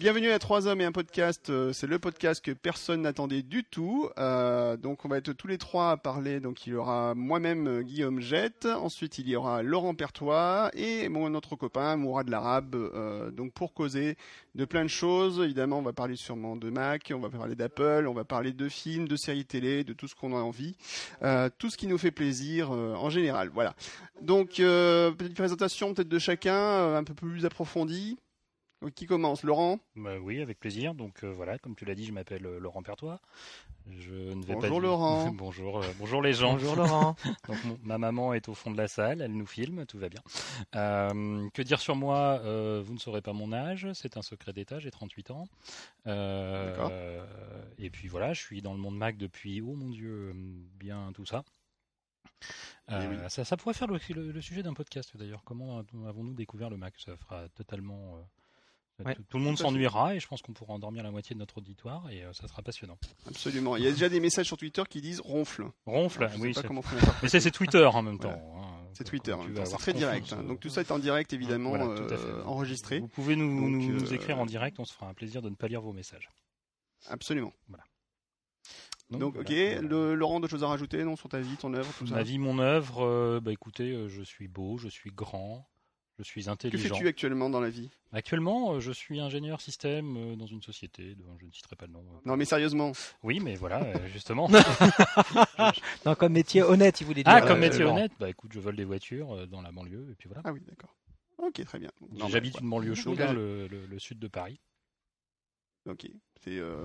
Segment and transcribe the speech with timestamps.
[0.00, 1.50] bienvenue à Trois Hommes et un podcast.
[1.50, 4.08] Euh, C'est le podcast que personne n'attendait du tout.
[4.16, 6.40] Euh, donc, on va être tous les trois à parler.
[6.40, 8.64] Donc, il y aura moi-même euh, Guillaume Jette.
[8.64, 12.76] Ensuite, il y aura Laurent Pertois et mon autre copain Mourad Larabe.
[12.76, 14.16] Euh, donc, pour causer
[14.54, 15.38] de plein de choses.
[15.38, 18.70] Évidemment, on va parler sûrement de Mac, on va parler d'Apple, on va parler de
[18.70, 20.76] films, de séries télé, de tout ce qu'on a envie,
[21.22, 23.50] euh, tout ce qui nous fait plaisir euh, en général.
[23.52, 23.74] Voilà.
[24.22, 28.16] Donc, petite présentation peut-être de chacun, un peu plus approfondie.
[28.82, 29.42] Donc, qui commence?
[29.42, 29.78] Laurent?
[29.96, 30.94] Bah oui, avec plaisir.
[30.94, 33.20] Donc euh, voilà, comme tu l'as dit, je m'appelle euh, Laurent Pertois.
[33.90, 35.30] Je ne vais Bonjour pas Laurent.
[35.34, 36.52] bonjour, euh, bonjour les gens.
[36.54, 37.14] Bonjour Laurent.
[37.48, 40.08] Donc mon- ma maman est au fond de la salle, elle nous filme, tout va
[40.08, 40.22] bien.
[40.76, 42.40] Euh, que dire sur moi?
[42.44, 45.44] Euh, Vous ne saurez pas mon âge, c'est un secret d'État, j'ai 38 ans.
[46.06, 46.92] Euh, D'accord.
[47.78, 50.32] et puis voilà, je suis dans le monde Mac depuis, oh mon Dieu,
[50.78, 51.42] bien tout ça.
[52.90, 53.16] Euh, Eh oui.
[53.28, 55.42] ça, ça pourrait faire le, le- le sujet d'un podcast d'ailleurs.
[55.44, 56.94] Comment avons-nous découvert le Mac?
[56.98, 58.16] Ça fera totalement.
[59.00, 61.34] Euh, Ouais, tout, tout le monde s'ennuiera et je pense qu'on pourra endormir la moitié
[61.34, 62.98] de notre auditoire et euh, ça sera passionnant.
[63.26, 63.76] Absolument.
[63.76, 65.66] Il y a déjà des messages sur Twitter qui disent ronfle.
[65.86, 66.82] Ronfle, Je sais oui, pas c'est- comment
[67.22, 68.36] mais c'est c'est Twitter en même Voilà.
[68.36, 68.54] temps.
[68.62, 68.66] hein.
[68.92, 69.34] C'est Twitter.
[69.64, 70.32] C'est très direct.
[70.32, 70.40] hein.
[70.42, 72.26] euh, Donc tout ça est en direct évidemment Voilà, tout à fait.
[72.26, 72.98] euh, enregistré.
[72.98, 75.42] Vous pouvez nous, Donc, nous- nous euh, écrire en direct, on se fera un plaisir
[75.42, 76.28] de ne pas lire vos messages.
[77.08, 77.52] Absolument.
[79.10, 79.54] Donc, voilà, ok.
[79.56, 79.80] voilà.
[79.80, 82.14] Le- Laurent, d'autres choses à rajouter non sur ta vie, ton œuvre, tout ça.
[82.16, 85.68] Ma vie, mon œuvre, euh, bah écoutez, euh, je suis beau, je suis grand,
[86.22, 86.94] je suis Que intelligent.
[86.94, 87.90] fais-tu actuellement dans la vie?
[88.12, 91.86] Actuellement, euh, je suis ingénieur système euh, dans une société, dont je ne citerai pas
[91.86, 92.00] le nom.
[92.00, 92.18] euh.
[92.24, 92.92] Non, mais sérieusement.
[93.22, 94.48] Oui, mais voilà, justement.
[96.06, 97.32] Non, comme métier honnête, il voulait dire.
[97.32, 100.28] ah, comme métier honnête, bah écoute, je vole des voitures dans la banlieue, et puis
[100.28, 100.42] voilà.
[100.44, 100.94] Ah oui, d'accord.
[101.38, 101.90] Ok, très bien.
[102.28, 104.60] J'habite une banlieue chaude, hein, le, le- le sud de Paris.
[105.88, 106.06] Ok.
[106.42, 106.84] C'est, euh,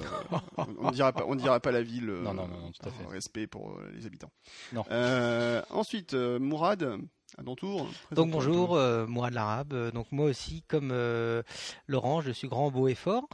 [0.58, 2.09] on ne dira pas, on dira pas la ville.
[2.09, 3.06] euh, Non, non, non, non, tout à fait.
[3.06, 4.31] Respect pour les habitants.
[4.73, 4.83] Non.
[4.91, 6.97] Euh, ensuite, euh, Mourad,
[7.38, 7.88] à ton tour.
[8.11, 9.73] Donc bonjour, euh, Mourad Larabe.
[9.73, 11.44] Euh, Donc moi aussi, comme euh,
[11.88, 13.28] Laurent, je suis grand, beau et fort.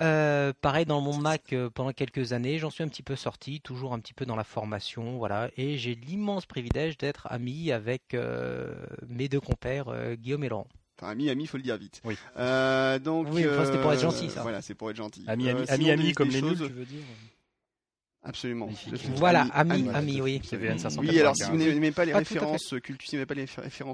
[0.00, 3.14] Euh, pareil dans le monde Mac euh, pendant quelques années, j'en suis un petit peu
[3.14, 5.50] sorti, toujours un petit peu dans la formation, voilà.
[5.58, 8.74] Et j'ai l'immense privilège d'être ami avec euh,
[9.08, 10.66] mes deux compères euh, Guillaume et Laurent.
[10.98, 12.00] Enfin, ami, ami, faut le dire vite.
[12.04, 12.16] Oui.
[12.38, 13.28] Euh, donc.
[13.32, 14.40] Oui, enfin, c'était pour être gentil, ça.
[14.42, 15.24] Voilà, c'est pour être gentil.
[15.26, 17.00] Ami, Euh, ami, sinon, ami, des- comme des les nuls, choses- tu veux dire
[18.24, 18.68] Absolument.
[19.16, 20.40] Voilà, ami, ami, oui.
[20.44, 21.00] CVN 595.
[21.00, 23.46] Oui, alors si vous n'aimez pas les références pas les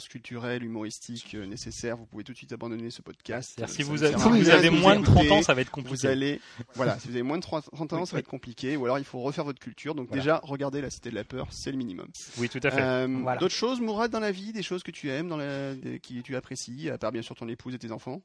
[0.09, 3.65] culturelles, humoristiques euh, nécessaires, vous pouvez tout de suite abandonner ce podcast.
[3.66, 6.09] Si vous avez, moins de 30 ans, ça va être Vous compliqué.
[6.09, 6.41] allez,
[6.75, 8.99] voilà, si vous avez moins de 30 30 ans, ça va être compliqué, ou alors
[8.99, 9.94] il faut refaire votre culture.
[9.94, 12.09] Donc déjà, regardez la Cité de la Peur, c'est le minimum.
[12.37, 12.83] Oui, tout à fait.
[12.83, 13.37] Euh.
[13.41, 16.37] D'autres choses, Mourad, dans la vie, des choses que tu aimes, dans la, qui tu
[16.37, 18.21] apprécies, à part bien sûr ton épouse et tes enfants?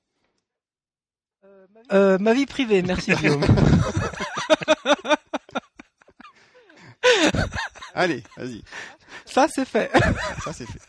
[1.92, 3.44] Euh, ma vie privée, merci Guillaume.
[7.94, 8.62] Allez, vas-y,
[9.26, 9.92] Ça c'est fait.
[10.44, 10.80] ça c'est fait.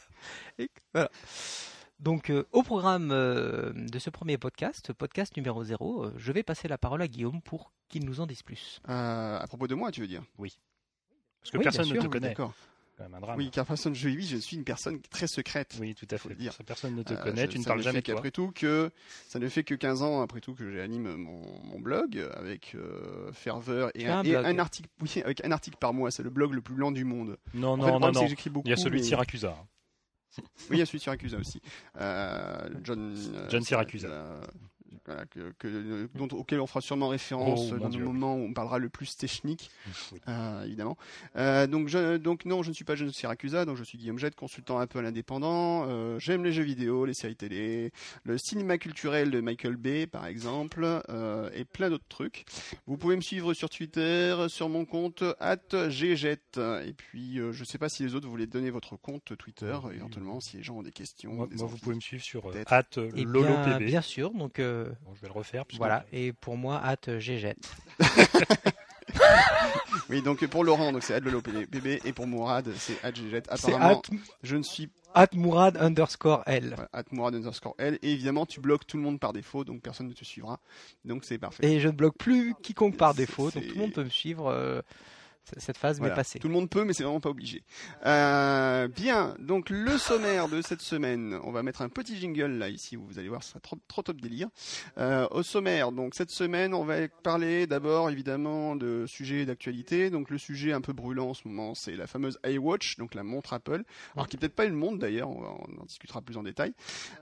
[0.58, 1.10] Et voilà.
[2.00, 6.68] Donc, euh, au programme euh, de ce premier podcast, podcast numéro 0, je vais passer
[6.68, 8.80] la parole à Guillaume pour qu'il nous en dise plus.
[8.88, 10.22] Euh, à propos de moi, tu veux dire?
[10.38, 12.28] Parce que oui, personne ne te Oui, connaît.
[12.28, 12.52] D'accord.
[12.96, 13.38] C'est quand même un drame.
[13.38, 15.76] Oui, car personne, je, oui, je suis une personne très secrète.
[15.80, 16.32] Oui, tout à fait.
[16.34, 16.56] dire.
[16.64, 18.14] Personne ne te Euh, connaît, tu ne parles jamais de toi.
[18.14, 18.90] qu'après tout que
[19.28, 23.32] ça ne fait que 15 ans après tout que j'anime mon, mon blog avec euh,
[23.32, 24.44] ferveur et, un, un et blog.
[24.46, 27.04] un article oui, avec un article par mois, c'est le blog le plus lent du
[27.04, 27.36] monde.
[27.52, 28.28] Non, En fait, le non, non, non.
[28.52, 28.66] beaucoup.
[28.68, 29.56] Il y a celui de Syracusa.
[30.38, 31.60] Oui, il y a celui de Syracuse aussi.
[32.00, 33.16] Euh, John
[33.50, 34.08] John Syracuse.
[35.06, 38.52] Voilà, que, que- dont, auquel on fera sûrement référence Oh, dans le moment où on
[38.52, 39.70] parlera le plus technique,
[40.12, 40.20] Oui.
[40.28, 40.96] euh, évidemment.
[41.36, 44.18] Euh, donc, je, donc non, je ne suis pas John Syracusa, donc je suis Guillaume
[44.18, 45.86] Jette, consultant Apple indépendant.
[45.88, 47.92] Euh, J'aime les jeux vidéo, les séries télé,
[48.24, 52.44] le cinéma culturel de Michael Bay, par exemple, euh, et plein d'autres trucs.
[52.86, 55.22] Vous pouvez me suivre sur Twitter, sur mon compte
[55.90, 56.38] @gjet.
[56.56, 59.76] Et puis, euh, je ne sais pas si les autres voulaient donner votre compte Twitter,
[59.94, 61.32] éventuellement, si les gens ont des questions.
[61.32, 63.82] Moi, des moi, vous pouvez me suivre sur at Et bien, lolopb.
[63.82, 65.64] bien sûr, donc euh, Bon, je vais le refaire.
[65.66, 66.04] puisque- voilà.
[66.12, 67.54] Et pour moi, hâte GG.
[70.10, 71.46] Oui, donc pour Laurent, donc c'est @lolopb
[72.04, 72.94] et pour Mourad, c'est.
[73.02, 74.02] C'est Apparemment,
[74.42, 76.74] je ne suis hâte Mourad underscore L.
[76.76, 77.98] voilà, @mourad underscore L.
[78.02, 80.58] Et évidemment, tu bloques tout le monde par défaut, donc personne ne te suivra.
[81.04, 81.64] Donc c'est parfait.
[81.72, 84.48] Et je ne bloque plus quiconque par défaut, donc tout le monde peut me suivre.
[84.48, 84.82] euh,
[85.58, 86.14] cette phase Voilà.
[86.14, 86.38] m'est passée.
[86.38, 87.62] Tout le monde peut, mais c'est vraiment pas obligé.
[88.06, 92.68] Euh, bien, donc le sommaire de cette semaine, on va mettre un petit jingle là
[92.68, 94.48] ici, où vous allez voir, ce sera trop, trop top délire.
[94.98, 100.10] Euh, au sommaire, donc cette semaine, on va parler d'abord évidemment de sujets d'actualité.
[100.10, 103.22] Donc le sujet un peu brûlant en ce moment, c'est la fameuse iWatch, donc la
[103.22, 103.82] montre Apple,
[104.14, 106.72] alors qui est peut-être pas une montre d'ailleurs, on, en discutera plus en détail.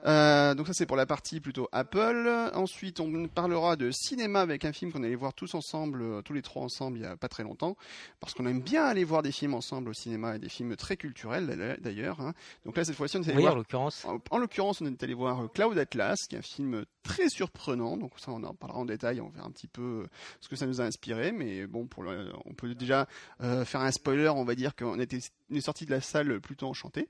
[0.07, 2.31] Euh, donc ça c'est pour la partie plutôt Apple.
[2.55, 6.43] Ensuite, on parlera de cinéma avec un film qu'on allait voir tous ensemble, tous les
[6.43, 7.77] trois ensemble, il y a pas très longtemps
[8.23, 10.97] parce qu'on aime bien aller voir des films ensemble au cinéma et des films très
[10.97, 12.21] culturels d'ailleurs.
[12.21, 12.33] Hein.
[12.65, 14.05] Donc là, cette fois-ci, on est allé Oui, en l'occurrence.
[14.05, 17.29] En, en l'occurrence, on est allé voir euh, Cloud Atlas, qui est un film très
[17.29, 17.97] surprenant.
[17.97, 19.21] Donc ça, on en parlera en détail.
[19.21, 20.07] On verra un petit peu euh,
[20.41, 21.33] ce que ça nous a inspiré.
[21.33, 23.07] Mais bon, pour le- on peut déjà
[23.43, 24.29] euh, faire un spoiler.
[24.29, 25.19] On va dire qu'on était
[25.51, 27.09] est sorti de la salle plutôt enchanté.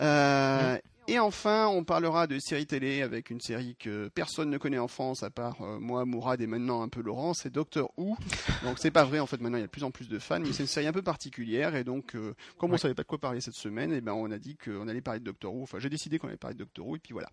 [0.00, 0.76] Euh,
[1.12, 4.86] Et enfin, on parlera de séries télé avec une série que personne ne connaît en
[4.86, 7.34] France à part euh, moi, Mourad et maintenant un peu Laurent.
[7.34, 8.16] C'est Doctor Who.
[8.62, 9.40] Donc c'est pas vrai en fait.
[9.40, 10.92] Maintenant, il y a de plus en plus de fans, mais c'est une série un
[10.92, 11.74] peu particulière.
[11.74, 12.78] Et donc, euh, comme on Ouais.
[12.78, 15.18] savait pas de quoi parler cette semaine, et ben on a dit qu'on allait parler
[15.18, 15.64] de Doctor Who.
[15.64, 16.94] Enfin, j'ai décidé qu'on allait parler de Doctor Who.
[16.94, 17.28] Et puis voilà.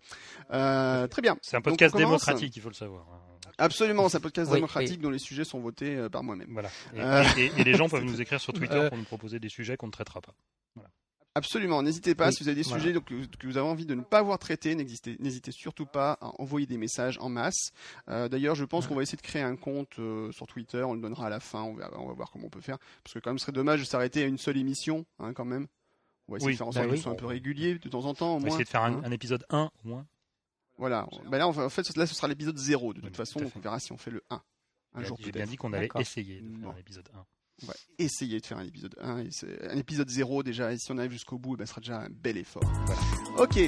[0.52, 1.36] Euh, très bien.
[1.42, 3.06] C'est un podcast démocratique, il faut le savoir.
[3.58, 5.02] Absolument, c'est un podcast Oui, démocratique oui.
[5.02, 6.48] dont les sujets sont votés par moi-même.
[6.50, 6.68] Voilà.
[6.94, 9.48] Et, Euh, et- et les gens peuvent nous écrire sur Twitter pour nous proposer des
[9.48, 10.34] sujets qu'on ne traitera pas.
[11.34, 12.82] Absolument, n'hésitez pas, Oui, si vous avez des voilà.
[12.82, 16.18] sujets donc, que, vous avez envie de ne pas avoir traités, n'hésitez n'hésitez surtout pas
[16.20, 17.70] à envoyer des messages en masse.
[18.08, 20.94] Euh, D'ailleurs, je pense qu'on va essayer de créer un compte euh, sur Twitter, on
[20.94, 22.78] le donnera à la fin, on va, on va voir comment on peut faire.
[23.04, 25.44] Parce que quand même, ce serait dommage de s'arrêter à une seule émission, hein, quand
[25.44, 25.68] même.
[26.26, 26.90] On va essayer Oui, de faire en bah sorte oui.
[26.92, 28.48] que ce soit un peu régulier, de temps en temps au On va moins.
[28.48, 29.02] essayer de faire un, hein.
[29.04, 30.06] un épisode 1 au moins.
[30.76, 33.16] Voilà, bah là, on va- en fait, là, ce sera l'épisode 0 de Oui, toute
[33.16, 34.40] façon, donc on verra si on fait le 1.
[34.94, 36.00] Un jour J'ai bien dit qu'on allait D'accord.
[36.00, 36.70] essayer de faire Non.
[36.70, 37.24] un épisode 1.
[37.62, 40.78] On va essayer de faire un épisode 1 et c'est- un épisode 0 déjà, et
[40.78, 42.62] si on arrive jusqu'au bout, eh ben, ce sera déjà un bel effort.
[42.86, 43.00] Voilà.
[43.38, 43.58] Ok.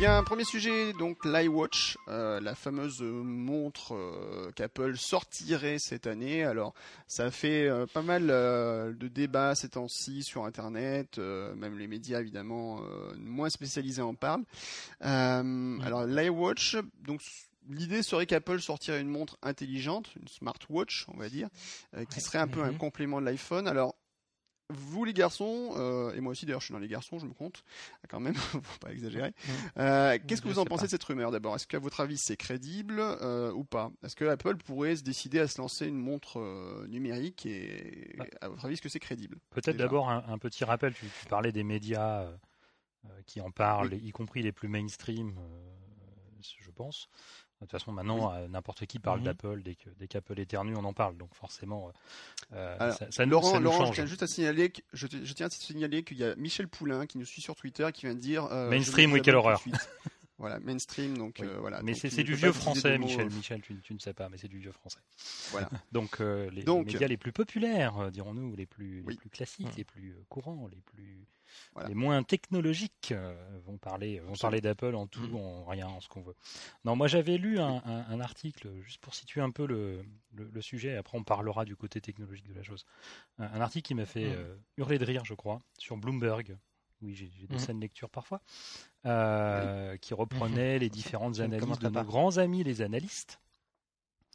[0.00, 6.42] Bien, premier sujet, donc l'iWatch, euh, la fameuse montre euh, qu'Apple sortirait cette année.
[6.42, 6.72] Alors,
[7.06, 12.20] ça fait euh, pas mal euh, de débats ces temps-ci sur Internet, même les médias
[12.20, 12.80] évidemment
[13.18, 14.44] moins spécialisés en parlent.
[15.04, 17.20] Euh, Alors, l'iWatch, donc
[17.68, 21.48] l'idée serait qu'Apple sortirait une montre intelligente, une smartwatch, on va dire,
[21.94, 22.78] euh, qui serait un peu un Mhm.
[22.78, 23.68] complément de l'iPhone.
[23.68, 23.94] Alors,
[24.70, 27.32] vous les garçons, euh, et moi aussi d'ailleurs je suis dans les garçons, je me
[27.32, 27.64] compte,
[28.08, 29.32] quand même, faut pas exagérer.
[29.76, 30.86] Euh, Qu'est-ce que vous en pensez pas.
[30.86, 31.54] de cette rumeur d'abord?
[31.56, 33.90] Est-ce qu'à votre avis c'est crédible euh, ou pas?
[34.04, 36.40] Est-ce que Apple pourrait se décider à se lancer une montre
[36.88, 38.24] numérique et Bah.
[38.40, 39.38] à votre avis est-ce que c'est crédible?
[39.50, 40.94] Peut-être d'abord un, un petit rappel.
[40.94, 42.28] Tu, tu parlais des médias
[43.26, 45.34] qui en parlent, y compris les plus mainstream,
[46.60, 47.08] je pense.
[47.60, 49.60] De toute façon, maintenant, euh, n'importe qui parle d'Apple.
[49.62, 51.18] Dès que dès qu'Apple éternue, on en parle.
[51.18, 51.92] Donc forcément,
[52.54, 55.46] euh, Alors, ça, Laurent, ça nous Laurent je tiens juste à signaler que je, tiens
[55.46, 58.20] à signaler qu'il y a Michel Poulain qui nous suit sur Twitter qui vient de
[58.20, 59.62] dire euh, Mainstream, quelle horreur.
[60.40, 61.46] voilà, mainstream, donc Oui.
[61.46, 61.82] euh, voilà.
[61.82, 63.26] mais c'est du vieux français, mots, Michel.
[63.26, 64.98] euh, Michel, tu, tu ne sais pas, mais c'est du vieux français.
[65.50, 65.68] Voilà.
[65.92, 69.12] Donc, euh, les, les médias les plus populaires, dirons-nous, les plus, Oui.
[69.12, 69.74] les plus classiques, Mhm.
[69.76, 71.26] les plus courants, les plus
[71.74, 71.88] Voilà.
[71.88, 73.34] les moins technologiques euh,
[73.66, 74.40] vont parler vont Absolument.
[74.40, 75.36] parler d'Apple en tout, Mhm.
[75.36, 76.34] en rien, en ce qu'on veut.
[76.84, 80.02] Non, moi j'avais lu un, un- un article juste pour situer un peu le,
[80.32, 80.96] le, le sujet.
[80.96, 82.86] Après, on parlera du côté technologique de la chose.
[83.38, 86.56] Un, un article qui m'a fait euh, hurler de rire, je crois, sur Bloomberg.
[87.02, 87.58] Oui, j'ai des Mhm.
[87.58, 88.42] scènes lecture parfois,
[89.06, 93.40] euh, qui reprenait les différentes analyses de nos grands amis, les analystes.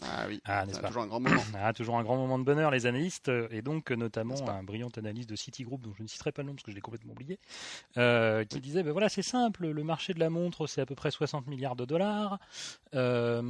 [0.02, 1.46] Ah oui, Ah, c'est n'est-ce pas toujours un grand moment.
[1.56, 4.62] Ah, toujours un grand moment de bonheur, les analystes, euh, et donc euh, notamment un
[4.62, 6.82] brillant analyste de Citigroup, dont je ne citerai pas le nom parce que je l'ai
[6.82, 7.40] complètement oublié,
[7.98, 10.96] euh, qui disait ben voilà, c'est simple, le marché de la montre, c'est à peu
[10.96, 12.40] près 60 milliards de dollars,
[12.96, 13.42] Euh,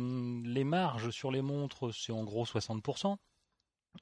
[0.46, 3.20] les marges sur les montres, c'est en gros 60%.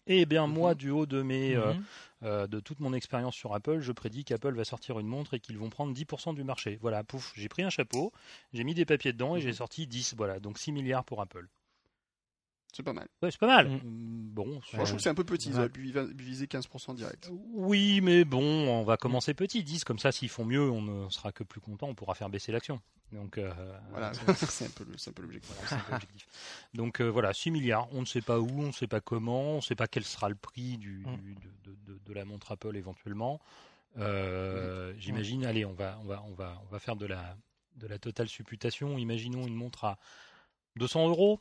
[0.08, 0.76] Et bien moi, Mhm.
[0.76, 1.86] du haut de mes, euh, Mhm.
[2.24, 5.40] euh, de toute mon expérience sur Apple, je prédis qu'Apple va sortir une montre et
[5.40, 6.78] qu'ils vont prendre 10% du marché.
[6.82, 8.12] Voilà, pouf, j'ai pris un chapeau,
[8.54, 9.54] j'ai mis des papiers dedans et j'ai Mhm.
[9.54, 11.48] sorti 10, voilà, donc 6 milliards pour Apple.
[12.76, 13.08] C'est pas mal.
[13.22, 13.70] Ouais, c'est pas mal.
[13.70, 13.80] Mm,
[14.34, 16.96] Bon, Moi, je trouve que c'est un peu petit, ils auraient pu viser- viser 15%
[16.96, 17.30] direct.
[17.54, 19.64] Oui, mais bon, on va commencer petit.
[19.64, 22.30] 10, comme ça, s'ils font mieux, on ne sera que plus content, on pourra faire
[22.30, 22.82] baisser l'action.
[23.12, 23.54] Donc, euh,
[23.92, 24.12] Voilà,
[24.50, 25.56] c'est- un peu le- c'est un peu l'objectif.
[25.88, 26.00] voilà.
[26.74, 29.52] Donc euh, voilà, 6 milliards, on ne sait pas où, on ne sait pas comment,
[29.52, 31.18] on ne sait pas quel sera le prix du, Mm.
[31.18, 33.40] du- de, de- de- de la montre Apple éventuellement.
[33.98, 37.38] Euh, J'imagine, allez, on va, on, va, on, va, on va faire de la,
[37.76, 38.98] de la totale supputation.
[38.98, 40.00] Imaginons une montre à
[40.78, 41.40] 200 euros.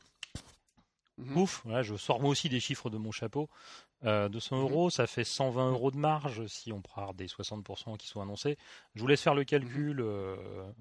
[1.23, 1.37] Mhm.
[1.37, 3.49] Ouf, voilà, je sors moi aussi des chiffres de mon chapeau.
[4.03, 4.61] Euh, 200 Mhm.
[4.63, 8.57] euros, ça fait 120 euros de marge si on prend des 60% qui sont annoncés.
[8.95, 10.35] Je vous laisse faire le calcul euh,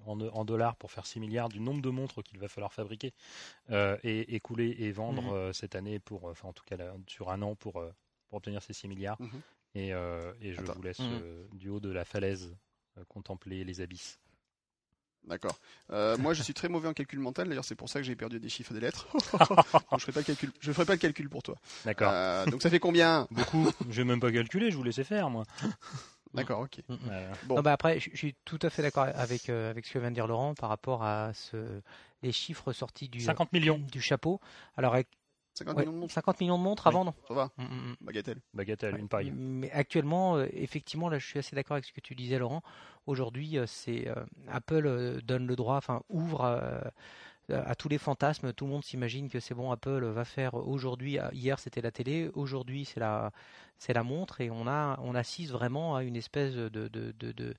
[0.07, 3.13] en, en dollars pour faire 6 milliards du nombre de montres qu'il va falloir fabriquer
[3.71, 5.33] euh, et écouler et vendre Mhm.
[5.33, 7.93] euh, cette année, pour, enfin en tout cas là, sur un an pour, euh,
[8.29, 9.19] pour obtenir ces 6 milliards.
[9.21, 9.41] Mhm.
[9.77, 10.75] Et, euh, et je Attends.
[10.75, 11.09] vous laisse Mhm.
[11.13, 12.57] euh, du haut de la falaise
[12.99, 14.19] euh, contempler les abysses.
[15.27, 15.57] D'accord.
[15.93, 17.49] Euh, moi, je suis très mauvais en calcul mental.
[17.49, 19.07] D'ailleurs, c'est pour ça que j'ai perdu des chiffres et des lettres.
[19.39, 20.51] Donc, je ferai pas le calcul.
[20.61, 21.57] Je ferai pas le calcul pour toi.
[21.85, 22.11] D'accord.
[22.13, 23.71] Euh, donc, ça fait combien Beaucoup.
[23.89, 25.45] je vais même pas calculer, je vous laissais faire moi.
[26.35, 26.79] D'accord, ok.
[26.89, 26.99] Mhm.
[27.11, 27.57] Euh, Bon.
[27.57, 30.09] Non, bah après, je suis tout à fait d'accord avec, euh, avec ce que vient
[30.11, 31.81] de dire Laurent par rapport à ce,
[32.23, 34.41] les chiffres sortis du, 50 millions, du chapeau.
[34.77, 35.09] Alors, avec
[35.55, 36.95] 50 ouais, millions de montres, 50 millions de montres à Oui.
[36.95, 37.15] vendre.
[37.29, 37.51] ça va.
[38.01, 38.39] Bagatelle.
[38.55, 39.01] bagatelle, Ouais.
[39.01, 39.33] une paille.
[39.37, 42.63] Mais actuellement, euh, effectivement, là, je suis assez d'accord avec ce que tu disais, Laurent.
[43.07, 44.15] Aujourd'hui, euh, c'est euh,
[44.49, 46.81] Apple euh, donne le droit, enfin ouvre euh,
[47.51, 48.53] à tous les fantasmes.
[48.55, 51.19] Tout le monde s'imagine que c'est bon, Apple va faire aujourd'hui.
[51.33, 53.31] Hier c'était la télé, aujourd'hui c'est la
[53.79, 57.55] c'est la montre et on a on assiste vraiment à une espèce de, de, de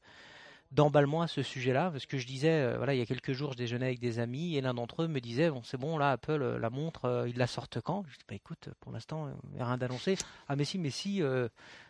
[0.74, 3.54] d'emballement à ce sujet-là, parce que je disais, euh, voilà, il y a quelques jours,
[3.54, 6.12] je déjeunais avec des amis et l'un d'entre eux me disait, bon, c'est bon, là,
[6.12, 8.04] Apple, euh, la montre, euh, ils la sortent quand?
[8.10, 10.18] Je dis, bah écoute, pour l'instant, il n'y a rien d'annoncé.
[10.48, 11.22] Ah, mais si, mais si,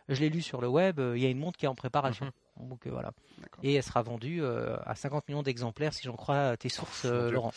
[0.09, 2.25] je l'ai lu sur le web, il y a une montre qui est en préparation.
[2.25, 2.67] Mhm.
[2.69, 3.13] Donc voilà.
[3.63, 7.51] Et elle sera vendue à 50 millions d'exemplaires, si j'en crois tes sources, Laurent.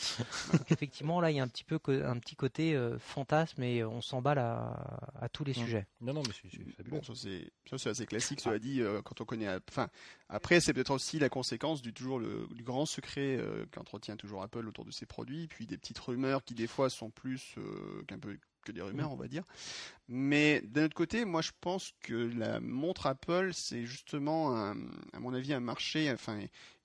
[0.53, 4.01] Donc effectivement, là, il y a un petit peu un petit côté fantasme et on
[4.01, 5.65] s'emballe à, à tous les mhm.
[5.65, 5.87] sujets.
[6.01, 6.33] Non, non, mais
[6.77, 8.41] c'est bon, ça c'est assez classique.
[8.41, 9.89] Cela dit, quand on connaît, enfin,
[10.31, 13.39] après, c'est peut-être aussi la conséquence du toujours le du grand secret
[13.73, 17.11] qu'entretient toujours Apple autour de ses produits, puis des petites rumeurs qui des fois sont
[17.11, 17.57] plus
[18.07, 19.13] qu'un peu que des rumeurs, mm.
[19.13, 19.45] on va dire.
[20.09, 25.35] Mais d'un autre côté, moi je pense que la montre Apple, c'est justement, à mon
[25.35, 26.39] avis, un marché, enfin,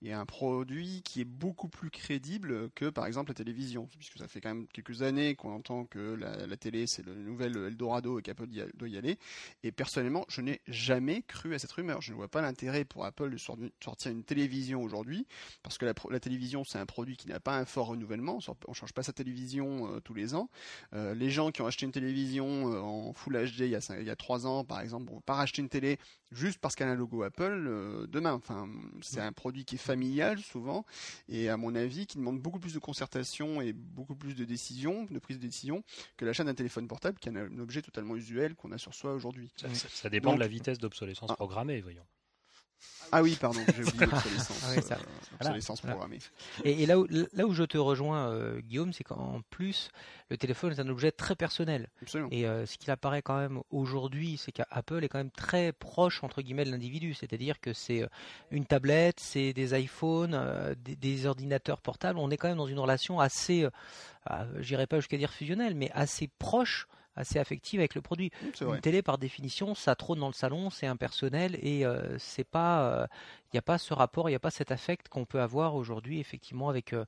[0.03, 4.27] et un produit qui est beaucoup plus crédible que par exemple la télévision, puisque ça
[4.27, 8.21] fait quand même quelques années qu'on entend que la, télé c'est le nouvel Eldorado et
[8.21, 9.17] qu'Apple doit y aller.
[9.63, 12.01] Et personnellement, je n'ai jamais cru à cette rumeur.
[12.01, 15.27] Je ne vois pas l'intérêt pour Apple de sortir une télévision aujourd'hui,
[15.61, 18.39] parce que la, télévision c'est un produit qui n'a pas un fort renouvellement.
[18.67, 20.49] On change pas sa télévision euh, tous les ans.
[20.93, 23.99] Euh, les gens qui ont acheté une télévision euh, en Full HD il y a,
[23.99, 25.97] il y a 3 ans, par exemple, vont pas racheter une télé
[26.31, 28.33] juste parce qu'elle a un logo Apple demain.
[28.33, 28.69] Enfin,
[29.01, 30.85] c'est un produit qui est familial souvent,
[31.27, 35.05] et à mon avis qui demande beaucoup plus de concertation et beaucoup plus de décision,
[35.09, 35.83] de prise de décision,
[36.17, 39.13] que l'achat d'un téléphone portable qui est un, objet totalement usuel qu'on a sur soi
[39.13, 39.51] aujourd'hui.
[39.55, 41.35] Ça, dépend de la vitesse d'obsolescence ah.
[41.35, 42.05] programmée, voyons.
[43.11, 44.05] Ah oui, pardon, j'ai oublié
[45.41, 46.19] l'obsolescence, ah programmée.
[46.63, 49.89] Et, là, où, là où je te rejoins, euh, Guillaume, c'est qu'en plus,
[50.29, 51.89] le téléphone est un objet très personnel.
[52.31, 56.23] Et euh, ce qu'il apparaît quand même aujourd'hui, c'est qu'Apple est quand même très proche,
[56.23, 57.13] entre guillemets, de l'individu.
[57.13, 58.07] C'est-à-dire que c'est euh,
[58.49, 62.17] une tablette, c'est des iPhones, des, des, ordinateurs portables.
[62.17, 63.67] On est quand même dans une relation assez,
[64.59, 68.31] j'irai pas jusqu'à dire fusionnelle, mais assez proche assez affective avec le produit.
[68.61, 73.07] Une télé, par définition, ça trône dans le salon, c'est impersonnel et euh, c'est pas,
[73.51, 75.75] il n'y a pas ce rapport, il n'y a pas cet affect qu'on peut avoir
[75.75, 77.05] aujourd'hui effectivement avec euh,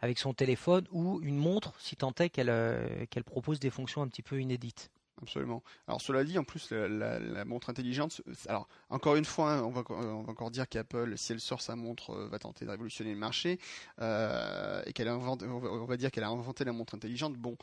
[0.00, 4.02] avec son téléphone ou une montre, si tant est qu'elle euh, qu'elle propose des fonctions
[4.02, 4.90] un petit peu inédites.
[5.22, 5.62] Absolument.
[5.88, 9.82] Alors cela dit, en plus, la, montre intelligente, alors encore une fois, hein, on, va,
[9.88, 13.18] on, va, encore dire qu'Apple, si elle sort sa montre, va tenter de révolutionner le
[13.18, 13.58] marché
[13.98, 17.32] et qu'elle invente, on va dire qu'elle a inventé la montre intelligente.
[17.38, 17.56] Bon,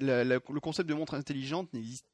[0.00, 1.68] le concept de montre intelligente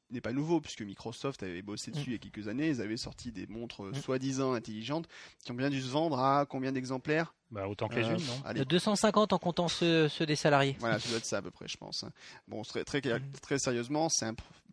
[0.09, 2.13] n'est pas nouveau puisque Microsoft avait bossé dessus mm.
[2.13, 2.69] il y a quelques années.
[2.69, 3.95] Ils avaient sorti des montres mm.
[3.95, 5.07] soi-disant intelligentes
[5.43, 7.33] qui ont bien dû se vendre à combien d'exemplaires?
[7.51, 8.23] Bah, Autant que les euh, unes,
[8.55, 8.63] non?
[8.63, 10.77] 250 en comptant ceux, des salariés.
[10.79, 12.03] Voilà, ça doit être ça à peu près, je pense.
[12.03, 12.11] Hein.
[12.47, 13.31] Bon, très, très, mm.
[13.41, 14.07] très sérieusement,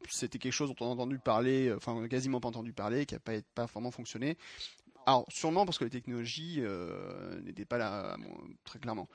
[0.08, 3.20] c'était quelque chose dont on a entendu parler, enfin quasiment pas entendu parler, qui n'a
[3.20, 4.37] pas, pas vraiment fonctionné.
[5.08, 8.18] Alors sûrement parce que les technologies euh, n'étaient pas là
[8.64, 9.08] très clairement.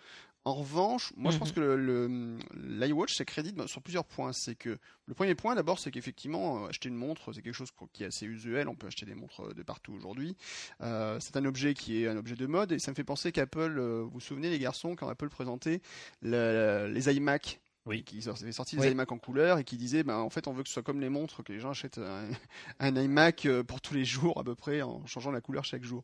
[0.45, 1.55] En revanche, moi je pense mhm.
[1.55, 4.33] que le, l'iWatch c'est crédit sur plusieurs points.
[4.33, 7.71] C'est que le premier point d'abord, c'est qu'effectivement euh, acheter une montre, c'est quelque chose
[7.93, 8.67] qui est assez usuel.
[8.67, 10.35] On peut acheter des montres euh, de partout aujourd'hui.
[10.81, 13.31] Euh, c'est un objet qui est un objet de mode et ça me fait penser
[13.31, 15.81] qu'Apple, vous vous souvenez les garçons quand Apple présentait
[16.21, 18.03] les iMac oui.
[18.03, 20.63] qui avait sorti des iMac en couleur et qui disait ben en fait on veut
[20.63, 21.99] que ce soit comme les montres que les gens achètent
[22.79, 25.83] un, iMac euh, pour tous les jours à peu près en changeant la couleur chaque
[25.83, 26.03] jour.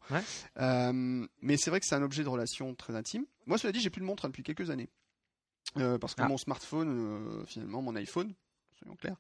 [0.58, 3.26] Euh, mais c'est vrai que c'est un objet de relation très intime.
[3.46, 4.90] Moi cela dit j'ai plus de montre depuis quelques années
[5.78, 6.28] euh, parce que ah.
[6.28, 8.34] mon smartphone finalement mon iPhone
[8.78, 9.18] soyons clairs.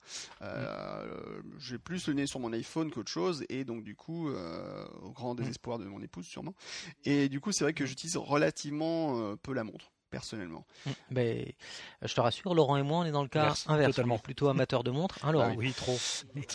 [1.59, 5.35] j'ai plus le nez sur mon iPhone qu'autre chose et donc du coup au grand
[5.35, 6.55] désespoir de mon épouse sûrement
[7.03, 10.65] et du coup c'est vrai que j'utilise relativement peu la montre personnellement.
[10.85, 10.91] Mm.
[11.11, 11.55] Mais
[12.01, 13.95] je te rassure, Laurent et moi, on est dans le cas inverse.
[13.95, 14.19] Totalement.
[14.19, 15.51] plutôt amateur de montres, hein, Laurent.
[15.51, 15.97] Ah oui, trop.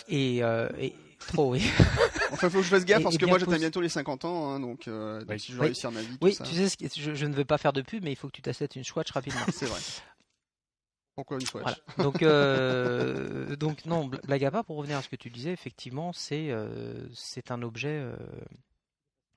[0.08, 1.62] Et, euh, et trop, oui.
[2.32, 4.60] enfin, faut que je fasse gaffe parce que moi, j'atteins bientôt les 50 ans, hein,
[4.60, 6.16] donc, euh, si je veux réussir ma vie.
[6.20, 8.16] Oui, tout tu sais, ce je, je, ne veux pas faire de pub, mais il
[8.16, 9.40] faut que tu t'achètes une Swatch rapidement.
[9.52, 9.80] C'est vrai.
[11.14, 15.16] Pourquoi une Swatch Donc, euh, donc non, blague à part, pour revenir à ce que
[15.16, 18.16] tu disais, effectivement, c'est euh, c'est un objet euh,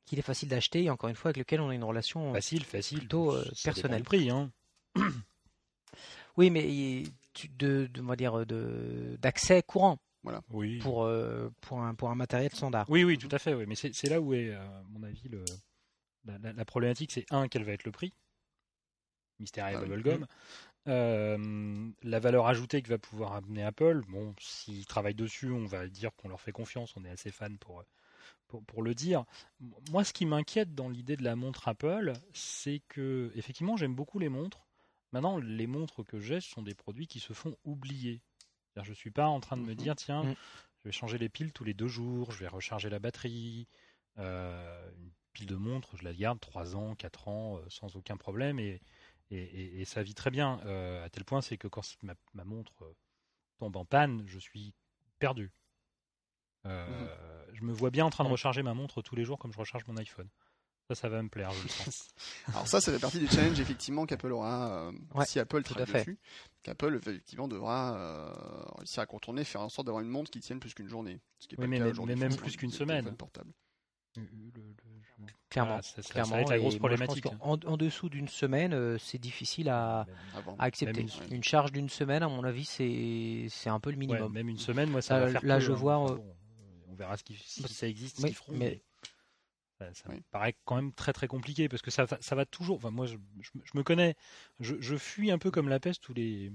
[0.08, 2.64] qu'il est facile d'acheter et encore une fois avec lequel on a une relation facile,
[2.64, 4.04] facile, plutôt euh, personnelle.
[4.04, 4.52] prix, hein.
[6.38, 7.04] oui, mais
[7.60, 10.00] de, de, dire de d'accès courant.
[10.24, 10.42] Voilà.
[10.50, 10.80] Oui.
[10.80, 12.90] Pour euh, pour un pour un matériel standard.
[12.90, 13.54] Oui, oui, tout à fait.
[13.54, 15.46] Oui, mais c'est là où est, à mon avis, le
[16.26, 18.14] la, problématique, c'est un, quel va être le prix?
[19.40, 20.26] Mystère et ah Bubblegum.
[20.88, 25.88] Euh, la valeur ajoutée que va pouvoir amener Apple, bon, s'ils travaillent dessus, on va
[25.88, 27.84] dire qu'on leur fait confiance, on est assez fan pour,
[28.48, 29.26] pour, le dire.
[29.92, 34.20] Moi, ce qui m'inquiète dans l'idée de la montre Apple, c'est que, effectivement, j'aime beaucoup
[34.20, 34.68] les montres.
[35.12, 38.22] Maintenant, les montres que j'ai sont des produits qui se font oublier.
[38.76, 39.76] Je ne suis pas en train de me mhm.
[39.76, 40.36] dire, tiens, mhm.
[40.80, 43.68] je vais changer les piles tous les deux jours, je vais recharger la batterie.
[44.18, 48.18] Euh, une pile de montre, je la garde 3 ans, 4 ans, euh, sans aucun
[48.18, 48.60] problème.
[48.60, 48.82] Et,
[49.30, 50.60] et, ça vit très bien.
[51.04, 52.96] à tel point, c'est que quand ma, ma, montre
[53.58, 54.74] tombe en panne, je suis
[55.20, 55.52] perdu.
[56.68, 57.10] Mhm.
[57.54, 59.58] Je me vois bien en train de recharger ma montre tous les jours comme je
[59.58, 60.30] recharge mon iPhone.
[60.90, 62.08] Ça, ça va me plaire, je le sens.
[62.48, 64.92] Alors ça, ça fait partie des challenges effectivement qu'Apple aura, euh,
[65.26, 66.18] si Apple travaille dessus,
[66.64, 68.34] qu'Apple effectivement devra euh,
[68.78, 71.20] réussir à contourner, faire en sorte d'avoir une montre qui tienne plus qu'une journée.
[71.40, 73.14] Ce qui est pas mais, mais, même plus qu'une semaine.
[73.18, 73.52] Portable.
[75.50, 76.36] Clairement, ça, clairement.
[76.36, 77.26] va être la grosse problématique.
[77.42, 80.06] En, dessous d'une semaine, euh, c'est difficile à,
[80.58, 81.06] à accepter.
[81.32, 84.32] Une, charge d'une semaine, à mon avis, c'est un peu le minimum.
[84.32, 85.76] même une semaine, moi, ça va faire Là, je hein.
[85.76, 86.20] vois.
[86.98, 88.54] Verra ce qui, si ça existe, ce qu'ils feront.
[88.54, 88.82] Mais,
[89.80, 92.78] ça, me paraît quand même très très compliqué parce que ça, ça va toujours.
[92.78, 94.16] Enfin, moi, je, je, me connais.
[94.60, 96.52] Je, je, fuis un peu comme la peste tous les,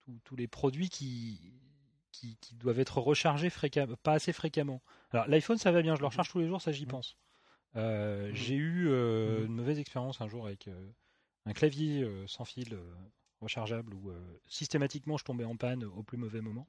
[0.00, 1.52] tous, tous les produits qui,
[2.12, 4.80] qui, qui, doivent être rechargés fréquemment, pas assez fréquemment.
[5.10, 5.96] Alors, l'iPhone, ça va bien.
[5.96, 7.16] Je le recharge tous les jours, ça, j'y pense.
[7.76, 10.92] Euh, j'ai eu euh, une mauvaise expérience un jour avec euh,
[11.46, 12.78] un clavier sans fil
[13.40, 14.12] rechargeable où
[14.46, 16.68] systématiquement je tombais en panne au plus mauvais moment.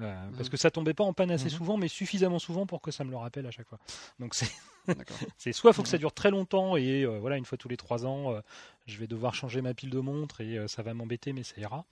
[0.00, 0.50] Euh, parce mhm.
[0.50, 1.50] que ça tombait pas en panne assez mhm.
[1.50, 3.78] souvent, mais suffisamment souvent pour que ça me le rappelle à chaque fois.
[4.18, 4.50] Donc c'est,
[5.38, 7.68] c'est soit il faut que ça dure très longtemps et euh, voilà une fois tous
[7.68, 8.40] les trois ans, euh,
[8.86, 11.84] je vais devoir changer ma pile de montre et ça va m'embêter, mais ça ira.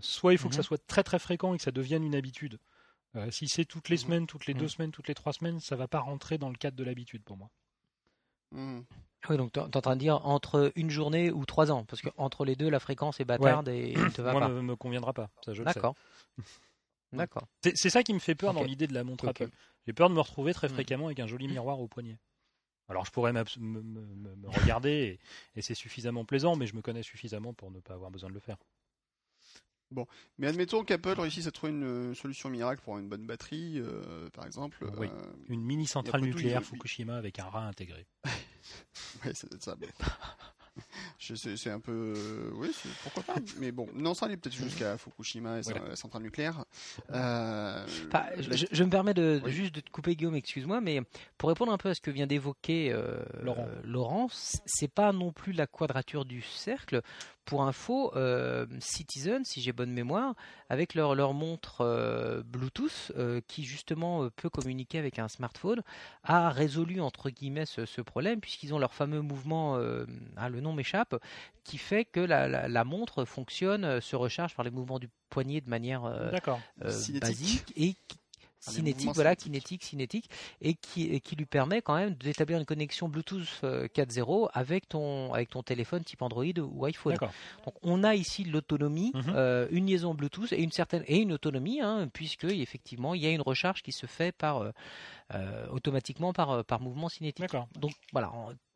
[0.00, 0.66] soit il faut que ça mhm.
[0.66, 2.58] soit très très fréquent et que ça devienne une habitude.
[3.30, 5.86] si c'est toutes les semaines, toutes les deux semaines, toutes les trois semaines, ça va
[5.86, 7.50] pas rentrer dans le cadre de l'habitude pour moi.
[9.28, 12.02] Oui, donc tu es en train de dire entre une journée ou trois ans, parce
[12.02, 14.48] que entre les deux, la fréquence est bâtarde et ne te va Moi, pas.
[14.48, 15.94] me, me conviendra pas, ça je D'accord.
[17.12, 17.46] D'accord.
[17.62, 19.48] C'est ça qui me fait peur dans l'idée de la montre Apple.
[19.86, 20.72] J'ai peur de me retrouver très mm.
[20.72, 22.18] fréquemment avec un joli miroir au poignet.
[22.88, 25.18] Alors je pourrais me, me, regarder
[25.56, 28.34] et, c'est suffisamment plaisant, mais je me connais suffisamment pour ne pas avoir besoin de
[28.34, 28.56] le faire.
[29.90, 30.06] Bon,
[30.38, 34.46] mais admettons qu'Apple réussisse à trouver une solution miracle pour une bonne batterie, euh, par
[34.46, 34.84] exemple.
[34.98, 35.08] Oui.
[35.08, 38.06] Euh, une mini centrale nucléaire Fukushima avec un rat intégré.
[39.24, 39.76] oui, c'est ça.
[41.56, 42.70] c'est un peu, euh, oui,
[43.02, 43.34] pourquoi pas.
[43.58, 46.64] Mais bon, non, ça allait peut-être jusqu'à Fukushima et la centrale nucléaire.
[47.10, 47.86] Euh,
[48.38, 51.00] je, me permets de juste de te couper, Guillaume, excuse-moi, mais
[51.36, 55.32] pour répondre un peu à ce que vient d'évoquer euh, Laurent, Laurent c'est pas non
[55.32, 57.02] plus la quadrature du cercle
[57.48, 60.34] pour info, euh, Citizen, si j'ai bonne mémoire,
[60.68, 65.80] avec leur, leur montre euh, Bluetooth, euh, qui justement peut communiquer avec un smartphone,
[66.24, 69.80] a résolu entre guillemets ce, problème, puisqu'ils ont leur fameux mouvement,
[70.36, 71.14] ah, le nom m'échappe,
[71.64, 75.70] qui fait que la, la, montre fonctionne, se recharge par les mouvements du poignet de
[75.70, 76.02] manière
[76.76, 77.96] basique et
[78.60, 83.62] cinétique, voilà, kinétique, cinétique, et qui, qui lui permet quand même d'établir une connexion Bluetooth
[83.62, 87.16] 4.0 euh, avec ton, avec ton téléphone type Android ou iPhone.
[87.64, 89.32] Donc on a ici l'autonomie, mhm.
[89.34, 93.26] euh, une liaison Bluetooth et une certaine et une autonomie, hein, puisque effectivement il y
[93.26, 94.72] a une recharge qui se fait par
[95.34, 97.52] euh, automatiquement par, par mouvement cinétique.
[97.78, 98.32] Donc voilà,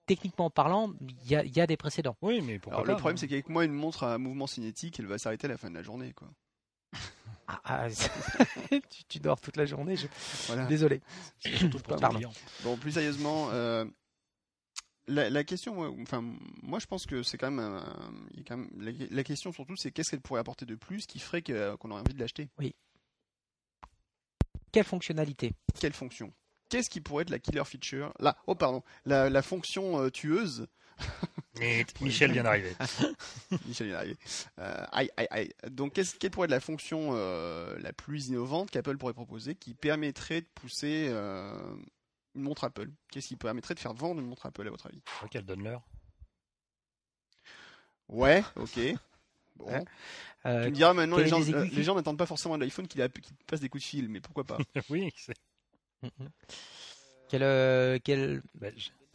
[0.07, 2.17] techniquement parlant, il y a, y a, des précédents.
[2.23, 5.19] Oui, mais pourquoi Le problème, c'est qu'avec moi, une montre à mouvement cinétique, elle va
[5.19, 6.13] s'arrêter à la fin de la journée.
[6.13, 6.29] Quoi.
[7.47, 7.89] Ah, ah
[9.09, 9.97] tu, dors toute la journée.
[10.69, 11.01] Désolé.
[12.63, 13.85] Bon, plus sérieusement, euh,
[15.09, 16.23] la, question, enfin,
[16.63, 17.81] moi je pense que c'est quand même,
[19.11, 22.15] la, question surtout, c'est qu'est-ce qu'elle pourrait apporter de plus qui ferait qu'on aurait envie
[22.15, 22.49] de l'acheter?
[22.59, 22.75] Oui.
[24.71, 25.53] Quelle fonctionnalité?
[25.79, 26.33] Quelle fonction?
[26.69, 28.15] Qu'est-ce qui pourrait être la killer feature?
[28.19, 30.67] Là, oh pardon, la, fonction euh, tueuse?
[32.01, 32.75] Michel vient d'arriver.
[33.67, 34.17] Michel vient d'arriver.
[34.59, 35.53] Euh, aïe, aïe, aïe.
[35.71, 39.75] Donc, qu'est-ce, quelle pourrait être la fonction euh, la plus innovante qu'Apple pourrait proposer qui
[39.75, 41.55] permettrait de pousser euh,
[42.35, 42.89] une montre Apple?
[43.11, 45.03] Qu'est-ce qui permettrait de faire vendre une montre Apple, à votre avis?
[45.23, 45.83] Je qu'elle donne l'heure.
[48.09, 48.79] Ouais, ok.
[49.55, 49.85] Bon.
[50.45, 53.07] tu me diras maintenant, les gens, les gens, n'attendent pas forcément de l'iPhone qu'il,
[53.47, 54.57] passe des coups de fil, mais pourquoi pas?
[54.89, 55.35] Oui, c'est.
[57.29, 58.43] Quelle, quelle...
[58.55, 58.69] Bah,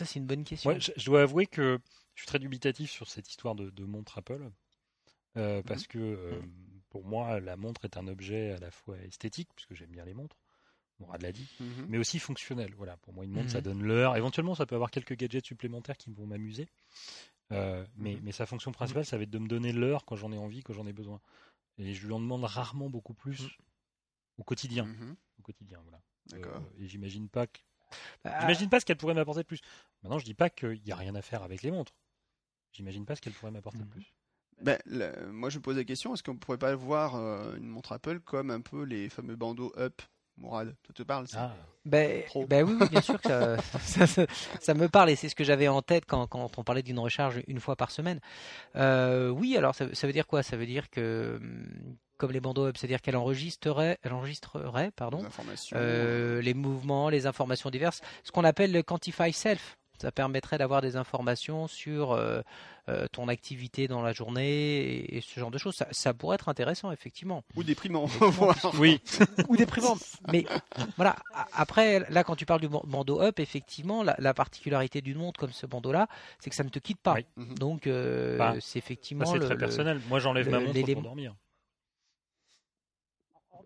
[0.06, 0.78] c'est une bonne question.
[0.80, 1.80] je, dois avouer que
[2.18, 4.50] je suis très dubitatif sur cette histoire de, montre Apple.
[5.38, 5.88] Euh, parce mhm.
[5.88, 6.42] que euh,
[6.90, 10.16] pour moi, la montre est un objet à la fois esthétique, puisque j'aime bien les
[10.16, 10.36] montres,
[11.00, 11.86] Mourad l'a dit, mhm.
[11.90, 12.74] mais aussi fonctionnel.
[12.76, 13.66] Voilà, pour moi, une montre, ça mhm.
[13.66, 14.16] donne l'heure.
[14.16, 16.68] Éventuellement, ça peut avoir quelques gadgets supplémentaires qui vont m'amuser.
[17.52, 20.32] Euh, mais, mais, sa fonction principale, ça va être de me donner l'heure quand j'en
[20.32, 21.22] ai envie, quand j'en ai besoin.
[21.78, 23.48] Et je lui en demande rarement beaucoup plus
[24.40, 24.88] au quotidien.
[25.38, 26.02] Au quotidien, voilà.
[26.80, 27.60] et j'imagine pas que
[28.24, 29.62] bah, J'imagine pas ce qu'elle pourrait m'apporter de plus.
[30.02, 31.94] Maintenant, je dis pas qu'il n'y a rien à faire avec les montres.
[32.78, 33.90] J'imagine pas ce qu'elle pourrait m'apporter de mhm.
[33.90, 34.14] plus?
[34.62, 34.78] Ben,
[35.32, 38.20] moi, je me pose la question est-ce qu'on pourrait pas voir euh, une montre Apple
[38.20, 40.02] comme un peu les fameux bandeaux Up
[40.38, 41.52] Mourad, ça te parle ça?
[41.52, 41.66] Ah.
[41.86, 43.58] ben, ben, oui, bien sûr que
[44.60, 47.00] ça, me parle et c'est ce que j'avais en tête quand, quand on parlait d'une
[47.00, 48.20] recharge une fois par semaine.
[48.76, 50.44] Euh, oui, alors ça, ça, veut dire quoi?
[50.44, 55.24] Ça veut dire que hum, comme les bandeaux web, c'est-à-dire qu'elle enregistrerait, elle enregistrerait pardon,
[55.24, 59.78] les, euh, les mouvements, les informations diverses, ce qu'on appelle le Quantify Self.
[59.98, 62.42] Ça permettrait d'avoir des informations sur euh,
[62.90, 65.76] euh, ton activité dans la journée et, ce genre de choses.
[65.76, 67.44] Ça, ça, pourrait être intéressant, effectivement.
[67.56, 68.06] Ou déprimant.
[68.80, 69.02] oui.
[69.50, 69.98] Ou déprimant.
[70.32, 70.46] Mais
[70.98, 71.16] voilà.
[71.54, 75.66] Après, là, quand tu parles du bandeau up, effectivement, la, particularité d'une montre comme ce
[75.66, 76.08] bandeau-là,
[76.40, 77.16] c'est que ça ne te quitte pas.
[77.36, 77.56] Mhm.
[77.56, 79.26] Donc, euh, bah, c'est effectivement.
[79.26, 80.00] Bah, c'est très personnel.
[80.08, 81.36] Moi, j'enlève ma montre pour dormir.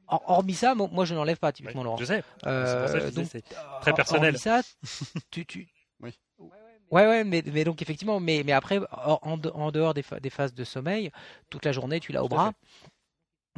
[0.07, 1.95] Hormis ça, moi je n'enlève pas typiquement Laurent.
[1.95, 2.23] Je sais.
[2.43, 3.43] c'est
[3.79, 4.35] très personnel.
[4.35, 4.61] Hormis ça,
[5.31, 5.69] tu, tu,
[6.91, 10.63] Ouais, ouais, mais, mais donc effectivement, mais, mais après, en, dehors des, des, phases de
[10.63, 11.09] sommeil,
[11.49, 12.51] toute la journée, tu l'as au bras.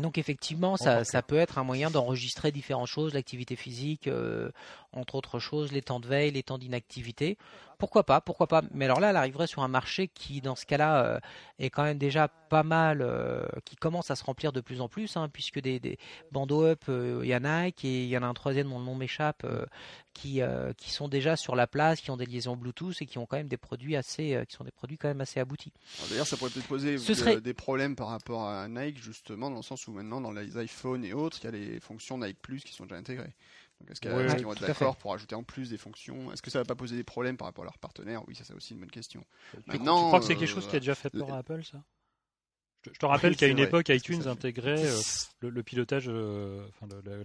[0.01, 4.49] Donc effectivement, ça, ça, peut être un moyen d'enregistrer différentes choses, l'activité physique, euh,
[4.93, 7.37] entre autres choses, les temps de veille, les temps d'inactivité.
[7.79, 8.61] Pourquoi pas, pourquoi pas.
[8.71, 11.19] Mais alors là, elle arriverait sur un marché qui, dans ce cas-là, euh,
[11.59, 14.87] est quand même déjà pas mal, euh, qui commence à se remplir de plus en
[14.87, 15.97] plus, hein, puisque des, des
[16.31, 18.85] bandeaux up, il y en a et il y en a un troisième dont le
[18.85, 19.45] nom m'échappe,
[20.13, 20.41] qui,
[20.77, 23.37] qui sont déjà sur la place, qui ont des liaisons Bluetooth et qui ont quand
[23.37, 25.73] même des produits assez, qui sont des produits quand même assez aboutis.
[26.09, 26.97] D'ailleurs, ça pourrait peut-être poser
[27.41, 31.03] des problèmes par rapport à Nike, justement, dans le sens où maintenant, dans les iPhones
[31.03, 33.33] et autres, il y a les fonctions Nike Plus qui sont déjà intégrées.
[33.89, 34.11] Est-ce qu'ils
[34.45, 36.31] vont être d'accord pour ajouter en plus des fonctions?
[36.31, 38.27] Est-ce que ça va pas poser des problèmes par rapport à leurs partenaires?
[38.27, 39.23] Oui, ça c'est aussi une bonne question.
[39.67, 41.83] Maintenant, tu crois que c'est quelque chose qui a déjà fait peur à Apple, ça?
[42.91, 45.01] Je te rappelle qu'à une époque, iTunes intégrait euh,
[45.41, 46.65] le, pilotage, euh,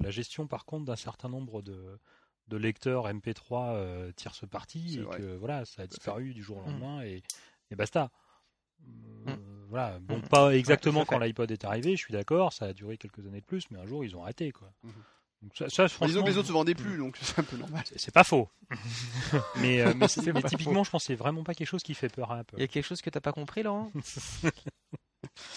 [0.01, 1.99] la, gestion par contre d'un certain nombre de,
[2.57, 6.66] lecteurs MP3 euh, tierce partie, et que voilà, ça a disparu du jour au mm.
[6.66, 7.23] lendemain et,
[7.73, 8.11] basta.
[8.81, 9.33] Mm.
[9.68, 10.29] Voilà, bon, mm.
[10.29, 13.47] pas exactement quand l'iPod est arrivé, je suis d'accord, ça a duré quelques années de
[13.47, 14.73] plus, mais un jour ils ont arrêté quoi.
[15.42, 17.85] Disons que les autres se vendaient plus, donc c'est un peu normal.
[17.96, 18.48] C'est pas faux.
[19.61, 19.92] mais, euh,
[20.48, 22.55] typiquement, je pense que c'est vraiment pas quelque chose qui fait peur à Apple.
[22.57, 23.90] Il y a quelque chose que t'as pas compris, Laurent?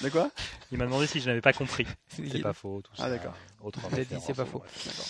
[0.02, 0.32] De quoi?
[0.72, 1.86] Il m'a demandé si je n'avais pas compris.
[2.08, 2.82] C'est pas faux.
[2.82, 3.36] Tout ah d'accord.
[4.22, 4.64] c'est pas faux.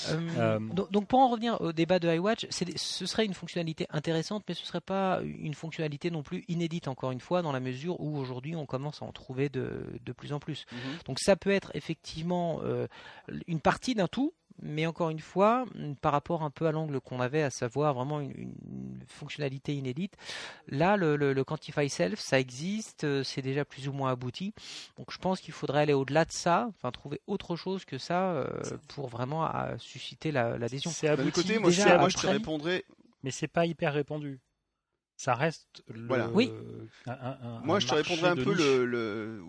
[0.09, 4.43] Euh, euh, donc, pour en revenir au débat de iWatch, ce serait une fonctionnalité intéressante,
[4.47, 7.99] mais ce serait pas une fonctionnalité non plus inédite encore une fois, dans la mesure
[8.01, 10.65] où aujourd'hui on commence à en trouver de, de plus en plus.
[10.71, 10.79] Mhm.
[11.05, 12.61] Donc ça peut être effectivement
[13.47, 15.65] une partie d'un tout, mais encore une fois,
[16.01, 18.53] par rapport un peu à l'angle qu'on avait, à savoir vraiment une,
[19.07, 20.15] fonctionnalité inédite,
[20.67, 24.53] là, le, Quantify Self, ça existe, euh, c'est déjà plus ou moins abouti.
[24.97, 28.31] Donc je pense qu'il faudrait aller au-delà de ça, enfin trouver autre chose que ça
[28.31, 28.47] euh,
[28.89, 30.91] pour vraiment susciter l'adhésion.
[30.91, 31.31] c'est abouti.
[31.31, 32.85] côté, moi, moi je te répondrais.
[33.23, 34.39] Mais c'est pas hyper répandu
[35.21, 36.29] ça reste le, voilà.
[36.29, 36.51] oui.
[37.63, 39.39] moi, je te répondrais un peu le,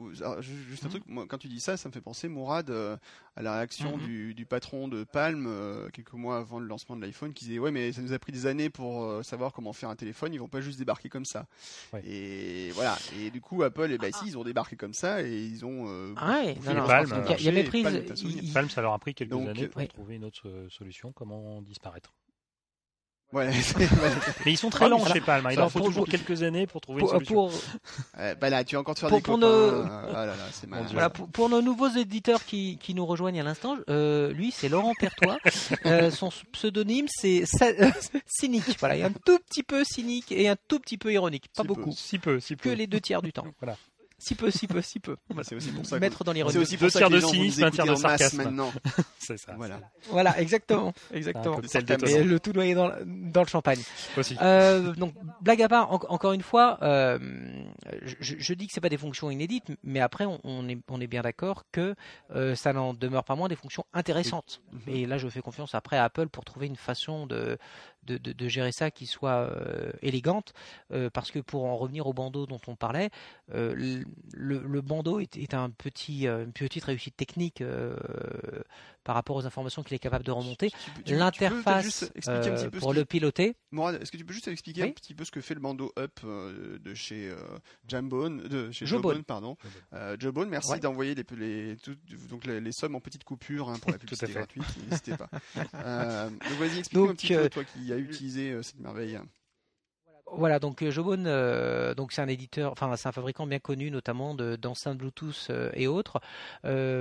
[0.42, 1.02] juste un truc.
[1.06, 2.98] Moi, quand tu dis ça, ça me fait penser Mourad euh,
[3.36, 4.34] à la réaction mhm.
[4.34, 7.70] du, patron de Palm euh, quelques mois avant le lancement de l'iPhone, qui disait ouais,
[7.70, 10.34] mais ça nous a pris des années pour euh, savoir comment faire un téléphone.
[10.34, 11.46] Ils vont pas juste débarquer comme ça.
[12.04, 12.98] Et voilà.
[13.18, 16.14] Et du coup, Apple, et ben, si, ils ont débarqué comme ça et ils ont.
[16.18, 16.54] ah ouais.
[16.62, 17.82] Palm, il y, avait pris.
[18.52, 22.12] Palm, ça leur a pris quelques années pour trouver une autre solution, comment disparaître.
[23.32, 23.50] Ouais,
[24.44, 25.46] mais ils sont très longs chez Palm.
[25.46, 25.50] Hein.
[25.52, 27.50] Il leur faut toujours quelques années pour trouver une solution.
[28.40, 29.82] bah là, tu vas encore te faire des pour Nos...
[30.14, 30.34] Ah là
[30.92, 34.92] voilà, pour, nos nouveaux éditeurs qui, qui nous rejoignent à l'instant, euh, lui, c'est Laurent
[34.98, 35.38] Pertois.
[35.86, 37.44] euh, son pseudonyme, c'est
[38.26, 38.76] cynique.
[38.78, 41.46] Voilà, il y a un tout petit peu cynique et un tout petit peu ironique.
[41.56, 41.92] Pas beaucoup.
[41.92, 42.70] Si peu, si peu.
[42.70, 43.46] Que les deux tiers du temps.
[43.60, 43.76] Voilà.
[44.22, 45.16] Si peu, si peu, si peu.
[45.34, 45.98] Bah, c'est aussi pour ça.
[45.98, 46.52] Mettre dans l'ironie.
[46.52, 48.36] C'est aussi pour ça que de cynisme, un tiers de sarcasme.
[48.36, 48.72] Maintenant.
[49.18, 49.54] c'est ça.
[49.56, 49.80] Voilà.
[50.10, 51.60] Voilà, exactement, exactement.
[52.06, 53.80] Et le tout noyé dans, dans le champagne.
[54.16, 54.36] Aussi.
[54.40, 57.18] Euh, donc, blague à part, encore une fois, euh,
[58.20, 61.00] je, je, dis que c'est pas des fonctions inédites, mais après, on, on est, on
[61.00, 61.96] est bien d'accord que
[62.36, 64.62] euh, ça n'en demeure pas moins des fonctions intéressantes.
[64.86, 67.58] Et là, je fais confiance après à Apple pour trouver une façon de,
[68.04, 70.52] de, de, gérer ça qui soit euh, élégante,
[70.92, 73.10] euh, parce que pour en revenir au bandeau dont on parlait,
[73.54, 77.62] euh, le, bandeau est, un petit, une petite réussite technique
[79.04, 80.70] par rapport aux informations qu'il est capable de remonter.
[81.06, 83.54] L'interface euh, pour le piloter.
[83.70, 85.92] Morad, est-ce que tu peux juste expliquer un petit peu ce que fait le bandeau
[85.98, 87.32] Up de chez
[87.88, 89.56] Jambone, de chez Jobone, pardon.
[90.18, 91.76] Jobone, merci d'envoyer les, les,
[92.28, 94.64] donc les, sommes en petites coupures hein, pour la publicité gratuite.
[94.88, 95.28] N'hésitez pas.
[95.54, 99.18] donc vas-y, explique-nous un petit peu toi qui as utilisé cette merveille.
[100.34, 104.96] Voilà, donc euh, Jobone, euh, donc c'est un éditeur, un fabricant bien connu, notamment d'enceintes
[104.96, 106.20] Bluetooth euh, et autres.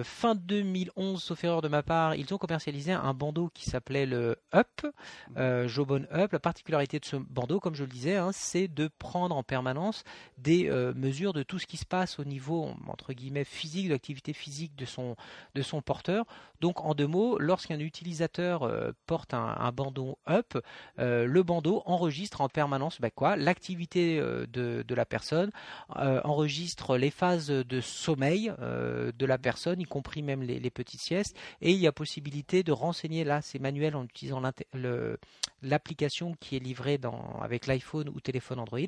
[0.03, 4.37] fin 2011, sauf erreur de ma part, ils ont commercialisé un bandeau qui s'appelait le
[4.53, 4.85] Up,
[5.67, 6.33] Jobone Up.
[6.33, 10.03] La particularité de ce bandeau, comme je le disais, hein, c'est de prendre en permanence
[10.37, 14.33] des mesures de tout ce qui se passe au niveau entre guillemets physique, de l'activité
[14.33, 15.15] physique de son
[15.55, 16.25] de son porteur.
[16.59, 18.69] Donc en deux mots, lorsqu'un utilisateur
[19.05, 20.57] porte un, bandeau Up,
[20.97, 25.51] le bandeau enregistre en permanence bah, L'activité de, de, la personne
[25.89, 31.71] enregistre les phases de sommeil de la personne, y compris même les, petites siestes, et
[31.71, 34.41] il y a possibilité de renseigner là, c'est manuel en utilisant
[35.61, 38.79] l'application qui est livrée dans, avec l'iPhone ou téléphone Android,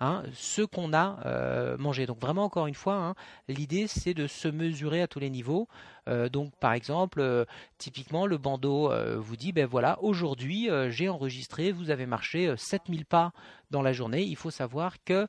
[0.00, 2.06] hein, ce qu'on a mangé.
[2.06, 3.14] Donc vraiment encore une fois, hein,
[3.48, 5.68] l'idée c'est de se mesurer à tous les niveaux.
[6.08, 7.44] Euh, donc par exemple, euh,
[7.78, 13.04] typiquement le bandeau euh, vous dit ben voilà, aujourd'hui j'ai enregistré, vous avez marché 7000
[13.04, 13.32] pas
[13.70, 14.22] dans la journée.
[14.22, 15.26] Il faut savoir que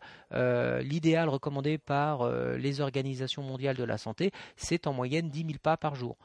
[0.81, 5.77] l'idéal recommandé par les organisations mondiales de la santé, c'est en moyenne 10 000 pas
[5.77, 6.17] par jour.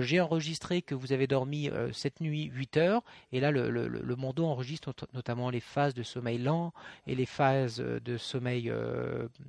[0.00, 4.46] j'ai enregistré que vous avez dormi cette nuit 8 heures et là le, le, bandeau
[4.46, 6.72] enregistre notamment les phases de sommeil lent
[7.06, 8.72] et les phases de sommeil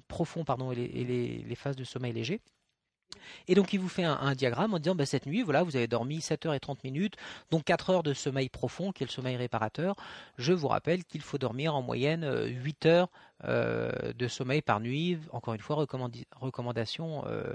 [0.08, 2.42] profond pardon et les phases de sommeil léger.
[3.48, 5.88] Et donc il vous fait un, diagramme en disant bah, cette nuit, voilà, vous avez
[5.88, 7.16] dormi 7 heures et 30 minutes,
[7.52, 9.96] donc 4 heures de sommeil profond, qui est le sommeil réparateur.
[10.38, 13.10] Je vous rappelle qu'il faut dormir en moyenne 8 euh, heures
[13.44, 17.54] euh, de sommeil par nuit, encore une fois, recommandation euh,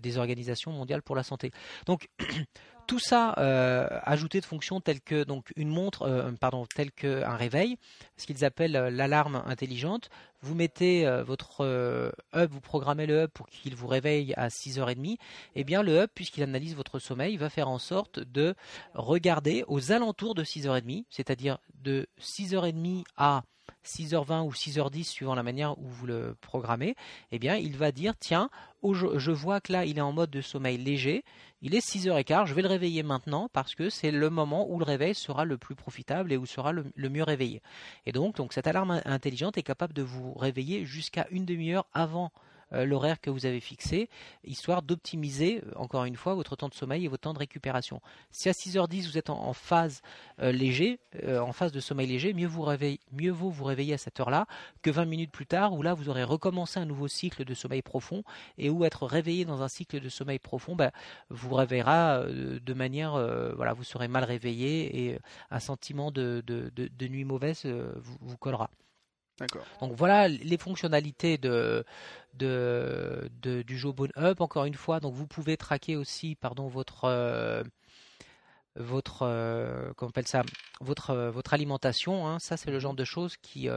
[0.00, 1.50] des organisations mondiales pour la santé.
[1.86, 2.08] Donc
[2.86, 3.30] tout ça
[4.04, 7.78] ajouté de fonctions telles que donc une montre, pardon, telles qu'un réveil,
[8.16, 10.08] ce qu'ils appellent l'alarme intelligente,
[10.42, 14.48] vous mettez euh, votre euh, hub, vous programmez le hub pour qu'il vous réveille à
[14.48, 15.18] 6h30, et
[15.56, 18.54] eh bien le hub, puisqu'il analyse votre sommeil, va faire en sorte de
[18.94, 23.42] regarder aux alentours de 6h30, c'est-à-dire de 6h30 à
[23.84, 26.96] 6h20 ou 6h10 suivant la manière où vous le programmez,
[27.32, 28.50] eh bien il va dire tiens,
[28.82, 31.24] je vois que là il est en mode de sommeil léger,
[31.62, 34.84] il est 6h15, je vais le réveiller maintenant parce que c'est le moment où le
[34.84, 37.62] réveil sera le plus profitable et où sera le, mieux réveillé.
[38.04, 42.30] Et donc, donc cette alarme intelligente est capable de vous réveiller jusqu'à une demi-heure avant
[42.72, 44.08] l'horaire que vous avez fixé,
[44.44, 48.00] histoire d'optimiser, euh, encore une fois, votre temps de sommeil et votre temps de récupération.
[48.30, 50.02] Si à 6h10 vous êtes en, phase
[50.40, 54.46] euh, léger, en phase de sommeil léger, mieux, vaut vous réveiller à cette heure-là
[54.82, 57.82] que 20 minutes plus tard, où là vous aurez recommencé un nouveau cycle de sommeil
[57.82, 58.22] profond,
[58.58, 60.90] et où être réveillé dans un cycle de sommeil profond bah,
[61.30, 63.12] vous réveillera de manière,
[63.56, 65.18] voilà, vous serez mal réveillé et
[65.50, 66.42] un sentiment de,
[67.00, 68.70] nuit mauvaise vous collera.
[69.80, 71.84] Donc voilà les fonctionnalités de,
[72.34, 74.40] de, du Jawbone Up.
[74.40, 77.62] Encore une fois, donc vous pouvez traquer aussi, pardon, votre euh,
[78.76, 80.42] votre euh, comment on appelle ça,
[80.80, 82.26] votre euh, votre alimentation.
[82.26, 82.38] Hein.
[82.38, 83.68] Ça, c'est le genre de choses qui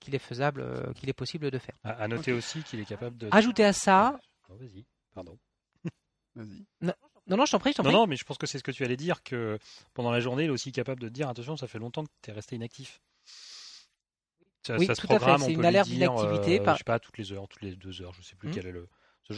[0.00, 1.76] qu'il est faisable, qu'il est possible de faire.
[1.84, 3.28] À, noter aussi qu'il est capable de.
[3.32, 4.20] Ajouter à ça.
[4.50, 5.36] Oh, vas-y, pardon.
[6.36, 6.64] Vas-y.
[6.80, 7.92] Non, non, je t'en prie, je t'en prie.
[7.92, 9.58] Non, non, mais je pense que c'est ce que tu allais dire que
[9.92, 12.30] pendant la journée, il est aussi capable de dire attention, ça fait longtemps que tu
[12.30, 13.02] es resté inactif
[14.76, 15.44] oui, tout à fait.
[15.44, 16.60] C'est une alerte d'inactivité.
[16.60, 16.74] Euh, par...
[16.74, 18.52] Je sais pas, toutes les heures, toutes les deux heures, je sais plus hmm.
[18.54, 18.88] quel est le.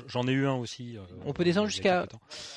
[0.06, 0.96] J'en ai eu un aussi.
[0.96, 2.06] Euh, on peut descendre jusqu'à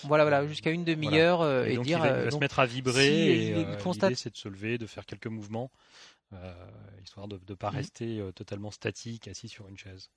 [0.04, 2.06] voilà voilà jusqu'à une demi-heure euh, et, dire.
[2.06, 5.28] Il va, se mettre à vibrer et l'idée c'est de se lever, de faire quelques
[5.28, 5.72] mouvements,
[7.02, 7.76] histoire de ne pas hmm.
[7.76, 10.12] rester totalement statique assis sur une chaise.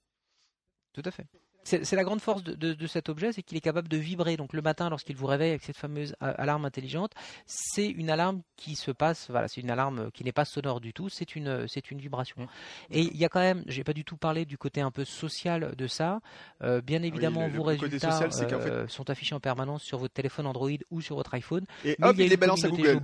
[0.93, 1.27] Tout à fait.
[1.67, 4.37] C'est la grande force de, cet objet, c'est qu'il est capable de vibrer.
[4.37, 7.13] Donc le matin, lorsqu'il vous réveille avec cette fameuse alarme intelligente,
[7.45, 9.27] c'est une alarme qui se passe.
[9.31, 11.09] Voilà, c'est une alarme qui n'est pas sonore du tout.
[11.09, 12.47] C'est une, c'est une vibration.
[12.91, 15.05] Et il y a quand même, j'ai pas du tout parlé du côté un peu
[15.05, 16.21] social de ça.
[16.63, 20.71] Euh, bien ah évidemment, vos résultats euh, sont affichés en permanence sur votre téléphone Android
[20.91, 21.65] ou sur votre iPhone.
[21.85, 23.01] Et hop, il, les balance à Google.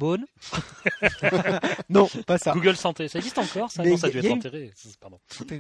[1.88, 2.53] non, pas ça.
[2.53, 4.70] Google Santé, ça existe encore ça Non, ça a dû être enterré.
[5.01, 5.18] Pardon.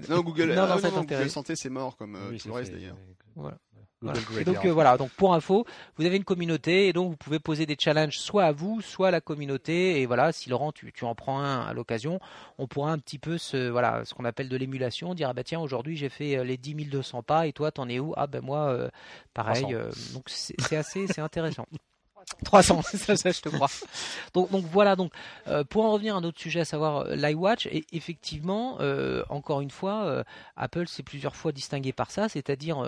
[0.08, 2.91] Non, Google, non, non, ah, Google Santé, c'est mort comme euh, tout le reste d'ailleurs.
[3.34, 3.58] Voilà.
[4.44, 5.64] donc euh, voilà, donc pour info,
[5.96, 9.08] vous avez une communauté et donc vous pouvez poser des challenges soit à vous, soit
[9.08, 10.00] à la communauté.
[10.00, 12.20] Et voilà, si Laurent, tu, tu en prends un à l'occasion,
[12.58, 15.44] on pourra un petit peu ce voilà ce qu'on appelle de l'émulation, dire ah bah
[15.44, 18.12] tiens aujourd'hui j'ai fait euh, les 10 200 pas et toi t'en es où?
[18.16, 18.88] Ah ben moi euh,
[19.34, 19.66] pareil.
[20.12, 21.66] donc c'est assez c'est intéressant.
[22.44, 23.68] 300, ça, ça, je te crois.
[24.34, 25.12] Donc, voilà, donc
[25.48, 29.60] euh, pour en revenir à un autre sujet, à savoir euh, l'iWatch, effectivement, euh, encore
[29.60, 30.24] une fois,
[30.56, 32.78] Apple s'est plusieurs fois distingué par ça, c'est-à-dire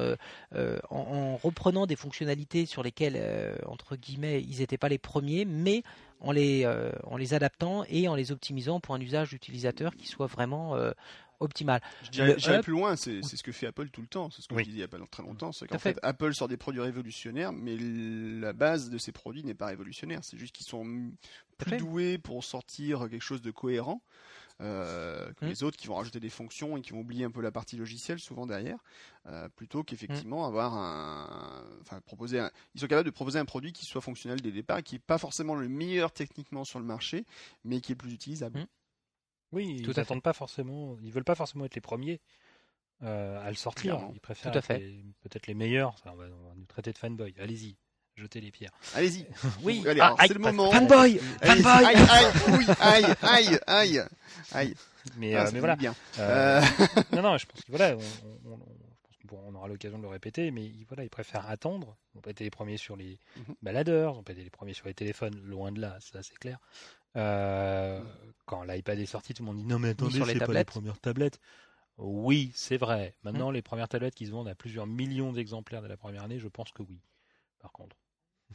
[0.91, 3.21] en, reprenant des fonctionnalités sur lesquelles,
[3.67, 5.83] entre guillemets, ils n'étaient pas les premiers, mais
[6.21, 6.67] en les,
[7.05, 10.77] en les adaptant et en les optimisant pour un usage d'utilisateur qui soit vraiment
[11.41, 11.81] optimal.
[12.03, 14.31] Je dirais, plus loin, c'est ce que fait Apple tout le temps.
[14.31, 15.53] C'est ce que je disais il n'y a pas très longtemps.
[15.53, 19.55] C'est qu'en fait, Apple sort des produits révolutionnaires, mais la base de ces produits n'est
[19.55, 20.21] pas révolutionnaire.
[20.23, 21.13] C'est juste qu'ils sont
[21.59, 24.03] plus doués pour sortir quelque chose de cohérent.
[24.61, 25.49] Euh, que mmh.
[25.49, 27.77] les autres qui vont rajouter des fonctions et qui vont oublier un peu la partie
[27.77, 28.79] logicielle souvent derrière,
[29.27, 30.49] euh, plutôt qu'effectivement mmh.
[30.49, 32.51] avoir un, enfin proposer, un...
[32.75, 35.01] ils sont capables de proposer un produit qui soit fonctionnel dès le départ, qui n'est
[35.01, 37.27] pas forcément le meilleur techniquement sur le marché,
[37.65, 38.61] mais qui est plus utilisable.
[38.61, 38.67] Mmh.
[39.55, 42.21] Oui, ils n'attendent pas forcément, ils veulent pas forcément être les premiers
[43.03, 44.01] euh, à le sortir.
[44.15, 45.95] Ils préfèrent peut-être les meilleurs.
[46.07, 47.35] on, va, nous traiter de fanboy.
[47.39, 47.77] Allez-y,
[48.17, 48.73] jeter les pierres.
[48.95, 49.27] Allez-y.
[49.63, 49.85] Oui.
[49.87, 50.71] Allez, Ah, c'est le moment.
[50.71, 51.63] Fanboy Allez-y.
[51.63, 52.27] Fanboy Aïe, aïe,
[52.59, 54.01] oui, aïe, aïe, aïe,
[54.53, 54.75] aïe.
[55.17, 55.77] Mais, Ah, euh, mais voilà.
[55.77, 55.95] bien.
[56.19, 56.87] Euh, Euh,
[57.17, 58.01] non, non, je pense que voilà, on,
[58.49, 61.05] on- on- je pense qu'on pourra- on aura l'occasion de le répéter, mais ils, voilà,
[61.05, 61.97] ils préfèrent attendre.
[62.13, 63.55] Ils n'ont pas été les premiers sur les Mhm.
[63.61, 66.39] baladeurs, ils n'ont pas été les premiers sur les téléphones, loin de là, ça c'est
[66.39, 66.59] clair.
[67.17, 68.03] Euh.
[68.47, 70.99] Quand l'iPad est sorti, tout le monde dit non mais attendez, c'est pas les premières
[71.01, 71.41] tablettes.
[71.97, 73.15] Oui, c'est vrai.
[73.23, 73.55] Maintenant, Mhm.
[73.55, 76.49] les premières tablettes qui se vendent à plusieurs millions d'exemplaires de la première année, je
[76.49, 77.01] pense que oui.
[77.61, 77.97] Par contre.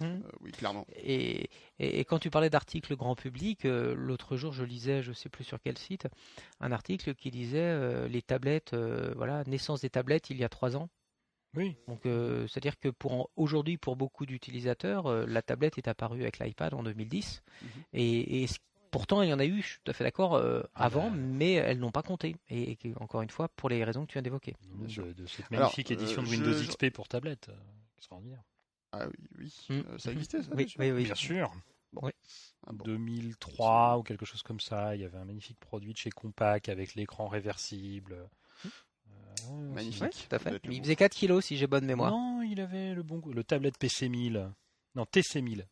[0.04, 0.86] euh, oui, clairement.
[0.96, 5.12] Et, et- et quand tu parlais d'articles grand public, euh, l'autre jour je lisais, je
[5.12, 6.08] sais plus sur quel site,
[6.60, 10.50] un article qui disait euh, les tablettes, euh, voilà, naissance des tablettes il y a
[10.50, 10.90] trois ans.
[11.56, 11.76] Oui.
[11.88, 16.22] Donc euh, c'est-à-dire que pour en- aujourd'hui pour beaucoup d'utilisateurs, euh, la tablette est apparue
[16.22, 17.70] avec l'iPad en 2010 Mhm.
[17.94, 18.46] et,
[18.92, 21.10] pourtant il y en a eu, je suis tout à fait d'accord, euh, Ah avant,
[21.12, 21.16] bah.
[21.18, 22.36] mais elles n'ont pas compté.
[22.50, 24.56] Et, encore une fois pour les raisons que tu viens d'évoquer.
[24.80, 25.06] De, sûr.
[25.14, 27.50] de cette Alors, magnifique euh, édition de Windows je- XP pour tablette.
[27.50, 27.56] euh,
[27.98, 28.44] extraordinaire.
[28.92, 29.54] Ah oui, oui.
[29.70, 29.74] Mm.
[29.90, 31.04] Euh, ça existait, ça Oui, bien sûr oui, oui.
[31.04, 31.52] Bien sûr.
[32.68, 32.86] Ah bon.
[32.86, 34.96] 2003 ou quelque chose comme ça.
[34.96, 38.28] Il y avait un magnifique produit de chez Compaq avec l'écran réversible.
[39.50, 40.02] Euh, Magnifique.
[40.04, 40.60] Ouais, tout à fait.
[40.70, 42.12] Il faisait 4 kilos si j'ai bonne mémoire.
[42.12, 43.32] Non, il avait le bon goût.
[43.34, 44.50] Le tablette PC1000.
[44.96, 45.64] Non, TC1000.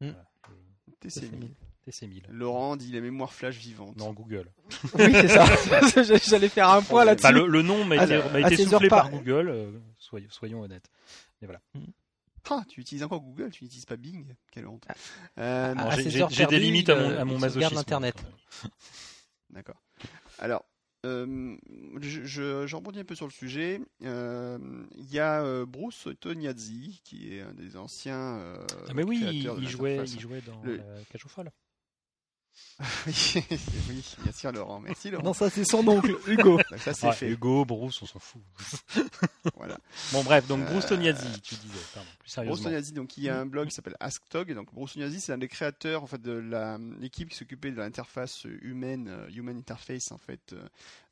[0.00, 0.10] Hmm.
[0.10, 0.24] Voilà.
[1.00, 1.50] TC 1000.
[1.88, 2.22] TC1000.
[2.30, 3.96] Laurent dit la mémoire flash vivante.
[3.96, 4.50] Non, Google.
[4.94, 5.44] Oui, c'est ça.
[6.28, 7.26] J'allais faire un point là-dessus.
[7.26, 9.48] Enfin, le, le nom m'a été, m'a à été soufflé par par- Google.
[9.48, 10.88] euh, soyons, soyons honnêtes.
[12.50, 14.84] Ah, tu utilises encore Google, tu n'utilises pas Bing Quelle honte.
[14.88, 14.94] Ah.
[15.38, 17.78] Euh, Ah, j'ai- des limites à mon, il, à mon euh, masochisme.
[17.78, 18.16] Internet.
[19.50, 19.80] D'accord.
[20.38, 20.64] Alors,
[21.04, 21.56] euh,
[22.00, 23.80] je, je, je rebondis un peu sur le sujet.
[24.02, 24.58] Euh,
[24.96, 28.56] Il y a euh, Bruce Tognazzi, qui est un des anciens euh,
[28.88, 31.50] Ah, mais oui, il, de il jouait, il jouait dans Le- cage aux folles.
[33.06, 34.80] oui, bien sûr, Laurent.
[34.80, 35.24] Merci, Laurent.
[35.24, 36.58] Non, ça c'est son oncle, Hugo.
[36.70, 37.28] Donc, ça, c'est fait.
[37.30, 38.42] Hugo, Bruce, on s'en fout.
[39.56, 39.76] Voilà.
[40.12, 42.64] Bon, bref, donc Euh, Bruce Tognazzi, tu disais, pardon, plus Bruce sérieusement.
[42.64, 44.54] Tognazzi, donc il y a un blog qui s'appelle AskTog.
[44.54, 47.76] Donc Bruce Tognazzi, c'est un des créateurs en fait de la- l'équipe qui s'occupait de
[47.76, 50.54] l'interface humaine, euh, human interface en fait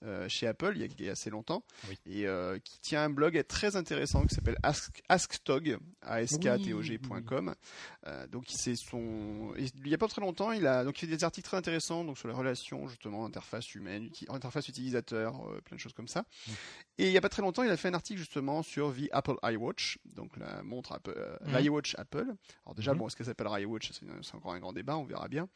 [0.04, 1.98] euh, chez Apple il y, a, il y a assez longtemps, Oui.
[2.06, 7.54] et euh, qui tient un blog très intéressant qui s'appelle Ask, AskTog, asktog.com.
[8.06, 11.16] Euh, donc c'est son, il y a pas très longtemps, il a donc il fait
[11.16, 15.60] des articles très intéressants donc sur les relations justement interface humaine, uti- interface utilisateur, euh,
[15.60, 16.24] plein de choses comme ça.
[16.98, 19.08] Et il y a pas très longtemps, il a fait un article justement sur The
[19.12, 21.56] Apple iWatch, donc la montre Apple, Mhm.
[21.58, 22.26] l'iWatch Apple.
[22.64, 22.98] Alors déjà, Mhm.
[22.98, 23.92] bon, est-ce qu'elle s'appelle iWatch?
[24.22, 25.48] C'est encore un grand débat, on verra bien.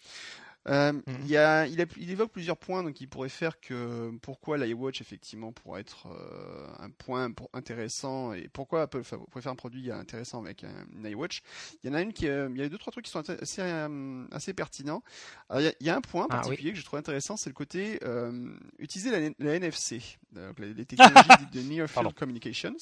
[0.66, 1.02] Euh, Mhm.
[1.20, 4.56] il, y a, il, a- il évoque plusieurs points donc il pourrait faire que pourquoi
[4.56, 9.56] l'iWatch effectivement pourrait être euh, un point pour- intéressant et pourquoi Apple pourrait faire un
[9.56, 11.42] produit intéressant avec un, une iWatch.
[11.82, 13.28] Il y en a une qui, euh, il y a deux trois trucs qui sont
[13.28, 15.02] assez, euh, assez pertinents.
[15.50, 17.36] Alors, il, y a, il y a un point Ah, particulier que je trouve intéressant,
[17.36, 20.00] c'est le côté euh, utiliser la, la NFC,
[20.32, 22.08] donc les, les technologies de Near Pardon.
[22.08, 22.76] Field Communications.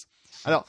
[0.44, 0.66] Alors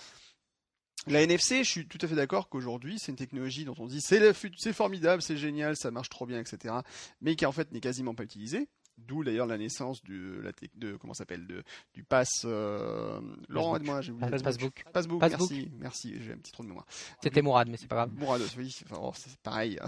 [1.07, 4.01] la NFC, je suis tout à fait d'accord qu'aujourd'hui, c'est une technologie dont on dit
[4.01, 6.75] c'est formidable, c'est génial, ça marche trop bien, etc.
[7.21, 8.67] Mais qui en fait n'est quasiment pas utilisée.
[8.99, 11.63] D'où d'ailleurs la naissance du, la tec- de comment ça s'appelle de,
[11.95, 12.43] du pass.
[12.45, 14.29] Euh, Laurent, aide-moi, j'ai oublié.
[14.29, 14.83] Passbook.
[14.93, 16.85] Passbook, merci, merci, j'ai un petit trou de mémoire.
[17.21, 18.11] C'était Mourad, mais c'est pas grave.
[18.15, 19.79] Mourados, oui, enfin, oh, c'est pareil.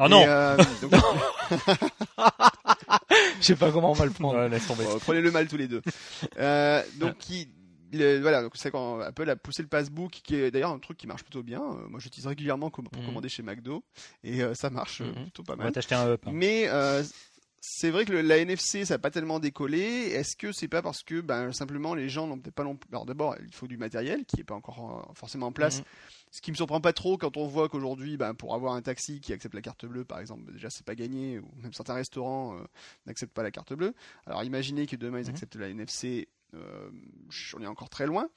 [0.00, 0.92] Ah non euh, donc,
[3.40, 4.38] Je sais pas comment on va le prendre.
[4.38, 4.84] Ouais, laisse tomber.
[4.84, 5.82] Bon, prenez le mal tous les deux.
[6.38, 7.48] Euh, donc, qui,
[7.92, 10.98] le- voilà, donc c'est quand Apple a poussé le passbook, qui est d'ailleurs un truc
[10.98, 11.62] qui marche plutôt bien.
[11.62, 13.06] Euh, moi, j'utilise régulièrement pour Mhm.
[13.06, 13.84] commander chez McDo
[14.24, 15.22] et euh, ça marche euh, Mhm.
[15.22, 15.72] plutôt pas On va mal.
[15.72, 16.22] t'acheter un up.
[16.26, 16.30] hein.
[16.32, 16.68] Mais
[17.68, 19.80] c'est vrai que le- la NFC, ça n'a pas tellement décollé.
[19.80, 23.06] Est-ce que c'est pas parce que ben, simplement les gens n'ont peut-être pas non Alors
[23.06, 25.78] d'abord, il faut du matériel qui n'est pas encore forcément en place.
[25.80, 25.84] Mhm.
[26.30, 29.20] Ce qui me surprend pas trop quand on voit qu'aujourd'hui, ben, pour avoir un taxi
[29.20, 32.56] qui accepte la carte bleue, par exemple, déjà c'est pas gagné, ou même certains restaurants
[32.56, 32.62] euh,
[33.06, 33.94] n'acceptent pas la carte bleue.
[34.26, 36.90] Alors imaginez que demain ils acceptent la NFC, euh,
[37.56, 38.28] on est encore très loin.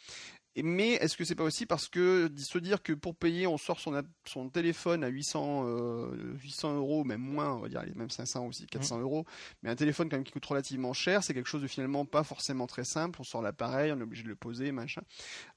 [0.62, 3.80] Mais est-ce que c'est pas aussi parce que se dire que pour payer, on sort
[3.80, 8.66] son, téléphone à 800, euh, 800 euros, même moins, on va dire, même 500 aussi,
[8.68, 9.26] 400 euros,
[9.62, 12.24] mais un téléphone quand même qui coûte relativement cher, c'est quelque chose de finalement pas
[12.24, 13.22] forcément très simple.
[13.22, 15.02] On sort l'appareil, on est obligé de le poser, machin.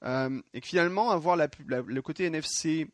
[0.05, 2.87] Euh, et que finalement, avoir la, pu- la- le côté NFC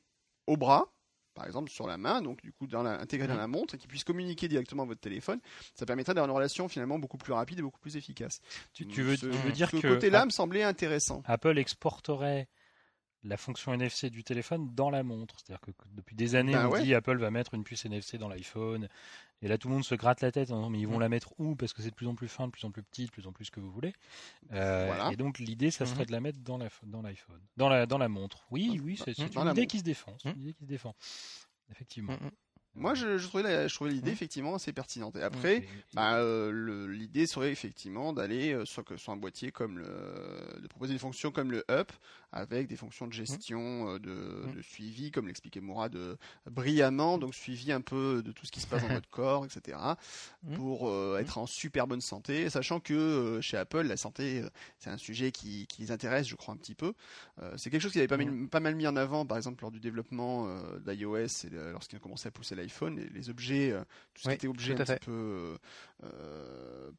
[0.48, 0.92] au bras,
[1.40, 3.78] par exemple sur la main, donc du coup dans la, intégré dans la montre, et
[3.78, 5.40] qui puisse communiquer directement à votre téléphone,
[5.74, 8.42] ça permettrait d'avoir une relation finalement beaucoup plus rapide et beaucoup plus efficace.
[8.74, 11.24] Tu, tu veux, Ce- tu veux dire ce que côté-là me semblait intéressant.
[11.26, 12.50] Apple exporterait
[13.24, 15.36] la fonction NFC du téléphone dans la montre.
[15.38, 16.84] C'est-à-dire que depuis des années, Ben on ouais.
[16.84, 18.88] dit Apple va mettre une puce NFC dans l'iPhone.
[19.42, 20.52] Et là, tout le monde se gratte la tête.
[20.52, 21.56] en disant, mais ils vont la mettre où?
[21.56, 23.26] Parce que c'est de plus en plus fin, de plus en plus petit, de plus
[23.28, 23.94] en plus ce que vous voulez.
[24.52, 25.12] Euh, Voilà.
[25.14, 26.06] Et donc, l'idée, ça serait Mhm.
[26.08, 28.44] de la mettre dans la- dans l'iPhone, dans la, dans la montre.
[28.52, 30.16] Oui, oui, c'est une la idée qui se défend.
[30.22, 30.94] C'est une idée qui se défend.
[31.72, 32.18] Effectivement.
[32.76, 34.14] Moi, je, je trouvais, la- je trouvais l'idée Mhm.
[34.14, 35.16] effectivement assez pertinente.
[35.16, 39.80] Et après, bah, euh, l'idée serait effectivement d'aller euh, sur, que- sur un boîtier comme
[39.80, 41.92] le, de proposer des fonctions comme le Up
[42.32, 46.18] avec des fonctions de gestion, euh, de, de, suivi, comme l'expliquait Mourad de,
[46.50, 49.78] brillamment, donc suivi un peu de tout ce qui se passe dans votre corps, etc.,
[50.56, 54.44] pour être en super bonne santé, sachant que chez Apple, la santé,
[54.78, 56.94] c'est un sujet qui, qui, les intéresse, je crois, un petit peu.
[57.58, 58.18] c'est quelque chose qu'ils avaient pas,
[58.50, 60.48] pas, mal mis en avant, par exemple, lors du développement
[60.86, 63.76] d'iOS et lorsqu'ils ont commencé à pousser l'iPhone, les, les, objets,
[64.14, 65.58] tout ce qui était objet un petit peu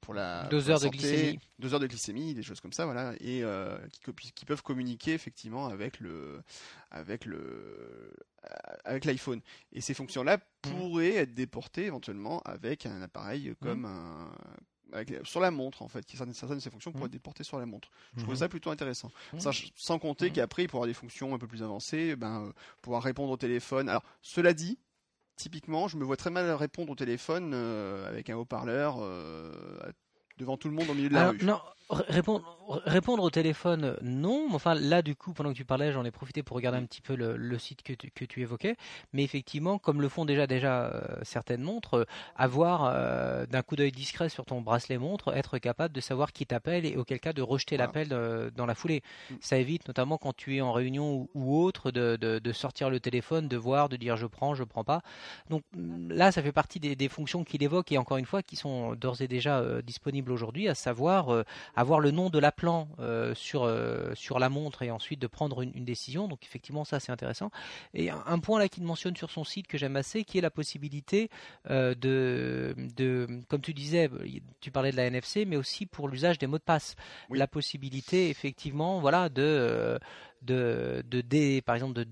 [0.01, 3.15] pour la deux heures de glycémie, deux heures de glycémie, des choses comme ça, voilà,
[3.21, 3.43] et
[3.93, 6.43] qui, qui, peuvent communiquer effectivement avec le
[6.91, 8.13] avec le
[8.85, 9.41] avec l'iPhone.
[9.73, 10.41] Et ces fonctions-là mmh.
[10.63, 13.55] pourraient être déportées éventuellement avec un appareil mmh.
[13.57, 14.33] comme un
[15.25, 17.67] sur la montre en fait, certaines, certaines de ces fonctions pourraient être déportées sur la
[17.67, 17.91] montre.
[18.17, 19.11] Je trouve ça plutôt intéressant.
[19.39, 22.53] sans compter qu'après il pourra avoir des fonctions un peu plus avancées, ben, euh,
[22.83, 23.89] pouvoir répondre au téléphone.
[23.89, 24.79] Alors cela dit,
[25.37, 29.53] typiquement, je me vois très mal répondre au téléphone euh, avec un haut-parleur euh,
[30.39, 31.39] devant tout le monde au milieu de la rue.
[31.43, 31.61] Non,
[31.91, 34.49] répondre, répondre au téléphone, non.
[34.53, 37.01] Enfin, là, du coup, pendant que tu parlais, j'en ai profité pour regarder un petit
[37.01, 38.77] peu le, site que tu, que tu, évoquais.
[39.13, 42.05] Mais effectivement, comme le font déjà déjà euh, certaines montres, euh,
[42.37, 46.47] avoir euh, d'un coup d'œil discret sur ton bracelet montre, être capable de savoir qui
[46.47, 49.03] t'appelle et auquel cas de rejeter l'appel dans la foulée.
[49.31, 49.35] Mm.
[49.41, 53.49] Ça évite notamment quand tu es en réunion ou, autre de, de, sortir le téléphone,
[53.49, 55.03] de voir, de dire je prends, je prends pas.
[55.49, 58.57] Donc là, ça fait partie des, des fonctions qu'il évoque et encore une fois qui
[58.57, 61.45] sont d'ores et déjà disponibles aujourd'hui, à savoir
[61.81, 65.63] avoir le nom de l'appelant euh, sur, euh, sur la montre et ensuite de prendre
[65.63, 66.29] une, décision.
[66.29, 67.51] Donc effectivement, ça c'est intéressant.
[67.95, 70.51] Et un, point là qu'il mentionne sur son site que j'aime assez, qui est la
[70.51, 71.31] possibilité
[71.71, 74.11] euh, de, de, comme tu disais,
[74.61, 76.97] tu parlais de la NFC, mais aussi pour l'usage des mots de passe.
[77.31, 79.99] La possibilité effectivement, voilà, de
[80.43, 82.05] de, de par exemple de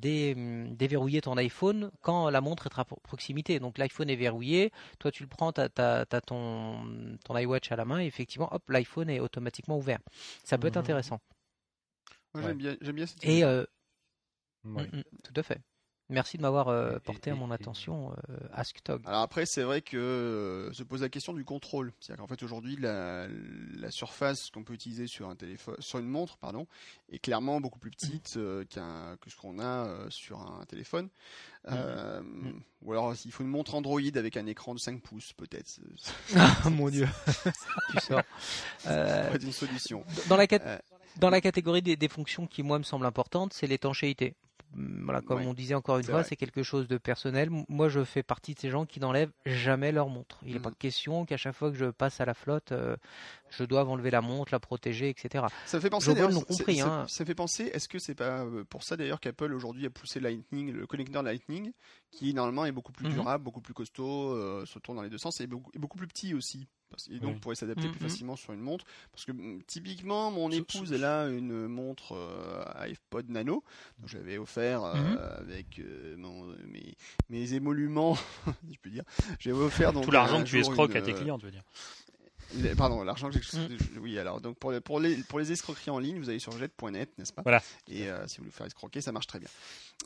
[0.74, 3.58] déverrouiller ton iPhone quand la montre est à proximité.
[3.58, 7.84] Donc l'iPhone est verrouillé, toi tu le prends, tu as, ton, ton iWatch à la
[7.84, 9.98] main et effectivement, hop, l'iPhone est automatiquement ouvert.
[10.44, 10.82] Ça peut être mhm.
[10.82, 11.20] intéressant.
[12.34, 13.64] Moi j'aime bien, bien cette Et euh,
[14.64, 15.60] mm, mm, tout à fait.
[16.11, 19.02] Merci de m'avoir euh, porté à mon attention, euh, AskTog.
[19.04, 21.92] Alors après, c'est vrai que euh, se pose la question du contrôle.
[22.00, 23.28] C'est-à-dire qu'en fait, aujourd'hui, la,
[23.90, 26.66] surface qu'on peut utiliser sur un téléphone, sur une montre, pardon,
[27.12, 28.38] est clairement beaucoup plus petite
[28.70, 31.11] qu'un, que ce qu'on a sur un téléphone.
[31.68, 31.74] Mm.
[31.74, 32.62] Mm.
[32.82, 35.78] Ou alors, s'il faut une montre Android avec un écran de 5 pouces, peut-être.
[36.36, 37.06] ah mon dieu,
[37.90, 38.22] tu sors.
[38.78, 40.04] Ça pourrait être une solution.
[40.28, 40.46] Dans la,
[41.16, 44.34] dans la catégorie des, des fonctions qui, moi, me semblent importantes, c'est l'étanchéité.
[44.74, 47.48] Voilà, comme on disait encore une fois, c'est quelque chose de personnel.
[47.68, 50.38] Moi, je fais partie de ces gens qui n'enlèvent jamais leur montre.
[50.44, 50.76] Il n'est pas mm.
[50.78, 52.96] question qu'à chaque fois que je passe à la flotte, euh,
[53.50, 55.46] je dois enlever la montre, la protéger, etc.
[55.66, 56.14] Ça fait penser,
[56.46, 57.06] compris, hein.
[57.08, 60.20] ça, fait penser, est-ce que c'est pas euh, pour ça d'ailleurs qu'Apple aujourd'hui a poussé
[60.20, 61.72] Lightning, le connecteur Lightning,
[62.10, 63.14] qui normalement est beaucoup plus mhm.
[63.14, 66.08] durable, beaucoup plus costaud, euh, se tourne dans les deux sens et beaucoup, beaucoup plus
[66.08, 66.68] petit aussi
[67.11, 68.09] et donc pourrait s'adapter plus mhm.
[68.09, 68.84] facilement sur une montre.
[69.12, 73.62] Parce que mm, typiquement mon épouse elle a une montre euh, iPod Nano.
[73.99, 75.18] Donc j'avais offert euh, mhm.
[75.39, 76.16] avec euh,
[76.66, 76.95] mes,
[77.30, 78.14] mes émoluments
[78.66, 79.05] si je peux dire.
[79.39, 81.64] J'avais offert donc tout l'argent que tu escroques à tes clients tu veux dire
[82.76, 83.59] Pardon, l'argent que j'ai.
[83.59, 83.78] Mm.
[84.01, 86.53] Oui, alors donc pour les, pour les pour les escroqueries en ligne, vous allez sur
[86.53, 87.62] jet.net, n'est-ce pas Voilà.
[87.88, 89.49] Et euh, si vous voulez faire escroquer, ça marche très bien.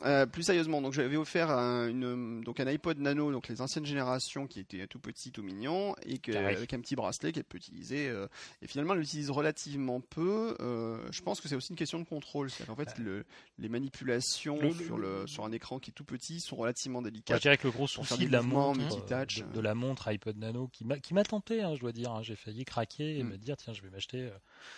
[0.05, 3.85] Euh, plus sérieusement, donc j'avais offert un, une, donc un iPod Nano, donc les anciennes
[3.85, 7.57] générations qui était tout petit, tout mignon, et que, avec un petit bracelet qu'elle peut
[7.57, 8.09] utiliser.
[8.09, 8.27] Euh,
[8.61, 10.55] et finalement, elle l'utilise relativement peu.
[10.59, 12.49] je pense que c'est aussi une question de contrôle.
[12.49, 12.93] cest en fait, bah.
[13.03, 13.25] le,
[13.59, 17.37] les manipulations sur le sur un écran qui est tout petit sont relativement délicates.
[17.37, 20.67] je dirais que le gros souci de la montre, de, de, la montre iPod Nano
[20.67, 22.11] qui m'a qui m'a tenté, hein, je dois dire.
[22.11, 23.29] Hein, j'ai failli craquer et mm.
[23.29, 24.37] me dire tiens je vais m'acheter euh,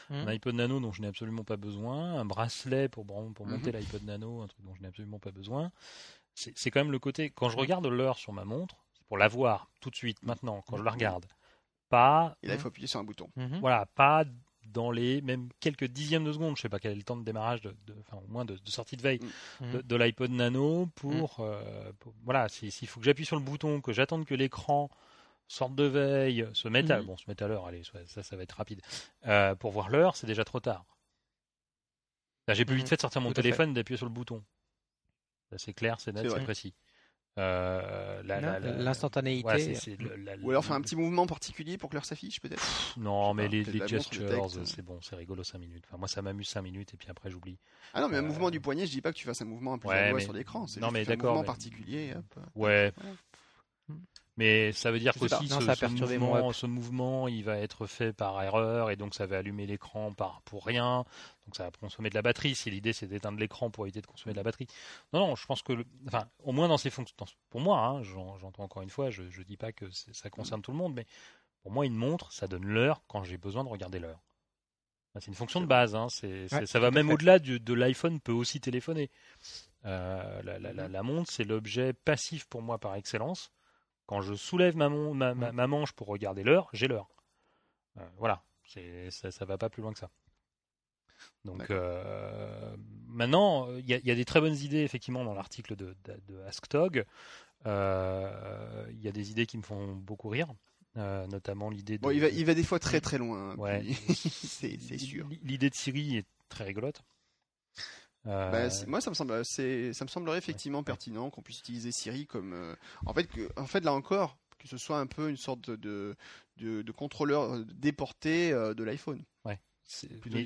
[0.09, 0.27] mm.
[0.27, 3.77] un iPod Nano dont je n'ai absolument pas besoin, un bracelet pour, pour monter mm-hmm.
[3.77, 5.71] l'iPod Nano, un truc dont je n'ai absolument pas besoin.
[6.33, 8.75] C'est quand même le côté, quand je regarde l'heure sur ma montre,
[9.07, 11.25] pour la voir tout de suite, maintenant, quand je la regarde,
[11.87, 12.35] pas...
[12.43, 13.29] Et là il faut appuyer sur un bouton.
[13.37, 13.61] Mm-hmm.
[13.61, 14.25] Voilà, pas
[14.73, 17.23] dans les même quelques dixièmes de seconde, je sais pas quel est le temps de
[17.23, 19.19] démarrage, de, enfin au moins de, sortie de veille
[19.61, 19.81] mm.
[19.83, 23.93] de, l'iPod Nano pour, euh, pour voilà, s'il faut que j'appuie sur le bouton, que
[23.93, 24.89] j'attende que l'écran
[25.47, 27.05] sorte de veille, se mettre à, mhm.
[27.05, 28.81] bon, se mettre à l'heure, allez, ça, ça va être rapide.
[29.27, 30.85] Euh, pour voir l'heure, c'est déjà trop tard.
[32.47, 32.89] Là, j'ai plus vite mhm.
[32.89, 34.43] fait de sortir mon téléphone, d'appuyer sur le bouton.
[35.57, 36.73] c'est clair, c'est net, c'est précis.
[37.37, 39.97] Euh, L'instantanéité.
[40.41, 42.93] Ou alors faire un petit mouvement particulier pour que l'heure s'affiche, peut-être.
[42.97, 45.83] Non, mais les, les gestures, c'est bon, c'est rigolo 5 minutes.
[45.89, 47.57] Enfin, moi, ça m'amuse 5 minutes et puis après, j'oublie.
[47.93, 49.45] Ah non, mais un euh, mouvement du poignet, je dis pas que tu fasses un
[49.45, 50.65] mouvement un peu ouais, sur l'écran.
[50.67, 52.13] C'est juste un mouvement particulier.
[52.55, 52.93] Ouais.
[54.37, 55.85] Mais ça veut dire qu'aussi ce, ce,
[56.17, 60.11] mouvement, ce mouvement, il va être fait par erreur et donc ça va allumer l'écran
[60.13, 61.05] par pour rien.
[61.45, 62.53] Donc ça va consommer de la batterie.
[62.53, 64.67] Si l'idée c'est d'éteindre l'écran pour éviter de consommer de la batterie.
[65.13, 67.15] Non, non, je pense que, enfin, au moins dans ces fonctions,
[67.49, 70.71] pour moi, hein, j'entends encore une fois, je, je dis pas que ça concerne tout
[70.71, 71.05] le monde, mais
[71.61, 74.21] pour moi une montre, ça donne l'heure quand j'ai besoin de regarder l'heure.
[75.17, 75.95] C'est une fonction de base.
[75.95, 76.07] Hein.
[76.51, 79.09] Ouais, ça va même au-delà du- de l'iPhone peut aussi téléphoner.
[79.85, 83.51] Euh, la, la- la- la montre, c'est l'objet passif pour moi par excellence.
[84.07, 87.09] Quand je soulève ma, mon- ma, ma- ma manche pour regarder l'heure, j'ai l'heure.
[87.97, 88.43] Euh, voilà,
[89.09, 90.09] ça, ça va pas plus loin que ça.
[91.43, 92.75] Donc euh,
[93.07, 95.95] maintenant, il y, a- il y a des très bonnes idées effectivement dans l'article de,
[96.03, 97.05] de, de AskTog.
[97.65, 100.53] Euh, Il y a des idées qui me font beaucoup rire,
[100.97, 102.03] euh, notamment l'idée de.
[102.03, 103.51] Bon, il va, il va des fois très très loin.
[103.51, 103.83] hein, Ouais.
[104.13, 105.27] c'est sûr.
[105.43, 107.01] L'idée de Siri est très rigolote.
[108.27, 111.59] Euh, Bah, c'est- moi, ça me semble, c'est, ça me semblerait effectivement pertinent qu'on puisse
[111.59, 115.05] utiliser Siri comme, euh, en fait, que, en fait, là encore, que ce soit un
[115.07, 116.15] peu une sorte de, de,
[116.57, 119.23] de- de contrôleur euh, déporté euh, de l'iPhone.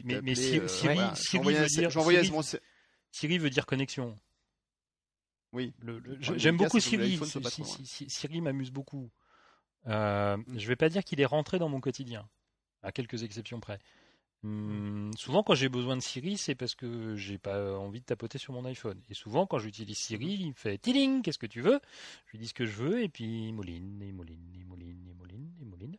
[0.03, 1.15] mais, Siri, euh, voilà.
[1.61, 2.59] Veut dire, je vais envoyer Siri- mon-
[3.11, 4.15] Siri veut dire connexion.
[5.53, 5.73] Oui.
[5.79, 7.17] Le- le- J'aime beaucoup Siri.
[7.65, 9.09] Si- si- Siri m'amuse beaucoup.
[9.87, 12.27] Euh, je vais pas dire qu'il est rentré dans mon quotidien,
[12.83, 13.79] à quelques exceptions près.
[14.43, 18.37] Hum, souvent, quand j'ai besoin de Siri, c'est parce que j'ai pas envie de tapoter
[18.37, 19.01] sur mon iPhone.
[19.09, 21.79] Et souvent, quand j'utilise Siri, il me fait Tiling, qu'est-ce que tu veux?
[22.27, 25.03] Je lui dis ce que je veux, et puis il mouline, il mouline, il mouline,
[25.07, 25.97] il mouline, il mouline.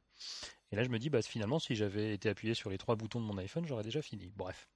[0.73, 3.21] Et là, je me dis, bah, finalement, si j'avais été appuyé sur les trois boutons
[3.21, 4.33] de mon iPhone, j'aurais déjà fini.
[4.37, 4.69] Bref.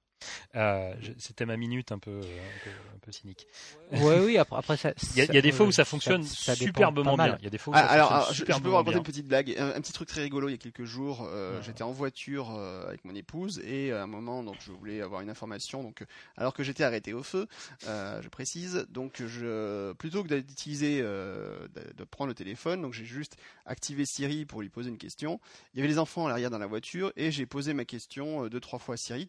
[0.55, 3.47] Euh, C'était ma minute un peu, euh, un peu, un peu cynique.
[3.91, 4.93] Ouais, oui, après, après ça.
[5.11, 7.35] Il y a, il y a des fois où ça fonctionne ça superbement bien.
[7.39, 8.75] Il y a des fois où Ah, ça alors, fonctionne alors, je, je peux vous
[8.75, 8.97] raconter bien.
[8.99, 10.49] une petite blague, un, un petit truc très rigolo.
[10.49, 11.63] Il y a quelques jours, euh, Ouais.
[11.63, 15.21] j'étais en voiture euh, avec mon épouse et à un moment, donc je voulais avoir
[15.21, 15.83] une information.
[15.83, 16.03] Donc,
[16.37, 17.47] alors que j'étais arrêté au feu,
[17.87, 18.85] euh, je précise.
[18.89, 21.67] Donc, je plutôt que d'utiliser, euh,
[21.97, 25.39] de, prendre le téléphone, donc j'ai juste activé Siri pour lui poser une question.
[25.73, 28.45] Il y avait les enfants à l'arrière dans la voiture et j'ai posé ma question
[28.45, 29.27] euh, deux trois fois à Siri.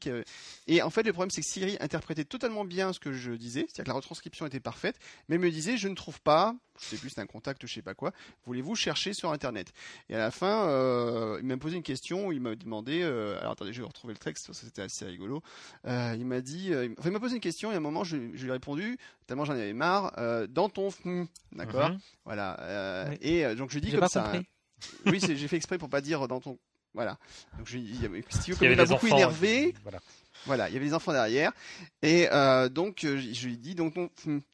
[0.67, 3.61] et en fait, le problème c'est que Siri interprétait totalement bien ce que je disais,
[3.69, 6.97] c'est-à-dire que la retranscription était parfaite, mais me disait je ne trouve pas, je sais
[6.97, 8.13] plus, c'est un contact, je sais pas quoi.
[8.47, 9.73] Voulez-vous chercher sur Internet?
[10.09, 13.01] Et à la fin, euh, il m'a posé une question il m'a demandé.
[13.03, 15.43] euh, alors attendez, je vais retrouver le texte, parce que c'était assez rigolo.
[15.87, 18.17] Euh, il m'a dit, enfin, il m'a posé une question et à un moment, je,
[18.35, 20.13] je lui ai répondu tellement j'en avais marre.
[20.49, 21.99] dans ton, hmm, d'accord, Mhm.
[22.25, 23.07] voilà.
[23.11, 23.19] Oui.
[23.23, 24.33] Et donc je lui dis comme pas ça.
[24.35, 24.43] hein.
[25.07, 26.59] oui, j'ai fait exprès pour pas dire dans ton.
[26.95, 27.19] Voilà.
[27.59, 29.99] Donc je, il y avait- si Il y avait beaucoup énervé, Voilà.
[30.47, 31.53] Voilà, il y avait des enfants derrière.
[32.03, 33.95] Et euh, donc, euh, je lui dit, donc.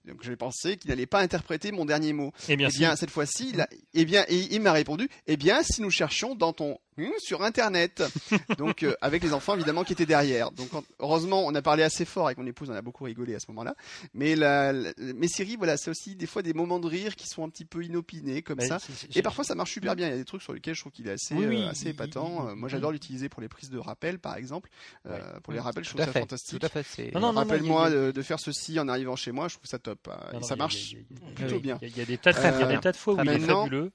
[0.07, 2.33] Donc j'ai pensé qu'il n'allait pas interpréter mon dernier mot.
[2.49, 5.63] Eh bien, Eh bien, cette fois-ci, il, a- eh bien, il m'a répondu, eh bien,
[5.63, 8.03] si nous cherchions dans ton hmm, sur Internet,
[8.59, 10.51] donc euh, avec les enfants évidemment qui étaient derrière.
[10.53, 13.35] Donc, quand- heureusement, on a parlé assez fort avec mon épouse, on a beaucoup rigolé
[13.35, 13.75] à ce moment-là.
[14.15, 17.27] Mais la, la- mes séries, voilà, c'est aussi des fois des moments de rire qui
[17.29, 18.79] sont un petit peu inopinés comme Mais ça.
[19.15, 20.09] Et parfois, ça marche super bien.
[20.09, 21.89] Il y a des trucs sur lesquels je trouve qu'il est assez, Oui, euh, assez
[21.89, 22.49] épatant.
[22.49, 24.69] Euh, Moi, j'adore l'utiliser pour les prises de rappel, par exemple.
[25.07, 26.21] Euh, pour les rappels, je trouve ça fait.
[26.21, 26.59] fantastique.
[26.59, 27.11] Tout à fait.
[27.15, 29.92] Rappelle-moi de, de faire ceci en arrivant chez moi, je trouve ça top.
[30.09, 30.19] Hein.
[30.33, 30.95] Non, Et non, ça marche
[31.35, 31.79] plutôt bien.
[31.83, 33.93] Il y a- il y a des tas de, Euh, fois où il est fabuleux.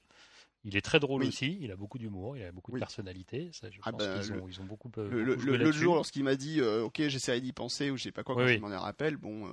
[0.64, 1.28] Il est très drôle Oui.
[1.28, 1.56] aussi.
[1.60, 2.36] Il a beaucoup d'humour.
[2.36, 3.48] Il a beaucoup de personnalité.
[3.52, 4.90] Ça, je Ah pense bah, qu'ils le- ont, ils ont beaucoup.
[4.98, 8.02] euh, Le- le- L'autre jour, lorsqu'il m'a dit euh, Ok, j'essaierai d'y penser ou je
[8.04, 9.46] sais pas quoi, quand Oui, je m'en ai rappel, bon.
[9.46, 9.50] euh,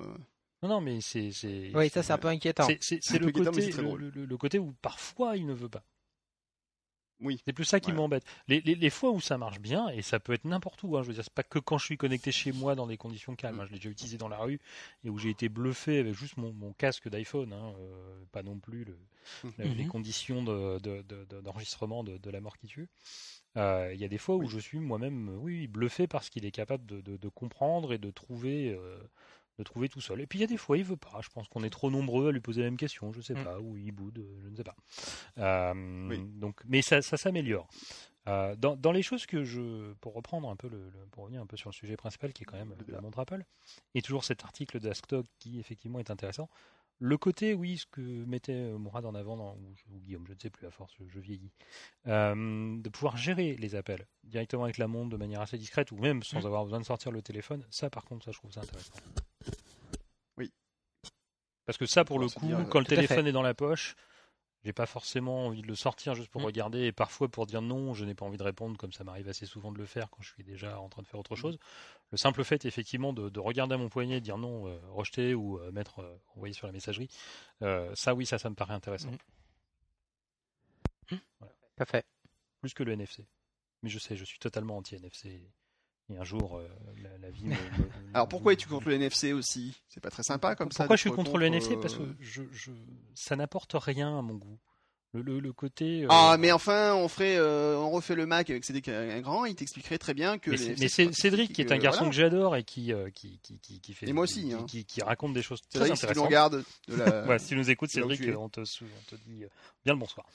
[0.62, 1.30] Non, non, mais c'est.
[1.32, 2.66] c'est- Oui, ça c'est un peu inquiétant.
[2.80, 2.98] C'est
[3.32, 3.72] côté,
[4.14, 5.84] le côté où parfois il ne veut pas.
[7.20, 7.40] Oui.
[7.46, 8.24] C'est plus ça qui m'embête.
[8.46, 11.02] Les, les- les fois où ça marche bien, et ça peut être n'importe où, hein,
[11.02, 13.34] je veux dire, c'est pas que quand je suis connecté chez moi dans des conditions
[13.36, 13.60] calmes.
[13.60, 14.60] Hein, je l'ai déjà utilisé dans la rue
[15.04, 18.58] et où j'ai été bluffé avec juste mon, mon casque d'iPhone, hein, euh, pas non
[18.58, 18.98] plus le,
[19.58, 19.74] la- Mhm.
[19.76, 22.88] les conditions de- de- de- de- d'enregistrement de, de la mort qui tue.
[23.56, 24.48] Euh, Il y a des fois où Oui.
[24.48, 28.10] je suis moi-même, oui, bluffé parce qu'il est capable de, de- de comprendre et de
[28.10, 28.72] trouver.
[28.78, 28.98] euh,
[29.58, 30.20] de trouver tout seul.
[30.20, 31.20] Et puis il y a des fois, il veut pas.
[31.22, 33.12] Je pense qu'on est trop nombreux à lui poser la même question.
[33.12, 33.44] Je sais Mm.
[33.44, 33.58] pas.
[33.60, 34.76] Ou il boude, euh, je ne sais pas.
[35.38, 36.18] Euh, Oui.
[36.34, 37.68] donc, mais ça, ça s'améliore.
[38.28, 41.40] Euh, dans, dans les choses que je, pour reprendre un peu le, le- pour revenir
[41.40, 43.44] un peu sur le sujet principal qui est quand même la montre Apple,
[43.94, 46.48] et toujours cet article d'Asktog qui effectivement est intéressant.
[46.98, 50.32] Le côté, oui, ce que mettait euh, Mourad en avant, dans, ou, ou Guillaume, je
[50.32, 51.52] ne sais plus, à force, je, vieillis,
[52.06, 55.98] euh, de pouvoir gérer les appels directement avec la montre de manière assez discrète, ou
[55.98, 58.60] même sans avoir besoin de sortir le téléphone, ça par contre, ça je trouve ça
[58.60, 58.94] intéressant.
[60.38, 60.50] Oui.
[61.66, 63.94] Parce que ça, pour le coup, dire, quand le téléphone est dans la poche,
[64.66, 66.46] j'ai pas forcément envie de le sortir juste pour Mm.
[66.46, 69.28] regarder et parfois pour dire non, je n'ai pas envie de répondre comme ça m'arrive
[69.28, 71.56] assez souvent de le faire quand je suis déjà en train de faire autre chose.
[72.10, 75.60] Le simple fait effectivement de, de regarder à mon poignet, dire non, euh, rejeter ou
[75.60, 77.08] euh, mettre euh, envoyer sur la messagerie,
[77.94, 79.12] ça oui, ça ça me paraît intéressant.
[79.12, 79.16] Mm.
[81.10, 81.18] Tout
[81.78, 82.04] à fait.
[82.60, 83.24] Plus que le NFC.
[83.84, 85.48] Mais je sais, je suis totalement anti-NFC.
[86.12, 86.68] Et un jour, euh,
[87.02, 87.56] la, la vie me, me-
[88.14, 89.80] Alors pourquoi es-tu contre le NFC aussi?
[89.88, 90.84] C'est pas très sympa comme ça.
[90.84, 92.70] Pourquoi je suis contre le NFC euh, Parce que je, je-
[93.14, 94.58] ça n'apporte rien à mon goût.
[95.14, 96.02] Le, le, le côté.
[96.02, 99.46] euh, Ah, mais enfin, on ferait, euh, on refait le Mac avec Cédric un grand,
[99.46, 100.50] il t'expliquerait très bien que.
[100.50, 102.10] mais, les mais Cédric qui est un garçon voilà.
[102.10, 104.08] que j'adore et qui, qui, qui, qui, qui fait.
[104.08, 104.84] Et moi aussi, qui, hein.
[104.86, 106.26] qui, raconte des choses très Cédric, si tu nous intéressantes.
[106.26, 107.26] regardes de la.
[107.28, 108.64] Ouais, si tu nous écoutes, Cédric, on te, on
[109.10, 109.44] te dit
[109.86, 110.26] bien le bonsoir.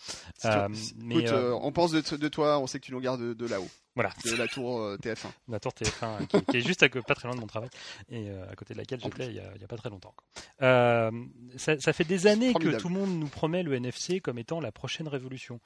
[0.46, 2.98] Euh, si- mais, écoute, euh, euh, on pense de, toi, on sait que tu nous
[2.98, 5.28] regardes de, de là-haut, Voilà, de la tour euh, TF1.
[5.50, 7.70] la tour TF1 qui, qui est juste à, pas très loin de mon travail
[8.10, 10.16] et à côté de laquelle j'étais il y, a, pas très longtemps.
[10.60, 14.60] ça, ça fait des années que tout le monde nous promet le NFC comme étant
[14.60, 15.60] la prochaine révolution.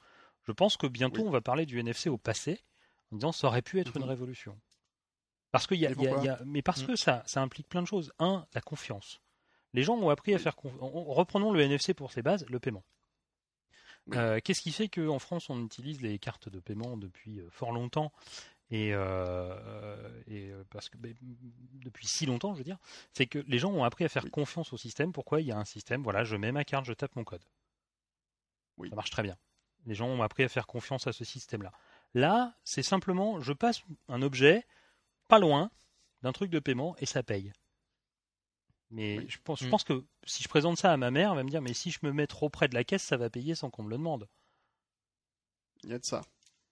[0.46, 1.28] Je pense que bientôt Oui.
[1.28, 2.60] on va parler du NFC au passé
[3.12, 4.08] en disant ça aurait pu être une Mhm.
[4.10, 4.58] révolution.
[5.52, 6.88] Parce qu'il y a, y a- y mais parce Mhm.
[6.88, 8.12] que ça, ça implique plein de choses.
[8.18, 9.20] Un, la confiance.
[9.72, 10.80] Les gens ont appris à faire confiance.
[10.82, 12.84] Reprenons le NFC pour ses bases, le paiement.
[14.14, 17.72] Euh, Qu'est-ce qui fait qu'en France on utilise les cartes de paiement depuis euh, fort
[17.72, 18.12] longtemps
[18.70, 21.14] et, euh, et parce que ben,
[21.74, 22.78] depuis si longtemps, je veux dire,
[23.12, 24.30] c'est que les gens ont appris à faire Oui.
[24.30, 25.12] confiance au système.
[25.12, 25.40] Pourquoi?
[25.40, 27.44] Il y a un système Voilà, je mets ma carte, je tape mon code.
[28.76, 28.90] Oui.
[28.90, 29.36] Ça marche très bien.
[29.86, 31.72] Les gens ont appris à faire confiance à ce système-là.
[32.14, 34.64] Là, c'est simplement, je passe un objet
[35.28, 35.70] pas loin
[36.22, 37.52] d'un truc de paiement et ça paye.
[38.90, 39.26] Mais Oui.
[39.28, 39.70] je, pense, je Mm.
[39.70, 41.90] pense que si je présente ça à ma mère, elle va me dire mais si
[41.90, 43.96] je me mets trop près de la caisse, ça va payer sans qu'on me le
[43.98, 44.28] demande.
[45.84, 46.22] Il y a de ça.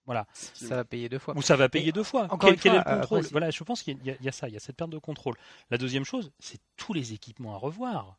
[0.05, 0.27] Voilà.
[0.33, 1.35] Ça va payer deux fois.
[1.35, 2.25] Ou ça va payer Et deux fois.
[2.25, 4.15] encore Quel, une quel fois, est le euh, contrôle Voilà, je pense qu'il y, a-
[4.19, 5.35] il y a ça, il y a cette perte de contrôle.
[5.71, 8.17] La deuxième chose, c'est tous les équipements à revoir.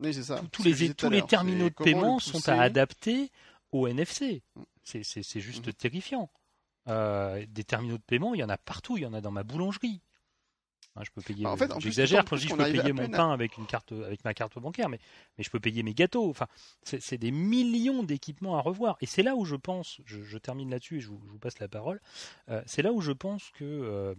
[0.00, 0.42] Oui, c'est ça.
[0.52, 3.30] Tous- les, tous terminaux de le paiement sont à adapter
[3.72, 4.42] au NFC.
[4.56, 4.62] Mm.
[4.84, 5.72] C'est- juste Mhm.
[5.74, 6.30] terrifiant.
[6.88, 8.96] Euh, des terminaux de paiement, il y en a partout.
[8.96, 10.00] Il y en a dans ma boulangerie.
[10.96, 11.44] Hein, je peux payer.
[11.44, 13.66] Bah, en fait, J'exagère quand je dis je peux payer mon à- pain avec une
[13.66, 14.98] carte, avec ma carte bancaire, mais,
[15.38, 16.28] mais je peux payer mes gâteaux.
[16.28, 16.46] Enfin,
[16.82, 18.96] c'est c'est des millions d'équipements à revoir.
[19.00, 21.38] Et c'est là où je pense, je, je termine là-dessus et je vous, je vous
[21.38, 22.00] passe la parole.
[22.48, 24.14] euh, c'est là où je pense que euh,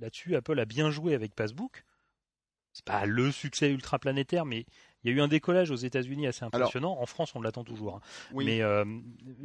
[0.00, 1.84] là-dessus Apple a bien joué avec Passbook.
[2.72, 4.64] C'est pas le succès ultra planétaire, mais
[5.04, 6.98] il y a eu un décollage aux États-Unis assez impressionnant.
[7.00, 7.96] en France, on l'attend toujours.
[7.96, 8.00] hein.
[8.32, 8.44] Oui.
[8.44, 8.84] Mais euh,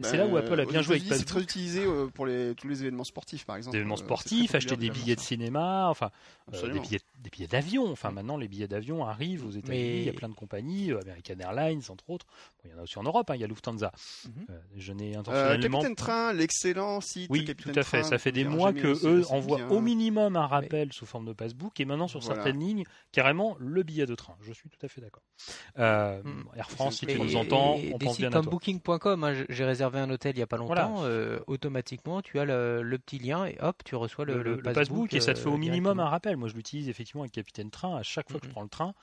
[0.04, 2.54] c'est là où Apple a aux bien joué avec C'est très utilisé euh, pour les,
[2.56, 3.74] tous les événements sportifs, par exemple.
[3.74, 6.12] Des événements Euh, sportifs, acheter des billets de cinéma, enfin
[6.54, 7.92] euh, des billets, des billets d'avion.
[7.92, 9.78] Enfin, maintenant, les billets d'avion arrivent aux États-Unis.
[9.84, 12.26] Mais- Il y a plein de compagnies, euh, American Airlines, entre autres.
[12.64, 13.30] Bon, il y en a aussi en Europe.
[13.30, 13.92] hein, il y a Lufthansa.
[14.26, 14.32] Mhm.
[14.50, 15.80] Euh, je n'ai Euh, intentionnellement.
[15.80, 17.28] Capitaine Train, l'excellent site.
[17.30, 18.02] oui, Capitaine tout à fait.
[18.02, 19.70] Train, Ça fait des mois que eux envoient bien.
[19.70, 22.36] au minimum un rappel sous forme de passbook et maintenant sur Voilà.
[22.44, 24.36] certaines lignes carrément le billet de train.
[24.42, 25.24] Je suis tout à fait d'accord.
[25.80, 26.44] Euh, Mm.
[26.56, 28.44] Air France, si tu Et- nous entends, et on des pense sites bien à comme
[28.46, 28.52] toi.
[28.52, 30.84] Booking.com, hein, j'ai- j'ai réservé un hôtel il y a pas Voilà.
[30.84, 31.02] longtemps.
[31.06, 34.74] euh, automatiquement, tu as le, le petit lien et hop, tu reçois le, le, le
[34.74, 36.38] passbook, et ça te fait au euh, minimum un rappel.
[36.38, 37.96] Moi, je l'utilise effectivement avec Capitaine Train.
[37.98, 38.54] À chaque fois que je Mhm.
[38.54, 38.94] prends le train,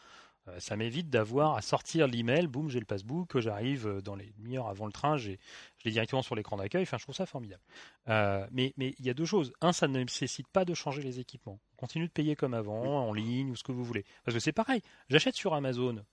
[0.48, 2.46] euh, ça m'évite d'avoir à sortir l'email.
[2.48, 3.38] Boum, j'ai le passbook.
[3.38, 5.16] J'arrive euh, dans les demi-heures avant le train.
[5.16, 5.38] J'ai,
[5.78, 6.82] je l'ai directement sur l'écran d'accueil.
[6.82, 7.62] Enfin, je trouve ça formidable.
[8.08, 9.52] Euh, mais, mais il y a deux choses.
[9.60, 11.60] Un, ça ne nécessite pas de changer les équipements.
[11.74, 14.04] On continue de payer comme avant, en ligne ou ce que vous voulez.
[14.24, 14.82] Parce que c'est pareil.
[15.08, 16.04] J'achète sur Amazon.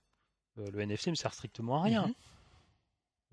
[0.58, 2.06] Euh, le NFC me sert strictement à rien.
[2.06, 2.14] Mhm.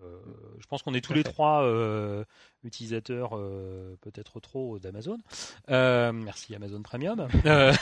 [0.04, 0.20] Euh,
[0.60, 2.24] je pense qu'on est tous les trois euh,
[2.64, 5.18] utilisateurs, euh, peut-être trop, d'Amazon.
[5.70, 7.28] Euh, merci Amazon Premium.
[7.46, 7.74] Euh,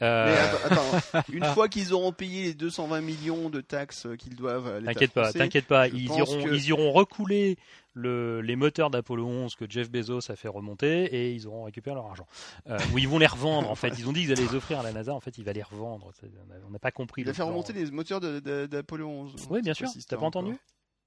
[0.00, 4.36] Mais euh, attends, attends, une fois qu'ils auront payé les 220 millions de taxes qu'ils
[4.36, 7.58] doivent à T'inquiète pas, t'inquiète pas, ils iront, que- ils iront recouler
[7.94, 11.94] le, les moteurs d'Apollo 11 que Jeff Bezos a fait remonter et ils auront récupéré
[11.94, 12.26] leur argent.
[12.68, 13.88] Euh, ou ils vont les revendre en fait.
[13.98, 15.62] Ils ont dit qu'ils allaient les offrir à la NASA, en fait, il va les
[15.62, 16.10] revendre.
[16.66, 17.22] On n'a pas compris.
[17.22, 17.48] Il le a fait plan.
[17.48, 19.46] remonter les moteurs d'Apollo 11.
[19.50, 19.88] Oui, bien sûr.
[19.88, 20.42] si T'as pas encore.
[20.42, 20.56] entendu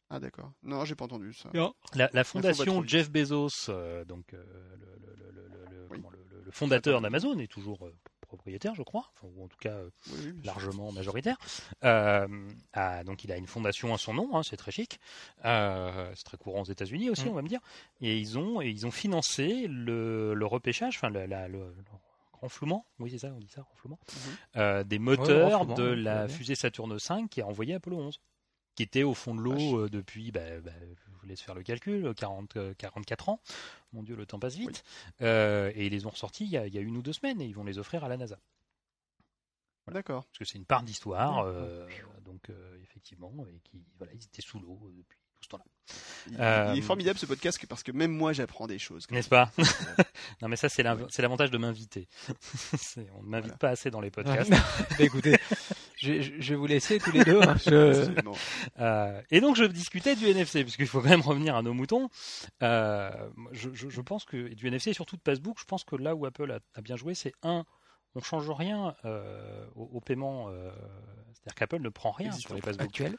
[0.09, 0.51] Ah d'accord.
[0.63, 1.49] Non, j'ai pas entendu ça.
[1.95, 2.83] La, fondation.
[2.85, 4.43] Jeff Bezos, euh, donc euh,
[4.79, 5.97] le, le- le- le- le- le- Oui.
[5.97, 7.93] comment, le- le- le fondateur d'Amazon, est toujours euh,
[8.35, 11.37] propriétaire, je crois, enfin, ou en tout cas euh, Oui, oui, largement majoritaire.
[11.83, 12.27] Euh,
[12.73, 14.99] a- donc il a une fondation à son nom, hein, c'est très chic.
[15.45, 17.29] Euh, c'est très courant aux États-Unis aussi, Mm.
[17.29, 17.59] on va me dire.
[18.01, 21.83] Et ils ont, et ils ont financé le, le repêchage, enfin la- la- le, le
[22.41, 23.97] renflouement, oui c'est ça, on dit ça, renflouement,
[24.57, 28.19] euh, des moteurs de la fusée Saturne 5 qui a envoyé Apollo 11
[28.75, 30.71] qui était au fond de l'eau euh, depuis, bah, bah,
[31.25, 33.41] vous laisse faire le calcul, 40, euh, 44 ans.
[33.93, 34.83] Mon Dieu, le temps passe vite.
[35.21, 37.13] Euh, et ils les ont ressortis il y, a, il y a une ou deux
[37.13, 38.39] semaines et ils vont les offrir à la NASA.
[39.91, 40.25] D'accord.
[40.25, 41.87] Parce que c'est une part d'histoire, euh,
[42.23, 45.63] donc euh, effectivement, et qui, voilà, ils étaient sous l'eau euh, depuis tout ce temps-là.
[46.31, 49.05] Il, Euh, il est formidable ce podcast parce que même moi j'apprends des choses.
[49.11, 49.51] N'est-ce pas?
[50.41, 52.07] Non, mais ça, c'est l'av- c'est l'avantage de m'inviter.
[53.13, 53.57] On ne m'invite Voilà.
[53.57, 54.51] pas assez dans les podcasts.
[54.99, 55.37] Écoutez,
[55.97, 57.41] je, vais vous laisser tous les deux.
[57.41, 58.11] hein, je-.
[58.79, 62.09] Euh, et donc je discutais du NFC, puisqu'il faut quand même revenir à nos moutons.
[62.63, 63.09] Euh,
[63.51, 66.51] je, pense que du NFC et surtout de Passbook, je pense que là où Apple
[66.51, 67.65] a, a bien joué, c'est un,
[68.15, 70.49] on change rien euh, au, au paiement,
[71.33, 72.49] c'est-à-dire qu'Apple ne prend rien Existant.
[72.49, 72.87] sur les Passbook.
[72.87, 73.17] Actuel.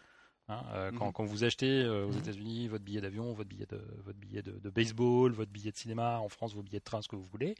[0.48, 1.12] Hein, euh, quand, Mhm.
[1.12, 2.18] quand vous achetez euh, aux Mhm.
[2.18, 5.76] États-Unis votre billet d'avion, votre billet de votre billet de, de baseball, votre billet de
[5.76, 7.56] cinéma, en France vos billets de train, ce que vous voulez,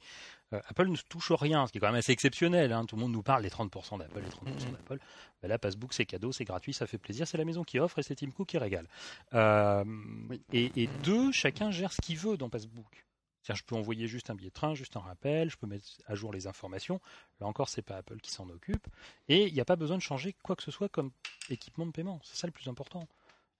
[0.53, 2.73] euh, Apple ne touche rien, ce qui est quand même assez exceptionnel.
[2.73, 2.85] hein.
[2.87, 4.77] Tout le monde nous parle des 30% d'Apple, les 30% Mhm.
[4.77, 4.99] d'Apple.
[5.43, 7.99] Ben là, Passbook, c'est cadeau, c'est gratuit, ça fait plaisir, c'est la maison qui offre
[7.99, 8.87] et c'est Tim Cook qui régale.
[9.33, 10.41] Oui.
[10.53, 13.06] et, et deux, chacun gère ce qu'il veut dans Passbook.
[13.47, 15.87] C'est-à-dire, je peux envoyer juste un billet de train, juste un rappel, je peux mettre
[16.07, 17.01] à jour les informations.
[17.41, 18.89] Là encore, c'est pas Apple qui s'en occupe.
[19.29, 21.13] Et il n'y a pas besoin de changer quoi que ce soit comme
[21.49, 22.21] équipement de paiement.
[22.25, 23.07] C'est ça le plus important.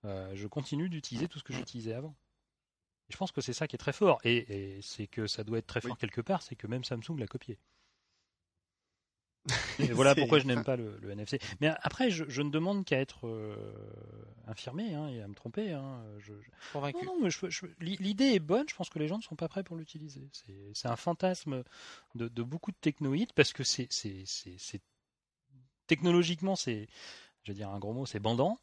[0.05, 2.17] Euh, je continue d'utiliser tout ce que j'utilisais avant.
[3.09, 4.19] Et je pense que c'est ça qui est très fort.
[4.25, 5.97] Et, et c'est que ça doit être très fort Oui.
[6.01, 7.57] quelque part, c'est que même Samsung l'a copié.
[9.79, 11.39] Et voilà pourquoi je n'aime pas le, le NFC.
[11.61, 13.57] Mais après, je, je ne demande qu'à être euh,
[14.47, 15.73] infirmé hein, et à me tromper.
[15.73, 16.03] hein.
[16.19, 17.05] Je- je- Convaincu.
[17.05, 18.69] non, non, mais je- je- l'i- l'idée est bonne.
[18.69, 20.29] Je pense que les gens ne sont pas prêts pour l'utiliser.
[20.33, 21.63] C'est- C'est un fantasme
[22.15, 24.83] de, de beaucoup de technoïdes parce que c'est c'est- c'est- c'est-
[25.87, 26.89] technologiquement, c'est,
[27.45, 28.59] je vais dire un gros mot, c'est bandant.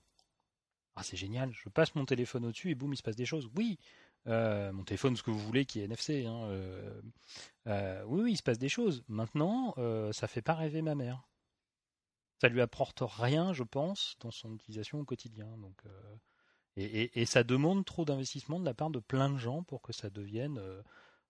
[0.95, 1.51] Ah, c'est génial.
[1.53, 3.49] Je passe mon téléphone au-dessus et boum, il se passe des choses.
[3.55, 3.79] Oui,
[4.27, 6.25] euh, mon téléphone, ce que vous voulez, qui est NFC.
[6.25, 7.01] hein, euh,
[7.67, 9.03] euh, oui, oui, il se passe des choses.
[9.07, 9.75] Maintenant,
[10.11, 11.27] ça fait pas rêver ma mère.
[12.41, 15.47] Ça lui apporte rien, je pense, dans son utilisation au quotidien.
[15.59, 15.81] Donc,
[16.75, 19.81] et, et- et ça demande trop d'investissement de la part de plein de gens pour
[19.81, 20.59] que ça devienne.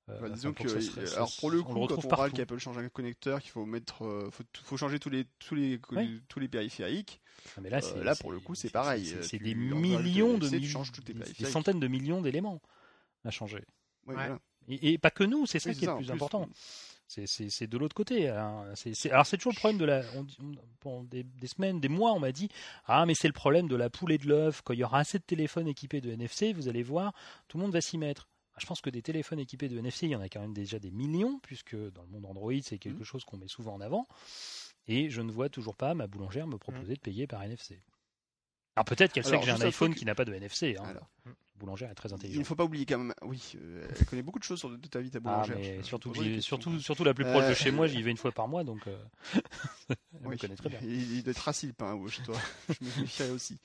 [0.07, 0.67] Bah, disons que,
[1.15, 3.65] alors pour le on coup, quand retrouve on parle qu'Apple change un connecteur, qu'il faut
[3.65, 6.21] mettre, faut, faut changer tous les tous les Oui.
[6.27, 7.21] tous les périphériques.
[7.55, 9.15] Ah, mais là, pour le coup, c'est pareil.
[9.23, 10.49] C'est des millions le de
[10.91, 12.61] tous tes des- centaines de millions d'éléments
[14.05, 14.15] Ouais.
[14.15, 14.39] voilà.
[14.67, 16.13] Et, et pas que nous, c'est ça Oui, qui est ça, le plus plus.
[16.13, 16.47] important.
[17.07, 18.29] C'est- C'est c'est de l'autre côté.
[18.29, 18.65] hein.
[19.11, 20.01] Alors c'est toujours le problème de la.
[20.15, 22.49] on dit- on- pendant des, des semaines, des mois, on m'a dit
[22.85, 24.61] ah mais c'est le problème de la poule et de l'œuf.
[24.63, 27.13] Quand il y aura assez de téléphones équipés de NFC, vous allez voir,
[27.47, 28.29] tout le monde va s'y mettre.
[28.55, 30.53] Ah, Je pense que des téléphones équipés de NFC, il y en a quand même
[30.53, 33.03] déjà des millions, puisque dans le monde Android, c'est quelque Mhm.
[33.05, 34.07] chose qu'on met souvent en avant.
[34.87, 37.81] Et je ne vois toujours pas ma boulangère me proposer de payer par NFC.
[38.75, 40.75] Alors peut-être qu'elle sait que j'ai un iPhone qui n'a pas de NFC.
[40.79, 40.83] hein.
[40.85, 41.09] Alors,
[41.59, 42.45] boulangère est très il ne intelligente.
[42.45, 43.13] faut pas oublier quand même.
[43.21, 45.57] Oui, euh, elle connaît beaucoup de choses sur de ta vie, ta Ah, boulangère.
[45.59, 46.79] mais Je- surtout, je que pose des j'y- questions, surtout, quoi.
[46.81, 48.85] surtout la plus proche de Euh, chez moi, j'y vais une fois par mois, donc
[48.87, 48.97] euh,
[49.89, 50.79] elle me connaît très bien.
[50.81, 52.35] Il, il doit être assis le pain au chez toi.
[52.69, 53.57] je me méfierais aussi.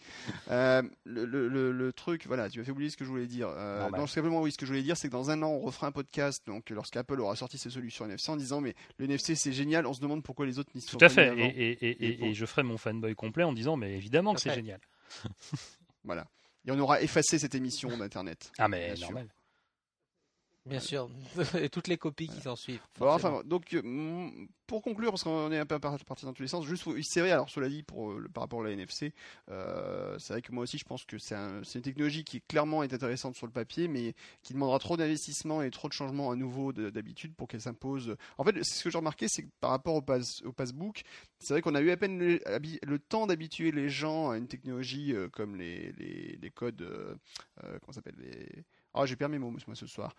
[0.51, 3.26] Euh, le, le- le- le truc, voilà, tu m'as fait oublier ce que je voulais
[3.26, 3.49] dire.
[3.51, 5.61] Euh, non, simplement, oui, ce que je voulais dire, c'est que dans un an, on
[5.61, 9.34] refera un podcast, donc lorsqu'Apple aura sorti ses solutions NFC, en disant, mais le NFC,
[9.34, 11.26] c'est génial, on se demande pourquoi les autres n'y sont Tout à pas fait.
[11.26, 11.39] Et, avant.
[11.41, 12.26] et, et, Et et- bon.
[12.26, 14.80] et je ferai mon fanboy complet en disant, mais évidemment que c'est génial.
[16.05, 16.26] Voilà.
[16.69, 18.53] Et on aura effacé cette émission d'Internet.
[18.59, 19.27] Ah, mais normal.
[20.69, 21.09] Bien sûr.
[21.61, 22.81] Et toutes les copies qui s'en suivent.
[22.99, 23.37] Bon, forcément.
[23.39, 24.31] enfin, donc, euh,
[24.66, 27.21] pour conclure, parce qu'on est un peu par- parti dans tous les sens, juste, c'est
[27.21, 29.14] vrai, alors cela dit, pour, euh, le- par rapport à la NFC,
[29.51, 32.41] euh, c'est vrai que moi aussi, je pense que c'est un- c'est une technologie qui
[32.43, 36.31] clairement est intéressante sur le papier, mais qui demandera trop d'investissement et trop de changements
[36.31, 38.16] à nouveau de- d'habitude pour qu'elle s'impose.
[38.37, 41.03] En fait, ce que j'ai remarqué, c'est que par rapport au, pass, au passbook,
[41.39, 45.14] c'est vrai qu'on a eu à peine le, temps d'habituer les gens à une technologie
[45.14, 47.14] euh, comme les, les, les codes, euh,
[47.81, 48.64] comment s'appelle les...
[48.95, 50.14] Oh, j'ai perdu mes mots moi ce soir.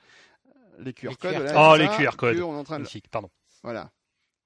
[0.77, 1.33] Les QR Les codes.
[1.33, 2.39] QR voilà, Oh, c'est les QR codes.
[2.39, 3.29] on est en train de- Magnifique, pardon.
[3.63, 3.91] voilà.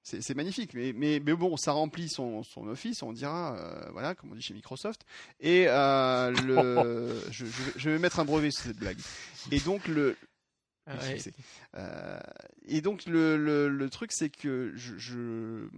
[0.06, 4.14] C'est magnifique, mais, mais, mais bon, ça remplit son, son office, on dira, euh, voilà,
[4.14, 5.00] comme on dit chez Microsoft.
[5.40, 8.98] Et euh, le, je, je, je vais mettre un brevet sur cette blague.
[9.50, 10.14] Et donc le,
[10.86, 11.16] Ah ouais.
[11.76, 12.20] Euh,
[12.66, 15.68] et donc le, le, le truc, c'est que je, je,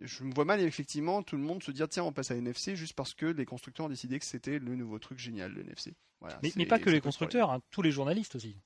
[0.00, 2.76] je me vois mal effectivement tout le monde se dire tiens, on passe à NFC
[2.76, 5.92] juste parce que les constructeurs ont décidé que c'était le nouveau truc génial, le NFC.
[6.20, 8.56] Voilà, Mais, mais pas que les constructeurs, hein, tous les journalistes aussi.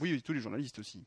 [0.00, 1.04] Oui, tous les journalistes aussi.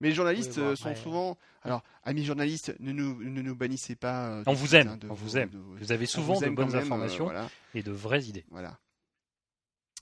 [0.00, 1.38] Mais les journalistes Oui, bon, euh, sont après, souvent.
[1.62, 4.30] Alors, amis journalistes, ne nous, ne nous bannissez pas.
[4.30, 5.50] euh, On vous aime, de on vous aime.
[5.50, 8.44] de Vous avez souvent vous de bonnes même, euh, informations voilà, et de vraies idées.
[8.50, 8.78] voilà.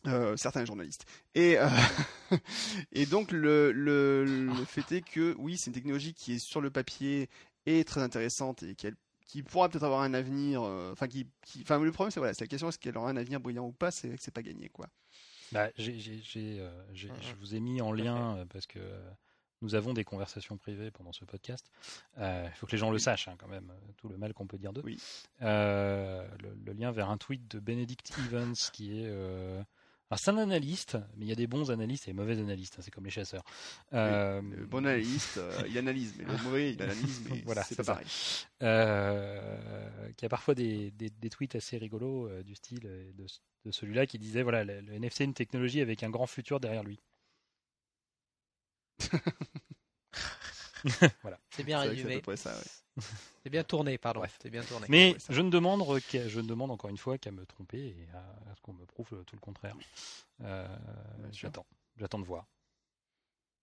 [0.06, 1.04] Euh, certains journalistes.
[1.34, 1.66] Et, euh,
[2.92, 6.60] et donc, le, le, le fait est que, oui, c'est une technologie qui est sur
[6.60, 7.28] le papier
[7.66, 8.76] et très intéressante et
[9.26, 12.46] qui pourra peut-être avoir un avenir, euh, enfin qui, qui- le problème c'est voilà, la
[12.46, 14.86] question est-ce qu'elle aura un avenir brillant ou pas, c'est que c'est pas gagné quoi.
[15.52, 17.14] Bah, euh, j'ai- Mhm.
[17.22, 19.10] Je vous ai mis en lien euh, parce que euh,
[19.62, 21.70] nous avons des conversations privées pendant ce podcast.
[22.18, 24.46] Euh, Il faut que les gens le sachent hein, quand même, tout le mal qu'on
[24.46, 24.82] peut dire d'eux.
[24.84, 24.98] Oui.
[25.42, 29.08] Euh, le, le lien vers un tweet de Benedict Evans qui est...
[30.10, 32.76] alors c'est un analyste, mais il y a des bons analystes et des mauvais analystes,
[32.78, 33.44] hein, c'est comme les chasseurs.
[33.92, 37.74] Euh, Le bon analyste, euh, il analyse, mais le mauvais, il analyse, mais Voilà, c'est
[37.74, 37.94] c'est pas ça.
[37.94, 38.10] pareil.
[38.62, 43.12] euh, qui a parfois des, des- des tweets assez rigolos euh, du style de,
[43.64, 46.60] de celui-là qui disait voilà le, le NFC est une technologie avec un grand futur
[46.60, 47.00] derrière lui.
[51.22, 51.38] voilà.
[51.50, 52.22] C'est bien C'est vrai que c'est à peu résumé.
[52.22, 52.64] près ça, ouais.
[53.42, 54.20] C'est bien tourné, pardon.
[54.20, 54.38] Bref.
[54.42, 54.86] C'est bien tourné.
[54.88, 57.78] Mais ouais, je ne demande qu'à- je ne demande encore une fois qu'à me tromper
[57.78, 58.18] et à,
[58.50, 59.76] à ce qu'on me prouve tout le contraire.
[60.42, 60.66] Euh,
[61.32, 62.46] j'attends, j'attends de voir.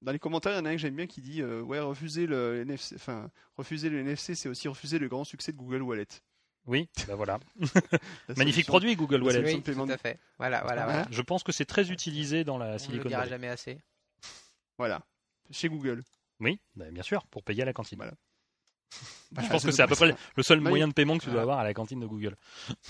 [0.02, 1.80] Dans les commentaires, il y en a un que j'aime bien qui dit euh, ouais
[1.80, 5.82] refuser le NFC, enfin refuser le NFC, c'est aussi refuser le grand succès de Google
[5.82, 6.08] Wallet.
[6.68, 7.40] Oui, bah voilà.
[8.38, 9.44] Magnifique produit Google Wallet.
[9.56, 10.20] Oui, tout à fait.
[10.38, 11.08] Voilà, voilà, Ah, voilà.
[11.12, 13.30] Je pense que c'est très utilisé dans la On ne le Silicon dira Valley.
[13.30, 13.80] jamais assez.
[14.78, 15.02] Voilà.
[15.52, 16.04] Chez Google.
[16.40, 17.98] Oui, bah, bien sûr, pour payer à la cantine.
[17.98, 18.14] Voilà.
[19.42, 21.30] Je pense que c'est à peu près le seul Bah, moyen de paiement que tu
[21.32, 22.36] dois avoir à la cantine de Google.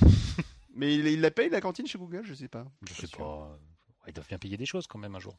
[0.76, 2.24] Mais il, il la paye la cantine chez Google?
[2.26, 2.66] Je sais pas.
[2.88, 3.18] Je sais sûr.
[3.18, 3.58] pas.
[4.08, 5.38] Ils doivent bien payer des choses quand même un jour.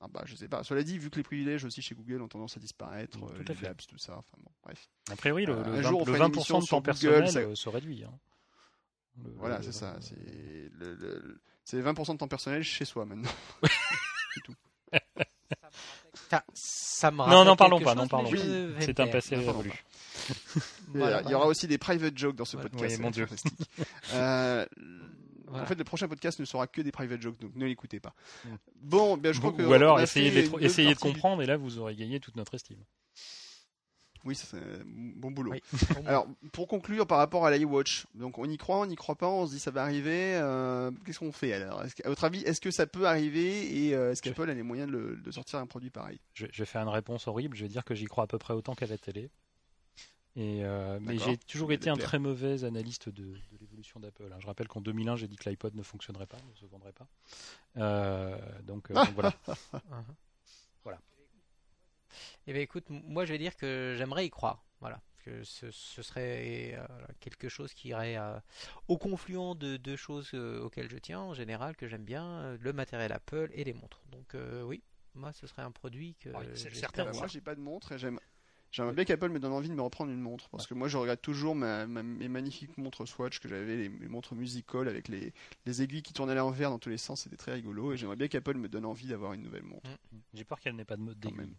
[0.00, 0.62] Ah bah je sais pas.
[0.62, 3.34] Cela dit, vu que les privilèges aussi chez Google ont tendance à disparaître, Tout euh,
[3.40, 3.66] à les fait.
[3.66, 4.18] labs, tout ça.
[4.18, 4.88] Enfin bon, bref.
[5.10, 6.66] A priori, le, Euh, le un 20%, jour, on le fera une 20% émission de
[6.66, 8.04] temps Google, personnel ça- euh, se réduit.
[8.04, 8.12] hein.
[9.24, 9.96] Le- Voilà, c'est ça.
[10.02, 10.14] C'est
[10.74, 13.30] le, le- le- c'est 20% de temps personnel chez soi maintenant.
[16.54, 18.80] Ça, ça me Non, rappelle non, parlons pas, chose, non, mais parlons pas.
[18.84, 19.72] C'est un passé révolu.
[20.88, 22.70] Voilà, il y aura aussi des private jokes dans ce Voilà.
[22.70, 22.96] podcast.
[22.96, 23.26] Oui, mon Dieu.
[24.14, 24.64] Euh,
[25.48, 25.62] Voilà.
[25.62, 28.14] En fait, le prochain podcast ne sera que des private jokes, donc ne l'écoutez pas.
[28.44, 28.48] Mm.
[28.82, 31.56] Bon, ben, je crois Ou- que Ou alors essayez, de, essayez de comprendre et là
[31.56, 32.78] vous aurez gagné toute notre estime.
[34.26, 35.52] Oui, c'est bon boulot.
[35.52, 35.62] Oui.
[36.06, 39.28] Alors, pour conclure par rapport à l'iWatch, donc on y croit, on n'y croit pas,
[39.28, 40.34] on se dit ça va arriver.
[40.36, 41.82] euh, Qu'est-ce qu'on fait alors?
[41.84, 44.54] Est-ce que- À votre avis, est-ce que ça peut arriver et euh, est-ce qu'Apple a
[44.54, 46.18] les moyens de, le- de sortir un produit pareil?
[46.34, 48.38] Je, je vais faire une réponse horrible, je vais dire que j'y crois à peu
[48.38, 49.30] près autant qu'à la télé.
[50.38, 54.28] Et euh, mais j'ai toujours été un très mauvais analyste de, de l'évolution d'Apple.
[54.30, 54.36] hein.
[54.38, 57.06] Je rappelle qu'en 2001, j'ai dit que l'iPod ne fonctionnerait pas, ne se vendrait pas.
[57.78, 59.32] Euh, donc, euh, donc voilà.
[62.46, 64.64] Eh bien, écoute, moi je vais dire que j'aimerais y croire.
[64.80, 65.00] Voilà.
[65.24, 66.86] Que ce, ce serait euh,
[67.18, 68.38] quelque chose qui irait euh,
[68.86, 72.72] au confluent de deux choses euh, auxquelles je tiens en général, que j'aime bien, le
[72.72, 74.02] matériel Apple et les montres.
[74.12, 74.84] Donc euh, oui,
[75.14, 77.04] moi ce serait un produit que oui, c'est certain.
[77.18, 78.20] Moi, j'ai pas de montre et j'aime.
[78.72, 80.96] J'aimerais bien qu'Apple me donne envie de me reprendre une montre parce que moi je
[80.98, 85.08] regarde toujours ma, ma- mes magnifiques montres Swatch que j'avais, les, mes montres musical avec
[85.08, 85.32] les,
[85.64, 88.16] les aiguilles qui tournaient à l'envers dans tous les sens, c'était très rigolo et j'aimerais
[88.16, 89.88] bien qu'Apple me donne envie d'avoir une nouvelle montre.
[90.34, 91.54] J'ai peur qu'elle n'ait pas de mode Quand d'aiguille.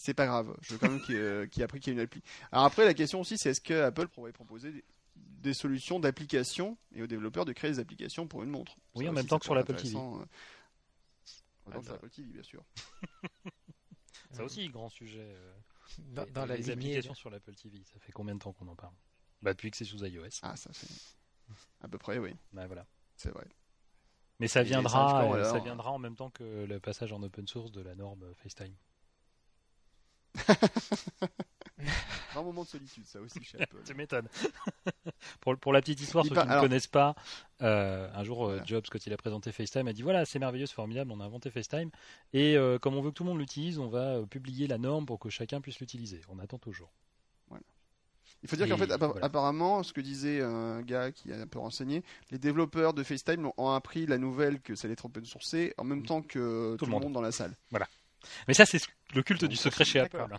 [0.00, 2.04] C'est pas grave, je veux quand même qu'il euh, ait appris qu'il y a une
[2.04, 2.22] appli.
[2.52, 4.84] Alors après la question aussi c'est est-ce que Apple pourrait proposer des,
[5.16, 8.76] des solutions d'application et aux développeurs de créer des applications pour une montre?
[8.94, 9.96] Oui, Ça en même temps que sur l'Apple TV.
[9.96, 12.64] euh, En même temps que sur l'Apple TV bien sûr.
[14.32, 15.18] Ça aussi, grand sujet.
[15.20, 15.52] euh,
[16.14, 17.82] Dans, les- la applications sur l'Apple TV.
[17.82, 18.94] Ça fait combien de temps qu'on en parle?
[19.42, 20.28] Bah depuis que c'est sous iOS.
[20.42, 20.86] Ah ça fait
[21.80, 22.86] à peu près oui, Bah, voilà.
[23.16, 23.46] c'est vrai.
[24.40, 27.72] Mais ça viendra, euh, ça viendra en même temps que le passage en open source
[27.72, 28.74] de la norme euh, FaceTime.
[32.36, 33.76] Un moment de solitude ça aussi chez Apple.
[33.86, 34.28] Tu m'étonnes.
[35.40, 37.14] pour, pour la petite histoire, Il ceux qui ne connaissent pas,
[37.62, 38.64] euh, un jour, euh, Voilà.
[38.64, 41.24] Jobs, quand il a présenté FaceTime, a dit voilà, c'est merveilleux, c'est formidable, on a
[41.24, 41.90] inventé FaceTime.
[42.32, 45.06] Et euh, comme on veut que tout le monde l'utilise, on va publier la norme
[45.06, 46.20] pour que chacun puisse l'utiliser.
[46.28, 46.90] On attend toujours.
[48.44, 49.26] Il faut dire qu'en fait, appa- voilà.
[49.26, 53.50] apparemment, ce que disait un gars qui a un peu renseigné, les développeurs de FaceTime
[53.56, 56.84] ont- appris la nouvelle que ça allait être open sourcé en même temps que tout,
[56.84, 57.02] le le monde.
[57.04, 57.56] monde dans la salle.
[58.46, 58.80] Mais ça, c'est
[59.14, 60.26] le culte Donc, du secret chez Apple.
[60.32, 60.38] hein.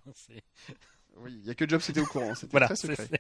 [1.18, 3.20] Oui, il y a que Jobs qui était au courant, c'était Voilà, très c'est- secret.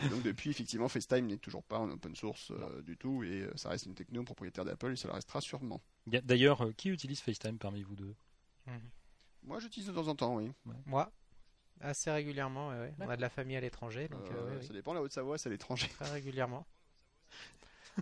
[0.10, 3.52] Donc depuis, effectivement, FaceTime n'est toujours pas en open source euh, du tout et euh,
[3.56, 5.82] ça reste une techno propriétaire d'Apple et ça le restera sûrement.
[6.06, 8.14] D'ailleurs, euh, qui utilise FaceTime parmi vous deux?
[9.42, 10.50] Moi, j'utilise de temps en temps, oui.
[10.86, 11.10] Moi,
[11.80, 12.94] assez régulièrement, ouais, ouais.
[12.98, 15.02] on a de la famille à l'étranger, donc Euh, euh, ouais, Ça oui, dépend, la
[15.02, 15.88] Haute-Savoie, c'est à l'étranger.
[15.88, 16.66] très régulièrement.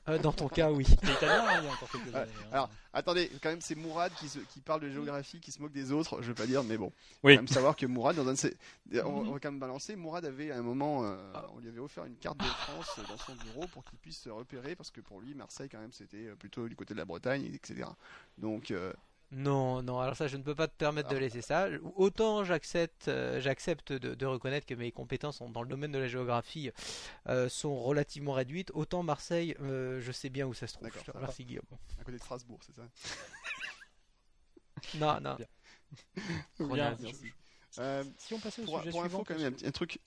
[0.08, 0.84] Euh, dans ton cas, oui.
[0.86, 2.30] C'est italien, hein, il y a encore quelques Ouais, années.
[2.44, 2.48] hein.
[2.52, 5.72] alors, Attendez, quand même, c'est Mourad qui, se- qui parle de géographie, qui se moque
[5.72, 6.90] des autres, je veux pas dire, mais bon.
[7.22, 7.34] Oui.
[7.34, 8.56] Quand même savoir que Mourad, dans un de ses...
[9.04, 11.16] on, on va quand même balancer, Mourad avait à un moment, euh,
[11.54, 14.30] on lui avait offert une carte de France dans son bureau pour qu'il puisse se
[14.30, 17.04] repérer, parce que pour lui, Marseille, quand même, c'était euh, plutôt du côté de la
[17.04, 17.86] Bretagne, etc.
[18.38, 18.92] Donc, euh,
[19.30, 21.68] Non, non, alors ça, je ne peux pas te permettre de laisser ça.
[21.96, 25.98] Autant j'accepte, euh, j'accepte de, de reconnaître que mes compétences en- dans le domaine de
[25.98, 26.70] la géographie
[27.28, 30.84] euh, sont relativement réduites, autant Marseille, euh, je sais bien où ça se trouve.
[30.88, 31.64] D'accord, Je te remercie, Guillaume.
[32.00, 32.82] à côté de Strasbourg, c'est ça?
[34.94, 35.36] Non, non.
[35.36, 36.94] Bien.
[36.94, 36.96] Bien.
[37.78, 40.00] Euh, Si on passait au pour, sujet pour info, suivant, quand même, un, un truc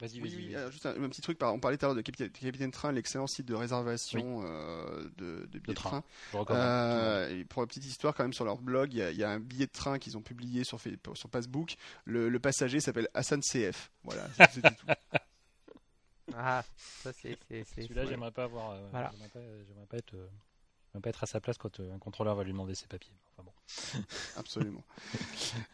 [0.00, 0.36] Vas-y, Oui, vas-y.
[0.48, 2.70] oui, euh, juste un, un petit truc, on parlait tout à l'heure de Capitaine, Capitaine
[2.70, 5.90] Train, l'excellent site de réservation euh, de, de billets de train.
[5.90, 6.04] train.
[6.32, 6.62] Je recommande.
[6.62, 9.18] Euh, et pour la petite histoire, quand même, sur leur blog, il y, a- il
[9.18, 11.74] y a un billet de train qu'ils ont publié sur, sur Facebook.
[12.06, 13.90] Le, le passager s'appelle Hassan CF.
[14.04, 14.86] Voilà, c'est- c'était tout.
[16.36, 16.62] Ah,
[17.02, 17.36] ça c'est.
[17.76, 18.70] Celui-là, j'aimerais pas avoir.
[18.70, 19.10] euh, Voilà.
[19.12, 20.14] J'aimerais pas, j'aimerais pas être.
[20.90, 22.86] Euh, j'aimerais pas être à sa place quand euh, un contrôleur va lui demander ses
[22.86, 23.12] papiers.
[23.36, 24.02] Enfin bon.
[24.36, 24.82] Absolument.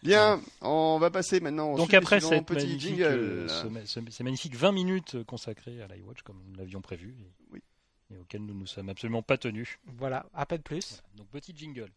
[0.03, 3.03] Bien, on va passer maintenant au Donc après cette petit magnifique, jingle.
[3.05, 7.62] euh, ce ces magnifiques 20 minutes consacrées à l'iWatch comme nous l'avions prévu et, Oui.
[8.11, 9.79] et auxquelles nous ne sommes absolument pas tenus.
[9.87, 10.91] Voilà, à pas de plus.
[10.91, 11.03] Voilà.
[11.17, 11.91] Donc petit jingle.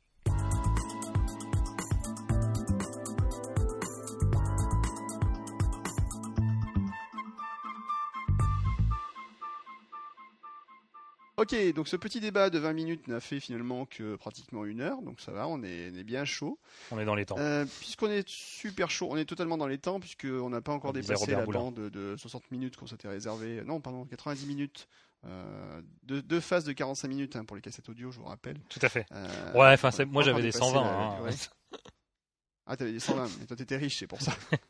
[11.40, 15.02] Ok, donc ce petit débat de 20 minutes n'a fait finalement que pratiquement une heure,
[15.02, 16.60] donc ça va, on est, on est bien chaud.
[16.92, 17.36] On est dans les temps.
[17.40, 20.94] Euh, puisqu'on est super chaud, on est totalement dans les temps, puisqu'on n'a pas encore
[20.94, 21.60] dépassé la Boulin.
[21.60, 23.62] bande de 60 minutes qu'on s'était réservé.
[23.66, 24.88] Non, pardon, 90 minutes.
[25.26, 28.58] Euh, deux, deux phases de 45 minutes hein, pour les cassettes audio, je vous rappelle.
[28.70, 29.06] Tout à fait.
[29.12, 30.82] Euh, Ouais, enfin, moi j'avais des dépassé 120.
[30.84, 31.22] la- hein.
[31.24, 31.32] ouais.
[32.72, 34.32] Ah, t'avais des 120, mais toi t'étais riche, c'est pour ça.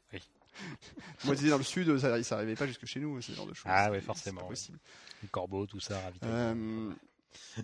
[0.60, 0.94] Oui.
[1.26, 3.54] Moi, j'étais dans le sud, ça, ça arrivait pas jusque chez nous, ce genre de
[3.54, 3.66] choses.
[3.68, 4.80] Ah c'est forcément, possible.
[5.22, 6.38] Les corbeaux, tout ça, ravitaillement.
[6.38, 6.94] Euh,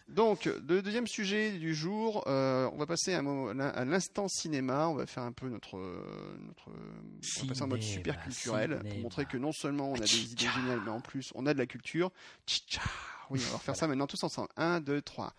[0.09, 4.87] donc, le deuxième sujet du jour, euh, on va passer à, l'instant cinéma.
[4.89, 8.99] On va faire un peu notre, notre, on va passer en mode super culturel pour
[8.99, 11.59] montrer que non seulement on a des idées géniales, mais en plus on a de
[11.59, 12.11] la culture.
[12.47, 12.81] Tcha-tcha.
[13.29, 14.49] Oui, on va refaire ça maintenant tous ensemble.
[14.57, 15.33] 1, 2, 3.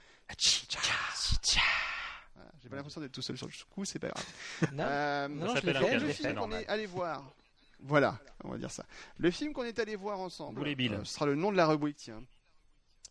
[2.63, 4.27] J'ai pas l'impression d'être tout seul sur le coup, c'est pas grave.
[4.73, 7.23] Non, Euh, non, ça je l'ai fait, je le film qu'on est allé voir.
[7.87, 8.85] Voilà, on va dire ça.
[9.19, 10.57] Le film qu'on est allé voir ensemble.
[10.59, 10.95] Boulet Bill.
[10.95, 12.23] euh, ce sera le nom de la rubrique, tiens.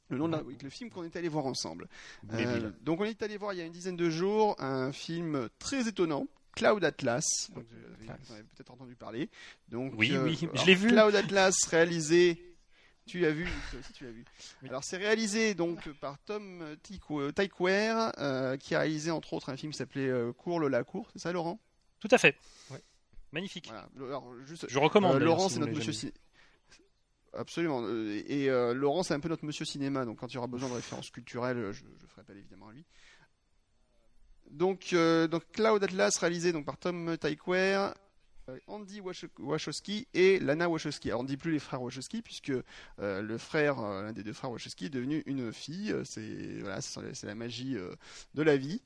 [0.10, 1.88] Le nom de la rubrique, le film qu'on est allé voir ensemble.
[2.24, 2.74] Boulet Euh, Bill.
[2.82, 5.88] donc on est allé voir il y a une dizaine de jours un film très
[5.88, 6.28] étonnant.
[6.56, 9.30] Cloud Atlas, donc vous avez- vous en avez peut-être entendu parler.
[9.68, 10.88] Donc, Oui, euh, oui, je l'ai vu.
[10.88, 12.42] Cloud Atlas réalisé.
[13.08, 14.24] Tu l'as vu, toi aussi tu l'as vu.
[14.64, 14.70] Oui.
[14.70, 19.72] Alors c'est réalisé donc par Tom Tykwer, euh, qui a réalisé entre autres un film
[19.74, 21.60] qui s'appelait euh, Cours le la cour, c'est ça Laurent?
[22.00, 22.36] Tout à fait.
[22.72, 22.82] Ouais.
[23.36, 23.68] Magnifique.
[23.68, 23.88] Voilà.
[24.08, 25.18] Alors, juste, Je recommande.
[25.18, 26.14] euh, Laurent, si c'est notre monsieur jamais.
[27.34, 27.82] Absolument.
[27.84, 30.06] Euh, Et euh, Laurent, c'est un peu notre monsieur cinéma.
[30.06, 32.72] Donc, quand il y aura besoin de références culturelles, je, je ferai appel évidemment à
[32.72, 32.86] lui.
[34.50, 37.90] Donc, euh, donc Cloud Atlas, réalisé donc par Tom Tykwer,
[38.68, 41.10] Andy Wacho- Wachowski et Lana Wachowski.
[41.10, 42.52] Alors, on ne dit plus les frères Wachowski puisque
[43.00, 45.92] euh, le frère, euh, l'un des deux frères Wachowski, est devenu une fille.
[45.92, 47.96] Euh, C'est voilà, c'est la magie euh,
[48.36, 48.82] de la vie.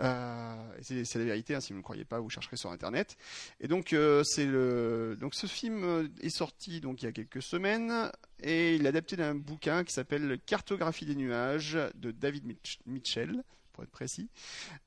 [0.00, 1.54] Euh, c'est la vérité.
[1.54, 3.16] hein, si vous ne me croyez pas, vous chercherez sur internet.
[3.60, 7.12] Et donc euh, c'est le donc ce film euh, est sorti donc il y a
[7.12, 8.10] quelques semaines
[8.42, 13.42] et il est adapté d'un bouquin qui s'appelle Cartographie des nuages de David Mitch- Mitchell
[13.74, 14.30] pour être précis.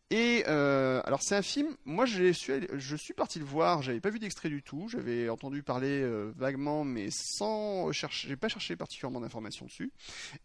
[0.09, 3.81] Et euh, alors c'est un film, moi je suis allé- je suis parti le voir,
[3.83, 8.38] j'avais pas vu d'extrait du tout, j'avais entendu parler euh, vaguement mais sans chercher, j'ai
[8.38, 9.91] pas cherché particulièrement d'informations dessus.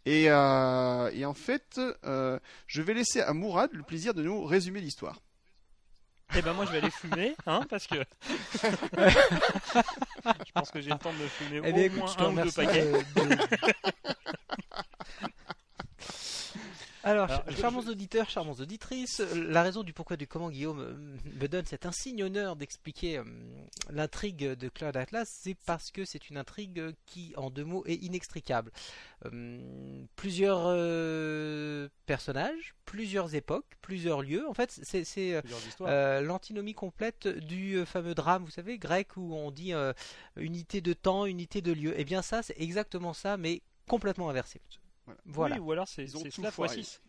[0.04, 4.44] Et, euh, et en fait, euh, je vais laisser à Mourad le plaisir de nous
[4.44, 5.20] résumer l'histoire.
[6.34, 7.96] Eh ben moi je vais aller fumer, hein, parce que
[8.96, 12.32] je pense que j'ai le temps de me fumer Eh au bien, écoute, moins un
[12.38, 12.90] ou deux paquets.
[12.90, 13.91] de-
[17.04, 20.94] Alors, Alors, ch- charmants auditeurs, charmantes auditrices, la raison du pourquoi du comment Guillaume euh,
[21.40, 23.24] me donne cet insigne honneur d'expliquer euh,
[23.90, 27.96] l'intrigue de Cloud Atlas, c'est parce que c'est une intrigue qui, en deux mots, est
[27.96, 28.70] inextricable.
[29.26, 34.48] Euh, plusieurs euh, personnages, plusieurs époques, plusieurs lieux.
[34.48, 35.42] En fait, c'est
[35.80, 39.72] euh, l'antinomie complète du fameux drame, vous savez, grec, où on dit
[40.36, 41.98] unité de temps, unité de lieu.
[41.98, 44.60] Et bien ça, c'est exactement ça, mais complètement inversé.
[45.06, 45.20] Voilà.
[45.26, 45.56] Voilà.
[45.56, 46.82] Oui, ou alors c'est cela fois foiré.
[46.82, 47.00] 6.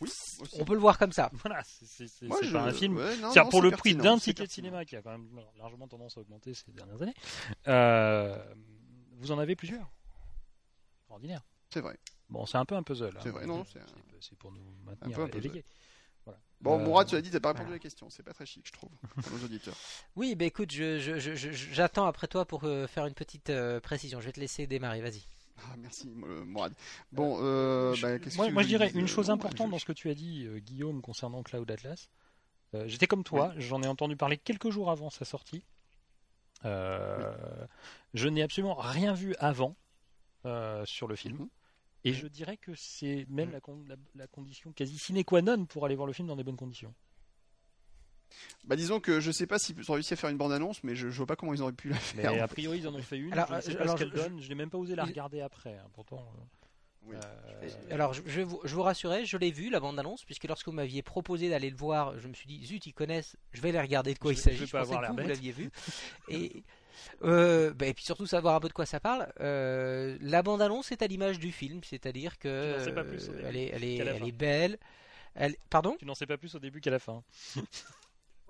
[0.00, 0.56] Oui, aussi.
[0.60, 1.30] On peut le voir comme ça.
[1.44, 2.96] Voilà, c'est je- pas un film.
[2.96, 5.28] ouais, non, C'est-à-dire non, pour le prix d'un ticket de cinéma qui a quand même
[5.56, 7.14] largement tendance à augmenter ces dernières années.
[7.68, 8.36] euh,
[9.18, 9.88] vous en avez plusieurs?
[11.08, 11.42] Ordinaire.
[11.72, 11.96] C'est vrai.
[12.28, 13.16] Bon, c'est un peu un puzzle.
[13.16, 13.20] hein.
[13.22, 15.46] C'est vrai, non, c'est un- pour nous maintenir peu un puzzle.
[15.46, 15.64] éveillés.
[16.24, 16.40] Voilà.
[16.60, 17.74] Bon, Euh, Mourad, tu l'as dit, t'as pas répondu voilà.
[17.74, 18.10] à la question.
[18.10, 18.90] C'est pas très chic, je trouve,
[19.22, 19.76] pour nos auditeurs.
[20.16, 23.50] Oui, bah écoute, je- je- je- je- j'attends après toi pour euh, faire une petite
[23.50, 24.20] euh, précision.
[24.20, 25.22] Je vais te laisser démarrer, vas-y.
[25.58, 26.72] Ah, merci, euh, Mourad.
[27.12, 29.72] Bon, euh, Je- bah, qu'est-ce moi, que moi, tu je dirais une chose importante je-
[29.72, 32.08] dans ce que tu as dit, euh, Guillaume, concernant Cloud Atlas.
[32.74, 35.64] Euh, J'étais comme toi, j'en ai entendu parler quelques jours avant sa sortie.
[36.64, 37.32] Euh,
[38.14, 39.76] Je n'ai absolument rien vu avant
[40.46, 41.38] euh, sur le film.
[41.38, 41.48] Mhm.
[42.04, 45.64] Et je dirais que c'est même la, con- la- la condition quasi sine qua non
[45.66, 46.94] pour aller voir le film dans des bonnes conditions.
[48.64, 51.10] Bah, disons que je sais pas s'ils ont réussi à faire une bande-annonce, mais je,
[51.10, 52.42] je vois pas comment ils auraient pu la Mais faire.
[52.42, 53.32] a priori, ils en ont fait une.
[53.32, 54.40] Alors, je ne sais euh, pas alors, ce qu'elle donne.
[54.40, 55.74] Je n'ai même pas osé la regarder après.
[55.76, 56.18] hein, pourtant.
[56.18, 56.40] euh,
[57.06, 57.16] Oui.
[57.16, 60.72] euh, Alors, je, vous, je vous rassurer, je l'ai vu, la bande-annonce, puisque lorsque vous
[60.72, 63.80] m'aviez proposé d'aller le voir, je me suis dit, zut, ils connaissent, je vais les
[63.80, 64.66] regarder de quoi Je- il je s'agit.
[64.66, 65.70] Je, pas pensais avoir que vous, vous l'aviez vu.
[66.28, 66.62] Et,
[67.22, 69.30] euh, bah, et puis surtout savoir un peu de quoi ça parle.
[69.40, 73.28] Euh, la bande-annonce est à l'image du film, c'est-à-dire que Tu n'en sais pas plus
[73.28, 74.78] au euh, début elle est, elle est belle.
[75.34, 75.96] Elle, pardon?
[75.98, 77.22] Tu n'en sais pas plus au début qu'à la fin.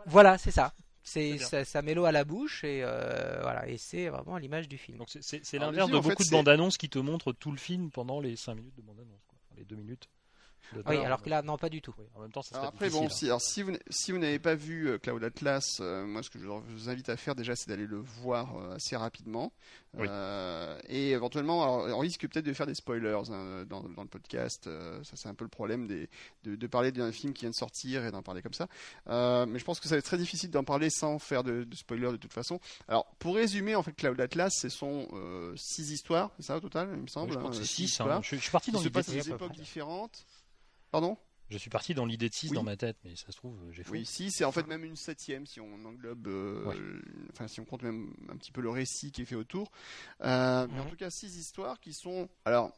[0.06, 0.72] Voilà, c'est ça.
[1.06, 4.40] C'est ça, ça met l'eau à la bouche et euh, voilà, et c'est vraiment à
[4.40, 4.96] l'image du film.
[4.96, 7.90] Donc c'est- l'inverse de beaucoup fait, de bandes annonces qui te montrent tout le film
[7.90, 9.38] pendant les 5 minutes de bande annonce, quoi.
[9.44, 10.08] Enfin, les 2 minutes.
[10.74, 11.94] de Oui, alors que là, non, pas du tout.
[11.98, 14.18] Oui, en même temps, ça Alors serait après, bon, si, alors, si vous, si vous
[14.18, 17.34] n'avez pas vu euh, Cloud Atlas, euh, moi, ce que je vous invite à faire
[17.34, 19.52] déjà, c'est d'aller le voir euh, assez rapidement.
[19.98, 20.06] Oui.
[20.10, 24.08] Euh, et éventuellement, alors, on risque peut-être de faire des spoilers hein, dans, dans le
[24.08, 24.66] podcast.
[24.66, 26.08] euh, ça, c'est un peu le problème des,
[26.42, 28.66] de, de parler d'un film qui vient de sortir et d'en parler comme ça.
[29.08, 31.64] Euh, mais je pense que ça va être très difficile d'en parler sans faire de,
[31.64, 32.58] de spoilers de toute façon.
[32.88, 35.08] Alors, pour résumer, en fait, Cloud Atlas, ce sont
[35.56, 37.32] six histoires, c'est ça au total, il me Oui, semble.
[37.32, 37.84] je crois que hein, c'est six 6.
[37.84, 40.26] histoires, Je, je suis parti dans des époques différentes.
[40.90, 41.16] Pardon?
[41.54, 42.54] Je suis parti dans l'idée de 6 Oui.
[42.56, 43.92] dans ma tête, mais ça se trouve, j'ai faux.
[43.92, 46.76] Oui, si, c'est en fait même une septième si on englobe, euh, Ouais.
[46.76, 47.00] le-
[47.32, 49.70] enfin si on compte même un petit peu le récit qui est fait autour.
[50.22, 50.90] Euh, Mais en Mhm.
[50.90, 52.72] tout cas, six histoires qui sont, alors,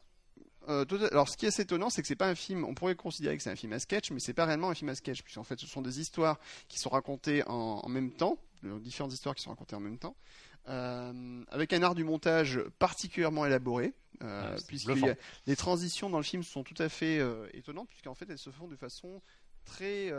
[0.69, 2.65] euh, alors ce qui est assez étonnant, c'est que c'est pas un film.
[2.65, 4.89] On pourrait considérer que c'est un film à sketch, mais c'est pas réellement un film
[4.89, 8.37] à sketch, puisqu'en fait, ce sont des histoires qui sont racontées en, en même temps,
[8.61, 10.15] différentes histoires qui sont racontées en même temps,
[10.67, 13.93] euh, avec un art du montage particulièrement élaboré.
[14.23, 14.55] Euh, Ah,
[15.09, 15.15] a,
[15.45, 18.49] les transitions dans le film sont tout à fait euh, étonnantes puisqu'en fait elles se
[18.49, 19.21] font de façon
[19.63, 20.11] très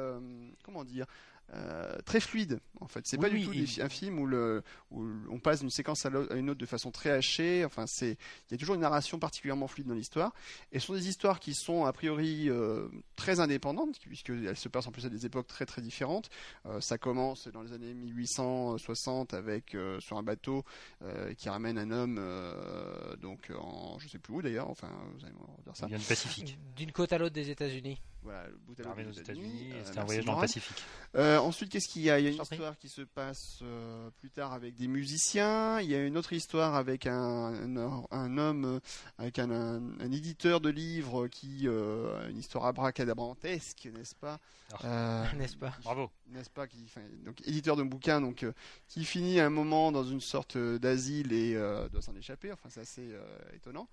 [0.62, 1.06] comment dire
[1.54, 3.06] euh, très fluide en fait.
[3.06, 6.06] C'est Oui, pas oui, du tout un film où, le, où on passe d'une séquence
[6.06, 7.64] à, une autre de façon très hachée.
[7.64, 10.32] Enfin c'est il y a toujours une narration particulièrement fluide dans l'histoire.
[10.72, 14.86] Et ce sont des histoires qui sont a priori euh, très indépendantes puisqu'elles se passent
[14.86, 16.30] en plus à des époques très très différentes.
[16.66, 20.64] Euh, ça commence dans les années 1860 avec euh, sur un bateau
[21.02, 24.68] euh, qui ramène un homme euh, donc en je sais plus où d'ailleurs.
[24.68, 25.86] Enfin vous allez me dire ça.
[25.86, 26.58] Il vient du Pacifique.
[26.76, 28.00] D'une côte à l'autre des États-Unis.
[28.22, 30.40] Voilà le bout à l'autre aux États-Unis, Euh, c'était un voyage dans le.
[30.40, 30.82] Pacifique.
[31.14, 32.18] Euh, ensuite, qu'est-ce qu'il y a?
[32.18, 35.80] Il y a une histoire qui se passe euh, plus tard avec des musiciens.
[35.80, 38.80] Il y a une autre histoire avec un, homme,
[39.18, 44.38] avec un, éditeur de livres qui, une histoire abracadabrantesque, n'est-ce pas?
[44.82, 45.24] Ah.
[45.36, 45.72] N'est-ce pas?
[45.82, 46.10] Bravo.
[46.28, 46.66] N'est-ce pas?
[46.66, 46.84] Qui,
[47.24, 48.44] donc éditeur de bouquins, donc
[48.86, 51.54] qui finit à un moment dans une sorte d'asile et
[51.90, 52.52] doit s'en échapper.
[52.52, 53.10] Enfin, c'est assez
[53.54, 53.88] étonnant.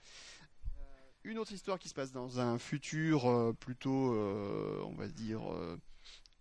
[1.25, 5.41] Une autre histoire qui se passe dans un futur euh, plutôt, euh, on va dire,
[5.51, 5.75] euh,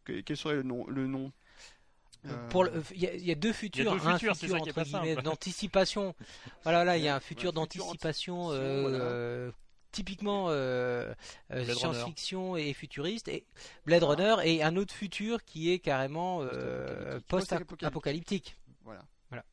[0.04, 1.32] que- quel serait le nom, le nom
[2.26, 4.56] Euh, Pour le- Il y, a- il y a deux futurs, deux un futurs, futur
[4.56, 6.14] entre guillemets d'anticipation.
[6.62, 9.52] Voilà, là il y a un futur futur anti- d'anticipation voilà.
[9.92, 10.48] typiquement
[11.50, 13.44] science-fiction et futuriste, et
[13.84, 17.66] Blade Runner, et un autre futur qui est carrément euh, Post-apocalyptique.
[17.68, 18.56] post-apocalyptique.
[18.84, 19.04] Voilà.
[19.28, 19.44] Voilà.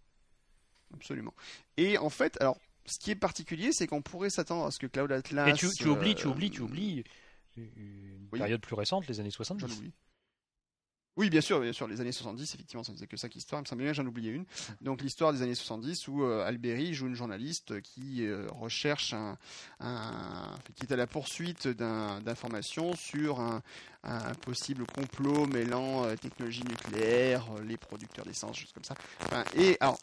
[0.94, 1.34] Absolument.
[1.78, 4.88] Et en fait, alors, ce qui est particulier, c'est qu'on pourrait s'attendre à ce que
[4.88, 5.50] Cloud Atlas.
[5.50, 7.04] Et tu, tu oublies, tu euh, oublies, tu oublies
[7.58, 8.40] une oui.
[8.40, 9.78] période plus récente, les années J'en 70.
[9.78, 9.92] oublie.
[11.18, 13.38] Oui, bien sûr, bien sûr, les années 70, effectivement, ça ne faisait que ça qui
[13.40, 13.60] histoire.
[13.60, 14.46] Il me semble bien j'en oubliais une.
[14.80, 19.38] Donc l'histoire des années 70 où euh, Alberi joue une journaliste qui euh, recherche un,
[19.82, 23.62] un- qui est à la poursuite d'informations sur un,
[24.04, 28.96] un possible complot mêlant euh, technologie nucléaire, euh, les producteurs d'essence, choses comme ça.
[29.26, 30.00] Enfin, et alors.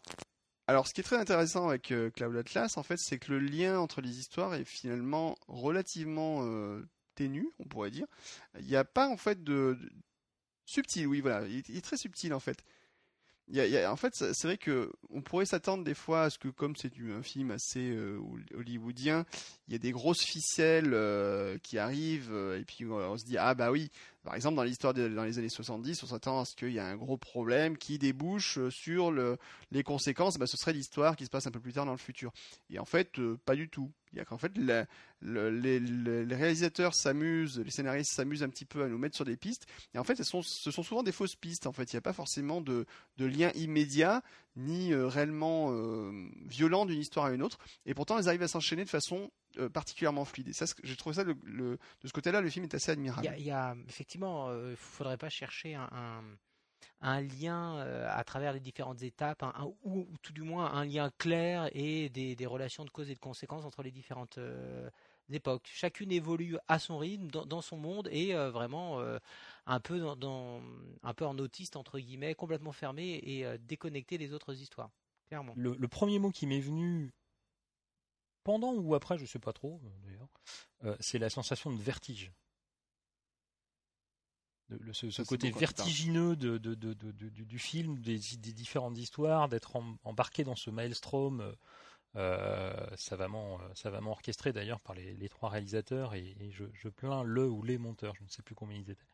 [0.69, 3.39] Alors, ce qui est très intéressant avec euh, Cloud Atlas, en fait, c'est que le
[3.39, 8.05] lien entre les histoires est finalement relativement euh, ténu, on pourrait dire.
[8.59, 9.79] Il n'y a pas en fait de,
[10.65, 12.63] subtil, oui, voilà, il est, très subtil en fait.
[13.51, 16.91] En fait, c'est vrai que on pourrait s'attendre des fois à ce que, comme c'est
[16.99, 18.21] un film assez euh,
[18.53, 19.25] hollywoodien,
[19.67, 23.55] il y a des grosses ficelles euh, qui arrivent et puis on se dit ah
[23.55, 23.89] bah oui.
[24.29, 26.85] Par exemple, dans l'histoire dans les années 70, on s'attend à ce qu'il y a
[26.85, 29.39] un gros problème qui débouche euh, sur le,
[29.71, 30.37] les conséquences.
[30.37, 32.31] Bah, ce serait l'histoire qui se passe un peu plus tard dans le futur.
[32.69, 33.91] Et en fait, euh, pas du tout.
[34.13, 38.87] Il y a qu'en fait, les, réalisateurs s'amusent, les scénaristes s'amusent un petit peu à
[38.87, 39.65] nous mettre sur des pistes.
[39.95, 41.65] Et en fait, ce sont, souvent des fausses pistes.
[41.65, 42.85] En fait, il n'y a pas forcément de,
[43.17, 44.21] lien immédiat
[44.55, 45.73] ni euh, réellement
[46.45, 47.57] violent d'une histoire à une autre.
[47.87, 50.47] Et pourtant, elles arrivent à s'enchaîner de façon euh, particulièrement fluide.
[50.49, 52.93] Et ça, j'ai trouvé ça le, le- de ce côté-là, le film est assez Il
[52.93, 53.25] admirable.
[53.25, 56.23] y a, il y a- effectivement, il ne faudrait pas chercher un, un,
[57.01, 60.71] un lien euh, à travers les différentes étapes, un- un- ou, ou tout du moins
[60.73, 64.37] un lien clair et des, des relations de cause et de conséquences entre les différentes
[64.37, 64.89] euh,
[65.31, 65.69] époques.
[65.71, 69.17] Chacune évolue à son rythme, dans, dans son monde, et euh, vraiment euh,
[69.65, 70.61] un peu dans, dans-
[71.03, 74.89] un peu en autiste entre guillemets, complètement fermé et euh, déconnecté des autres histoires.
[75.27, 75.53] Clairement.
[75.55, 77.11] Le, le premier mot qui m'est venu
[78.49, 80.27] pendant ou après, je sais pas trop euh, d'ailleurs,
[80.85, 82.31] euh, c'est la sensation de vertige.
[84.69, 89.49] Le- ce, Ça, côté vertigineux de, de- de- du, du film, des, des différentes histoires,
[89.49, 91.55] d'être em- embarqué dans ce maelstrom
[92.15, 96.89] euh, savamment, euh, savamment orchestré d'ailleurs par les, les trois réalisateurs et, et je, je
[96.89, 99.05] plains le ou les monteurs, je ne sais plus combien ils étaient.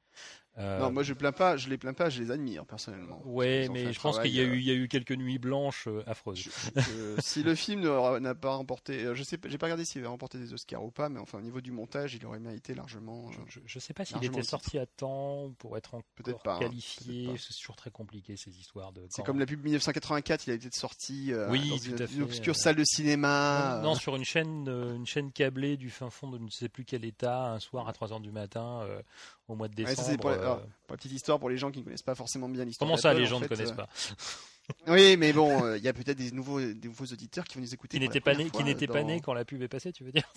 [0.57, 3.21] Euh, Non, moi je plains pas, je les plains pas, je les admire personnellement.
[3.25, 5.37] Ouais, mais je pense qu'il y a euh, eu, il y a eu quelques nuits
[5.37, 6.37] blanches euh, affreuses.
[6.37, 6.49] je-
[6.79, 7.81] je- si le film
[8.19, 10.81] n'a pas remporté, euh, je sais, pas- j'ai pas regardé s'il avait remporté des Oscars
[10.81, 13.27] ou pas, mais enfin au niveau du montage, il aurait mérité largement.
[13.27, 16.59] euh, Je, je sais pas s'il était sorti à temps pour être encore pas, hein,
[16.59, 17.35] qualifié.
[17.37, 19.05] C'est toujours très compliqué ces histoires de.
[19.09, 22.13] C'est comme la pub 1984, il a été sorti euh, Oui, dans une, à fait,
[22.15, 23.81] une obscure euh, salle de cinéma.
[23.83, 26.69] Non, euh, sur une chaîne, euh, une chaîne câblée du fin fond de ne sais
[26.69, 29.01] plus quel état, un soir à 3h du matin, euh,
[29.47, 30.04] au mois de Ouais, décembre.
[30.11, 32.15] C'est pour, euh, alors, pour la petite histoire, pour les gens qui ne connaissent pas
[32.15, 32.87] forcément bien l'histoire.
[32.87, 33.89] Comment ça, les en gens ne connaissent euh, pas
[34.87, 37.61] Oui, mais bon, euh, il y a peut-être des nouveaux, des nouveaux auditeurs qui vont
[37.61, 37.97] nous écouter.
[37.97, 40.27] Qui n'étaient pas nés, qui pas nés quand la pub est passée, tu veux dire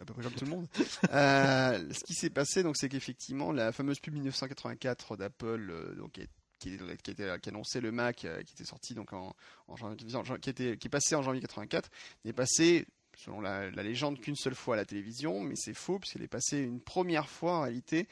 [0.00, 0.66] à peu près comme tout le monde.
[1.12, 6.12] Euh, ce qui s'est passé, donc, c'est qu'effectivement, la fameuse pub 1984 d'Apple, euh, donc,
[6.58, 9.34] qui, qui, qui annonçait le Mac, euh, qui était sorti donc en,
[9.68, 11.90] en qui, était, qui est passé en janvier 84,
[12.24, 15.98] n'est passé, selon la, la légende, qu'une seule fois à la télévision, mais c'est faux
[15.98, 18.08] puisqu'elle est passée une première fois en réalité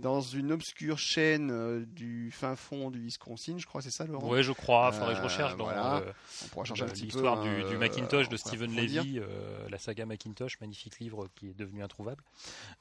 [0.00, 4.28] dans une obscure chaîne euh, du fin fond du Wisconsin, je crois, c'est ça, Laurent?
[4.28, 4.92] Ouais, je crois.
[4.92, 6.02] Faudrait que je Euh, recherche dans voilà.
[6.44, 7.06] On pourra changer un petit peu.
[7.06, 8.74] l'histoire du, du Macintosh de Stephen.
[8.74, 12.22] Levy, euh, la saga Macintosh, magnifique livre qui est devenu introuvable,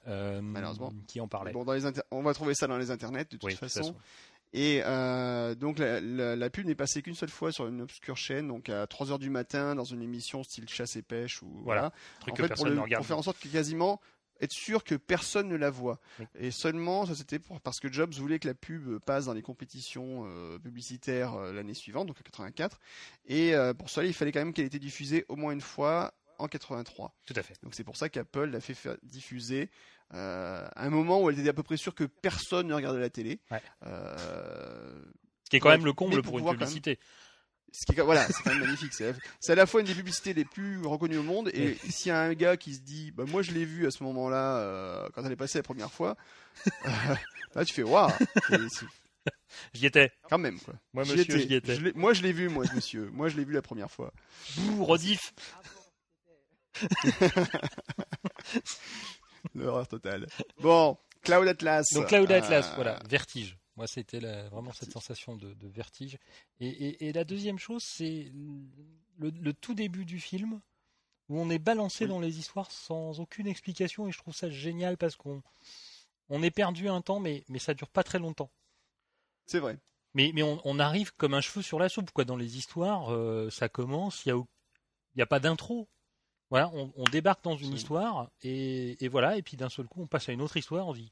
[0.06, 0.94] Malheureusement.
[1.07, 1.52] qui en parlait.
[1.52, 3.80] Bon, dans les inter- on va trouver ça dans les internets de toute oui, façon.
[3.81, 3.95] façon.
[4.53, 8.15] Et euh, donc la, la- la pub n'est passée qu'une seule fois sur une obscure
[8.15, 11.91] chaîne, donc à 3h du matin dans une émission style chasse et pêche ou Voilà.
[12.22, 13.02] Truc En que fait, pour, le- ne regarde.
[13.02, 13.99] pour faire en sorte que quasiment
[14.41, 15.99] être sûr que personne ne la voit.
[16.19, 16.26] Oui.
[16.39, 20.26] Et seulement ça c'était parce que Jobs voulait que la pub passe dans les compétitions
[20.27, 22.80] euh, publicitaires euh, l'année suivante, donc en 84.
[23.27, 25.61] Et euh, pour cela il fallait quand même qu'elle ait été diffusée au moins une
[25.61, 27.15] fois en 83.
[27.26, 27.55] Tout à fait.
[27.64, 29.69] Donc c'est pour ça qu'Apple l'a fait faire diffuser
[30.11, 33.09] à un moment où elle était à peu près sûre que personne ne regardait la
[33.09, 33.39] télé.
[33.51, 33.61] Ouais.
[33.84, 36.99] Ce qui est quand Ouais, même le comble pour, pour une pouvoir quand même- publicité.
[37.72, 38.94] Ce qui est, voilà, c'est quand même magnifique.
[38.94, 41.49] C'est c'est à la fois une des publicités les plus reconnues au monde.
[41.53, 43.91] Et s'il y a un gars qui se dit, bah, moi je l'ai vu à
[43.91, 46.15] ce moment-là, euh, quand elle est passée la première fois,
[46.68, 46.89] euh,
[47.56, 48.10] là tu fais, waouh,
[49.73, 50.11] J'y étais.
[50.30, 50.73] quand même quoi.
[50.94, 51.76] Moi, monsieur, j'y étais.
[51.76, 53.10] Je l'ai- moi je l'ai vu, moi monsieur.
[53.11, 54.14] Moi je l'ai vu la première fois.
[54.56, 55.34] Bouh, rediff.
[59.56, 60.27] L'horreur totale.
[60.60, 61.85] Bon, Cloud Atlas.
[61.94, 63.57] Donc Cloud Atlas, Euh, voilà, vertige.
[63.78, 66.18] Moi, c'était vraiment cette sensation de, de vertige.
[66.60, 68.32] Et, et- et la deuxième chose, c'est
[69.20, 70.60] le, le tout début du film
[71.30, 72.10] où on est balancé Oui.
[72.10, 74.08] dans les histoires sans aucune explication.
[74.08, 75.44] Et je trouve ça génial parce qu'on
[76.30, 78.49] on est perdu un temps, mais, mais ça dure pas très longtemps.
[79.45, 79.78] C'est vrai.
[80.14, 82.26] Mais, mais on, on arrive comme un cheveu sur la soupe, quoi.
[82.26, 84.44] Dans les histoires, euh, ça commence, il n'y a,
[85.18, 85.88] y a pas d'intro.
[86.49, 90.02] Voilà, on, on débarque dans une histoire et, et voilà, et puis d'un seul coup,
[90.02, 91.12] on passe à une autre histoire, on dit.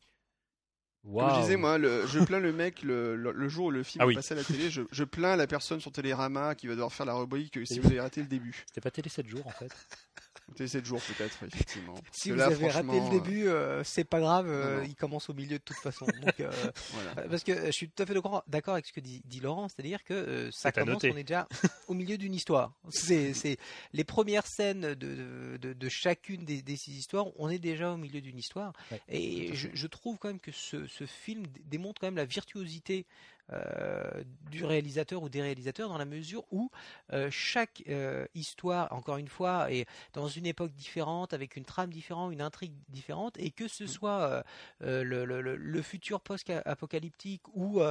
[1.05, 1.35] Comme Waouh.
[1.35, 4.03] je disais, moi, le- je plains le mec le, le- le jour où le film
[4.05, 4.69] Ah est passé à la télé.
[4.71, 7.87] Je, je plains la personne sur Télérama qui va devoir faire la rubrique si vous
[7.87, 8.63] avez raté le début.
[8.67, 9.71] C'était pas télé 7 jours en fait.
[10.53, 11.95] Télé 7 jours peut-être, effectivement.
[12.11, 14.87] Si vous là, avez raté le début, euh, c'est pas grave, euh, non, non.
[14.87, 16.05] il commence au milieu de toute façon.
[16.21, 17.27] Donc, euh, euh, voilà.
[17.27, 18.13] parce que euh, je suis tout à fait
[18.47, 21.47] d'accord avec ce que dit, dit Laurent, c'est-à-dire que euh, ça commence, on est déjà
[21.87, 22.73] au milieu d'une histoire.
[22.89, 23.57] C'est c'est
[23.93, 27.97] les premières scènes de, de, de chacune des, des six histoires, on est déjà au
[27.97, 28.73] milieu d'une histoire.
[28.91, 33.05] Ouais, Et je, trouve quand même que ce, ce film démontre quand même la virtuosité
[33.51, 36.71] euh, du réalisateur ou des réalisateurs dans la mesure où
[37.13, 41.91] euh, chaque euh, histoire, encore une fois, est dans une époque différente, avec une trame
[41.91, 44.43] différente, une intrigue différente, et que ce soit euh,
[44.83, 47.81] euh, le, le- le- le futur post-apocalyptique ou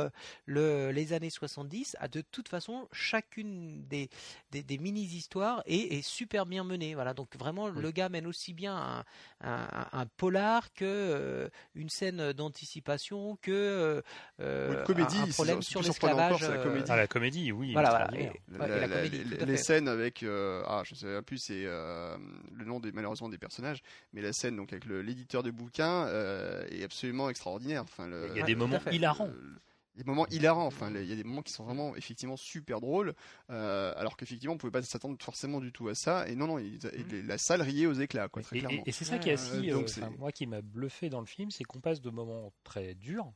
[0.46, 4.08] le- les années 70, à de toute façon, chacune des,
[4.50, 6.94] des, des mini-histoires est, est super bien menée.
[6.94, 7.80] Voilà, donc vraiment, Oui.
[7.82, 9.04] le gars mène aussi bien un,
[9.40, 14.02] un- un polar que une scène d'anticipation, que
[14.38, 16.40] une un- comédie, un, problème sur l'esclavage.
[16.42, 16.90] la euh, comédie.
[16.90, 17.72] Ah, la comédie, oui.
[17.72, 21.64] Voilà, voilà, et- la La- comédie, les scènes avec euh, ah je sais plus c'est
[21.66, 22.16] euh,
[22.52, 26.66] le nom des malheureusement des personnages mais la scène donc avec l'éditeur de bouquins euh,
[26.70, 29.26] est absolument extraordinaire enfin le- Il y a des moments hilarants.
[29.26, 29.60] le-
[29.96, 33.14] des moments hilarants enfin il y a des moments qui sont vraiment effectivement super drôles
[33.50, 36.58] euh, alors qu'effectivement on pouvait pas s'attendre forcément du tout à ça et non non
[36.58, 36.78] il-
[37.12, 39.30] il- la salle riait aux éclats quoi très Et, clairement et- et c'est ça qui
[39.30, 42.10] est donc euh, enfin, moi qui m'a bluffé dans le film, c'est qu'on passe de
[42.10, 43.32] moments très durs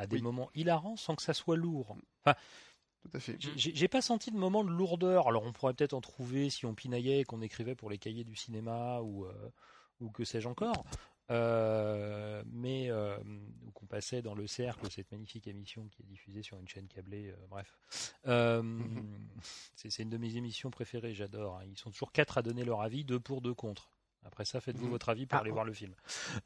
[0.00, 0.22] à des Oui.
[0.22, 1.96] moments hilarants sans que ça soit lourd.
[2.24, 5.28] tout à fait J'ai- pas senti de moment de lourdeur.
[5.28, 8.24] Alors on pourrait peut-être en trouver si on pinaillait et qu'on écrivait pour les cahiers
[8.24, 9.50] du cinéma ou, euh,
[10.00, 10.84] ou que sais-je encore.
[11.30, 13.16] Euh, mais euh,
[13.64, 16.88] ou qu'on passait dans le cercle, cette magnifique émission qui est diffusée sur une chaîne
[16.88, 17.78] câblée, euh, bref.
[19.76, 21.58] C'est c'est une de mes émissions préférées, j'adore.
[21.58, 21.64] hein.
[21.68, 23.90] Ils sont toujours quatre à donner leur avis, deux pour, deux contre.
[24.24, 24.90] Après ça, faites-vous Mhm.
[24.90, 25.40] votre avis pour Ah.
[25.42, 25.94] aller voir le film.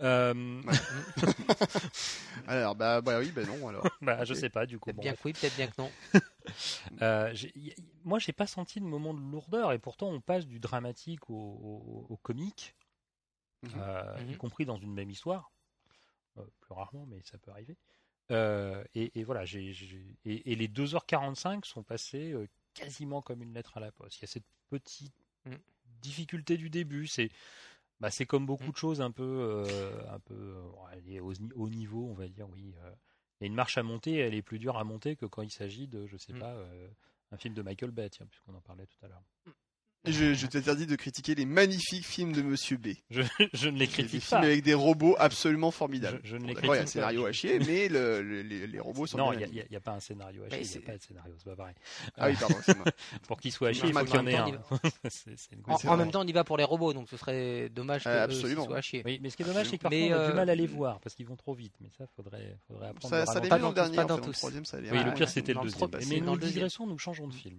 [0.00, 0.62] Euh,
[2.46, 4.86] alors bah, bah oui bah non alors bah, je sais pas du coup.
[4.86, 5.90] Peut-être Bon, bien que oui, peut-être bien que non.
[7.00, 7.74] Euh, j'ai- y- y-
[8.04, 11.34] moi, j'ai pas senti de moment de lourdeur et pourtant on passe du dramatique au,
[11.34, 12.74] au- au comique,
[13.62, 13.70] Mhm.
[13.76, 14.30] euh, Mhm.
[14.32, 15.50] y compris dans une même histoire.
[16.36, 17.76] plus rarement, mais ça peut arriver.
[18.94, 19.70] Et, et, voilà, j'ai,
[20.24, 22.34] et, et, les 2h45 sont passées
[22.74, 24.18] quasiment comme une lettre à la poste.
[24.18, 25.14] Il y a cette petite
[25.46, 25.54] mm.
[26.00, 27.06] Difficulté du début.
[27.06, 27.30] C'est
[28.00, 28.72] bah, c'est comme beaucoup mm.
[28.72, 29.64] de choses un peu,
[30.10, 30.56] un peu
[31.54, 32.74] au, niveau, on va dire, oui.
[33.40, 35.42] Il y a une marche à monter, elle est plus dure à monter que quand
[35.42, 36.38] il s'agit de, je sais mm.
[36.38, 36.56] pas,
[37.30, 39.22] un film de Michael Bay, puisqu'on en parlait tout à l'heure.
[40.06, 42.88] Je, je t'interdis de critiquer les magnifiques films de Monsieur B.
[43.10, 43.22] Je,
[43.54, 44.26] je ne les critique des pas.
[44.26, 46.20] Films avec des robots absolument formidables.
[46.24, 46.74] Je, ne les critique pas.
[46.74, 49.16] Il y a un scénario à chier, mais le, le, les, les, robots sont.
[49.16, 50.60] Non, il n'y a, a, pas un scénario à chier.
[50.62, 51.74] Il n'y a pas de scénario, c'est pas pareil.
[52.18, 52.56] Ah oui, pardon.
[53.28, 54.58] pour qu'il soit à chier, il faut qu'il y en ait un.
[55.88, 58.54] en, même temps, on y va pour les robots, donc ce serait dommage que ce
[58.54, 59.02] soit à chier.
[59.06, 60.54] Oui, mais ce qui est dommage, c'est que parfois on a du euh, mal à
[60.54, 61.74] les voir parce qu'ils vont trop vite.
[61.80, 63.14] Mais ça, faudrait, faudrait apprendre.
[63.14, 63.96] Ça, ça pas dans le dernier.
[63.96, 64.44] Pas dans tous.
[64.44, 65.90] Oui, le pire, c'était le deuxième.
[66.08, 67.58] Mais nous digressons, nous changeons de film.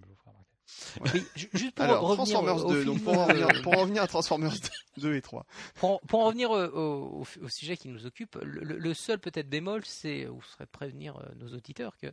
[1.02, 1.24] Oui,
[1.54, 4.08] juste pour Alors, revenir Transformers au 2, donc pour, en revenir, pour en revenir à
[4.08, 4.54] Transformers
[4.98, 5.46] 2 et 3.
[5.76, 9.50] Pour, pour en revenir au, au, au, sujet qui nous occupe, le, le seul peut-être
[9.50, 12.08] bémol, c'est, ou serait de prévenir euh, nos auditeurs, que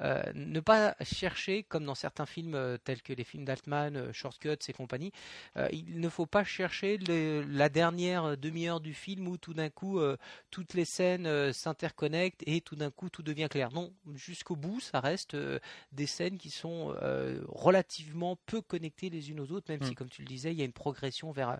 [0.00, 4.68] euh, ne pas chercher, comme dans certains films euh, tels que les films d'Altman, Shortcuts
[4.68, 5.12] et compagnie,
[5.56, 9.70] euh, il ne faut pas chercher le, la dernière demi-heure du film où tout d'un
[9.70, 10.16] coup euh,
[10.50, 13.72] toutes les scènes s'interconnectent et tout d'un coup tout devient clair.
[13.72, 15.36] Non, jusqu'au bout, ça reste
[15.92, 16.94] des scènes qui sont
[17.48, 17.93] relativement
[18.46, 19.94] peu connectées les unes aux autres, même si, Mm.
[19.94, 21.56] comme tu le disais, il y a une progression vers euh,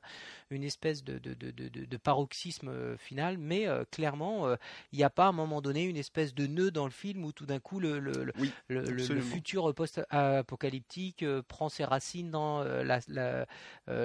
[0.51, 4.57] une espèce de, de, de, de, de paroxysme euh, final, mais euh, clairement, euh,
[4.93, 7.25] il n'y a pas à un moment donné une espèce de nœud dans le film
[7.25, 9.27] où tout d'un coup le, le, Oui, le, le- le absolument.
[9.27, 13.47] futur post-apocalyptique prend ses racines dans la- la-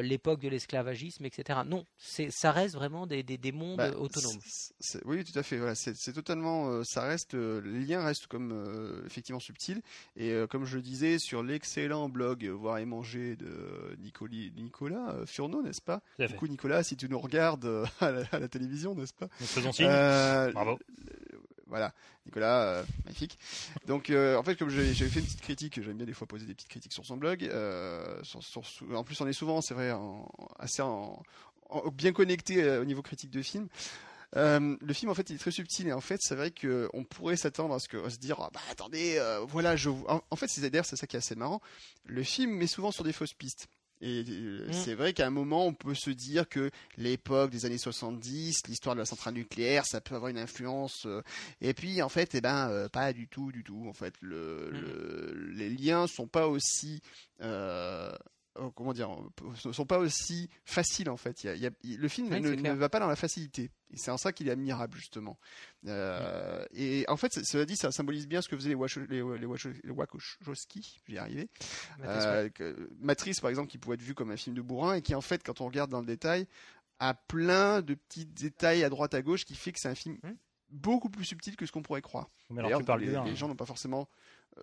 [0.02, 1.60] l'époque de l'esclavagisme, etc.
[1.66, 4.40] Non, ça reste vraiment des, des, des mondes Bah, autonomes.
[5.06, 5.58] oui, tout à fait.
[5.58, 9.82] Voilà, c'est totalement, ça reste, les liens restent comme effectivement subtils.
[10.16, 15.12] Et comme je le disais sur l'excellent blog euh, Voir et manger de Nicoli, Nicolas
[15.12, 16.28] euh, Furneaux, n'est-ce pas fait.
[16.28, 19.28] Du coup, Nicolas, si tu nous regardes euh, à, la, à la télévision, n'est-ce pas
[19.40, 19.86] Nous faisons signe.
[19.90, 20.78] Euh, Bravo.
[21.68, 21.94] Voilà,
[22.26, 23.38] Nicolas, euh, magnifique.
[23.86, 26.46] Donc, euh, en fait, comme j'avais fait une petite critique, j'aime bien des fois poser
[26.48, 27.42] des petites critiques sur son blog.
[28.24, 30.28] sur- sur- sou- en plus, on est souvent, c'est vrai, en-
[30.58, 31.22] assez en-
[31.70, 33.68] en- bien connecté au niveau critique de film.
[34.36, 36.88] Euh, le film en fait il est très subtil et en fait c'est vrai que
[36.94, 39.90] on pourrait s'attendre à ce que à se dire ah, bah attendez euh, voilà je
[39.90, 41.62] en, en fait c'est d'ailleurs c'est ça qui est assez marrant.
[42.06, 43.68] Le film met souvent sur des fausses pistes.
[44.02, 44.74] Et euh, Mm.
[44.74, 48.94] c'est vrai qu'à un moment on peut se dire que l'époque des années 70 l'histoire
[48.96, 51.06] de la centrale nucléaire ça peut avoir une influence
[51.60, 54.14] et puis en fait eh ben pas du tout du tout en fait.
[54.22, 57.02] Le, le- les liens sont pas aussi
[57.42, 58.12] euh,
[58.76, 59.10] comment dire,
[59.66, 61.44] ne sont pas aussi faciles en fait.
[61.44, 63.16] Il y a- il y a- il- le film Oui, ne, va pas dans la
[63.16, 63.72] facilité.
[63.92, 65.38] Et c'est en ça qu'il est admirable justement.
[65.88, 69.18] Euh, Et en fait, cela dit, ça symbolise bien ce que faisaient les, Wacho- les,
[69.40, 71.50] les, Wacho- les Wachowski, j'y arrivé.
[72.00, 74.96] Matrice, Euh, que- Matrice, par exemple, qui pourrait être vu comme un film de bourrin
[74.96, 76.48] et qui, en fait, quand on regarde dans le détail,
[77.00, 80.18] a plein de petits détails à droite à gauche qui fait que c'est un film
[80.24, 80.34] Hmm.
[80.70, 82.30] beaucoup plus subtil que ce qu'on pourrait croire.
[82.50, 83.24] Mais alors tu parles les, 1.
[83.24, 84.08] les gens n'ont pas forcément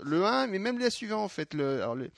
[0.02, 1.54] le 1, mais même les suivants en fait.
[1.54, 2.10] Le, alors le-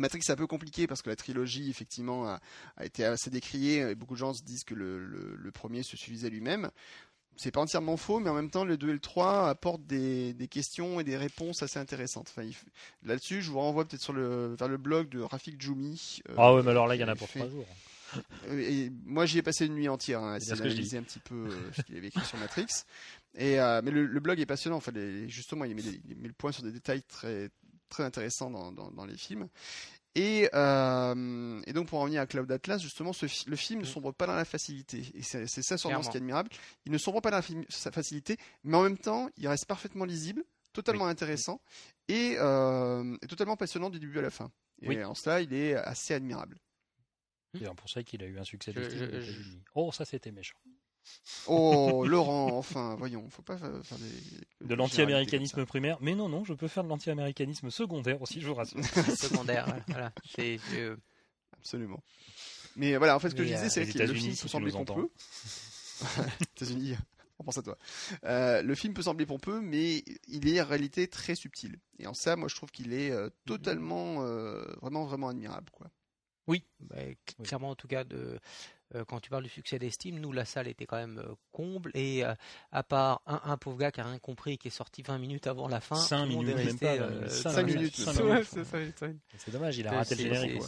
[0.00, 2.40] Matrix c'est un peu compliqué parce que la trilogie effectivement a,
[2.76, 5.82] a été assez décriée et beaucoup de gens se disent que le, le- le premier
[5.82, 6.70] se suffisait lui-même.
[7.36, 10.34] C'est pas entièrement faux, mais en même temps le 2 et le 3 apportent des,
[10.34, 12.26] des questions et des réponses assez intéressantes.
[12.28, 12.64] Enfin, il f-
[13.04, 16.20] Là-dessus, je vous renvoie peut-être sur le, vers le blog de Rafik Djoumi.
[16.28, 17.66] euh, Ah ouais, mais alors là, il y en a pour fait- trois jours.
[18.48, 20.74] euh, Et moi, j'y ai passé une nuit entière hein, à essayer ce que je
[20.74, 22.66] d'analyser un petit peu euh, ce qu'il avait écrit sur Matrix.
[23.36, 24.76] Et euh, mais le, le blog est passionnant.
[24.76, 27.48] Enfin, les- justement, il met, des- il met le point sur des détails très
[27.90, 29.48] très intéressants dans, dans, dans les films.
[30.16, 33.80] Et, euh, et donc pour en revenir à Cloud Atlas, justement, ce fi- le film
[33.80, 35.04] ne sombre pas dans la facilité.
[35.14, 36.50] Et c'est c'est ça sûrement ce qui est admirable.
[36.84, 39.66] Il ne sombre pas dans la fi- sa facilité, mais en même temps, il reste
[39.66, 40.42] parfaitement lisible,
[40.72, 41.60] totalement intéressant
[42.08, 44.50] et, euh, et totalement passionnant du début à la fin.
[44.82, 45.04] Et Oui.
[45.04, 46.58] en cela, il est assez admirable.
[47.54, 49.58] C'est pour ça qu'il a eu un succès Je- je- je-.
[49.76, 50.58] Oh, ça c'était méchant.
[51.46, 54.66] Oh, Laurent, enfin, voyons, faut pas fa- faire des.
[54.66, 55.98] De l'anti-américanisme primaire.
[56.00, 58.82] Mais non, non, je peux faire de l'anti-américanisme secondaire aussi, je vous rassure.
[59.16, 59.66] secondaire.
[59.88, 60.12] voilà.
[60.36, 60.96] C'est, euh,
[61.52, 62.02] Absolument.
[62.76, 64.48] Mais voilà, en fait, ce que Mais, je disais, euh, c'est que le film peut
[64.48, 65.10] sembler pompeux.
[66.56, 66.96] États-Unis,
[67.38, 67.76] on pense à toi.
[68.24, 71.78] Euh, le film peut sembler pompeux, mais il est en réalité très subtil.
[71.98, 75.90] Et en ça, moi, je trouve qu'il est euh, totalement, euh, vraiment, vraiment admirable, quoi.
[76.46, 76.96] Oui, bah,
[77.44, 78.38] clairement en tout cas de euh,
[79.06, 82.24] quand tu parles du succès d'estime, nous la salle était quand même euh, comble et
[82.24, 82.34] euh,
[82.72, 85.18] à part un, un pauvre gars qui a rien compris et qui est sorti 20
[85.18, 87.28] minutes avant la fin, Cinq tout le monde minutes, est même resté, pas, euh, même
[87.28, 87.96] cinq cinq minutes, minutes.
[89.38, 90.62] c'est dommage, il a raté le générique.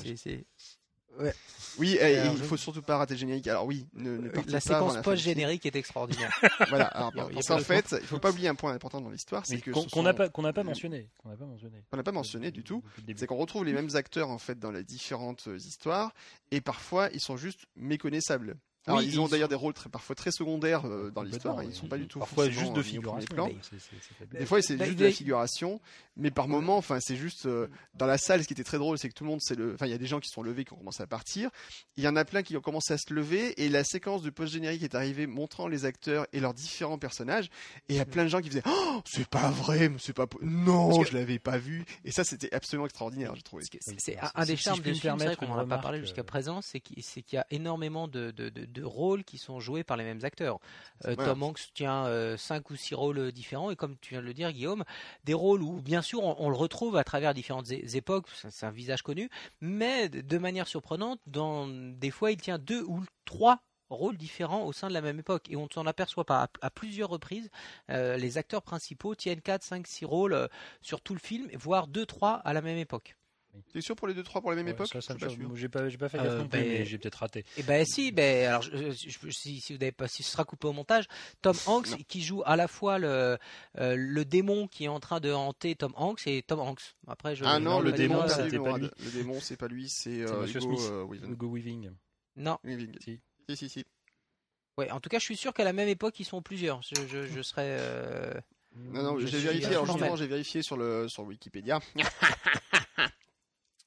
[1.21, 1.35] C'est-
[1.79, 3.47] Oui, et, Alors, il je- faut surtout pas rater le générique.
[3.49, 5.03] Alors oui, ne, ne partez La séquence film.
[5.05, 6.31] post-générique est extraordinaire.
[6.69, 6.85] Voilà.
[6.87, 9.61] Alors, Il parce qu'en fait, il faut pas oublier un point important dans l'histoire, c'est
[9.63, 11.09] Qu'on n'a sont- pas, qu'on n'a pas mentionné.
[11.19, 11.83] Qu'on n'a pas mentionné.
[11.91, 12.83] qu'on n'a pas mentionné du tout.
[13.17, 16.13] C'est qu'on retrouve les mêmes acteurs en fait dans les différentes euh, histoires
[16.51, 18.57] et parfois ils sont juste méconnaissables.
[18.87, 21.63] Alors, Oui, ils ont d'ailleurs sont- des rôles très, parfois très secondaires euh, dans l'histoire.
[21.63, 21.75] Ils oui.
[21.75, 23.51] sont pas du tout Parfois juste de euh, figuration.
[24.33, 25.81] Des fois, c'est Bah, juste il de la figuration,
[26.17, 28.43] mais par moment, enfin, c'est juste euh, dans la salle.
[28.43, 29.95] Ce qui était très drôle, c'est que tout le monde, c'est le, enfin, il y
[29.95, 31.51] a des gens qui sont levés, qui ont commencé à partir.
[31.97, 34.31] Il y en a plein qui ont commencé à se lever, et la séquence de
[34.31, 37.47] post générique est arrivée, montrant les acteurs et leurs différents personnages.
[37.89, 40.13] Et il y a plein de gens qui faisaient, oh, c'est pas vrai, mais c'est
[40.13, 41.85] pas, non, Parce que- je l'avais pas vu.
[42.05, 43.65] Et ça, c'était absolument extraordinaire, j'ai trouvé.
[43.99, 45.79] C'est un, un si- des si charmes je ce me film, qu'on n'en a pas
[45.79, 47.03] parlé jusqu'à présent, c'est qu'il
[47.33, 48.33] y a énormément de,
[48.73, 50.59] de- rôles qui sont joués par les mêmes acteurs.
[51.07, 51.15] Euh.
[51.27, 54.27] Tom Hanks tient euh, cinq ou six rôles euh, différents, et comme tu viens de
[54.27, 54.85] le dire, Guillaume,
[55.25, 58.71] des rôles où bien sûr on, on le retrouve à travers différentes époques, c'est- un
[58.71, 59.29] visage connu,
[59.61, 64.73] mais de manière surprenante, dans des fois il tient deux ou trois rôles différents au
[64.73, 67.51] sein de la même époque et on ne s'en aperçoit pas à, à plusieurs reprises
[67.91, 70.49] euh, les acteurs principaux tiennent 4, 5, 6 rôles
[70.81, 73.17] sur tout le film voire 2, 3 à la même époque
[73.73, 75.31] T'es sûr pour les deux trois pour la même Ouais, époque ça, ça me sûr.
[75.57, 77.45] J'ai pas, fait Euh, gaffe non plus, ben- mais j'ai peut-être raté.
[77.59, 80.31] Eh ben si, ben alors je- je- je- si, si vous n'avez pas, si ce
[80.33, 81.07] sera coupé au montage,
[81.43, 81.97] Tom Hanks Non.
[82.09, 83.37] qui joue à la fois le
[83.79, 86.95] euh, le démon qui est en train de hanter Tom Hanks et Tom Hanks.
[87.07, 88.91] Après je Ah non, vais le démon, dire, euh, pas lui.
[89.05, 91.07] Le démon, c'est pas lui, c'est euh, Hugo euh.
[91.31, 91.91] Hugo Weaving.
[92.37, 92.97] Non, Weaving.
[93.01, 93.21] Si.
[93.51, 93.85] Si, si, si.
[94.79, 94.91] ouais.
[94.91, 96.81] En tout cas, je suis sûr qu'à la même époque, ils sont plusieurs.
[96.83, 97.77] Je, je, je serais.
[97.81, 98.33] euh,
[98.77, 99.67] Non, non, j'ai vérifié.
[99.67, 100.17] Alors absolument justement, même.
[100.17, 101.81] j'ai vérifié sur le sur Wikipédia.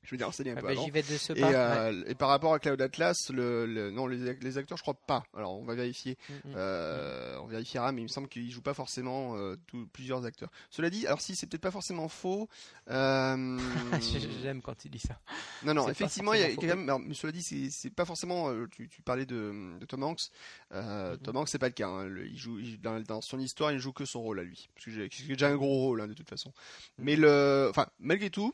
[0.06, 0.84] je vais dire renseigner un ah peu avant.
[0.86, 1.52] J'y vais de ce Et, pas.
[1.52, 4.94] euh, et par rapport à Cloud Atlas, le, le- non, les, les acteurs, je crois
[4.94, 5.24] pas.
[5.36, 6.18] Alors, on va vérifier.
[6.30, 6.36] ouais.
[6.46, 6.54] Mm, mm.
[6.58, 9.56] Euh, on vérifiera, mais il me semble qu'ils jouent pas forcément euh,
[9.94, 10.50] plusieurs acteurs.
[10.70, 12.48] Cela dit, alors si c'est peut-être pas forcément faux.
[12.88, 15.20] J'aime quand il dit ça.
[15.64, 16.84] non, non, effectivement, il y a quand même.
[16.84, 17.42] alors, cela dit,
[17.72, 18.52] c'est pas forcément.
[18.72, 20.30] tu, tu parlais de, de Tom Hanks.
[20.74, 21.18] Euh.
[21.18, 21.88] Tom Hanks, c'est pas le cas.
[21.88, 22.06] hein.
[22.06, 24.70] Le- il joue il- dans, dans son histoire, il joue que son rôle à lui,
[24.74, 26.52] parce que j'ai déjà un gros rôle hein, de toute façon.
[26.98, 28.54] Mais le, enfin, malgré tout.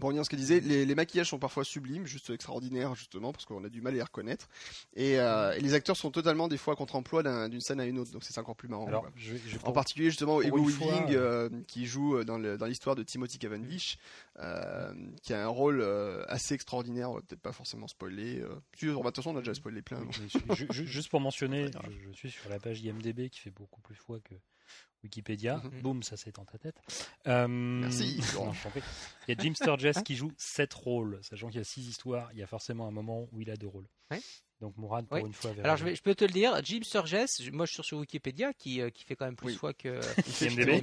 [0.00, 3.32] Pour revenir à ce que disait, les, les maquillages sont parfois sublimes, juste extraordinaires justement,
[3.32, 4.48] parce qu'on a du mal à les reconnaître.
[4.96, 7.98] Et, euh, et les acteurs sont totalement des fois contre-emploi d'un- d'une scène à une
[7.98, 8.86] autre, donc c'est encore plus marrant.
[8.88, 9.12] Alors, quoi.
[9.14, 13.02] je, je- En particulier justement une Weaving fois, euh, qui joue euh, dans l'histoire de
[13.02, 13.98] Timothy Cavendish,
[14.40, 18.40] euh, qui a un rôle euh, assez extraordinaire, on va peut-être pas forcément spoiler.
[18.40, 18.48] Euh.
[18.76, 20.00] Si, de toute façon, on a déjà spoilé plein.
[20.70, 21.70] juste pour mentionner,
[22.08, 24.34] je suis sur la page IMDB qui fait beaucoup plus fois que
[25.02, 25.56] Wikipédia.
[25.64, 25.80] Mhm.
[25.82, 26.76] Boum, ça c'est en ta tête.
[27.26, 28.52] Euh, Merci, non.
[29.26, 32.30] Il y a Jim Sturgess qui joue 7 rôles, sachant qu'il y a 6 histoires,
[32.32, 33.88] il y a forcément un moment où il a deux rôles.
[34.10, 34.20] Ouais.
[34.60, 37.42] Donc Mourad, pour une fois, Alors je, vais, je peux te le dire, Jim Sturgess,
[37.42, 39.54] je- moi je suis sur Wikipédia qui, euh, qui fait quand même plus Oui.
[39.54, 39.98] fois que.
[40.42, 40.82] IMDb.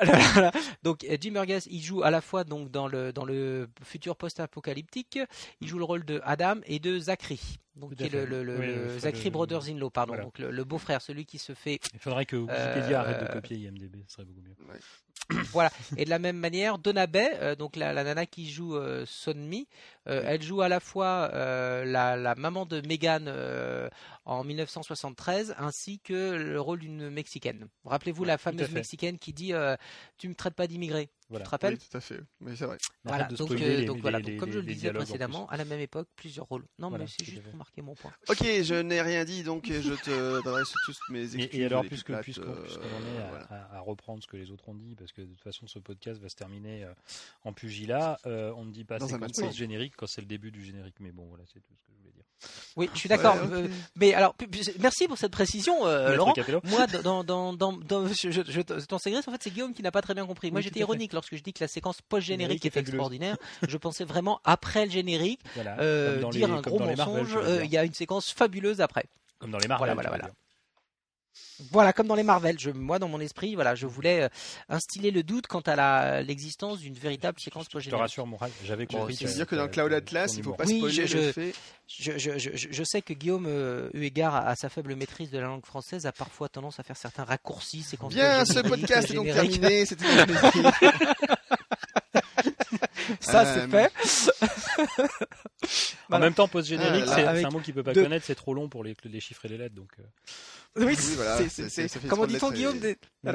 [0.82, 4.16] donc euh, Jim Burgess, il joue à la fois donc dans le dans le futur
[4.16, 5.18] post-apocalyptique,
[5.60, 7.40] il joue le rôle de Adam et de Zachary,
[7.76, 10.24] donc qui est le, le- le- Oui, le il faut Zachary le- Brothers-in-law, pardon, Voilà.
[10.24, 11.78] donc le, le beau-frère, celui qui se fait.
[11.92, 15.40] Il faudrait que Wikipédia Euh, arrête de copier IMDB, ce serait beaucoup mieux.
[15.52, 15.70] voilà.
[15.96, 19.04] Et de la même manière, Donna Bay, euh, donc la, la nana qui joue euh,
[19.06, 19.68] Sonmi,
[20.08, 23.88] euh, elle joue à la fois euh, la, la maman de Megan euh,
[24.24, 27.68] en 1973 ainsi que le rôle d'une mexicaine.
[27.84, 29.76] Rappelez-vous la fameuse mexicaine qui dit euh,
[30.18, 31.08] "Tu me traites pas d'immigré".
[31.30, 31.44] Voilà.
[31.44, 32.20] Tu te rappelles Oui, tout à fait.
[32.40, 32.76] Mais c'est vrai.
[33.02, 35.80] Voilà, donc, euh, les- voilà, les- donc comme je le disais précédemment, à la même
[35.80, 36.66] époque, plusieurs rôles.
[36.78, 38.12] Non, Voilà, mais c'est juste pour marquer mon point.
[38.28, 41.48] Ok, je n'ai rien dit, donc je te t'adresse tous mes excuses.
[41.54, 43.44] Et, et alors, puisqu'on, euh, en est à, voilà.
[43.50, 45.78] à- à reprendre ce que les autres ont dit, parce que de toute façon, ce
[45.78, 46.92] podcast va se terminer euh,
[47.44, 49.30] en pugilat, euh, on ne dit pas Dans un séquence
[49.96, 50.96] quand c'est le début du générique.
[51.00, 52.24] Mais bon, voilà, c'est tout ce que je voulais dire.
[52.76, 53.36] Oui, je suis d'accord.
[53.36, 54.34] Ouais, euh, mais alors,
[54.80, 56.34] merci pour cette précision, euh, Laurent.
[56.64, 59.72] Moi, dans, dans, dans, dans, je, je, je t'en sais grâce, en fait, c'est Guillaume
[59.72, 60.50] qui n'a pas très bien compris.
[60.50, 63.36] Moi, Oui, j'étais ironique lorsque je dis que la séquence post-générique Générique est extraordinaire.
[63.66, 67.36] je pensais vraiment après le générique, Voilà, euh, dire les, un gros mensonge.
[67.36, 67.64] euh.
[67.64, 69.04] Il y a une séquence fabuleuse après.
[69.38, 69.94] Comme dans les Marvel.
[69.94, 70.34] Voilà, voilà, dire.
[71.70, 72.58] Voilà, comme dans les Marvel.
[72.58, 74.28] Je, moi, dans mon esprit, voilà, je voulais euh,
[74.68, 78.86] instiller le doute quant à la- l'existence d'une véritable séquence Je te rassure, Mourad, j'avais
[78.86, 79.16] compris.
[79.16, 80.56] tu veux dire que dans ta- Cloud ta- Atlas, il faut humour.
[80.56, 81.54] pas Oui, spoiler je- le je- fait.
[81.86, 84.94] Je, je, je, je- je sais que Guillaume, euh, eu égard à, à sa faible
[84.96, 87.82] maîtrise de la langue française, a parfois tendance à faire certains raccourcis.
[87.82, 89.84] séquences Bien, ce podcast est donc terminé.
[89.86, 90.04] C'était.
[93.20, 93.92] Ça, Euh, c'est fait.
[96.10, 98.68] En même temps, post-générique, Ah, c'est un mot qu'il peut pas connaître, c'est trop long
[98.68, 99.74] pour les, les chiffres et les lettres.
[99.74, 102.78] Donc, euh, Oui, c'est- comment dit-on Guillaume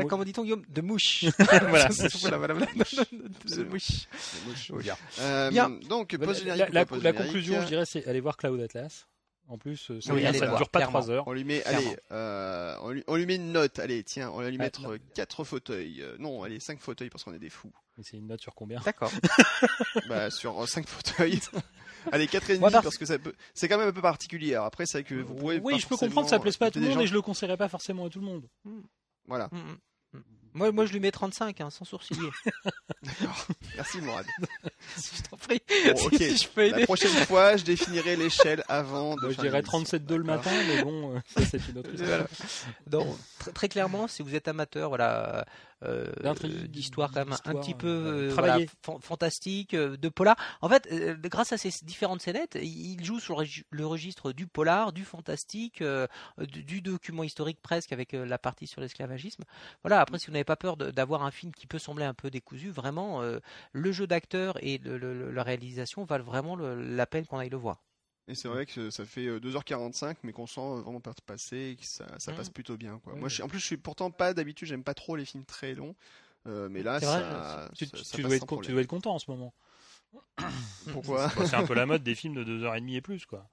[0.07, 1.89] comment dit-on Guillaume de mouche voilà.
[2.21, 2.67] voilà, voilà, voilà.
[2.75, 4.07] de mouche
[4.47, 4.71] Mouche.
[4.83, 4.95] Bien.
[5.19, 5.69] Euh, Bien.
[5.89, 6.25] Donc, La,
[6.85, 9.07] post-générique conclusion, je dirais, c'est aller voir Cloud Atlas.
[9.49, 10.81] En plus, euh, ça, Oui, ça allez ne dure pas.
[10.81, 11.27] 3 heures.
[11.27, 13.79] On lui met, allez, euh, on, lui, on lui met une note.
[13.79, 14.97] Allez, tiens, on va lui Ah, mettre.
[15.15, 16.03] 4 fauteuils.
[16.03, 17.71] Euh, non, allez, 5 fauteuils parce qu'on est des fous.
[17.97, 18.79] Mais c'est une note sur combien?
[18.81, 19.11] D'accord.
[20.07, 21.39] bah, sur 5 fauteuils.
[22.11, 23.33] allez, 4 et demi parce que peut...
[23.55, 24.53] c'est quand même un peu particulier.
[24.53, 25.59] Alors après, c'est vrai que vous pouvez.
[25.59, 27.07] Oui, je peux comprendre que ça forcément- plaise pas à tout le monde gens- et
[27.07, 28.47] je le conseillerais pas forcément à tout le monde.
[29.25, 29.49] Voilà.
[29.51, 29.77] Mm, mm.
[30.53, 32.29] Moi, moi, je lui mets 35, hein, sans sourciller.
[33.03, 33.47] D'accord.
[33.75, 34.25] Merci Morad.
[34.97, 35.61] je t'en prie.
[35.93, 36.83] Bon, Si- si je peux La aider.
[36.85, 39.21] prochaine fois, je définirai l'échelle avant de.
[39.21, 39.83] Moi, je dirais l'émission.
[39.99, 42.09] 37,2 le matin, mais bon, euh, ça c'est une autre histoire.
[42.09, 42.27] Voilà.
[42.87, 45.43] Donc, tr- très clairement, si vous êtes amateur, voilà, euh,
[46.67, 50.35] d'histoire quand même un petit peu euh, euh, voilà, fan- fantastique, euh, de polar.
[50.61, 54.31] En fait, euh, grâce à ces différentes scénettes, il joue sur le, regi- le registre
[54.33, 56.07] du polar, du fantastique, euh,
[56.39, 59.43] du, document historique presque avec euh, la partie sur l'esclavagisme.
[59.83, 60.01] Voilà.
[60.01, 62.69] Après, si vous n'avez pas peur d'avoir un film qui peut sembler un peu décousu,
[62.69, 63.39] vraiment, euh,
[63.71, 67.37] le jeu d'acteur et le- le- le- la réalisation valent vraiment le- la peine qu'on
[67.39, 67.81] aille le voir.
[68.29, 71.71] Et c'est vrai que ça fait euh, 2h45, mais qu'on sent euh, vraiment pas passer
[71.71, 72.37] et que ça, ça Mhm.
[72.37, 72.99] passe plutôt bien.
[72.99, 73.13] Quoi.
[73.13, 75.25] Oui, Moi, je suis- en plus, je suis pourtant pas d'habitude, j'aime pas trop les
[75.25, 75.95] films très longs.
[76.47, 78.81] Euh, mais là, vrai, ça, Tu, ça- tu- ça tu passe dois être, tu dois
[78.81, 79.51] être content en ce moment.
[80.93, 81.29] Pourquoi?
[81.45, 83.49] C'est un peu la mode des films de 2h30 et plus, quoi.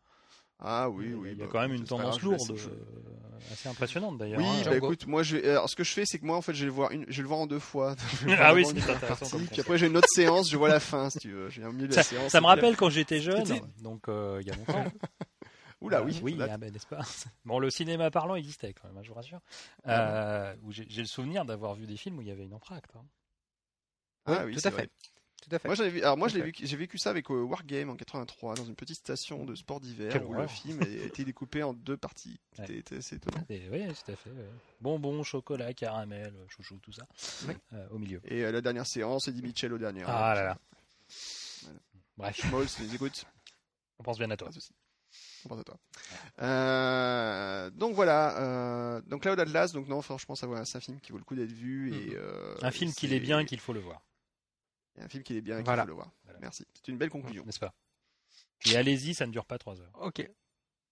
[0.58, 1.30] Ah oui, oui.
[1.32, 4.40] Il y a bah, quand même une tendance grave, lourde, euh, assez impressionnante d'ailleurs.
[4.40, 4.62] Oui, hein.
[4.64, 5.50] bah écoute, moi je vais.
[5.50, 7.04] Alors ce que je fais, c'est que moi en fait, je vais le voir, une...
[7.08, 7.94] je vais le voir en deux fois.
[8.38, 10.56] Ah oui, c'est une première intéressant partie, comme Puis après, j'ai une autre séance, je
[10.56, 11.50] vois la fin si tu veux.
[11.50, 12.32] J'ai un milieu de la séance.
[12.32, 13.44] Ça me rappelle quand j'étais jeune,
[13.82, 14.84] donc euh, il y a longtemps.
[15.82, 16.18] Oula, Euh, oui.
[16.22, 16.50] oui, ça date.
[16.54, 17.00] ah ben, n'est-ce pas?
[17.44, 19.40] Bon, le cinéma parlant existait quand même, hein, je vous rassure.
[19.86, 22.90] Euh, où j'ai le souvenir d'avoir vu des films où il y avait une entracte.
[22.96, 23.04] hein.
[24.24, 24.90] Ah oui, tout c'est à fait.
[25.48, 25.68] Tout à fait.
[25.68, 28.97] Moi, j'avais alors moi, j'ai vécu ça avec euh, Wargame en 83 dans une petite
[28.97, 32.40] station de sport d'hiver où le film a été découpé en deux parties.
[32.56, 32.78] C'était Ouais.
[32.81, 33.44] était assez étonnant.
[33.48, 34.31] Et oui, tout à fait.
[34.31, 34.48] ouais.
[34.81, 37.06] Bonbons, chocolat, caramel, chouchou, tout ça.
[37.73, 38.20] Euh, au milieu.
[38.24, 40.02] Et euh, la dernière séance, Eddie Mitchell au dernier.
[40.06, 40.59] Ah là là.
[42.16, 42.40] Bref,
[42.81, 43.24] les écoutes.
[43.98, 44.48] on pense bien à toi.
[44.48, 44.59] De.
[45.44, 45.77] On pense à toi.
[46.43, 48.39] Euh, donc voilà.
[48.40, 49.73] Euh, donc Cloud Atlas.
[49.73, 52.55] Donc non, franchement, ça c'est un film qui vaut le coup d'être vu et euh,
[52.62, 54.02] Un film qu'il c'est- est bien et qu'il faut le voir.
[54.98, 55.82] Un film qui est bien et qu'il Voilà.
[55.82, 56.10] faut le voir.
[56.24, 56.39] Voilà.
[56.40, 56.66] Merci.
[56.74, 57.44] C'est une belle conclusion.
[57.44, 57.74] N'est-ce pas?
[58.66, 59.90] Et allez-y, ça ne dure pas 3 heures.
[60.01, 60.28] Ok.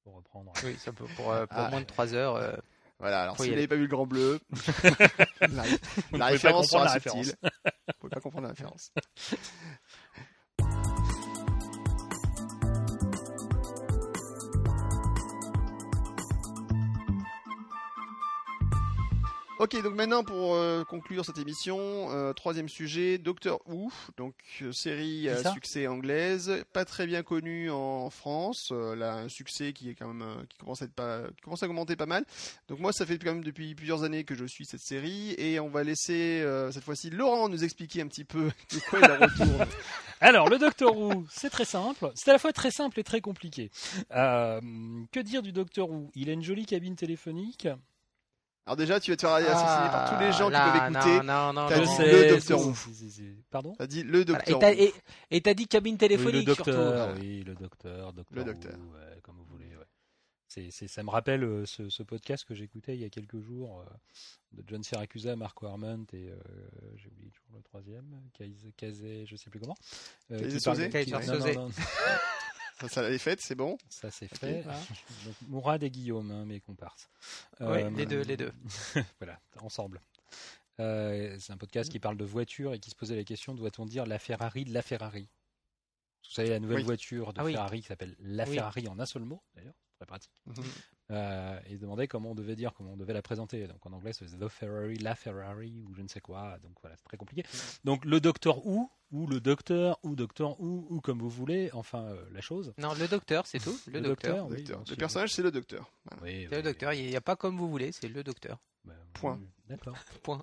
[0.02, 0.52] Pour reprendre.
[0.64, 1.70] Oui, ça peut pour, euh, pour Ah.
[1.70, 2.36] moins de 3 heures.
[2.36, 2.54] euh,
[2.98, 3.22] Voilà.
[3.22, 4.38] Alors si vous n'avez pas vu le Grand Bleu,
[5.40, 5.64] la, la
[6.12, 7.34] ne référence sera subtile.
[7.42, 8.92] Vous pouvez pas comprendre la référence.
[19.64, 21.78] Ok, donc maintenant pour euh, conclure cette émission,
[22.10, 27.70] euh, troisième sujet, Doctor Who, donc euh, série à succès anglaise, pas très bien connue
[27.70, 31.40] en France, a un succès qui est quand même qui commence à être pas, qui
[31.40, 32.26] commence à augmenter pas mal.
[32.68, 35.58] Donc moi ça fait quand même depuis plusieurs années que je suis cette série et
[35.60, 39.66] on va laisser cette fois-ci Laurent nous expliquer un petit peu de quoi il retourne.
[40.20, 42.12] Alors, le Docteur Who, c'est très simple.
[42.16, 43.70] C'est à la fois très simple et très compliqué.
[44.10, 46.10] Que dire du Docteur Who?
[46.14, 47.66] Il a une jolie cabine téléphonique.
[48.66, 51.26] Alors déjà tu vas te faire assassiner par tous les gens qui Ah, peuvent écouter.
[51.26, 51.90] Non, non, T'as Je non.
[51.90, 52.74] dit sais, le Docteur Who.
[53.50, 54.24] Pardon T'as dit le.
[54.24, 54.62] Docteur.
[54.64, 54.92] Et
[55.30, 58.72] t'as- t'as dit cabine Oui, téléphonique le docteur, oui, le docteur, docteur Le docteur.
[58.74, 59.66] Who, ouais, comme vous voulez.
[59.76, 59.84] ouais.
[60.48, 63.40] C'est, c'est- ça me rappelle euh, ce, ce podcast que j'écoutais il y a quelques
[63.40, 63.84] jours euh,
[64.52, 66.36] de John Siracusa, Marco Arment et euh,
[66.96, 68.06] j'ai oublié toujours le troisième,
[68.76, 69.76] Kazé, je sais plus comment.
[70.30, 70.88] Euh, parle- Sosé
[72.88, 73.76] Ça, ça l'avait fait, c'est bon.
[73.88, 74.62] ça c'est fait.
[75.24, 77.08] Donc, Mourad et Guillaume, hein, mes comparses.
[77.60, 78.52] Oui, Euh, les deux, les deux.
[79.20, 80.00] voilà, ensemble.
[80.80, 83.86] Euh, c'est un podcast qui parle de voitures et qui se posait la question doit-on
[83.86, 85.28] dire la Ferrari de la Ferrari?
[86.24, 86.82] Vous savez, la nouvelle Oui.
[86.84, 87.52] voiture de Ah oui.
[87.52, 88.54] Ferrari qui s'appelle la Oui.
[88.54, 90.32] Ferrari en un seul mot, d'ailleurs, très pratique.
[90.46, 90.64] Mhm.
[91.10, 93.66] Euh, et demandait comment on devait dire, comment on devait la présenter.
[93.66, 96.56] Donc en anglais, c'est The Ferrari, la Ferrari ou je ne sais quoi.
[96.62, 97.44] Donc voilà, c'est très compliqué.
[97.84, 102.04] Donc le docteur ou, ou le docteur, ou docteur ou, ou comme vous voulez, enfin
[102.04, 102.72] euh, la chose.
[102.78, 103.78] Non, le docteur, c'est tout.
[103.86, 104.46] Le, docteur.
[104.46, 104.78] oui, Docteur.
[104.78, 105.90] donc, Le personnage c'est le docteur.
[106.10, 106.22] Voilà.
[106.24, 106.92] Oui, C'est le docteur.
[106.94, 108.58] Il n'y a pas comme vous voulez, c'est le docteur.
[108.84, 109.38] bah, Point.
[109.40, 109.96] oui, D'accord.
[110.22, 110.42] Point.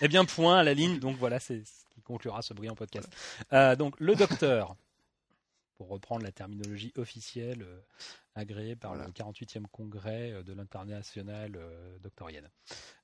[0.00, 0.98] Eh bien, point à la ligne.
[1.00, 3.08] Donc voilà, c'est ce qui conclura ce brillant podcast.
[3.52, 4.74] Euh, donc le docteur,
[5.76, 7.80] pour reprendre la terminologie officielle euh,
[8.34, 9.06] agréée par Voilà.
[9.06, 12.50] le 48e congrès euh, de l'international euh, doctorienne.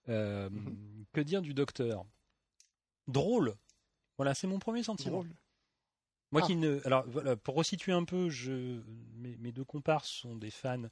[0.07, 1.05] Mhm.
[1.13, 2.05] Que dire du docteur?
[3.07, 3.55] Drôle.
[4.17, 5.23] Voilà, c'est mon premier sentiment.
[5.23, 5.35] Drôle.
[6.31, 6.47] Moi Ah.
[6.47, 8.83] qui ne, alors voilà, pour resituer un peu, je,
[9.15, 10.89] mes, mes deux comparses sont des fans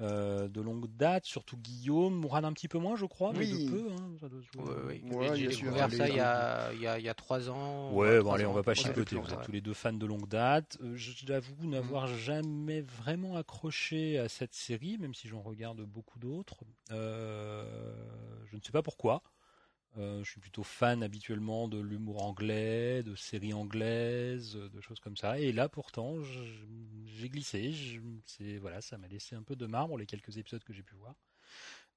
[0.00, 3.66] euh, de longue date, surtout Guillaume, Mourad un petit peu moins, je crois, mais Oui.
[3.66, 3.90] de peu.
[3.92, 4.40] hein, ça doit.
[4.56, 7.92] Ouais, J'ai découvert ça il y a, il y a, il y a trois ans.
[7.94, 9.16] Ouais, bon allez, on va pas chipoter.
[9.16, 10.78] Vous êtes tous les deux fans de longue date.
[10.82, 16.64] Euh, J'avoue n'avoir jamais vraiment accroché à cette série, même si j'en regarde beaucoup d'autres.
[16.90, 17.64] Euh,
[18.50, 19.22] je ne sais pas pourquoi.
[19.98, 25.16] Euh, je suis plutôt fan habituellement de l'humour anglais, de séries anglaises, de choses comme
[25.16, 25.38] ça.
[25.38, 26.16] Et là, pourtant,
[27.06, 27.74] j'ai glissé.
[28.24, 30.94] C'est voilà, ça m'a laissé un peu de marbre les quelques épisodes que j'ai pu
[30.94, 31.14] voir.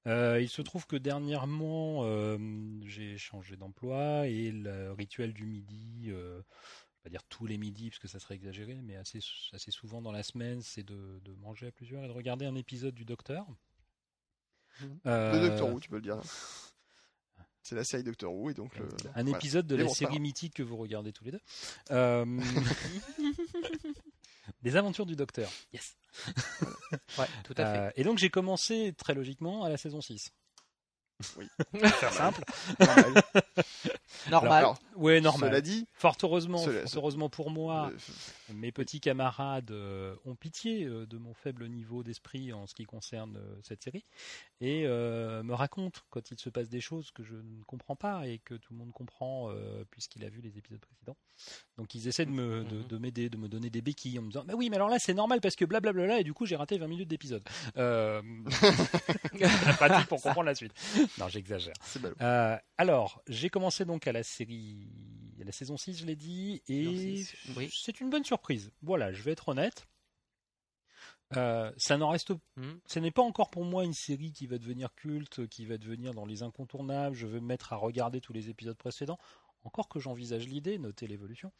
[0.06, 2.36] Euh, il se trouve que dernièrement, euh,
[2.84, 7.56] j'ai changé d'emploi et le rituel du midi, euh, je vais pas dire tous les
[7.56, 9.20] midis parce que ça serait exagéré, mais assez,
[9.52, 12.54] assez souvent dans la semaine, c'est de, de manger à plusieurs et de regarder un
[12.54, 13.46] épisode du Docteur.
[15.06, 16.20] Euh, Le docteur Who, tu peux le dire.
[17.64, 19.38] C'est la série Doctor Who et donc le, Un voilà.
[19.38, 21.40] épisode de la série mythique que vous regardez tous les deux.
[21.90, 22.24] Euh,
[24.62, 25.50] Des aventures du Docteur.
[25.72, 25.96] Yes.
[27.18, 27.78] Ouais, tout à fait.
[27.78, 30.30] Euh, et donc j'ai commencé très logiquement à la saison 6.
[31.36, 31.48] Oui.
[31.80, 32.44] Faire simple.
[34.30, 34.52] Normal.
[34.52, 35.50] Alors, Ouais, normal.
[35.50, 40.36] Cela dit, Fort heureusement, Cela- fort heureusement pour moi, euh, mes petits camarades euh, ont
[40.36, 44.04] pitié euh, de mon faible niveau d'esprit en ce qui concerne euh, cette série
[44.60, 48.28] et euh, me racontent quand il se passe des choses que je ne comprends pas
[48.28, 51.16] et que tout le monde comprend euh, puisqu'il a vu les épisodes précédents.
[51.76, 52.86] Donc ils essaient de me de, Mhm.
[52.86, 54.98] de m'aider, de me donner des béquilles en me disant bah oui mais alors là
[55.00, 57.42] c'est normal parce que blablabla et du coup j'ai raté 20 minutes d'épisode.
[57.76, 58.22] Euh...
[59.40, 60.72] la pratique pour comprendre la suite.
[61.18, 61.74] Non j'exagère.
[62.20, 64.88] Euh, alors, j'ai commencé donc à la série,
[65.40, 67.24] à la saison 6, je l'ai dit, et
[67.56, 67.70] oui.
[67.72, 68.70] c'est une bonne surprise.
[68.82, 69.86] Voilà, je vais être honnête.
[71.36, 72.32] Euh, ça n'en reste,
[72.86, 76.14] ce n'est pas encore pour moi une série qui va devenir culte, qui va devenir
[76.14, 77.16] dans les incontournables.
[77.16, 79.18] Je vais me mettre à regarder tous les épisodes précédents.
[79.64, 81.50] Encore que j'envisage l'idée, notez l'évolution.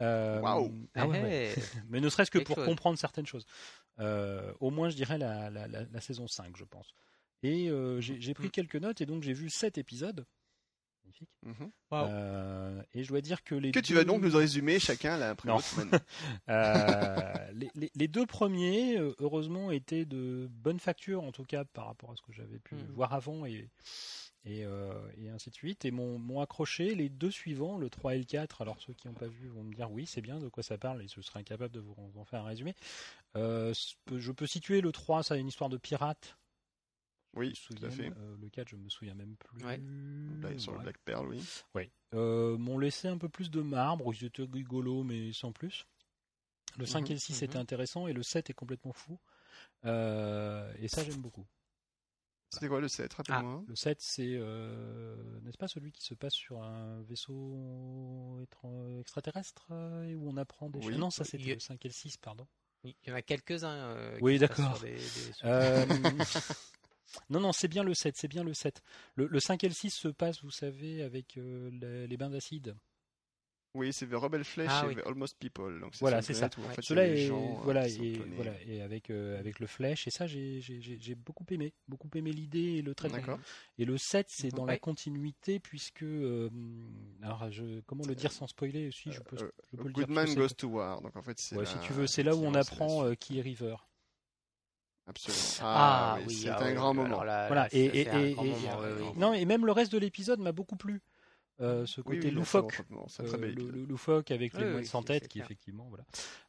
[0.00, 0.88] Euh, Waouh.
[0.94, 1.54] ah ouais, ouais.
[1.56, 2.64] Eh, Mais ne serait-ce que pour chose.
[2.64, 3.44] comprendre certaines choses.
[4.00, 6.94] Euh, au moins, je dirais la, la, la, la saison 5, je pense.
[7.42, 8.50] Et euh, j'ai pris Mm.
[8.50, 10.24] quelques notes et donc j'ai vu 7 épisodes.
[11.04, 11.28] Magnifique.
[11.42, 11.70] Mhm.
[11.92, 15.16] Euh, et je dois dire que les Que tu deux- vas donc nous résumer chacun
[15.16, 15.56] là après Non.
[15.56, 15.98] l'autre maintenant.
[16.48, 21.64] Euh, les, les- les deux premiers, euh, heureusement, étaient de bonne facture, en tout cas
[21.64, 22.86] par rapport à ce que j'avais pu Mhm.
[22.94, 23.68] voir avant et,
[24.44, 25.84] et, euh, et ainsi de suite.
[25.84, 26.94] Et m'ont accroché.
[26.94, 29.62] Les deux suivants, le 3 et le 4, alors ceux qui n'ont pas vu vont
[29.62, 31.94] me dire oui, c'est bien, de quoi ça parle, et je serai incapable de vous
[31.98, 32.74] en- en faire un résumé.
[33.36, 33.72] Euh,
[34.14, 36.36] je peux situer le 3, ça a une histoire de pirate.
[37.36, 38.18] Oui, Je me tout à souviens, fait.
[38.18, 39.64] euh, le 4, je me souviens même plus.
[39.64, 39.78] Ouais.
[39.80, 40.84] Black- sur le Ouais.
[40.84, 41.42] Black Pearl, oui.
[41.74, 41.90] Oui.
[42.14, 45.86] Euh, m'ont laissé un peu plus de marbre, ils étaient rigolos, mais sans plus.
[46.78, 47.44] Le 5 Mhm, et le 6 mhm.
[47.44, 49.18] étaient intéressants, et le 7 est complètement fou.
[49.84, 51.46] Euh, et ça, j'aime beaucoup.
[52.50, 53.64] C'était quoi le 7 Rappelle-moi.
[53.66, 58.40] Le 7, c'est, euh, n'est-ce pas celui qui se passe sur un vaisseau
[59.00, 60.92] extraterrestre, euh, et où on apprend des Oui.
[60.92, 60.98] choses?
[60.98, 62.46] Non, ça c'était Il le 5 et le 6, pardon.
[62.84, 63.74] Il y en a quelques-uns.
[63.74, 64.76] euh, Oui, d'accord.
[64.76, 64.98] sur des- des-
[65.44, 65.86] Euh,
[67.30, 68.82] non, non, c'est bien le 7, c'est bien le 7.
[69.14, 72.30] Le, le 5 et le 6 se passent, vous savez, avec euh, les, les bains
[72.30, 72.74] d'acide.
[73.76, 74.94] Oui, c'est The Rebel Flesh Ah et oui.
[75.02, 75.80] The Almost People.
[75.80, 76.48] Donc Voilà, c'est ça.
[76.58, 79.66] où, en fait, Cela est, gens, euh, voilà, et, voilà, et avec, euh, avec le
[79.66, 83.36] flèche, et ça j'ai j'ai- j'ai- j'ai beaucoup aimé, beaucoup aimé l'idée et le traitement.
[83.78, 86.04] Et le 7, c'est dans la continuité, puisque.
[86.04, 86.48] euh,
[87.22, 90.06] alors, je, comment le dire sans spoiler Si, je peux, Euh, je peux le dire.
[90.06, 91.00] Goodman Goes to War.
[91.02, 93.38] Donc en fait, c'est Ouais, la- si tu veux, c'est là où on apprend qui
[93.38, 93.74] est River.
[95.06, 95.42] Absolument.
[95.62, 97.22] Ah, oui, c'est ah un oui, grand moment.
[97.24, 99.04] là- Voilà, et, c'est- et, un et- grand et- moment, oui, oui.
[99.16, 101.02] non, et même le reste de l'épisode m'a beaucoup plu.
[101.60, 102.80] Euh, ce côté loufoque.
[103.20, 105.44] Euh, le, le loufoque avec les Oui, moines oui, sans tête qui clair.
[105.44, 106.04] effectivement voilà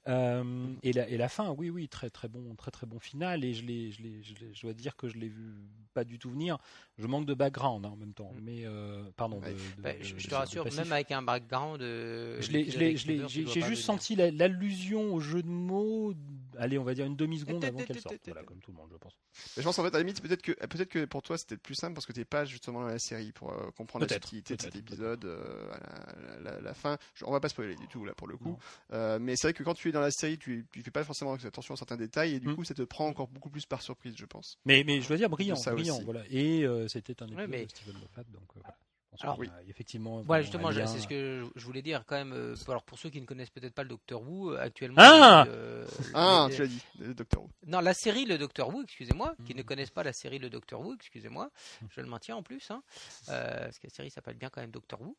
[0.07, 3.43] Euh, et la et la fin oui oui très très bon très très bon final
[3.43, 5.51] et je l'ai je l'ai je l'ai- je dois dire que je l'ai vu
[5.95, 6.59] pas du tout venir
[6.99, 8.39] je manque de background hein, en même temps Mm.
[8.43, 9.53] mais euh, pardon de- Ouais.
[9.53, 11.81] de- Bah, de- je, je de- te rassure, même avec un background.
[11.81, 13.77] euh, je l'ai j'ai j'ai juste venir.
[13.77, 16.13] senti la- l'allusion au jeu de mots
[16.59, 18.89] allez on va dire une demi seconde avant qu'elle sorte voilà comme tout le monde
[18.91, 19.17] je pense
[19.57, 21.57] Mais je pense en fait à la limite peut-être que peut-être que pour toi c'était
[21.57, 24.55] plus simple parce que t'es pas justement dans la série pour euh, comprendre la subtilité
[24.55, 26.97] de cet épisode euh, à la, la- la- la fin.
[27.15, 28.57] Je- on va pas spoiler du tout là pour le coup.
[28.93, 31.03] Euh, mais c'est vrai que quand tu es dans la série, tu, tu fais pas
[31.03, 32.55] forcément attention à certains détails et du Mm.
[32.55, 34.57] coup ça te prend encore beaucoup plus par surprise, je pense.
[34.65, 36.05] mais mais je dois dire brillant Ça brillant aussi.
[36.05, 38.75] voilà et euh, c'était un épisode mais- de Steven Moffat donc euh, voilà.
[39.21, 40.85] Alors, a effectivement Voilà, justement, lien.
[40.87, 42.33] c'est ce que je- voulais dire quand même.
[42.33, 44.97] euh, alors, pour ceux qui ne connaissent peut-être pas le Docteur Who, euh, actuellement.
[44.99, 47.49] Ah euh, Ah, les- tu l'as dit, le Doctor Who.
[47.65, 49.59] Non, la série Le Docteur Who, excusez-moi, qui Mhm.
[49.59, 51.49] ne connaissent pas la série Le Docteur Who, excusez-moi,
[51.91, 52.83] je le maintiens en plus, hein,
[53.29, 55.15] euh, parce que la série s'appelle bien quand même Docteur Who.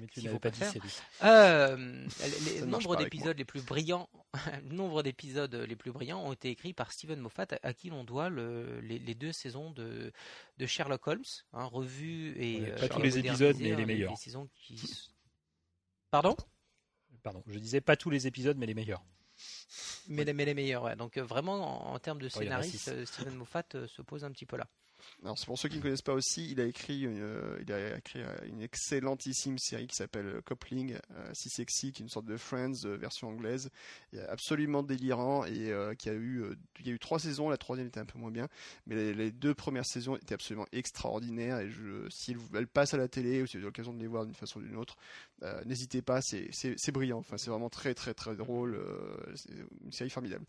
[0.00, 0.60] Mais tu faut pas dit.
[1.22, 2.06] Euh,
[2.44, 4.08] les nombre d'épisodes les plus brillants,
[4.62, 8.04] le nombre d'épisodes les plus brillants ont été écrits par Steven Moffat, à, qui l'on
[8.04, 10.12] doit le- les, les deux saisons de,
[10.58, 11.24] de Sherlock Holmes,
[11.54, 14.10] hein, revues et Ouais, euh, pas tous les épisodes, mais hein, les meilleurs.
[14.12, 14.74] Les saisons qui...
[14.74, 15.10] s-
[16.10, 16.36] Pardon?
[17.22, 19.02] Pardon, je disais pas tous les épisodes, mais les meilleurs.
[20.08, 20.96] mais, les, mais les meilleurs, ouais.
[20.96, 24.30] Donc euh, vraiment, en, en termes de Oh, scénariste, euh, Steven Moffat se pose un
[24.32, 24.68] petit peu là.
[25.22, 28.62] Alors pour ceux qui ne connaissent pas aussi, il a écrit, une, euh, il euh,
[28.62, 32.84] excellentissime série qui s'appelle euh, Coupling, euh, Si Sexy, qui est une sorte de Friends
[32.84, 33.70] euh, version anglaise,
[34.28, 36.44] absolument délirant et qui a eu,
[36.80, 38.48] il y a eu trois saisons, la troisième était un peu moins bien,
[38.86, 42.96] mais les, deux premières saisons étaient absolument extraordinaires et je, si elles, elles passent à
[42.96, 44.96] la télé ou si vous avez l'occasion de les voir d'une façon ou d'une autre,
[45.44, 49.52] euh, n'hésitez pas, c'est, brillant, enfin c'est vraiment très très très drôle, euh, c'est
[49.84, 50.44] une série formidable.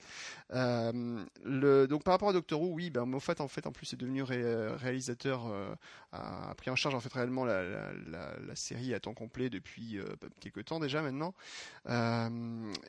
[0.54, 3.94] Euh, le, donc par rapport à Doctor Who, oui, ben Moffat en fait en plus
[3.94, 5.78] est devenu réalisateur réalisateur
[6.12, 10.28] a, pris en charge en fait réellement la, la, série à temps complet depuis bah,
[10.40, 11.36] quelques temps déjà maintenant.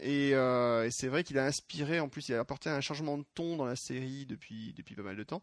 [0.00, 3.24] et, et c'est vrai qu'il a inspiré, en plus, il a apporté un changement de
[3.34, 5.42] ton dans la série depuis depuis pas mal de temps.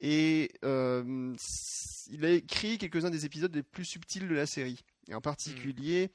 [0.00, 4.84] Et il a écrit quelques-uns des épisodes les plus subtils de la série.
[5.08, 6.10] Et en particulier,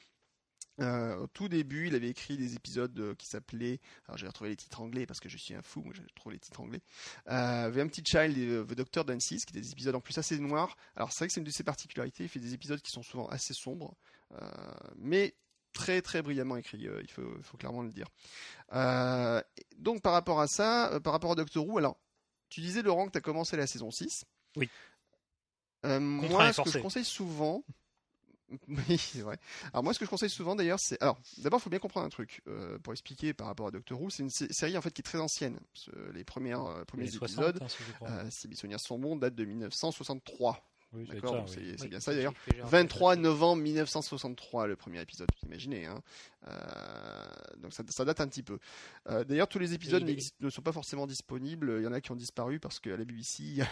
[0.81, 3.79] euh, au tout début, il avait écrit des épisodes euh, qui s'appelaient.
[4.07, 6.35] Alors, j'ai retrouvé les titres anglais parce que je suis un fou, moi j'ai trouvé
[6.35, 6.81] les titres anglais.
[7.27, 10.37] Euh, un petit Child et The Doctor Dances, qui étaient des épisodes en plus assez
[10.39, 10.75] noirs.
[10.95, 12.23] Alors, c'est vrai que c'est une de ses particularités.
[12.23, 13.95] Il fait des épisodes qui sont souvent assez sombres,
[14.33, 14.49] euh,
[14.95, 15.35] mais
[15.73, 16.87] très très brillamment écrits.
[17.01, 18.07] il, faut, faut, clairement le dire.
[19.77, 21.99] donc, par rapport à ça, par rapport à Doctor Who, alors,
[22.49, 24.25] tu disais, Laurent, que tu as commencé la saison 6.
[24.55, 24.69] Oui.
[25.83, 27.63] moi, ce que je conseille souvent,
[28.67, 29.37] Oui, c'est vrai.
[29.73, 32.05] Alors moi, ce que je conseille souvent d'ailleurs, c'est alors d'abord, il faut bien comprendre
[32.05, 34.09] un truc euh, pour expliquer par rapport à Doctor Who.
[34.09, 35.59] C'est une série en fait qui est très ancienne.
[36.13, 37.67] Les premières euh, premiers épisodes, hein,
[38.03, 40.63] euh, si mes souvenirs sont bons, datent de 1963.
[40.93, 42.33] Oui, D'accord, c'est bien ça d'ailleurs.
[42.63, 45.85] 23 novembre 1963, le premier épisode, vous imaginez.
[45.85, 46.01] Hein.
[46.47, 46.51] Euh,
[47.57, 48.57] donc ça, date un petit peu.
[49.07, 50.03] Euh, d'ailleurs, tous les épisodes
[50.39, 51.75] ne sont pas forcément disponibles.
[51.77, 53.65] Il y en a qui ont disparu parce qu'à la BBC, il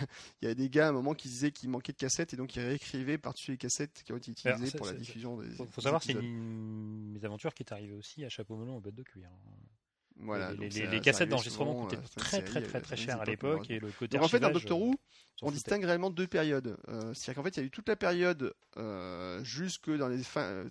[0.43, 2.55] y, a, des gars à un moment qui disaient qu'il manquait de cassettes et donc
[2.55, 5.49] ils réécrivaient par-dessus les cassettes qui ont été utilisées pour la diffusion des.
[5.49, 8.95] Faut, faut savoir, c'est une mésaventure qui est arrivée aussi à Chapeau melon au bête
[8.95, 9.27] de cuir.
[9.27, 9.76] Hein.
[10.19, 14.17] Voilà, les, cassettes d'enregistrement coûtaient très très très très cher à l'époque et le côté
[14.17, 14.95] en fait dans Doctor Who
[15.41, 17.95] on distingue réellement deux périodes euh, c'est-à-dire qu'en fait il y a eu toute la
[17.95, 20.23] période euh, jusque dans les,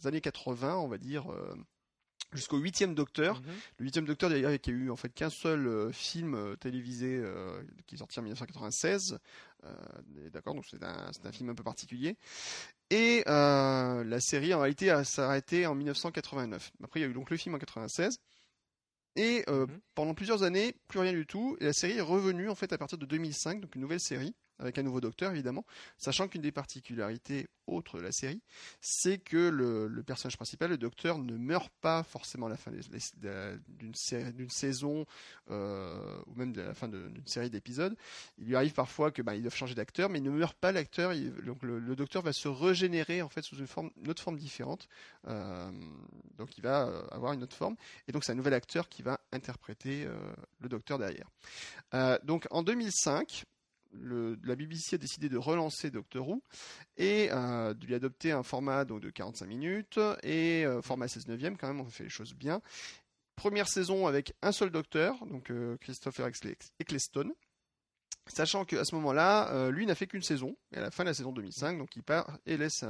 [0.04, 1.54] années 80 on va dire euh,
[2.32, 3.40] jusqu'au huitième Docteur.
[3.40, 3.46] Mhm.
[3.78, 7.22] Le huitième Docteur d'ailleurs qui a eu en fait qu'un seul film télévisé
[7.86, 9.18] qui est sorti en 1996.
[10.32, 12.16] D'accord, donc c'est un, un, film un peu particulier.
[12.90, 16.72] Et la série en réalité a s'arrêté en 1989.
[16.82, 18.18] Après il y a eu donc le film en 96.
[19.16, 19.80] Et euh, mhm.
[19.94, 21.56] pendant plusieurs années, plus rien du tout.
[21.60, 24.34] Et la série est revenue en fait à partir de 2005, donc une nouvelle série
[24.58, 25.64] avec un nouveau docteur évidemment,
[25.98, 28.40] sachant qu'une des particularités autres de la série,
[28.80, 34.48] c'est que le, personnage principal, le docteur, ne meurt pas forcément à la fin d'une
[34.48, 35.06] saison
[35.50, 37.96] euh, ou même à la fin d'une série d'épisodes.
[38.38, 41.12] Il lui arrive parfois que bah, doivent changer d'acteur, mais il ne meurt pas l'acteur.
[41.44, 44.88] Donc le, docteur va se régénérer en fait sous une autre forme différente.
[45.26, 45.70] Euh,
[46.36, 47.76] donc il va euh, avoir une autre forme,
[48.06, 50.06] et donc c'est un nouvel acteur qui va interpréter
[50.60, 51.28] le docteur derrière.
[52.24, 53.44] donc en 2005
[53.92, 56.42] la BBC a décidé de relancer Doctor Who
[56.96, 61.28] et euh, de lui adopter un format donc, de 45 minutes et euh, format 16
[61.28, 62.60] neuvième quand même, on fait les choses bien.
[63.34, 66.28] Première saison avec un seul docteur, donc euh, Christopher
[66.78, 67.32] Eccleston.
[68.28, 71.14] Sachant qu'à ce moment-là, lui n'a fait qu'une saison, et à la fin de la
[71.14, 72.84] saison 2005, donc il part et laisse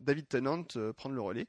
[0.00, 0.64] David Tennant
[0.96, 1.46] prendre le relais.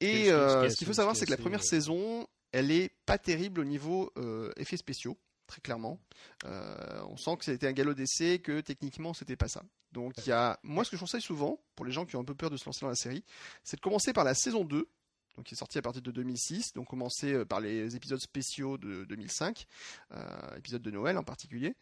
[0.00, 3.64] Et ce qu'il faut savoir, c'est que la première saison, elle est pas terrible au
[3.64, 4.10] niveau
[4.56, 6.00] effets spéciaux très clairement.
[6.44, 9.62] Euh, on sent que c'était un galop d'essai, que techniquement c'était pas ça.
[9.92, 12.24] Donc y a, moi ce que je conseille souvent, pour les gens qui ont un
[12.24, 13.24] peu peur de se lancer dans la série,
[13.62, 14.88] c'est de commencer par la saison 2,
[15.36, 18.78] donc qui est sortie à partir de 2006, donc commencer euh, par les épisodes spéciaux
[18.78, 19.66] de 2005,
[20.12, 21.76] euh, épisodes de Noël en particulier,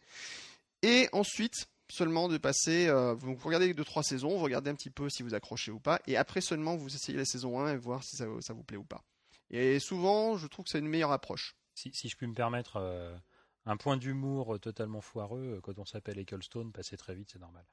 [0.81, 5.09] et ensuite seulement de passer, vous regardez deux trois saisons, vous regardez un petit peu
[5.09, 8.03] si vous accrochez ou pas, et après seulement vous essayez la saison 1 et voir
[8.03, 9.03] si ça, vous plaît ou pas.
[9.51, 11.55] Et souvent, je trouve que c'est une meilleure approche.
[11.75, 12.79] Si je puis me permettre,
[13.65, 17.65] un point d'humour totalement foireux, euh, quand on s'appelle Ecclestone, passer très vite, c'est normal.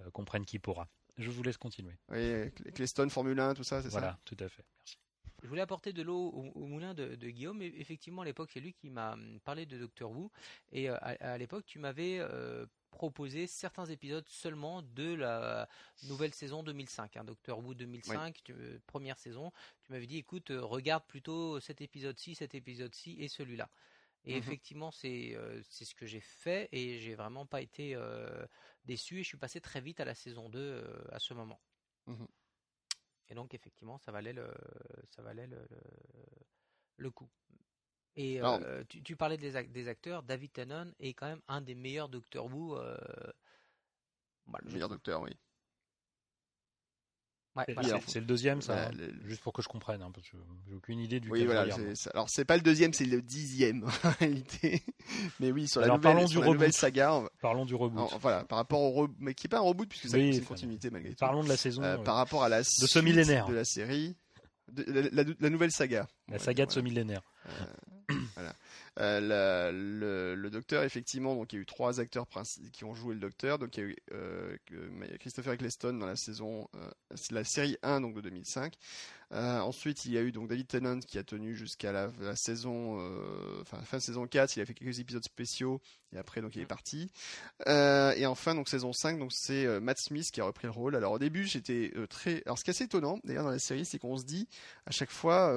[0.00, 0.88] Euh, comprenne qui pourra.
[1.18, 1.96] Je vous laisse continuer.
[2.10, 2.18] Oui,
[2.66, 4.64] Ecclestone, Formule 1, tout ça, c'est ça Voilà, tout à fait.
[4.78, 4.98] Merci.
[5.42, 7.62] Je voulais apporter de l'eau au, moulin de, Guillaume.
[7.62, 10.30] Et effectivement, à l'époque, c'est lui qui m'a hum, parlé de Doctor Who.
[10.72, 12.20] Et euh, à, l'époque, tu m'avais
[12.90, 15.68] proposé certains épisodes seulement de la
[16.04, 17.16] nouvelle saison 2005.
[17.16, 18.52] Hein, Doctor Who 2005,
[18.86, 19.52] première saison.
[19.84, 23.68] Tu m'avais dit, écoute, regarde plutôt cet épisode-ci, cet épisode-ci et celui-là.
[24.26, 25.36] Et mmh effectivement, c'est
[25.68, 27.96] c'est ce que j'ai fait et j'ai vraiment pas été
[28.84, 31.60] déçu et je suis passé très vite à la saison 2 à ce moment.
[32.06, 32.24] Mmh
[33.28, 34.48] et donc effectivement, ça valait le
[35.06, 35.66] ça valait le,
[36.96, 37.28] le, coup.
[38.14, 38.40] Et
[38.88, 42.46] tu, tu, parlais des, des, acteurs, David Tennant est quand même un des meilleurs Doctor
[42.46, 42.78] Who.
[44.46, 45.32] Bah, le meilleur docteur, oui.
[48.06, 48.88] C'est le deuxième, ça.
[48.88, 48.90] Hein.
[49.26, 50.36] Juste pour que je comprenne, hein, parce que
[50.68, 51.30] j'ai aucune idée du.
[51.30, 51.74] Oui, voilà.
[52.12, 54.82] Alors c'est pas le deuxième, c'est le dixième en réalité.
[55.40, 57.22] Mais oui, sur la, Alors, nouvelle, parlons sur du la nouvelle saga.
[57.40, 58.08] Parlons du reboot.
[58.20, 60.90] voilà, par rapport au reboot, mais qui est pas un reboot puisque c'est une continuité
[60.90, 61.16] malgré tout.
[61.18, 61.82] Parlons de la saison.
[61.82, 64.16] Euh, par rapport à la de ce millénaire de la série,
[64.72, 65.10] de,
[65.40, 66.06] la, nouvelle saga.
[66.28, 67.22] La saga de ce millénaire.
[67.46, 68.54] Euh, voilà.
[68.98, 72.26] Euh, le, docteur, effectivement, donc il y a eu trois acteurs
[72.72, 73.58] qui ont joué le docteur.
[73.58, 74.56] Donc il y a eu euh,
[75.20, 78.74] Christopher Eccleston dans la saison, euh, la série 1 donc de 2005.
[79.32, 83.00] Euh, ensuite, il y a eu donc David Tennant qui a tenu jusqu'à la, saison,
[83.00, 84.56] euh, fin de saison 4.
[84.56, 85.80] Il a fait quelques épisodes spéciaux
[86.12, 87.10] et après donc il est parti.
[87.66, 90.94] Euh, et enfin donc saison 5, donc c'est Matt Smith qui a repris le rôle.
[90.94, 93.84] Alors au début, j'étais très, alors ce qui est assez étonnant d'ailleurs dans la série,
[93.84, 94.48] c'est qu'on se dit
[94.86, 95.52] à chaque fois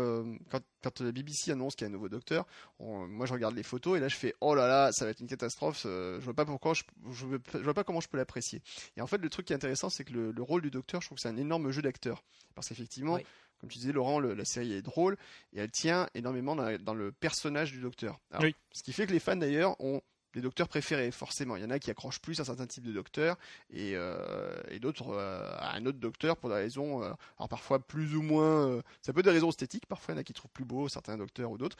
[0.49, 2.47] quand, la BBC annonce qu'il y a un nouveau docteur,
[2.79, 5.19] moi je regarde les photos et là je fais oh là là, ça va être
[5.19, 5.83] une catastrophe.
[5.83, 8.63] je vois pas pourquoi, je, vois pas comment je peux l'apprécier.
[8.97, 11.01] Et en fait, le truc qui est intéressant, c'est que le, le rôle du docteur,
[11.01, 12.23] je trouve que c'est un énorme jeu d'acteur
[12.55, 13.19] parce qu'effectivement.
[13.59, 15.17] Comme tu disais, Laurent, le- la série est drôle
[15.53, 18.19] et elle tient énormément dans, le personnage du docteur.
[18.31, 18.55] Alors, Oui.
[18.71, 20.01] Ce qui fait que les fans d'ailleurs ont
[20.33, 21.55] des docteurs préférés, forcément.
[21.55, 23.37] Il y en a qui accrochent plus à certains types de docteurs
[23.71, 27.79] et, euh, et d'autres euh, à un autre docteur pour des raisons, euh, alors parfois
[27.79, 30.33] plus ou moins, ça peut être des raisons esthétiques, parfois il y en a qui
[30.33, 31.77] trouvent plus beau certains docteurs ou d'autres,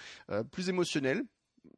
[0.52, 1.24] plus émotionnels.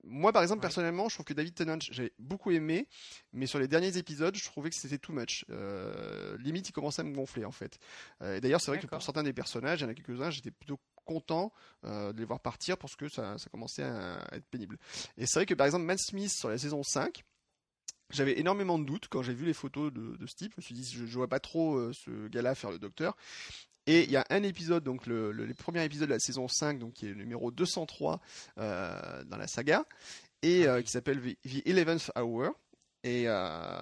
[0.03, 0.67] Moi, par exemple, Ouais.
[0.67, 2.87] personnellement, je trouve que David Tennant, j'ai beaucoup aimé,
[3.33, 5.45] mais sur les derniers épisodes, je trouvais que c'était too much.
[5.49, 7.77] Euh, limite, il commençait à me gonfler, en fait.
[8.21, 10.29] Euh, et d'ailleurs, c'est vrai que pour certains des personnages, il y en a quelques-uns,
[10.29, 11.51] j'étais plutôt content
[11.83, 14.77] euh, de les voir partir parce que ça, ça commençait à être pénible.
[15.17, 17.23] Et c'est vrai que, par exemple, Matt Smith sur la saison 5,
[18.11, 20.49] j'avais énormément de doutes quand j'ai vu les photos de, de Steve.
[20.51, 23.15] Je me suis dit, je, je vois pas trop euh, ce gars-là faire le docteur.
[23.91, 26.47] Et il y a un épisode, donc le, le, les premiers épisodes de la saison
[26.47, 28.21] 5, donc qui est le numéro 203
[28.57, 29.85] euh, dans la saga,
[30.43, 32.51] et Ah euh, qui s'appelle The The 11th Hour.
[33.03, 33.81] Et, euh,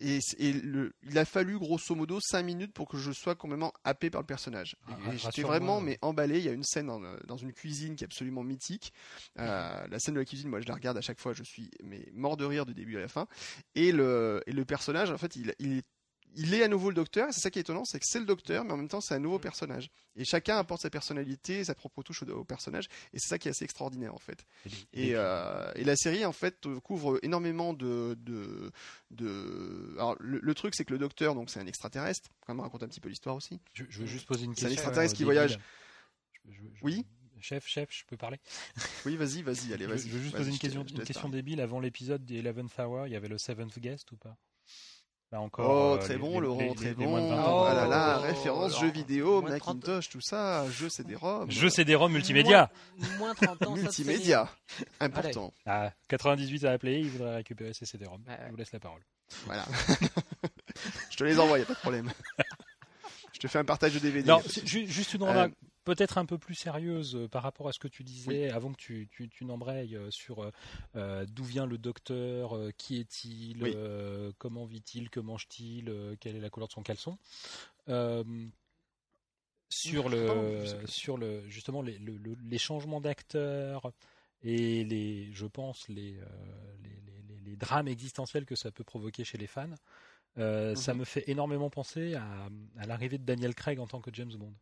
[0.00, 3.72] et, et le, il a fallu grosso modo 5 minutes pour que je sois complètement
[3.82, 4.76] happé par le personnage.
[4.86, 6.38] Ah, J'étais vraiment mais emballé.
[6.38, 8.92] Il y a une scène dans, le- dans une cuisine qui est absolument mythique.
[9.40, 11.68] Euh, la scène de la cuisine, moi je la regarde à chaque fois, je suis
[11.82, 13.26] mais mort de rire du début à la fin.
[13.74, 15.84] Et le, et le personnage, en fait, il, il est
[16.36, 18.18] il est à nouveau le docteur, et c'est ça qui est étonnant, c'est que c'est
[18.20, 19.90] le docteur, mais en même temps c'est un nouveau personnage.
[20.16, 23.48] Et chacun apporte sa personnalité, sa propre touche au, au personnage, et c'est ça qui
[23.48, 24.44] est assez extraordinaire en fait.
[24.92, 28.70] Et, euh, et la série en fait euh, couvre énormément de, de,
[29.10, 29.92] de...
[29.96, 32.82] Alors le, le truc c'est que le docteur, donc c'est un extraterrestre, quand même raconte
[32.82, 33.60] un petit peu l'histoire aussi.
[33.72, 34.82] Je, je veux juste poser une C'est un question.
[34.82, 35.58] extraterrestre euh, qui voyage.
[36.46, 37.06] Je- je- je- Oui
[37.40, 38.38] Chef, chef, je peux parler?
[39.04, 40.08] Oui, vas-y, vas-y, allez, vas-y.
[40.08, 41.60] je veux juste poser une question, une question débile.
[41.60, 44.34] Avant l'épisode des 11th Hour, il y avait le Seventh Guest ou pas?
[45.34, 45.68] Là encore.
[45.68, 47.08] Oh, euh, très bon, les- Laurent, les- très les bon.
[47.08, 47.62] moins de 20 ans.
[47.62, 49.76] Oh là là, Oh, référence jeux vidéo, Moins de 30.
[49.78, 51.50] Macintosh, tout ça, jeux CD-ROM.
[51.50, 52.70] Jeux CD-ROM multimédia.
[52.98, 53.74] Moins, moins 30 ans.
[53.74, 54.48] ça, Multimédia.
[55.00, 55.52] Important.
[55.66, 58.22] Ah, 98 à appeler, il voudrait récupérer ses CD-ROM.
[58.28, 58.38] Ouais.
[58.46, 59.00] Je vous laisse la parole.
[59.46, 59.64] Voilà.
[61.10, 62.12] je te les envoie, y a pas de problème.
[63.32, 64.28] je te fais un partage de DVD.
[64.28, 65.52] Non, juste une Euh, remarque
[65.84, 68.78] peut-être un peu plus sérieuse euh, par rapport à ce que tu disais avant que
[68.78, 70.50] tu, tu, tu n'embrayes euh, sur
[70.96, 73.72] euh, d'où vient le docteur, euh, qui est-il, Oui.
[73.76, 77.18] euh, comment vit-il, que mange-t-il, quelle est la couleur de son caleçon.
[79.70, 83.92] Sur le, sur le, justement les, le- le- les changements d'acteurs
[84.42, 86.12] et les, je pense les,
[86.82, 89.74] les, les- les- les drames existentiels que ça peut provoquer chez les fans,
[90.36, 90.98] ça Mhm.
[90.98, 92.48] me fait énormément penser à,
[92.78, 94.54] à l'arrivée de Daniel Craig en tant que James Bond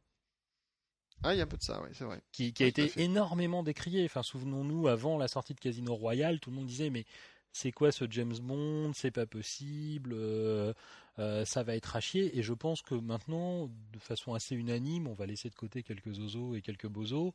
[1.23, 2.21] Ah, il y a un peu de ça, oui, c'est vrai.
[2.33, 4.05] qui, qui a Ouais, été énormément décrié.
[4.05, 7.05] Enfin, souvenons-nous, avant la sortie de Casino Royale, tout le monde disait mais
[7.53, 8.93] c'est quoi ce James Bond?
[8.95, 10.73] C'est pas possible, euh,
[11.19, 12.37] euh, ça va être à chier.
[12.39, 16.19] Et je pense que maintenant, de façon assez unanime, on va laisser de côté quelques
[16.19, 17.35] ozos et quelques bozos.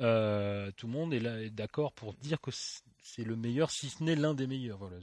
[0.00, 2.50] euh, tout le monde est est d'accord pour dire que
[3.02, 4.78] c'est le meilleur, si ce n'est l'un des meilleurs.
[4.78, 4.96] Voilà.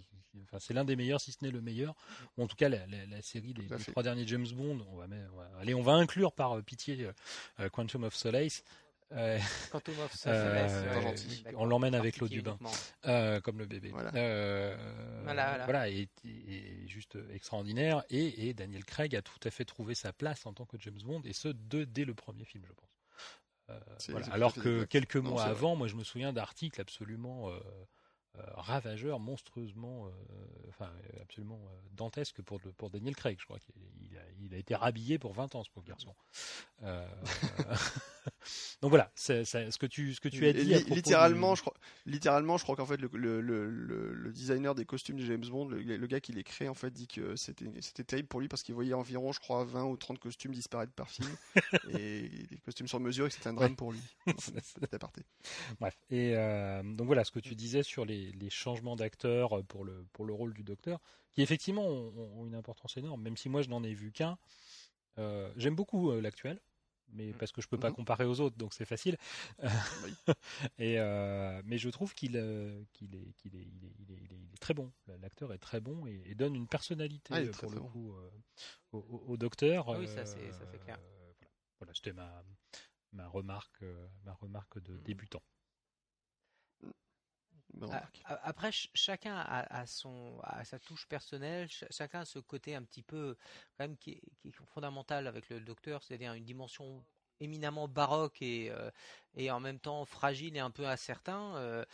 [0.43, 1.95] Enfin, c'est l'un des meilleurs, si ce n'est le meilleur.
[2.37, 5.31] En tout cas, la, la- la série des, trois derniers James Bond, on va, mettre-
[5.33, 7.13] on va- allez, on va inclure par euh, pitié euh,
[7.59, 8.63] euh, Quantum of Solace.
[9.11, 9.37] Euh,
[9.71, 11.11] Quantum of Solace, euh,
[11.45, 12.57] ouais, on l'emmène avec l'eau du bain.
[13.05, 13.89] euh, comme le bébé.
[13.91, 14.11] Voilà.
[14.15, 15.89] Euh, Voilà, voilà.
[15.89, 16.27] et, et-
[16.83, 18.03] et juste extraordinaire.
[18.09, 20.99] Et, et Daniel Craig a tout à fait trouvé sa place en tant que James
[21.03, 22.89] Bond, et ce de- dès le premier film, je pense.
[23.69, 23.79] Euh,
[24.09, 24.27] voilà.
[24.33, 25.51] Alors que quelques Non, mois vrai.
[25.51, 27.59] avant, moi je me souviens d'articles absolument euh,
[28.39, 30.11] euh, ravageurs, monstrueusement, euh,
[30.69, 31.59] enfin euh, absolument
[31.91, 33.37] dantesques pour, pour Daniel Craig.
[33.39, 36.13] Je crois qu'il il a, a été rhabillé pour 20 ans, ce pauvre garçon.
[38.75, 40.59] Euh, Donc voilà, c'est- c'est- ce que tu, ce que tu as dit.
[40.65, 41.73] Li- littéralement, je crois,
[42.05, 45.45] littéralement, je crois qu'en fait le, le, le, le- le designer des costumes de James
[45.49, 48.47] Bond, le, gars qui les crée, en fait, dit que c'était c'était terrible pour lui
[48.47, 51.29] parce qu'il voyait environ, je crois, 20 ou 30 costumes disparaître par film
[51.99, 54.01] et des costumes sur mesure et que c'était un drame pour lui.
[54.61, 55.21] C'était aparté.
[55.79, 55.97] Bref.
[56.09, 60.05] Et euh, donc voilà ce que tu disais sur les, les changements d'acteurs pour le,
[60.13, 60.99] pour le rôle du docteur,
[61.31, 64.37] qui effectivement ont, ont une importance énorme, même si moi je n'en ai vu qu'un.
[65.17, 66.59] Euh, J'aime beaucoup euh, l'actuel,
[67.09, 67.95] mais parce que je peux pas Mhm.
[67.95, 69.17] comparer aux autres, donc c'est facile.
[70.77, 72.31] Et euh, mais je trouve qu'il
[72.93, 74.91] qu'il est, qu'il est, il est, il est, il est- il est très bon.
[75.21, 77.87] L'acteur est très bon et, et donne une personnalité Ah, euh, pour le bon.
[77.89, 78.29] coup euh,
[78.91, 79.89] au, au- au docteur.
[79.93, 80.51] Ah oui, ça, c'est-
[80.83, 80.97] clair.
[80.99, 80.99] Voilà,
[81.79, 82.43] voilà c'était ma,
[83.13, 83.81] ma remarque,
[84.23, 85.03] ma remarque de Mhm.
[85.03, 85.41] débutant.
[88.25, 93.37] Après, chacun a, son, a sa touche personnelle, chacun a ce côté un petit peu,
[93.77, 97.03] quand même, qui est, qui est fondamental avec le docteur, c'est-à-dire une dimension
[97.39, 98.89] éminemment baroque et, euh,
[99.35, 101.55] et en même temps fragile et un peu incertain.
[101.55, 101.85] Euh,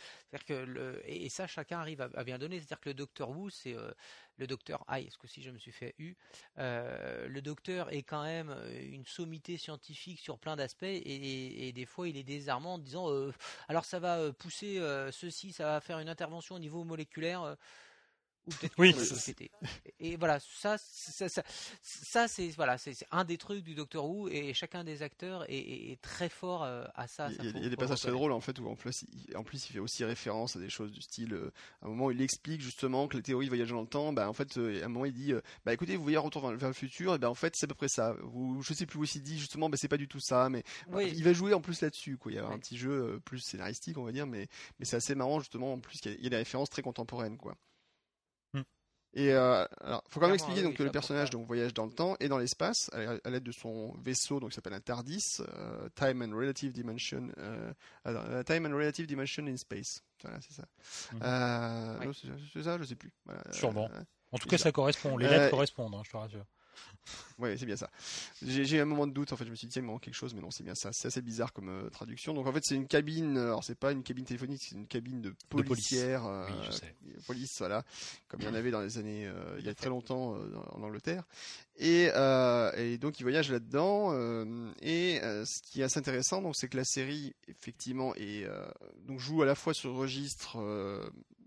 [0.46, 2.58] que le, et, ça, chacun arrive à, bien donner.
[2.58, 3.90] C'est-à-dire que le docteur Wu, c'est euh,
[4.38, 6.16] le docteur Aïe, est-ce que si je me suis fait U,
[6.56, 12.08] le docteur est quand même une sommité scientifique sur plein d'aspects et, et, des fois
[12.08, 13.08] il est désarmant en disant
[13.68, 14.78] alors ça va pousser
[15.12, 17.56] ceci, ça va faire une intervention au niveau moléculaire
[18.46, 18.94] ou peut-être oui,
[20.00, 21.42] Et, voilà, ça, ça, ça,
[21.82, 26.00] ça c'est voilà, c'est un des trucs du Docteur Who et chacun des acteurs est,
[26.02, 27.28] très fort euh, à ça.
[27.30, 29.68] Il y, a, des passages très drôles en fait où en plus, il, en plus
[29.68, 31.34] il fait aussi référence à des choses du style.
[31.34, 31.52] Euh,
[31.82, 34.28] à un moment, il explique justement que les théories de voyage dans le temps, bah
[34.28, 35.32] en fait, euh, à un moment il dit,
[35.64, 37.68] bah écoutez, vous voyez un retour vers le futur, et ben en fait c'est à
[37.68, 38.16] peu près ça.
[38.22, 40.64] Vous, je sais plus où il dit justement, bah c'est pas du tout ça, mais
[41.00, 42.16] il va jouer en plus là-dessus.
[42.16, 42.32] Quoi.
[42.32, 44.48] Il y a un petit jeu plus scénaristique, on va dire, mais
[44.78, 47.56] mais c'est assez marrant justement en plus qu'il y, a des références très contemporaines, quoi.
[49.14, 51.92] Et euh, alors, faut quand même expliquer donc que le personnage donc voyage dans le
[51.92, 55.88] temps et dans l'espace à, l'aide de son vaisseau donc qui s'appelle un TARDIS, euh,
[55.94, 57.72] Time and Relative Dimension, euh,
[58.06, 60.02] euh, Time and Relative Dimension in Space.
[60.22, 60.64] Voilà, c'est ça.
[61.12, 61.20] Mhm.
[61.22, 62.12] Euh,
[62.52, 63.12] C'est ça, je sais plus.
[63.26, 63.90] Voilà, Sûrement.
[64.30, 64.72] en tout cas, ça.
[64.72, 65.18] correspond.
[65.18, 66.46] Les lettres correspondent, hein, je te rassure.
[67.38, 67.90] Oui, c'est bien ça.
[68.42, 70.02] J'ai eu un moment de doute, en fait, je me suis dit, tiens, il manque
[70.02, 70.90] quelque chose, mais non, c'est bien ça.
[70.92, 72.34] C'est assez bizarre comme euh, traduction.
[72.34, 74.86] Donc, en fait, c'est une cabine, euh, alors c'est pas une cabine téléphonique, c'est une
[74.86, 76.24] cabine de policière.
[76.26, 76.46] Euh,
[77.26, 77.58] police.
[77.58, 77.84] voilà.
[78.28, 79.28] Comme il y en avait dans les années,
[79.58, 80.36] il y a très longtemps
[80.70, 81.24] en Angleterre.
[81.76, 82.04] Et,
[82.76, 84.12] et, donc, il voyage là-dedans.
[84.80, 88.46] et ce qui est assez intéressant, donc, c'est que la série, effectivement, est,
[89.06, 90.58] donc, joue à la fois sur le registre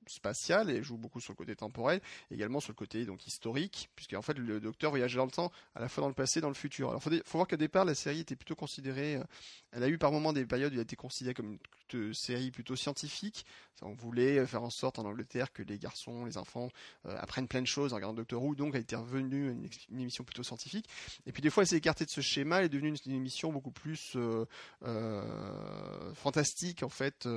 [0.08, 2.02] spatial et joue beaucoup sur le côté temporel,
[2.32, 5.52] également sur le côté donc historique, puisque en fait le docteur voyage dans le temps,
[5.76, 6.90] à la fois dans le passé et dans le futur.
[6.90, 9.24] Alors faut, voir qu'au départ la série était plutôt considérée, euh,
[9.72, 11.58] elle a eu par moments des périodes où elle a été considérée comme
[11.94, 13.46] une série plutôt scientifique.
[13.82, 16.70] On voulait faire en sorte en Angleterre que les garçons, les enfants
[17.06, 20.00] euh, apprennent plein de choses en regardant Doctor Who, donc elle était revenue une, une
[20.00, 20.88] émission plutôt scientifique.
[21.26, 23.52] Et puis des fois elle s'est écartée de ce schéma, elle est devenue une, émission
[23.52, 27.28] beaucoup plus euh, fantastique en fait.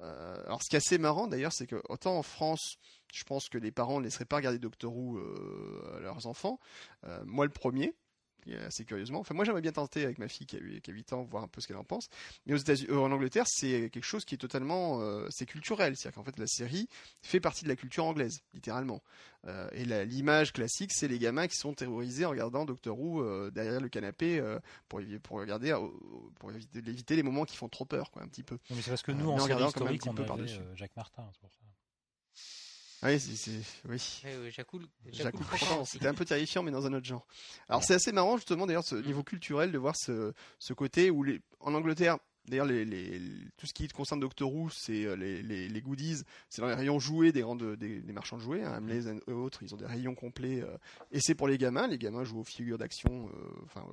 [0.00, 2.76] Alors ce qui est assez marrant d'ailleurs, c'est que autant en France,
[3.12, 6.58] je pense que les parents ne laisseraient pas regarder Doctor Who euh, à leurs enfants.
[7.04, 7.94] Euh, moi, le premier,
[8.66, 9.20] assez curieusement.
[9.20, 11.44] Enfin, moi, j'aimerais bien tenter avec ma fille qui a, qui a 8 ans, voir
[11.44, 12.08] un peu ce qu'elle en pense.
[12.46, 15.00] Mais aux États-Unis, euh, en Angleterre, c'est quelque chose qui est totalement,
[15.30, 15.96] c'est culturel.
[15.96, 16.88] C'est-à-dire qu'en fait, la série
[17.22, 19.02] fait partie de la culture anglaise, littéralement.
[19.72, 23.88] et l'image classique, c'est les gamins qui sont terrorisés en regardant Doctor Who derrière le
[23.88, 24.42] canapé
[24.88, 25.76] pour, pour regarder,
[26.38, 28.58] pour éviter, les moments qui font trop peur, quoi, un petit peu.
[28.70, 31.67] mais c'est parce que nous, en, série historique, on avait Jacques Martin, c'est pour ça.
[33.02, 33.50] Oui, c'est,
[33.88, 34.22] oui.
[34.24, 34.50] Eh
[35.84, 37.26] c'était un peu terrifiant, mais dans un autre genre.
[37.68, 41.22] Alors c'est assez marrant justement d'ailleurs ce niveau culturel de voir ce, ce côté où
[41.22, 42.18] les, en Angleterre,
[42.48, 43.20] D'ailleurs, les, les,
[43.56, 46.98] tout ce qui concerne Doctor Who, c'est euh, les, les, goodies, c'est dans les rayons
[46.98, 47.44] jouets des,
[47.76, 48.80] des, des, marchands de jouets, hein,
[49.28, 50.62] et autres, ils ont des rayons complets.
[50.62, 50.76] Euh,
[51.12, 53.84] et c'est pour les gamins, les gamins jouent aux figures d'action, euh, enfin,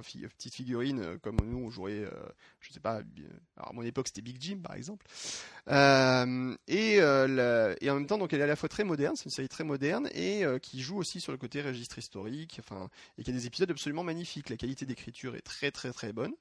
[0.00, 2.04] petites figurines comme nous on jouait,
[2.60, 3.00] je sais pas,
[3.56, 5.06] alors à mon époque c'était Big Jim par exemple.
[5.68, 9.30] et, et en même temps, donc elle est à la fois très moderne, c'est une
[9.30, 12.88] série très moderne et qui joue aussi sur le côté registre historique, enfin,
[13.18, 14.48] et qui a des épisodes absolument magnifiques.
[14.50, 16.34] La qualité d'écriture est très très très bonne.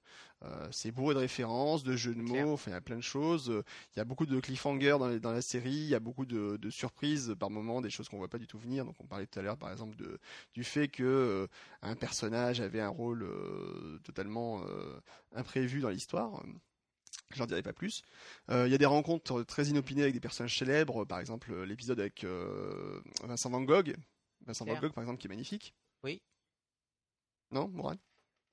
[0.72, 3.64] c'est bourré de références de jeux de mots, enfin il y a plein de choses.
[3.95, 6.69] Il y a beaucoup de cliffhangers dans, dans la série, il y a beaucoup de,
[6.69, 8.86] surprises par moments, des choses qu'on voit pas du tout venir.
[8.86, 10.19] Donc on parlait tout à l'heure par exemple de,
[10.53, 11.48] du fait que euh,
[11.82, 13.40] un personnage avait un rôle euh,
[14.03, 14.99] totalement euh,
[15.34, 16.43] imprévu dans l'histoire.
[17.34, 18.01] J'en dirai pas plus.
[18.49, 22.26] Il y a des rencontres très inopinées avec des personnages célèbres, par exemple l'épisode avec
[23.23, 23.95] Vincent Van Gogh.
[24.45, 25.73] Vincent Van Gogh par exemple qui est magnifique.
[26.03, 26.22] Oui.
[27.51, 27.97] Non, Moral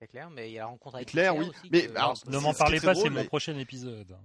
[0.00, 1.50] c'est clair, mais il y a la rencontre avec Claire, oui.
[1.72, 4.16] Mais ne m'en parlez pas, c'est mon prochain épisode.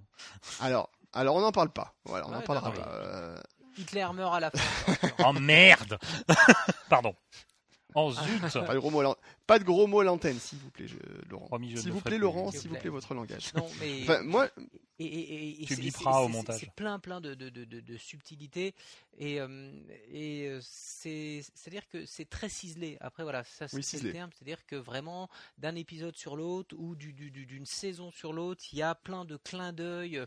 [0.60, 1.96] Alors, alors on n'en parle pas.
[2.06, 2.88] Voilà, on n'en parlera pas.
[2.90, 3.42] Euh.
[3.78, 5.08] Hitler meurt à la fin.
[5.26, 5.98] oh merde
[6.90, 7.16] Pardon.
[7.96, 10.70] Oh zut Pas de gros mots à, pas de gros mots à l'antenne, s'il vous
[10.70, 10.88] plaît,
[11.30, 11.50] Laurent.
[11.76, 13.54] S'il vous plaît, Laurent, s'il vous plaît, votre langage.
[13.56, 14.02] Non, mais...
[14.04, 14.50] enfin, moi...
[15.00, 16.60] Et, et, tu biperas au montage.
[16.60, 18.76] C'est plein, plein de, de, de, de subtilités.
[19.18, 19.72] Et, euh,
[20.12, 22.98] et euh, c'est-à-dire que c'est très ciselé.
[23.02, 24.30] Après, voilà, ça c'est le terme.
[24.34, 28.82] C'est-à-dire que vraiment, d'un épisode sur l'autre ou d'une du, saison sur l'autre, il y
[28.84, 30.24] a plein de clins d'œil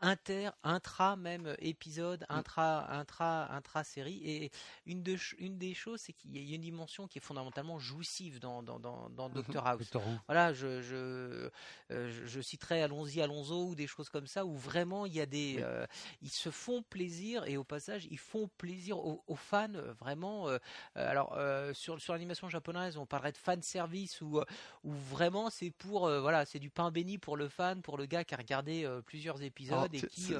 [0.00, 2.34] inter, intra même épisode, mm.
[2.34, 4.20] intra, intra, intra série.
[4.24, 4.50] Et
[4.86, 8.40] une, de, une des choses, c'est qu'il y a une dimension qui est fondamentalement jouissive
[8.40, 9.90] dans, dans, dans, dans Doctor House.
[10.26, 11.50] voilà, je, je,
[11.90, 15.26] euh, je, citerai Allons-y, Alonso ou des choses comme ça où vraiment il y a
[15.26, 15.86] des, euh,
[16.22, 20.48] ils se font plaisir et au passage ils font plaisir aux, fans euh, vraiment.
[20.94, 21.36] alors
[21.74, 24.40] sur sur l'animation japonaise, on parlerait de fan service où
[24.84, 28.24] où vraiment c'est pour voilà, c'est du pain béni pour le fan, pour le gars
[28.24, 30.34] qui a regardé plusieurs épisodes et qui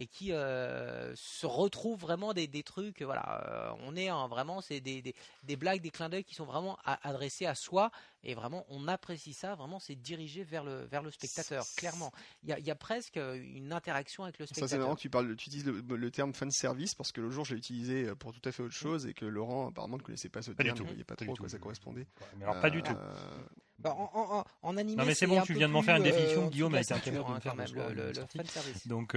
[0.00, 3.02] et qui euh, se retrouvent vraiment des, des trucs.
[3.02, 3.42] Voilà,
[3.72, 6.44] euh, on est en, vraiment, c'est des, des, des blagues, des clins d'œil qui sont
[6.46, 7.90] vraiment a- adressés à soi
[8.22, 9.54] et vraiment on apprécie ça.
[9.56, 11.64] Vraiment, c'est dirigé vers le vers le spectateur.
[11.76, 12.12] Clairement,
[12.44, 14.68] il y a, il y a presque une interaction avec le Ça spectateur.
[14.70, 17.30] c'est marrant que tu parles, tu utilises le, le terme fan service parce que le
[17.30, 20.02] jour je l'ai utilisé pour tout à fait autre chose et que Laurent apparemment ne
[20.02, 20.84] connaissait pas ce Pas du terme, tout.
[20.84, 21.52] il voyait pas Pas trop à du quoi tout.
[21.52, 22.06] ça correspondait.
[22.36, 22.92] Mais alors, pas du tout.
[22.92, 23.38] Euh,
[23.80, 25.94] Bah, en, en, en- animé, Non, mais c'est bon, un tu viens de m'en faire
[25.96, 27.94] une euh, définition, Guillaume de la a été ceinture, incapable de hein, me faire quand
[27.94, 28.88] le même, fan service.
[28.88, 29.14] Donc,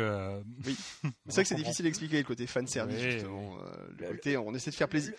[1.27, 3.57] C'est vrai que c'est difficile d'expliquer le côté fan service Oui, justement.
[3.59, 5.13] euh, le Le- côté, on essaie de faire plaisir.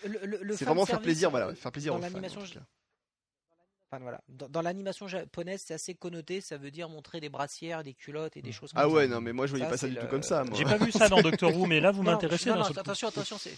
[0.55, 2.07] C'est vraiment faire plaisir, voilà, faire plaisir dans aux fans.
[2.17, 2.41] en l'animation.
[3.93, 4.21] Enfin, voilà.
[4.27, 6.41] Dans, dans l'animation japonaise, c'est assez connoté.
[6.41, 8.93] Ça veut dire montrer des brassières, des culottes et des choses comme Ah ça.
[8.93, 10.43] ouais, non, mais moi je voyais Ça, pas ça du tout comme ça.
[10.53, 12.49] J'ai pas vu ça dans Doctor Who, mais là vous m'intéressez.
[12.49, 13.55] Non, non, attention, attention, c'est.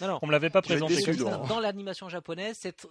[0.00, 0.18] non, non.
[0.22, 1.36] On me l'avait pas présenté déçu, comme ça.
[1.48, 2.86] Dans l'animation japonaise, c'est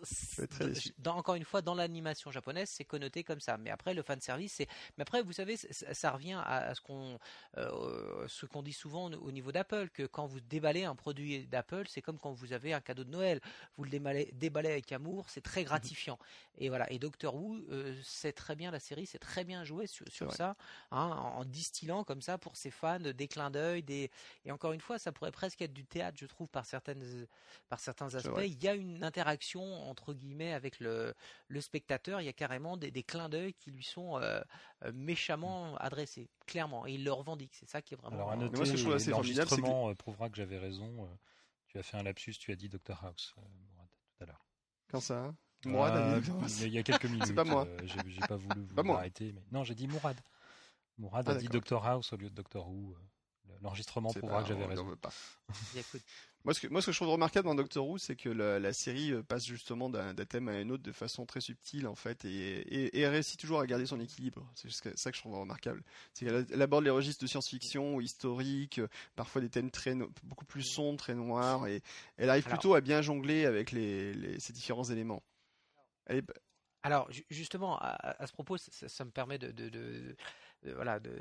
[1.00, 3.58] dans, encore une fois dans l'animation japonaise, c'est connoté comme ça.
[3.58, 4.68] Mais après le fan service, c'est
[4.98, 7.18] mais après vous savez, ça, revient à, ce qu'on
[7.58, 11.48] euh, ce qu'on dit souvent au au niveau d'Apple que quand vous déballez un produit
[11.48, 13.40] d'Apple, c'est comme quand vous avez un cadeau de Noël,
[13.78, 16.18] vous le déballez, déballez avec amour, c'est très gratifiant.
[16.58, 16.92] Et voilà.
[16.92, 20.56] Et Doctor Who, euh, c'est très bien la série, c'est très bien joué sur, ça,
[20.92, 24.12] hein, en, en distillant comme ça pour ses fans des clins d'œil, des
[24.46, 27.28] et encore une fois, ça pourrait presque être du théâtre, je trouve, par certaines
[27.70, 28.30] par certains aspects.
[28.46, 31.14] Il y a une interaction entre guillemets avec le,
[31.48, 32.22] le spectateur.
[32.22, 34.42] Il y a carrément des, des clins d'œil qui lui sont euh,
[34.84, 37.54] euh, méchamment adressés, clairement, et il le revendique.
[37.56, 38.16] C'est ça qui est vraiment.
[38.16, 40.30] Alors à moi, noter, ce que je trouve assez formidable, c'est que- l'enregistrement euh, prouvera
[40.30, 41.10] que j'avais raison.
[41.68, 43.42] Tu as fait un lapsus, tu as dit Doctor House, euh,
[43.72, 43.88] Mourad,
[44.18, 44.46] tout à l'heure.
[44.92, 45.36] Quand ça hein
[45.66, 47.36] Mourad a Euh, dit- il y a- il y a quelques minutes.
[47.36, 47.66] pas moi.
[47.68, 48.98] euh, j'ai j'ai pas voulu vous Pas moi.
[48.98, 50.20] arrêter, mais non, j'ai dit Mourad.
[50.98, 51.54] Mourad Ah, a dit d'accord.
[51.62, 52.96] Doctor House au lieu de Doctor Who.
[53.62, 54.86] L'enregistrement prouvera pas- que j'avais on- raison.
[54.86, 55.12] veut pas.
[56.44, 58.58] Moi ce, que, moi, ce que je trouve remarquable dans Doctor Who, c'est que la,
[58.60, 61.94] la série euh, passe justement d'un thème à un autre de façon très subtile, en
[61.94, 64.52] fait, et, et, et elle réussit toujours à garder son équilibre.
[64.56, 65.84] C'est ça que je trouve remarquable.
[66.16, 69.94] C'est qu'elle elle aborde les registres de science-fiction, ou historiques, euh, parfois des thèmes très
[69.94, 71.84] no- beaucoup plus sombres, très noirs, et
[72.18, 75.22] elle arrive Alors- plutôt à bien jongler avec les, les- ces différents éléments.
[76.08, 76.32] Elle est-
[76.82, 77.90] Alors ju- justement, à,
[78.20, 80.16] à ce propos, ça, ça me permet de, de- de- de-
[80.76, 81.12] voilà, de,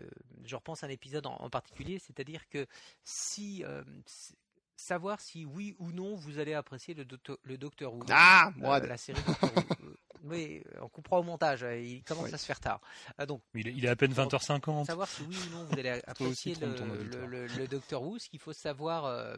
[0.45, 2.67] je repense à un épisode en, en particulier, c'est-à-dire que
[3.05, 4.35] si euh, s-
[4.77, 8.01] savoir si oui ou non vous allez apprécier le, docteur- le Docteur Who.
[8.11, 9.61] Ah, Euh, Mourad la série Doctor Who.
[9.85, 12.35] Euh, Oui, on coupera au montage, euh, il commence Oui.
[12.35, 12.79] à se faire tard.
[13.19, 14.85] Euh, donc, Il est, il est à peine 20h50.
[14.85, 18.29] savoir si oui ou non vous allez apprécier le, le, le- le Doctor Who, ce
[18.29, 19.35] qu'il faut savoir, euh,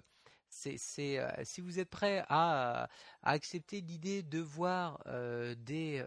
[0.50, 2.88] c'est c'est, euh, si vous êtes prêt à,
[3.22, 6.04] à accepter l'idée de voir euh, des,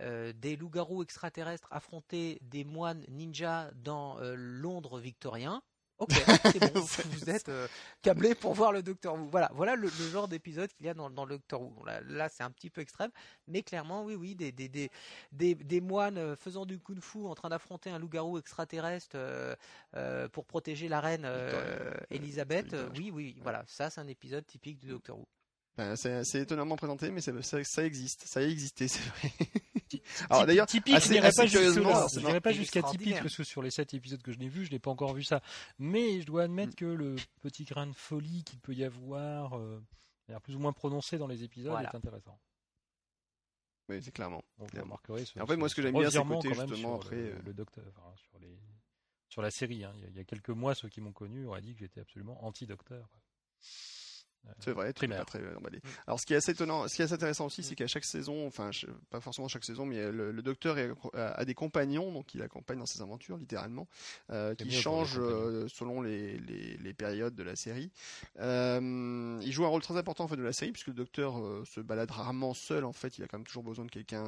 [0.00, 5.62] euh, des loups-garous extraterrestres affronter des moines ninjas dans euh, Londres victorien.
[5.98, 6.12] Ok,
[6.52, 7.66] c'est bon, vous êtes euh,
[8.02, 9.28] câblé pour voir le Docteur Who.
[9.30, 11.84] Voilà, voilà le, le genre d'épisode qu'il y a dans, dans le Docteur Who.
[11.86, 13.10] Là, là, c'est un petit peu extrême,
[13.48, 14.90] mais clairement, oui, oui, des, des, des,
[15.32, 19.56] des, des moines euh, faisant du kung-fu en train d'affronter un loup-garou extraterrestre euh,
[19.96, 22.76] euh, pour protéger la reine euh, Elisabeth.
[22.98, 25.26] Oui, oui, voilà, ça, c'est un épisode typique du Docteur Who.
[25.78, 29.30] Ben, c'est c'est étonnamment présenté, mais c'est- ça, ça existe, ça a existé, c'est vrai.
[30.30, 31.14] Alors, d'ailleurs, typique, assez-
[31.48, 34.66] je n'irai pas jusqu'à typique parce que sur les 7 épisodes que je n'ai vus,
[34.66, 35.40] je n'ai pas encore vu ça.
[35.78, 36.76] Mais je dois admettre Mm.
[36.76, 39.80] que le petit grain de folie qu'il peut y avoir, euh,
[40.42, 41.90] plus ou moins prononcé dans les épisodes, Voilà.
[41.92, 42.38] est intéressant.
[43.88, 44.42] Oui, c'est clairement.
[44.58, 44.98] Donc vous Clairement.
[45.36, 47.38] Et en fait, moi, ce que j'aime bien, c'est côté, justement, sur après, le, euh,
[47.44, 48.58] le docteur, enfin, sur, les,
[49.28, 49.84] sur la série.
[49.84, 49.92] hein.
[49.94, 51.78] Il, y a, il y a quelques mois, ceux qui m'ont connu auraient dit que
[51.80, 53.08] j'étais absolument anti-docteur.
[54.48, 55.26] Euh, C'est vrai, primaire.
[55.26, 55.80] très emballé.
[56.06, 58.04] Alors, ce qui est assez étonnant, ce qui est assez intéressant aussi, c'est qu'à chaque
[58.04, 58.70] saison, enfin,
[59.10, 62.42] pas forcément chaque saison, mais le, le docteur est- a, a des compagnons, donc il
[62.42, 63.88] accompagne dans ses aventures, littéralement,
[64.30, 67.90] euh, qui changent euh, selon les, les, les périodes de la série.
[68.40, 71.34] Euh, il joue un rôle très important en fait de la série, puisque le docteur
[71.66, 72.84] se balade rarement seul.
[72.84, 74.24] En fait, il a quand même toujours besoin de quelqu'un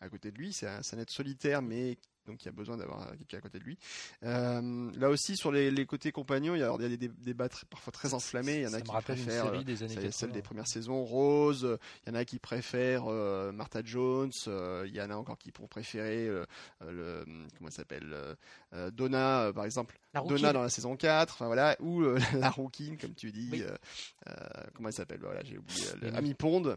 [0.00, 0.52] à côté de lui.
[0.52, 3.40] C'est un, c'est un être solitaire, mais donc il y a besoin d'avoir quelqu'un à
[3.40, 3.78] côté de lui.
[4.24, 6.96] Euh, là aussi, sur les, les côtés compagnons, il y a, alors, il y a
[6.96, 8.56] des dé- débats parfois très enflammés.
[8.56, 10.10] Il y en a me qui préfèrent série des années c'est 80.
[10.12, 11.64] celle des premières saisons, Rose.
[11.64, 11.76] euh,
[12.06, 14.30] Il y en a qui préfèrent euh, Martha Jones.
[14.48, 16.44] euh, Il y en a encore qui pourront préférer euh,
[16.82, 18.34] euh, le comment ça s'appelle euh,
[18.74, 19.98] euh, Donna, euh, par exemple.
[20.28, 23.48] Donna dans la saison 4, enfin voilà, ou euh, la rouquine, comme tu dis.
[23.52, 23.62] Oui.
[23.62, 23.76] euh,
[24.28, 24.34] euh,
[24.74, 25.20] comment elle s'appelle?
[25.20, 25.82] Voilà, j'ai oublié.
[26.02, 26.16] euh.
[26.16, 26.76] Amy Pond.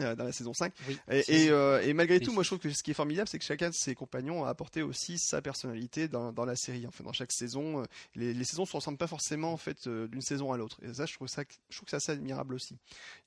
[0.00, 0.72] Euh, dans la saison 5.
[0.88, 0.98] Oui.
[1.10, 3.28] Et, C'est- et, euh, et malgré tout, moi je trouve que ce qui est formidable,
[3.28, 6.86] c'est que chacun de ses compagnons a apporté aussi sa personnalité dans, dans la série.
[6.86, 7.84] En fait, dans chaque saison, euh,
[8.14, 10.78] les, les saisons se ressemblent pas forcément en fait d'une saison à l'autre.
[10.82, 12.76] Et ça, je trouve ça, je trouve que c'est assez admirable aussi.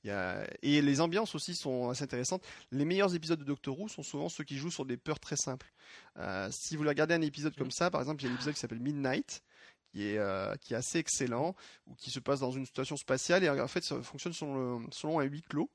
[0.04, 0.46] Il y a...
[0.62, 2.42] Et les ambiances aussi sont assez intéressantes.
[2.70, 5.36] Les meilleurs épisodes de Doctor Who sont souvent ceux qui jouent sur des peurs très
[5.36, 5.72] simples.
[6.18, 8.54] Euh, si vous regardez un épisode comme ça, par exemple, il y a un épisode
[8.54, 9.42] qui s'appelle Midnight.
[9.94, 11.54] Qui est, euh, qui est assez excellent,
[11.86, 14.86] ou qui se passe dans une station spatiale, et en fait, ça fonctionne selon, le-
[14.90, 15.68] selon un huis clos.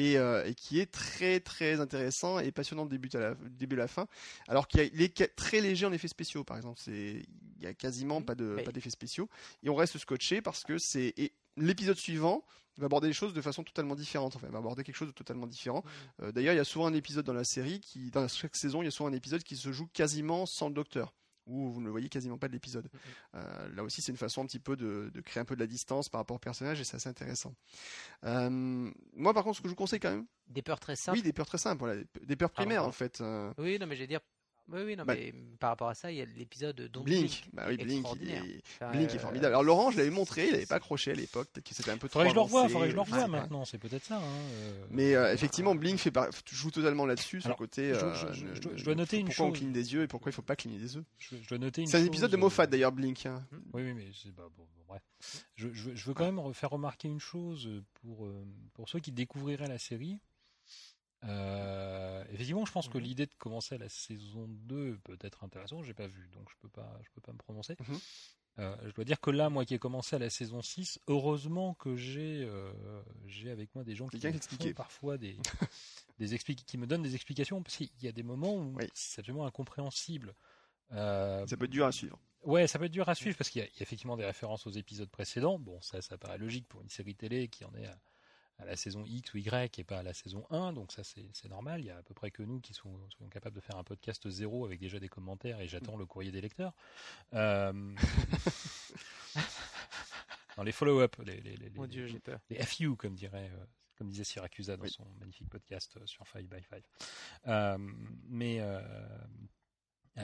[0.00, 3.76] Et, euh, et qui est très très intéressant et passionnant du début à la, début
[3.76, 4.06] à la fin.
[4.48, 6.80] Alors qu'il est très léger en effets spéciaux, par exemple.
[6.86, 7.24] Il
[7.60, 9.28] y a quasiment pas de Mais- pas d'effets spéciaux
[9.62, 11.14] et on reste scotché parce que c'est
[11.56, 12.44] l'épisode suivant
[12.78, 14.36] va aborder les choses de façon totalement différente.
[14.36, 15.84] Enfin, va aborder quelque chose de totalement différent.
[16.22, 18.80] Euh, D'ailleurs, il y a souvent un épisode dans la série qui, dans chaque saison,
[18.80, 21.12] il y a souvent un épisode qui se joue quasiment sans le docteur
[21.50, 22.88] où vous ne le voyez quasiment pas de l'épisode.
[23.34, 25.60] Euh, là aussi, c'est une façon un petit peu de, de créer un peu de
[25.60, 27.54] la distance par rapport au personnage et c'est assez intéressant.
[28.24, 31.18] Euh, moi, par contre, ce que je vous conseille quand même, Des peurs très simples.
[31.18, 33.20] oui, des peurs très simples, voilà, des, peurs primaires en fait.
[33.20, 34.20] Euh, Oui, non, mais je vais dire.
[34.72, 37.20] Oui, oui, non, Bah- mais par rapport à ça, il y a l'épisode Don't Blink,
[37.20, 37.44] Blink.
[37.52, 38.44] bah oui, Blink, il extraordinaire.
[38.44, 39.52] est, Enfin, Blink est euh, formidable.
[39.54, 41.98] Alors Laurent, je l'avais montré, il n'avait pas accroché à l'époque, peut-être que c'était un
[41.98, 43.78] peu trop Faudrait que je le revoie, avancé, faudrait que je le revoie maintenant, c'est
[43.78, 44.18] peut-être ça.
[44.18, 44.84] hein, euh.
[44.90, 47.88] Mais euh, effectivement, Blink fait par- joue totalement là-dessus, sur le côté.
[47.94, 49.58] je- euh, je- je- ne- je dois- ne- noter une pourquoi on chose.
[49.58, 51.04] cligne des yeux et pourquoi il faut pas cligner des yeux.
[51.18, 53.26] Je, je dois noter une C'est un chose, épisode de euh, Moffat d'ailleurs, Blink.
[53.26, 53.44] hein.
[53.72, 55.02] Oui, oui, mais c'est bah, bon, bon, bref.
[55.56, 58.28] Je, je, je veux quand même re- faire remarquer une chose pour,
[58.74, 60.18] pour ceux qui découvriraient la série.
[61.24, 63.04] Euh, effectivement, je pense que Mhm.
[63.04, 65.84] l'idée de commencer à la saison 2 peut être intéressante.
[65.84, 67.76] J'ai pas vu, donc je peux pas, je peux pas me prononcer.
[67.80, 67.98] Mhm.
[68.58, 71.74] Euh, je dois dire que là, moi qui ai commencé à la saison 6, heureusement
[71.74, 72.72] que j'ai euh,
[73.26, 75.36] j'ai avec moi des gens qui me font parfois des,
[76.18, 78.88] des qui me donnent des explications parce qu'il y a des moments où Oui.
[78.92, 80.34] c'est absolument incompréhensible.
[80.92, 82.18] Euh, Ça peut être dur à suivre.
[82.42, 84.66] Ouais, ça peut être dur à suivre parce qu'il y, y a effectivement des références
[84.66, 85.58] aux épisodes précédents.
[85.58, 87.98] Bon, ça, ça paraît logique pour une série télé qui en est à,
[88.60, 91.48] à la saison X ou Y et pas à la saison 1, donc ça c'est
[91.48, 91.80] normal.
[91.80, 92.98] Il y a à peu près que nous qui sont,
[93.30, 96.40] capables de faire un podcast zéro avec déjà des commentaires et j'attends le courrier des
[96.40, 96.74] lecteurs.
[97.34, 97.72] Euh...
[100.56, 102.40] dans les follow-up, les, les, les, Mon les- Dieu, j'ai peur.
[102.50, 103.64] les FU, comme dirait, euh,
[103.96, 104.90] comme disait Syracusa dans Oui.
[104.90, 106.82] son magnifique podcast sur 5 by 5.
[107.46, 107.78] Euh,
[108.28, 108.80] mais euh,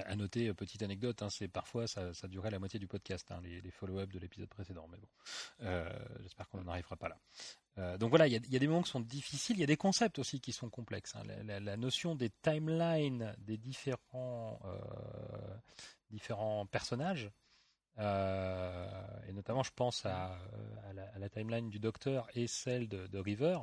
[0.06, 3.30] à noter, euh, petite anecdote, hein, c'est parfois ça, ça durait la moitié du podcast,
[3.30, 4.86] hein, les, follow-up de l'épisode précédent.
[4.90, 5.08] Mais bon,
[5.62, 5.88] euh,
[6.20, 7.18] j'espère qu'on n'en arrivera pas là.
[7.78, 9.76] Euh, donc voilà, il y a, des moments qui sont difficiles, il y a des
[9.76, 11.14] concepts aussi qui sont complexes.
[11.16, 11.22] hein.
[11.44, 14.60] La, notion des timelines des différents
[16.10, 17.30] différents personnages.
[17.98, 20.38] et notamment, je pense à,
[21.18, 23.58] la, timeline du Docteur et celle de River.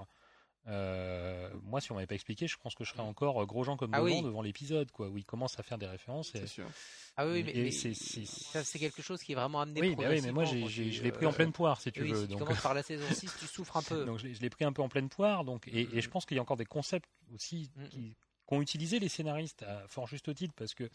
[0.67, 3.75] Euh, moi, si on m'avait pas expliqué, je pense que je serais encore gros Jean
[3.77, 4.23] comme Ah devant oui.
[4.23, 6.33] devant l'épisode, quoi, où il commence à faire des références.
[6.35, 6.39] Et...
[6.39, 6.67] C'est sûr.
[7.15, 9.95] Ah oui, mais, mais c'est- c'est- ça c'est quelque chose qui est vraiment amené Oui,
[9.95, 12.09] bah oui, mais moi, tu, je l'ai pris en euh, pleine poire, si tu oui,
[12.09, 12.15] veux.
[12.15, 14.03] si tu donc, commences par la saison 6, tu souffres un peu.
[14.05, 15.43] donc je l'ai- pris un peu en pleine poire.
[15.43, 18.15] Donc, et, et je pense qu'il y a encore des concepts aussi Mm, qui
[18.45, 20.89] qu'ont utilisé les scénaristes à fort juste titre, parce que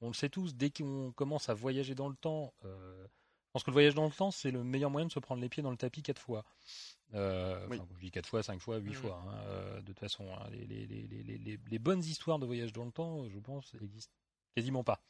[0.00, 3.06] on le sait tous, dès qu'on commence à voyager dans le temps, euh,
[3.56, 5.48] pense que le voyage dans le temps, c'est le meilleur moyen de se prendre les
[5.48, 6.44] pieds dans le tapis quatre fois.
[7.14, 7.80] Euh, Oui.
[7.94, 8.94] je dis quatre fois, cinq fois, huit Mhm.
[8.96, 9.24] fois.
[9.26, 12.44] hein, euh, de toute façon, hein, les, les, les, les, les, les bonnes histoires de
[12.44, 14.12] voyage dans le temps, je pense, existent
[14.54, 15.00] quasiment pas.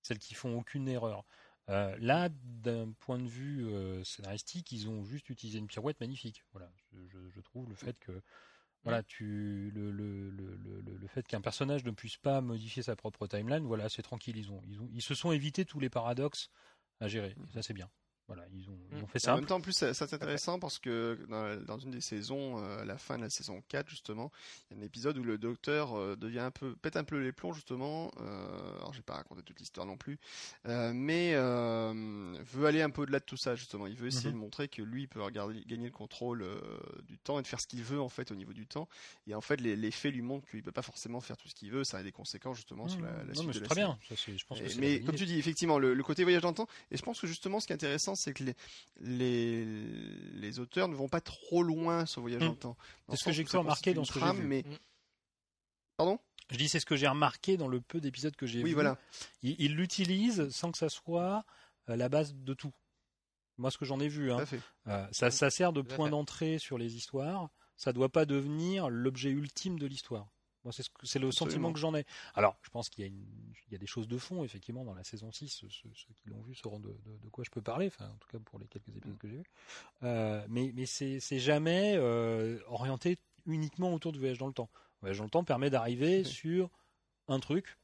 [0.00, 1.26] Celles qui font aucune erreur.
[1.68, 6.42] Euh, là, d'un point de vue euh, scénaristique, ils ont juste utilisé une pirouette magnifique.
[6.52, 8.22] Voilà, je, je- je trouve le fait que
[8.82, 12.96] voilà, tu le, le, le, le, le fait qu'un personnage ne puisse pas modifier sa
[12.96, 14.38] propre timeline, voilà, c'est tranquille.
[14.38, 16.50] Ils ont, ils ont, ils se sont évités tous les paradoxes
[17.00, 17.34] à gérer.
[17.52, 17.90] Ça, c'est bien.
[18.26, 20.58] Voilà, ils ont, ils ont fait En même temps, en plus, ça, ça, c'est intéressant
[20.58, 23.88] parce que dans, dans une des saisons, euh, à la fin de la saison 4,
[23.90, 24.32] justement,
[24.70, 27.18] il y a un épisode où le docteur euh, devient un peu, pète un peu
[27.18, 28.10] les plombs, justement.
[28.20, 30.18] Euh, alors, j'ai pas raconté toute l'histoire non plus,
[30.66, 33.86] euh, mais euh, veut aller un peu au-delà de tout ça, justement.
[33.86, 34.34] Il veut essayer Mhm.
[34.36, 36.58] de montrer que lui, il peut regarder, gagner le contrôle euh,
[37.06, 38.88] du temps et de faire ce qu'il veut, en fait, au niveau du temps.
[39.26, 41.54] Et en fait, les, les faits lui montrent qu'il peut pas forcément faire tout ce
[41.54, 41.84] qu'il veut.
[41.84, 43.86] Ça a des conséquences, justement, sur la, la non, suite mais de la très série.
[43.86, 43.98] bien.
[44.08, 45.18] Ça, je pense que Et- c'est la mais comme idée.
[45.18, 47.60] tu dis, effectivement, le, le côté voyage dans le temps, et je pense que justement,
[47.60, 48.54] ce qui est intéressant, c'est que les,
[49.00, 52.46] les, les auteurs ne vont pas trop loin sur le voyage Hmm.
[52.46, 52.76] dans le temps.
[53.10, 54.46] C'est ce que j'ai cru remarquer constitue dans ce que j'ai trame, vu.
[54.46, 54.76] mais Hmm.
[55.96, 56.18] pardon?
[56.50, 58.74] Je dis, c'est ce que j'ai remarqué dans le peu d'épisodes que j'ai Oui, vus.
[58.74, 58.98] voilà.
[59.42, 61.44] Ils l'utilisent sans que ça soit
[61.88, 62.72] euh, la base de tout.
[63.56, 64.44] Moi, ce que j'en ai vu, hein,
[64.88, 67.48] euh, ça, ça sert de point d'entrée sur les histoires.
[67.76, 70.28] Ça doit pas devenir l'objet ultime de l'histoire.
[70.64, 71.32] Moi, c'est ce le Absolument.
[71.32, 72.04] sentiment que j'en ai.
[72.34, 73.26] Alors, je pense qu'il y, a une-
[73.68, 75.64] il y a des choses de fond, effectivement, dans la saison 6.
[75.68, 78.28] Ceux, qui l'ont vu sauront de, de- de quoi je peux parler, enfin, en tout
[78.28, 78.96] cas pour les quelques Mm.
[78.98, 79.50] épisodes que j'ai vus.
[80.02, 84.70] Euh, mais mais c'est c'est jamais euh, orienté uniquement autour du voyage dans le temps.
[84.72, 86.24] Le voyage dans le temps permet d'arriver Oui.
[86.24, 86.70] sur
[87.28, 87.76] un truc,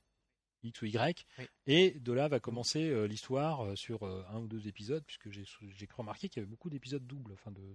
[0.63, 1.45] X ou Y, Oui.
[1.67, 5.31] et de là va commencer euh, l'histoire euh, sur euh, un ou deux épisodes, puisque
[5.31, 5.45] j'ai
[5.97, 7.75] remarquer qu'il y avait beaucoup d'épisodes doubles, enfin de,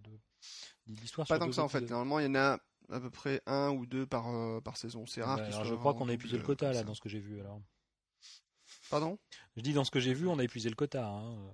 [0.96, 1.82] Pas sur tant que ça, en fait.
[1.82, 2.60] Normalement, il y en a
[2.90, 5.06] à peu près un ou deux par, euh, par saison.
[5.06, 6.94] C'est rare Bah, qu'ils alors, soient je crois qu'on a épuisé le quota là dans
[6.94, 7.40] ce que j'ai vu.
[7.40, 7.60] Alors,
[8.90, 9.18] Pardon?
[9.56, 11.08] Je dis dans ce que j'ai vu, on a épuisé le quota.
[11.08, 11.52] Hein.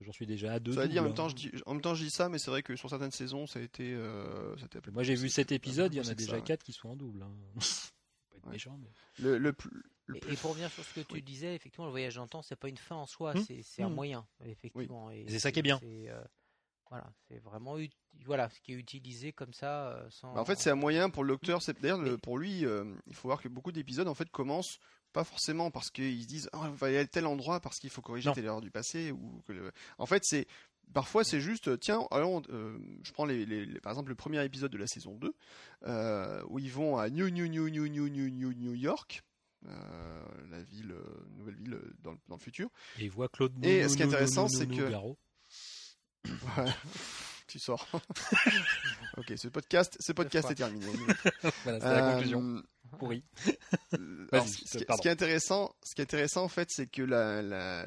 [0.00, 0.72] J'en suis déjà à deux.
[0.74, 1.28] Ça veut dire, en même, temps, hein.
[1.30, 3.46] je dis, en même temps, je dis ça, mais c'est vrai que sur certaines saisons,
[3.46, 3.92] ça a été.
[3.94, 6.42] Euh, ça a été Moi, j'ai vu sept épisodes, il y en a déjà ouais.
[6.42, 7.22] quatre qui sont en double.
[7.22, 7.32] Hein.
[8.30, 8.52] Pas être Ouais.
[8.52, 8.90] méchant, mais...
[9.18, 9.82] Le, le plus.
[10.14, 12.56] Et, pour revenir sur ce que tu disais, effectivement, le voyage dans le temps, c'est
[12.56, 13.44] pas une fin en soi, hmm.
[13.62, 13.94] c'est un hmm.
[13.94, 15.10] moyen, effectivement.
[15.28, 15.80] C'est ça qui est bien.
[15.82, 16.22] Euh,
[16.90, 17.76] voilà, c'est vraiment
[18.24, 19.88] voilà ce qui est utilisé comme ça.
[19.90, 20.32] Euh, sans...
[20.32, 21.62] Bah, en fait, c'est un moyen pour le docteur.
[21.62, 24.78] C'est d'ailleurs pour lui, euh, il faut voir que beaucoup d'épisodes en fait commencent
[25.12, 27.90] pas forcément parce qu'ils se disent oh, on va aller à tel endroit parce qu'il
[27.90, 28.34] faut corriger non.
[28.34, 29.42] telle erreur du passé ou
[29.98, 30.46] en fait c'est
[30.94, 34.86] Parfois, c'est juste, tiens, allons, je prends les, par exemple le premier épisode de la
[34.86, 35.34] saison 2,
[36.48, 39.22] où ils vont à New, New, New, New, New, New, New York,
[39.66, 43.28] euh, la ville euh, nouvelle ville euh, dans le, dans le futur Et il voit
[43.28, 44.92] Claude Et ce qui est intéressant, c'est que-.
[46.58, 46.70] Ouais.
[47.46, 47.88] tu sors
[49.16, 50.84] ok ce podcast ce podcast est terminé
[51.64, 52.62] Voilà, c'est la Euh, conclusion.
[52.98, 53.22] Pourri.
[54.32, 57.02] Alors, ce, ce ce qui est intéressant, ce qui est intéressant en fait, c'est que
[57.02, 57.86] la- la-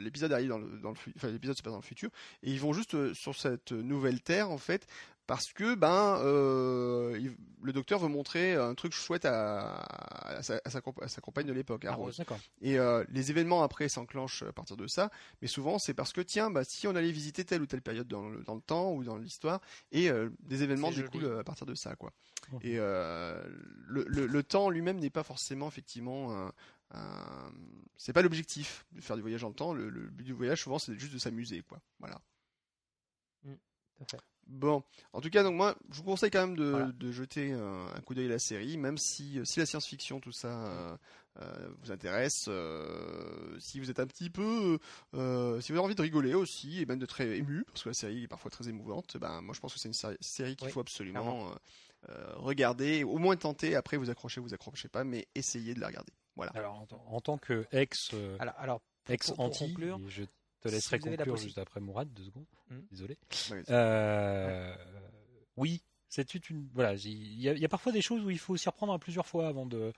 [0.00, 2.10] l'épisode arrive dans le, dans le enfin l'épisode se passe dans le futur
[2.42, 4.86] et ils vont juste euh, sur cette nouvelle terre en fait
[5.26, 9.76] parce que ben euh, il- le docteur veut montrer un truc chouette à,
[10.38, 12.16] à sa, à sa compa- à sa compagne de l'époque, à Ah, Rose.
[12.62, 15.10] Et euh, les événements après s'enclenchent à partir de ça,
[15.42, 18.08] mais souvent c'est parce que tiens, bah, si on allait visiter telle ou telle période
[18.08, 19.60] dans le, dans le temps ou dans l'histoire,
[19.92, 22.12] et euh, des événements découlent à partir de ça, quoi.
[22.62, 26.52] Et le, le, le temps lui-même n'est pas forcément effectivement un,
[26.92, 27.52] un-
[27.96, 29.74] c'est pas l'objectif de faire du voyage dans le temps.
[29.74, 31.78] Le, but du voyage souvent c'est juste de s'amuser, quoi.
[31.98, 32.18] Voilà.
[33.44, 34.18] Tout à fait.
[34.52, 34.82] Bon,
[35.12, 36.86] en tout cas, donc moi, je vous conseille quand même de, Voilà.
[36.92, 40.18] de jeter un, un coup d'œil à la série, même si, euh, si la science-fiction,
[40.18, 40.96] tout ça, euh,
[41.40, 44.78] euh, vous intéresse, euh, si vous êtes un petit peu,
[45.14, 47.90] euh, si vous avez envie de rigoler aussi, et même de très ému, parce que
[47.90, 50.66] la série est parfois très émouvante, ben moi je pense que c'est une série, qu'il
[50.66, 51.52] Oui, faut absolument
[52.36, 56.12] regarder, au moins tenter, après vous accrochez, vous accrochez pas, mais essayez de la regarder.
[56.36, 56.52] Voilà.
[56.54, 60.24] Alors, en, tant- en tant que ex, euh, Alors, ex pour- pour anti, conclure, je
[60.60, 62.46] te laisserai si la conclure juste après Mourad, deux secondes.
[62.70, 62.80] Hmm.
[62.90, 63.18] Désolé.
[63.70, 64.74] Euh,
[65.56, 66.68] Oui, c'est une.
[66.72, 68.92] Voilà, il y, a, il y a parfois des choses où il faut s'y reprendre
[68.92, 69.92] à plusieurs fois avant de,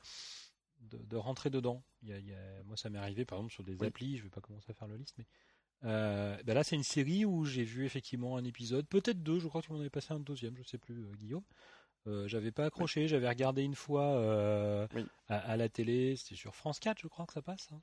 [0.81, 1.83] de, de rentrer dedans.
[2.03, 3.87] Il y a- il y a- moi, ça m'est arrivé par exemple sur des Oui.
[3.87, 5.27] applis, je vais pas commencer à faire le liste, mais.
[5.85, 9.49] euh, ben là, c'est une série où j'ai vu effectivement un épisode, peut-être deux, je
[9.49, 11.45] crois que tu m'en avais passé un deuxième, je sais plus, euh, Guillaume.
[12.09, 15.05] Euh, j'avais pas accroché, j'avais regardé une fois euh, Oui.
[15.29, 17.69] à, à la télé, c'était sur France 4, je crois que ça passe.
[17.73, 17.81] hein.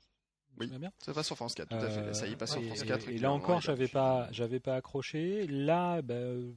[0.60, 0.78] Oui.
[0.78, 0.92] bien.
[0.98, 2.14] Ça passe sur France 4, tout à fait.
[2.14, 3.08] Ça y est, passe sur et, France 4.
[3.08, 5.46] et- et là encore, j'avais pas, j'avais pas accroché.
[5.46, 6.52] Là, ben, euh,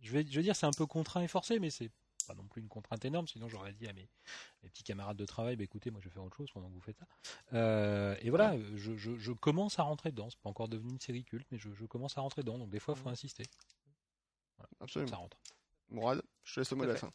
[0.00, 1.90] je vais, je vais dire, c'est un peu contraint et forcé, mais c'est
[2.26, 3.26] pas non plus une contrainte énorme.
[3.26, 4.08] Sinon, j'aurais dit à mes,
[4.62, 6.74] mes petits camarades de travail, bah, écoutez, moi, je vais faire autre chose pendant que
[6.74, 7.06] vous faites ça.
[7.54, 10.28] Euh, et voilà, je, je, je commence à rentrer dedans.
[10.30, 12.58] C'est pas encore devenu une série culte, mais je, je commence à rentrer dedans.
[12.58, 13.44] Donc des fois, il faut insister.
[14.58, 15.16] Ça Absolument.
[15.16, 15.38] rentre.
[15.88, 17.10] Mourad, je te laisse le mot à la fin.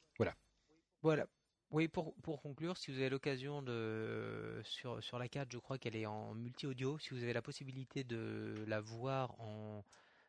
[1.03, 1.27] Voilà.
[1.73, 5.79] Oui, pour, pour conclure, si vous avez l'occasion de sur, sur la carte, je crois
[5.79, 6.99] qu'elle est en multi-audio.
[6.99, 9.83] Si vous avez la possibilité de la voir en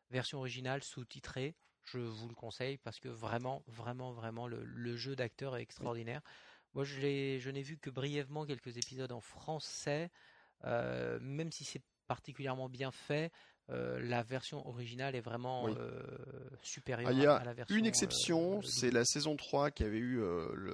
[0.09, 1.53] version originale sous-titrée,
[1.83, 6.21] je vous le conseille parce que vraiment, vraiment, vraiment, le, jeu d'acteur est extraordinaire.
[6.73, 6.99] Moi, je
[7.39, 10.09] je n'ai vu que brièvement quelques épisodes en français,
[10.63, 13.31] euh, même si c'est particulièrement bien fait.
[13.71, 15.73] Euh, la version originale est vraiment Oui.
[15.79, 15.99] euh,
[16.61, 17.75] supérieure Ah, il y a à la version.
[17.75, 20.21] Une euh, exception, euh, c'est la saison 3 qui avait eu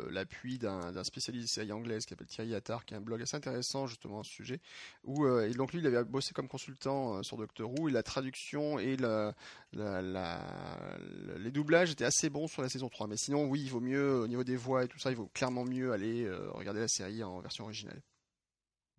[0.09, 3.37] l'appui d'un spécialiste de série anglaise qui s'appelle Thierry Attard, qui a un blog assez
[3.37, 4.59] intéressant justement à ce sujet.
[5.05, 8.77] Où, et donc lui, il avait bossé comme consultant sur Doctor Who et la traduction
[8.79, 9.33] et la,
[9.73, 10.45] la- la-
[10.93, 13.07] la- les doublages étaient assez bons sur la saison 3.
[13.07, 15.29] Mais sinon, oui, il vaut mieux, au niveau des voix et tout ça, il vaut
[15.33, 18.01] clairement mieux aller regarder la série en version originale.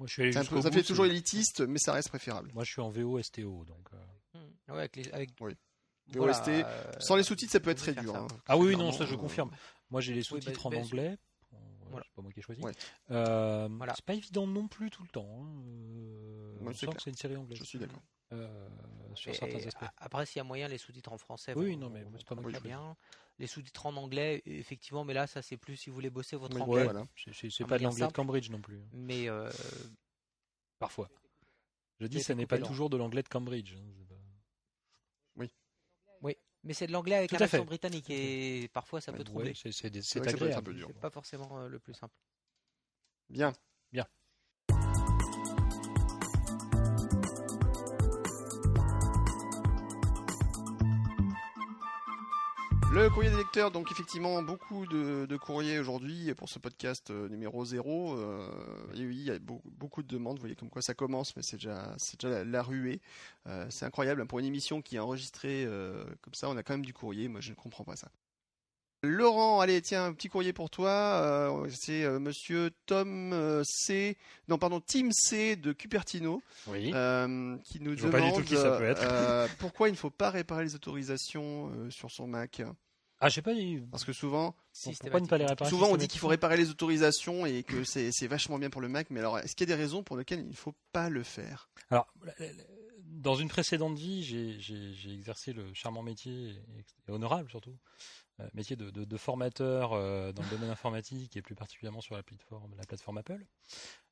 [0.03, 1.93] Moi, je suis allé C'est un jusqu'au peu- ça bout, fait toujours élitiste, mais ça
[1.93, 2.51] reste préférable.
[2.55, 3.87] Moi, je suis en VO STO, donc.
[3.95, 3.97] euh,
[4.35, 4.73] Hmm.
[4.73, 5.55] Ouais, avec les, avec, Oui.
[6.09, 8.17] voilà, VOST, euh, Sans les sous-titres, ça peut être très dur.
[8.17, 8.27] hein.
[8.49, 9.51] Ah oui, non, ça je euh, confirme.
[9.91, 11.19] Moi, j'ai les Oui, sous-titres bah, en bah, anglais.
[11.91, 12.05] Voilà.
[12.09, 12.63] C'est pas moi qui ai choisi.
[12.63, 12.73] Ouais.
[13.13, 13.93] Euh, Voilà.
[13.95, 15.29] C'est pas évident non plus tout le temps.
[15.43, 15.63] hein.
[15.67, 16.97] Euh, Ouais, on c'est sent clair.
[16.97, 17.59] que c'est une série anglaise.
[17.59, 18.03] Je suis d'accord.
[18.33, 18.69] Euh,
[19.15, 19.85] sur et- certains et aspects.
[19.99, 21.53] Après, s'il y a moyen, les sous-titres en français.
[21.55, 22.97] Oui, vont- non, mais c'est pas moi qui bien.
[23.39, 26.57] Les sous-titres en anglais, effectivement, mais là, ça c'est plus si vous voulez bosser votre
[26.57, 26.85] Oui, anglais.
[26.85, 27.05] voilà.
[27.17, 28.13] C'est- pas de l'anglais de.
[28.13, 28.81] Cambridge non plus.
[28.93, 29.51] Mais euh,
[30.79, 31.09] Parfois.
[32.01, 33.75] Je dis, Mais ça n'est pas toujours de l'anglais de Cambridge.
[33.75, 34.15] hein, pas-
[36.21, 37.65] oui, mais c'est de l'anglais avec Tout un à accent fait.
[37.65, 39.51] britannique et parfois ça peut Ouais, troubler.
[39.51, 39.73] Ouais, c'est-
[40.21, 40.65] peut agréable.
[40.71, 40.87] peu dur.
[40.89, 42.15] C'est pas forcément euh, le plus simple.
[43.29, 43.53] Bien.
[43.93, 44.07] Bien.
[52.93, 57.65] Le courrier des lecteurs, donc effectivement beaucoup de, courriers aujourd'hui pour ce podcast euh, numéro
[57.65, 58.19] 0.
[58.19, 58.47] Euh,
[58.93, 61.57] oui, il y a beaucoup, de demandes, vous voyez comme quoi ça commence, mais c'est
[61.57, 63.01] déjà, la, ruée.
[63.47, 65.67] Euh, c'est incroyable, hein, pour une émission qui est enregistrée
[66.21, 68.11] comme ça, on a quand même du courrier, moi je ne comprends pas ça.
[69.03, 70.91] Laurent, allez, tiens, un petit courrier pour toi.
[70.91, 74.17] Euh, c'est euh, monsieur Tom euh, C.
[74.49, 75.57] Non, pardon, Tim C.
[75.57, 76.41] de Cupertino.
[76.69, 76.93] Oui.
[76.95, 79.03] Euh, qui nous Je vois pas du demande tout qui ça peut être.
[79.03, 82.63] euh, pourquoi il ne faut pas réparer les autorisations euh, sur son Mac.
[83.19, 83.53] Ah, je sais pas.
[83.53, 84.55] il- Parce que souvent,
[84.85, 87.85] Pourquoi ne pas les réparer souvent on dit qu'il faut réparer les autorisations et que
[87.85, 89.09] c'est c'est vachement bien pour le Mac.
[89.11, 91.23] Mais alors, est-ce qu'il y a des raisons pour lesquelles il ne faut pas le
[91.25, 91.69] faire?
[91.91, 92.63] Alors, la- la- la-
[93.13, 96.57] dans une précédente vie, j'ai exercé le charmant métier,
[97.09, 97.77] et, honorable surtout,
[98.41, 102.15] euh, métier de, de, de formateur euh, dans le domaine informatique et plus particulièrement sur
[102.15, 103.45] la plateforme, la plateforme Apple.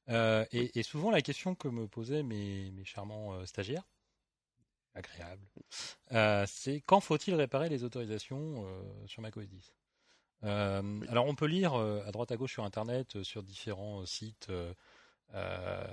[0.09, 3.89] Euh, et, et, souvent la question que me posaient mes, mes charmants stagiaires,
[4.95, 5.47] agréables,
[6.47, 8.67] c'est quand faut-il réparer les autorisations
[9.07, 9.73] sur macOS 10
[10.43, 14.51] Alors on peut lire à droite à gauche sur Internet, sur différents sites
[15.35, 15.85] euh,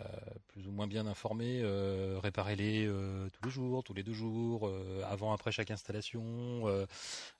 [0.47, 4.71] plus ou moins bien informés, euh, réparez-les euh, tous les jours, tous les deux jours,
[5.05, 6.65] avant, après chaque installation,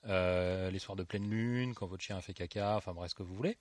[0.04, 3.22] les soirs de pleine lune, quand votre chien a fait caca, enfin bref, ce que
[3.22, 3.56] vous voulez.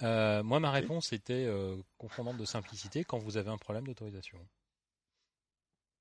[0.00, 1.48] moi, ma réponse était
[1.96, 4.38] confondante de simplicité quand vous avez un problème d'autorisation.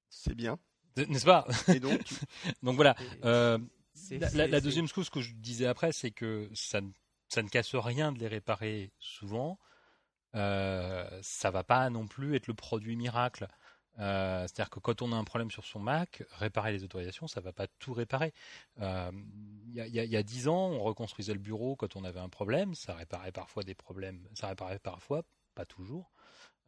[0.10, 0.60] C'est bien.
[0.98, 1.48] N'est-ce pas?
[1.74, 2.02] Et donc,
[2.64, 2.96] donc voilà.
[3.24, 6.82] la, la, deuxième chose que je disais après, c'est que ça,
[7.30, 9.60] ça ne casse rien de les réparer souvent
[10.36, 13.48] euh, ça va pas non plus être le produit miracle.
[14.00, 17.42] Euh, C'est-à-dire que quand on a un problème sur son Mac, réparer les autorisations, ça
[17.42, 18.34] va pas tout réparer.
[18.82, 19.12] Euh,
[19.68, 22.30] il y, a, y, a, 10 ans, on reconstruisait le bureau quand on avait un
[22.30, 25.24] problème, ça réparait parfois des problèmes, ça réparait parfois,
[25.54, 26.12] pas toujours.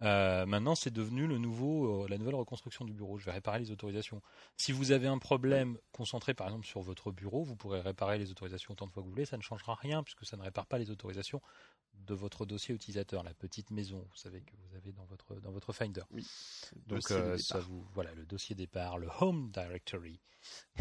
[0.04, 3.20] Euh, maintenant, c'est devenu le nouveau, euh, la nouvelle reconstruction du bureau.
[3.20, 4.22] Je vais réparer les autorisations.
[4.58, 8.32] Si vous avez un problème concentré, par exemple, sur votre bureau, vous pourrez réparer les
[8.32, 9.26] autorisations autant de fois que vous voulez.
[9.26, 11.42] Ça ne changera rien puisque ça ne répare pas les autorisations
[11.94, 15.52] de votre dossier utilisateur, la petite maison, vous savez que vous avez dans votre dans
[15.52, 16.04] votre Finder.
[16.12, 16.28] Oui.
[16.88, 20.20] Donc euh, ça vous voilà le dossier départ, le Home Directory,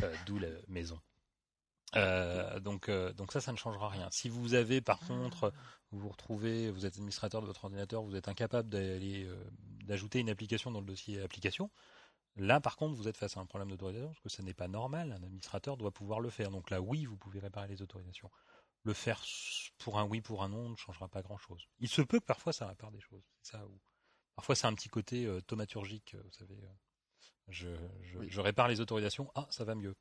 [0.03, 1.01] euh, d'où la maison.
[1.97, 4.09] Euh, donc, donc ça, ça ne changera rien.
[4.13, 5.53] Si vous avez, par contre,
[5.91, 9.29] vous vous retrouvez, vous êtes administrateur de votre ordinateur, vous êtes incapable d'aller
[9.87, 11.69] d'ajouter une application dans le dossier application.
[12.37, 14.69] Là, par contre, vous êtes face à un problème d'autorisation parce que ça n'est pas
[14.69, 15.13] normal.
[15.13, 16.51] Un administrateur doit pouvoir le faire.
[16.51, 18.31] Donc là, oui, vous pouvez réparer les autorisations.
[18.83, 19.23] Le faire
[19.79, 21.69] pour un oui, pour un non, ne changera pas grand-chose.
[21.81, 23.25] Il se peut que parfois ça répare des choses.
[23.43, 23.79] Ça, ou
[24.35, 26.17] parfois c'est un petit côté euh, thaumaturgique.
[26.25, 26.59] Vous savez,
[27.49, 27.69] je,
[28.03, 28.27] je, oui.
[28.31, 29.31] je répare les autorisations.
[29.35, 29.95] Ah, ça va mieux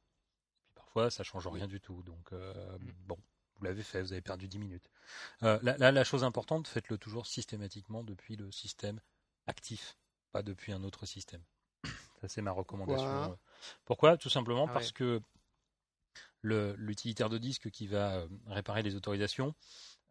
[0.90, 2.04] fois, ça change rien du tout.
[2.04, 2.94] Donc, euh, mm.
[3.08, 3.18] bon,
[3.58, 4.90] vous l'avez fait, vous avez perdu 10 minutes.
[5.44, 9.00] Euh, là, la chose importante, faites-le toujours systématiquement depuis le système
[9.48, 9.98] actif,
[10.32, 11.44] pas depuis un autre système.
[12.22, 13.06] Ça, c'est ma recommandation.
[13.06, 13.40] Pourquoi,
[13.86, 14.18] Pourquoi?
[14.18, 14.94] Tout simplement ah parce ouais.
[14.94, 15.22] que
[16.44, 19.54] l'utilitaire de disque qui va euh, réparer les autorisations,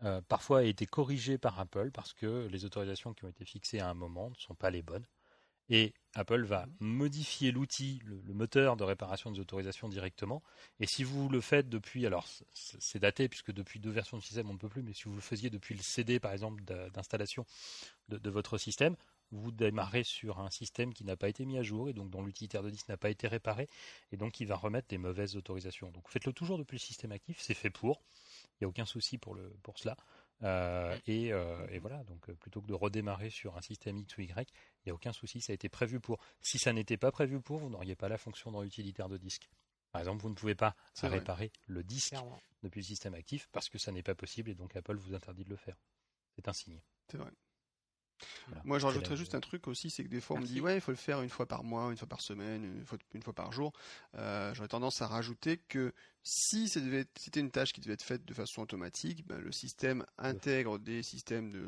[0.04, 3.80] euh, parfois a été corrigé par Apple parce que les autorisations qui ont été fixées
[3.80, 5.06] à un moment ne sont pas les bonnes
[5.70, 10.42] et Apple va modifier l'outil, le, moteur de réparation des autorisations directement.
[10.80, 14.48] Et si vous le faites depuis, alors c'est daté puisque depuis deux versions de système
[14.48, 17.44] on ne peut plus, mais si vous le faisiez depuis le CD par exemple d'installation
[18.08, 18.96] de, votre système,
[19.30, 22.22] vous démarrez sur un système qui n'a pas été mis à jour et donc dont
[22.22, 23.68] l'utilitaire de disque n'a pas été réparé
[24.12, 25.90] et donc il va remettre des mauvaises autorisations.
[25.90, 28.02] Donc faites-le toujours depuis le système actif, c'est fait pour.
[28.54, 29.96] Il n'y a aucun souci pour, le, pour cela.
[30.42, 34.20] Euh, et, euh, et, voilà, donc plutôt que de redémarrer sur un système X ou
[34.22, 36.18] Y, il n'y a aucun souci, ça a été prévu pour.
[36.40, 39.48] Si ça n'était pas prévu pour, vous n'auriez pas la fonction dans l'utilitaire de disque.
[39.90, 41.52] Par exemple, vous ne pouvez pas réparer vrai.
[41.66, 42.40] le disque Clairement.
[42.62, 45.44] depuis le système actif parce que ça n'est pas possible et donc Apple vous interdit
[45.44, 45.76] de le faire.
[46.36, 46.80] C'est un signe.
[47.10, 47.30] C'est vrai.
[48.46, 48.62] Voilà.
[48.64, 50.76] Moi, je rajouterais juste un truc aussi, c'est que des fois, on me dit, ouais,
[50.76, 53.22] il faut le faire une fois par mois, une fois par semaine, une fois, une
[53.22, 53.72] fois par jour.
[54.16, 55.92] Euh, J'aurais tendance à rajouter que
[56.30, 60.78] si c'était une tâche qui devait être faite de façon automatique, ben, le système intègre
[60.78, 61.66] des systèmes de,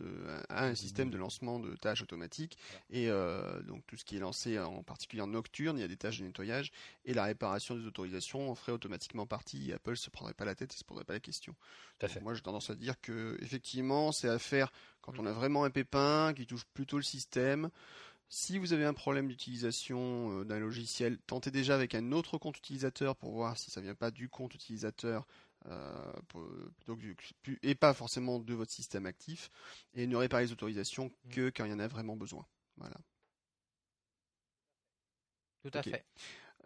[0.50, 2.58] un système de lancement de tâches automatiques
[2.90, 5.88] et euh, donc tout ce qui est lancé en particulier en nocturne, il y a
[5.88, 6.72] des tâches de nettoyage
[7.06, 9.72] et la réparation des autorisations en ferait automatiquement partie.
[9.72, 11.54] Apple se prendrait pas la tête et se poserait pas la question.
[12.00, 14.72] Donc, moi, j'ai tendance à dire que effectivement, c'est à faire
[15.10, 17.70] quand on a vraiment un pépin qui touche plutôt le système.
[18.28, 22.56] Si vous avez un problème d'utilisation euh, d'un logiciel, tentez déjà avec un autre compte
[22.56, 25.26] utilisateur pour voir si ça vient pas du compte utilisateur
[25.66, 26.48] euh, pour,
[27.62, 29.50] et pas forcément de votre système actif.
[29.94, 32.46] Et ne réparez les autorisations que quand il y en a vraiment besoin.
[32.76, 32.96] Voilà.
[35.62, 35.90] Tout à okay.
[35.90, 36.04] fait.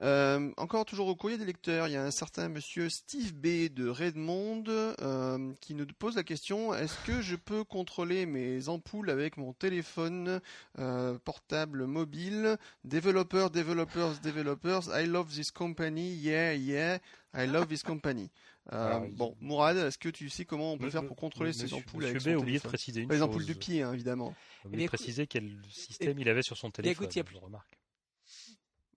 [0.03, 3.73] Euh, encore toujours au courrier des lecteurs, il y a un certain monsieur Steve B
[3.73, 9.09] de Redmond euh, qui nous pose la question est-ce que je peux contrôler mes ampoules
[9.09, 10.41] avec mon téléphone
[10.81, 12.57] euh, portable mobile?
[12.83, 16.99] Developers, developers, developers, I love this company, yeah, yeah,
[17.33, 18.31] I love this company.
[18.73, 21.75] Euh, bon, Mourad, est-ce que tu sais comment on peut faire pour contrôler monsieur, ces
[21.75, 23.23] ampoules avec B a oublié de préciser une Les chose.
[23.23, 24.35] ampoules du pied, hein, évidemment.
[24.65, 27.07] Il a oublié de préciser quel système il avait sur son téléphone.
[27.09, 27.79] Écoute, je remarque.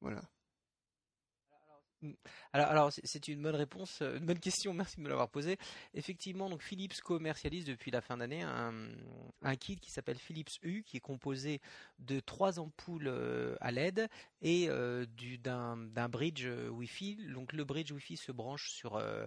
[0.02, 0.22] Voilà.
[2.54, 4.74] Alors, alors c'est une bonne réponse, une bonne question.
[4.74, 5.58] Merci de me l'avoir posée.
[5.94, 11.02] Effectivement, Philips commercialise depuis la fin d'année un, kit qui s'appelle Philips U, qui est
[11.02, 11.62] composé
[12.00, 13.12] de trois ampoules
[13.60, 14.08] à LED
[14.42, 15.06] et euh,
[15.44, 17.18] d'un bridge Wi-Fi.
[17.34, 19.26] Donc le bridge Wi-Fi se branche sur euh,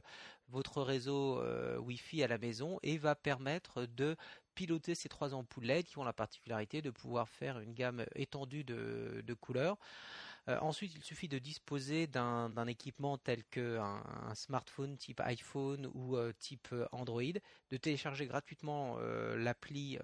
[0.48, 4.16] votre réseau euh, Wi-Fi à la maison et va permettre de
[4.54, 8.64] piloter ces trois ampoules LED qui ont la particularité de pouvoir faire une gamme étendue
[8.64, 9.78] de couleurs.
[10.48, 16.16] Euh, ensuite, il suffit de disposer d'un équipement tel que un, smartphone type iPhone ou
[16.16, 17.22] euh, type euh, Android,
[17.70, 18.98] de télécharger gratuitement
[19.36, 19.98] l'appli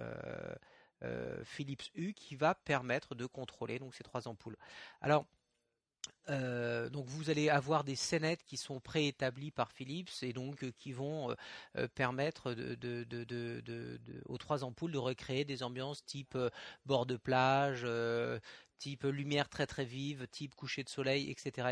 [1.45, 4.57] Philips Hue qui va permettre de contrôler donc ces trois ampoules.
[5.01, 5.27] Alors
[6.29, 11.35] donc vous allez avoir des scénettes qui sont préétablies par Philips et donc qui vont
[11.95, 16.37] permettre de, aux trois ampoules de recréer des ambiances type
[16.85, 17.87] bord de plage,
[18.79, 21.69] type lumière très très vive, type coucher de soleil, etc..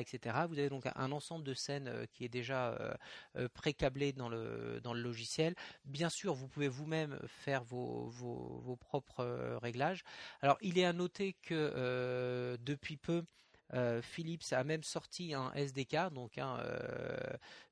[0.48, 2.94] Vous avez donc un ensemble de scènes euh, qui est déjà euh,
[3.36, 5.54] euh, précablé dans le dans le logiciel.
[5.84, 10.02] Bien sûr, vous pouvez vous-même faire vos, vos, propres réglages.
[10.40, 13.24] Alors, il est à noter que depuis peu
[13.72, 17.16] euh, Philips a même sorti un SDK, donc un euh,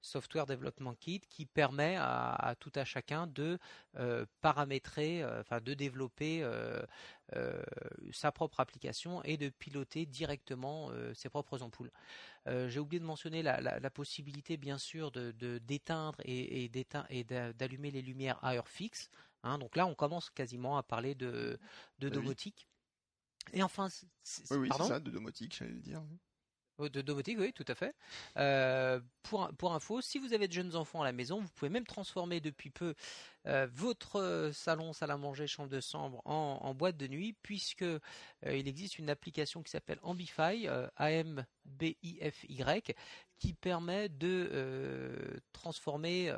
[0.01, 3.59] Software Development Kit, qui permet à, à tout à chacun de
[3.97, 6.45] euh, paramétrer, enfin de développer
[8.13, 11.91] sa propre application et de piloter directement ses propres ampoules.
[12.47, 16.69] J'ai oublié de mentionner la, la- la possibilité, bien sûr, de de- d'éteindre et,
[17.55, 19.11] d'allumer les lumières à heure fixe.
[19.43, 19.59] hein.
[19.59, 21.59] donc là, on commence quasiment à parler de,
[21.99, 22.13] de oui.
[22.15, 22.69] domotique.
[23.53, 23.89] Et enfin,
[24.51, 26.03] Oui, oui, c'est ça, de domotique, j'allais le dire.
[26.11, 26.19] oui.
[26.79, 27.95] Oh, De domotique, oui, tout à fait.
[28.39, 31.69] Euh, pour, pour info, si vous avez de jeunes enfants à la maison, vous pouvez
[31.69, 32.95] même transformer depuis peu
[33.47, 37.85] euh, votre euh, salon, salle à manger, chambre de chambre en, boîte de nuit, puisque
[38.47, 40.67] il existe une application qui s'appelle Ambify,
[40.97, 42.95] A-M-B-I-F-Y,
[43.39, 46.33] qui permet de transformer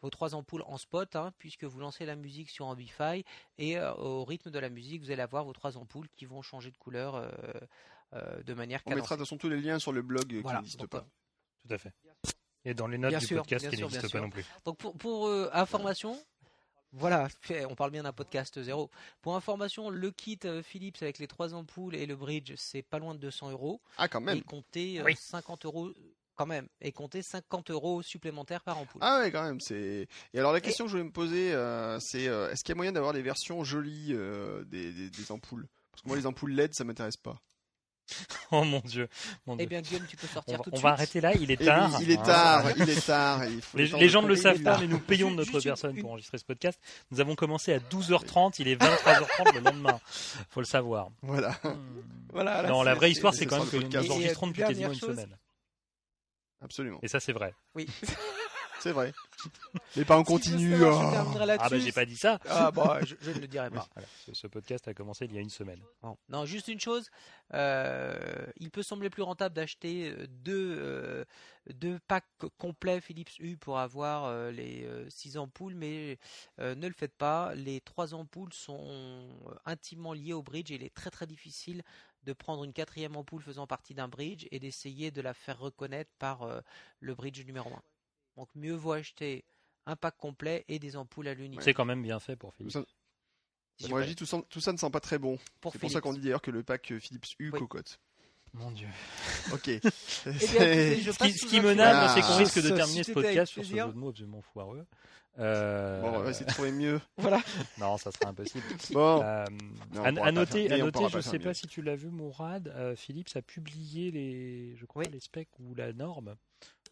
[0.00, 3.24] vos trois ampoules en spot, hein, puisque vous lancez la musique sur Ambify
[3.58, 6.70] et au rythme de la musique, vous allez avoir vos trois ampoules qui vont changer
[6.70, 7.28] de couleur
[8.12, 9.00] de manière On cadencée.
[9.02, 10.98] mettra de toute façon tous les liens sur le blog euh, Voilà, qui n'existe pas.
[10.98, 11.92] euh, Tout à fait.
[12.64, 14.44] Et dans les notes Bien du sûr, podcast qui n'existe pas non plus.
[14.64, 16.18] Donc pour, pour euh, information,
[16.92, 17.28] voilà,
[17.68, 18.90] on parle bien d'un podcast zéro.
[19.22, 22.98] Pour information, le kit euh, Philips avec les trois ampoules et le bridge, c'est pas
[22.98, 23.80] loin de 200 euros.
[23.98, 24.38] Ah, quand même.
[24.38, 25.14] Et compter euh, Oui.
[25.16, 25.90] 50 euros
[26.34, 29.00] quand même, et compter 50 euros supplémentaires par ampoule.
[29.02, 29.58] Ah ouais, quand même.
[29.60, 30.06] C'est.
[30.34, 32.74] Et alors la question que je voulais me poser, euh, c'est euh, est-ce qu'il y
[32.74, 35.66] a moyen d'avoir des versions jolies euh, des, des- des ampoules?
[35.92, 37.40] Parce que moi, les ampoules LED, ça m'intéresse pas.
[38.52, 39.08] Oh mon dieu.
[39.46, 40.84] Mon Eh bien Guillaume, tu peux On, sortir va, tout de on suite.
[40.84, 41.98] va arrêter là, il est Eh tard.
[42.00, 42.22] il est Hein.
[42.22, 43.44] tard, il est tard.
[43.46, 45.96] Il faut Les, le gens ne le savent pas, mais nous payons de notre personne
[45.96, 46.80] une- pour enregistrer ce podcast.
[47.10, 50.00] Nous avons commencé à 12h30, il est 23h30 le lendemain.
[50.50, 51.08] Faut le savoir.
[51.22, 51.56] Voilà.
[52.32, 54.92] Voilà, là, non, la vraie histoire, c'est quand même que nous enregistrons euh, depuis quasiment
[54.92, 55.36] une semaine.
[56.62, 56.98] Absolument.
[57.02, 57.54] Et ça, c'est vrai.
[57.74, 57.86] Oui.
[58.80, 59.12] C'est vrai.
[59.96, 60.70] Mais pas en Si je continu.
[60.70, 61.56] peux faire, je oh.
[61.60, 62.38] Ah bah j'ai pas dit ça.
[62.48, 63.88] Ah bah, je, je ne le dirai Oui, pas.
[63.94, 64.08] voilà.
[64.26, 65.80] Ce, ce podcast a commencé il y a une semaine.
[66.02, 66.16] Bon.
[66.28, 67.10] Non, juste une chose,
[67.54, 71.24] euh, il peut sembler plus rentable d'acheter euh, deux, euh,
[71.74, 72.24] deux packs
[72.58, 76.18] complets Philips Hue pour avoir euh, les euh, six ampoules, mais
[76.60, 77.54] euh, ne le faites pas.
[77.54, 79.28] Les trois ampoules sont
[79.64, 81.82] intimement liées au bridge et il est très très difficile
[82.24, 86.10] de prendre une quatrième ampoule faisant partie d'un bridge et d'essayer de la faire reconnaître
[86.18, 86.60] par euh,
[87.00, 87.82] le bridge numéro 1.
[88.36, 89.44] Donc mieux vaut acheter
[89.86, 91.62] un pack complet et des ampoules à l'unité.
[91.62, 92.72] C'est quand même bien fait pour Tout Philippe.
[92.72, 92.84] ça,
[93.78, 95.38] Si moi, je dis tout ça, tout ça ne sent pas très bon.
[95.60, 96.02] pour C'est pour ça Philips.
[96.02, 97.58] qu'on dit d'ailleurs que le pack euh, Philips U Oui.
[97.60, 97.98] cocotte.
[98.54, 98.88] Mon dieu.
[99.52, 99.68] Ok.
[99.68, 99.88] Eh bien,
[100.30, 102.12] écoutez, je Ce qui, ce qui me Ah.
[102.14, 104.86] c'est qu'on risque de terminer ce podcast sur ce jeu de mots absolument foireux.
[105.38, 106.98] Euh, Bon, on va essayer de trouver mieux.
[107.18, 107.42] Voilà.
[107.78, 108.64] Non, ça sera impossible.
[108.92, 109.20] Bon.
[109.22, 109.44] Euh,
[109.94, 111.54] Non, à, noter, faire- à noter, je pas sais pas mieux.
[111.54, 115.10] si tu l'as vu, Mourad, euh, Philips a publié les, je crois, Oui.
[115.12, 116.34] les specs ou la norme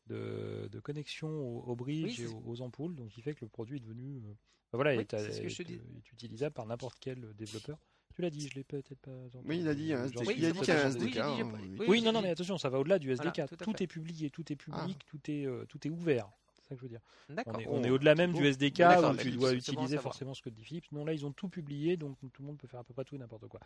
[0.06, 3.44] de, de connexion au, au bridge Oui, et aux, aux ampoules, donc il fait que
[3.44, 4.36] le produit est devenu, euh, ben
[4.78, 5.80] voilà, Oui, est, te est-
[6.12, 7.78] utilisable par n'importe quel développeur.
[8.14, 9.10] Tu l'as dit, je l'ai peut-être pas.
[9.10, 9.44] entendu.
[9.48, 10.24] Oui, il a dit un SDK.
[10.26, 11.16] suis il a dit qu'il y a un SDK.
[11.16, 11.76] hein, oui.
[11.80, 11.86] oui.
[11.88, 13.56] Oui, non, non, mais attention, ça va au-delà du Voilà, SDK.
[13.58, 14.78] tout est publié, tout est Ah.
[14.82, 16.28] public, tout est, euh, tout est ouvert.
[16.54, 17.00] C'est ça que je veux dire.
[17.28, 18.46] On est, Oh, on est au-delà même du.
[18.46, 20.90] SDK où tu dois utiliser forcément ce que dit Philips.
[20.92, 23.04] Non, là, ils ont tout publié, donc tout le monde peut faire à peu près
[23.04, 23.60] tout et n'importe quoi.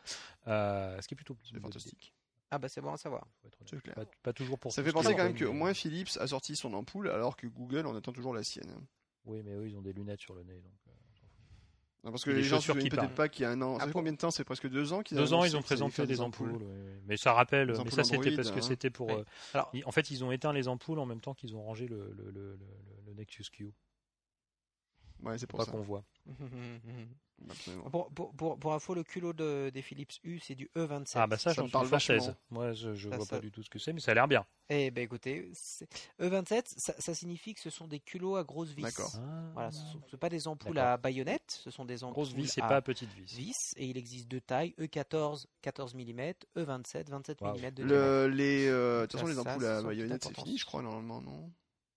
[0.47, 2.15] Euh, ce qui est plutôt C'est fantastique.
[2.51, 3.27] Ah bah c'est bon à savoir.
[3.83, 3.95] clair.
[3.95, 6.57] Pas, pas toujours pour Ça tout fait penser quand même qu'au moins Philips a sorti
[6.57, 8.75] son ampoule alors que Google on attend toujours la sienne.
[9.27, 10.61] Oui, mais eux, ils ont des lunettes sur le nez.
[10.61, 10.93] Donc, euh,
[12.05, 13.77] Non, parce que les les gens qui peut-être pas qu'il y a un an.
[13.77, 14.31] Ça Ah fait bon combien de temps?
[14.31, 16.53] C'est presque deux ans qu'ils Deux ans, ils ont présenté des ampoules.
[16.53, 16.93] oui, oui.
[17.07, 17.75] Mais ça rappelle.
[17.85, 18.63] Mais ça, c'était parce que hein.
[18.63, 19.09] c'était pour.
[19.09, 19.15] Oui.
[19.15, 21.87] euh, Alors- en fait, ils ont éteint les ampoules en même temps qu'ils ont rangé
[21.87, 22.59] le, le, le, le,
[23.07, 23.75] le Nexus Q.
[25.23, 25.73] Ouais, c'est Pour pour pas ça.
[25.77, 26.05] qu'on voit.
[27.51, 27.91] Absolument.
[27.91, 31.13] Pour, pour, pour, pour info, le culot de, des Philips U, c'est du E27.
[31.15, 32.19] Ah, bah ça, Ça j'en parle pas 16.
[32.19, 32.37] vachement.
[32.51, 34.15] Moi, je, je Ça, vois ça- pas du tout ce que c'est, mais ça a
[34.15, 34.45] l'air bien.
[34.71, 35.89] Eh ben écoutez, c'est-
[36.21, 38.83] E27, ça, ça signifie que ce sont des culots à grosse vis.
[38.83, 39.13] D'accord.
[39.55, 42.59] Voilà, ce sont c'est pas des ampoules à baïonnette, ce sont des ampoules Grosse vis
[42.59, 43.35] et à pas petite vis.
[43.37, 43.75] vis.
[43.77, 47.55] Et il existe deux tailles, E14, 14 mm, E27, 27 Waouh.
[47.57, 47.87] mm de diamètre.
[47.87, 50.67] Le, les, euh, de toute Ça, façon, les ampoules ça à baïonnette, c'est fini, je
[50.67, 51.51] crois, normalement, non?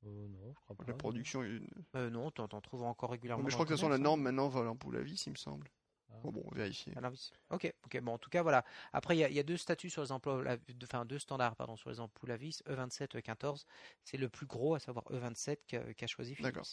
[0.05, 0.83] Euh, non, je crois pas.
[0.87, 1.67] La production est une...
[1.95, 3.43] Euh, non, t'en t'en trouves encore Non, régulièrement.
[3.43, 5.25] mais je crois que de toute façon, la norme maintenant va à l'ampoule à vis,
[5.27, 5.69] il me semble.
[6.09, 6.93] Ah, Bon, bon, vérifier.
[6.97, 8.01] à l'investi- Ok, ok.
[8.01, 8.65] Bon, en tout cas, voilà.
[8.93, 11.05] Après, il y, a- il y a deux statuts sur les emplois, la- de- enfin
[11.05, 13.65] deux standards, pardon, sur les ampoules à vis, E27, E14.
[14.03, 16.51] C'est le plus gros, à savoir E27 qu'a qu'a choisi Philips.
[16.53, 16.67] D'accord.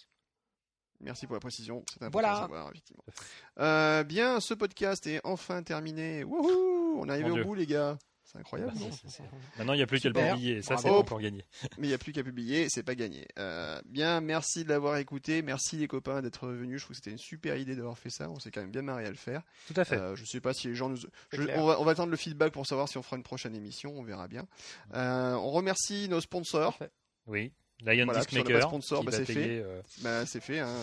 [1.01, 2.37] Merci pour la précision, c'est important Voilà.
[2.37, 3.05] à savoir, effectivement.
[3.61, 6.25] Euh, bien, ce podcast est enfin terminé.
[6.25, 7.45] Wouhou On est arrivé Mon au Dieu.
[7.45, 7.97] bout, les gars.
[8.31, 9.25] C'est incroyable, Bah, non
[9.57, 10.61] Maintenant, il n'y a plus qu'à le publier.
[10.61, 11.47] Ça, c'est pas encore gagné.
[11.79, 13.27] Mais il n'y a plus qu'à publier, c'est pas gagné.
[13.39, 15.41] Euh, bien, merci de l'avoir écouté.
[15.41, 16.81] Merci les copains d'être venus.
[16.81, 18.29] Je trouve que c'était une super idée d'avoir fait ça.
[18.29, 19.41] On s'est quand même bien marré à le faire.
[19.67, 19.97] Tout à fait.
[19.97, 20.99] Euh, je sais pas si les gens nous.
[21.33, 23.55] Je- on, va, on va attendre le feedback pour savoir si on fera une prochaine
[23.57, 23.95] émission.
[23.97, 24.47] On verra bien.
[24.95, 26.77] Euh, on remercie nos sponsors.
[26.77, 26.93] Parfait.
[27.27, 27.53] Oui.
[27.81, 28.69] Lion Voilà, Disc si on n'a pas de Maker.
[28.69, 29.63] sponsor, bah, va c'est fait.
[29.65, 30.59] euh, Bah, c'est fait.
[30.59, 30.75] Hein.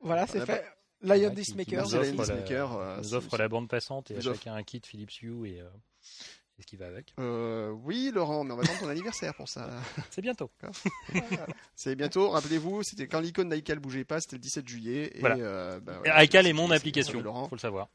[0.00, 0.64] Voilà, c'est fait.
[1.04, 1.84] Ouais, Lion Dismaker.
[1.84, 5.22] nous offre la- euh, nous offre la bande passante et à chacun un kit Philips
[5.22, 5.62] Hue et,
[6.58, 7.14] euh, et ce qui va avec?
[7.18, 9.68] Euh, oui, Laurent, mais on va attendre ton anniversaire pour ça.
[10.10, 10.50] C'est bientôt.
[11.74, 12.30] C'est bientôt.
[12.30, 15.10] Rappelez-vous, c'était quand l'icône d'Ical bougeait pas, c'était le 17 juillet.
[15.14, 15.36] Et, Voilà.
[15.36, 17.48] euh, bah, Et voilà, iCal c'est- est mon c'est- c'est application, Laurent.
[17.48, 17.88] faut le savoir.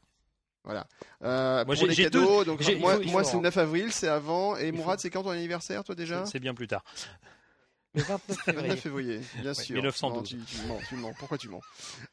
[0.64, 0.86] Voilà.
[1.22, 4.08] Euh, Moi, pour j'ai- les cadeaux, donc il moi, il c'est le 9 avril, c'est
[4.08, 4.56] avant.
[4.56, 6.24] Et Il Mourad, c'est quand ton anniversaire, toi déjà?
[6.24, 6.82] C'est- C'est bien plus tard.
[7.96, 8.62] Le 29 Le février.
[8.68, 9.74] 29 février, bien Ouais, sûr.
[9.76, 10.34] 1912.
[10.34, 11.12] Non, tu, tu mens, tu mens.
[11.18, 11.60] Pourquoi tu mens?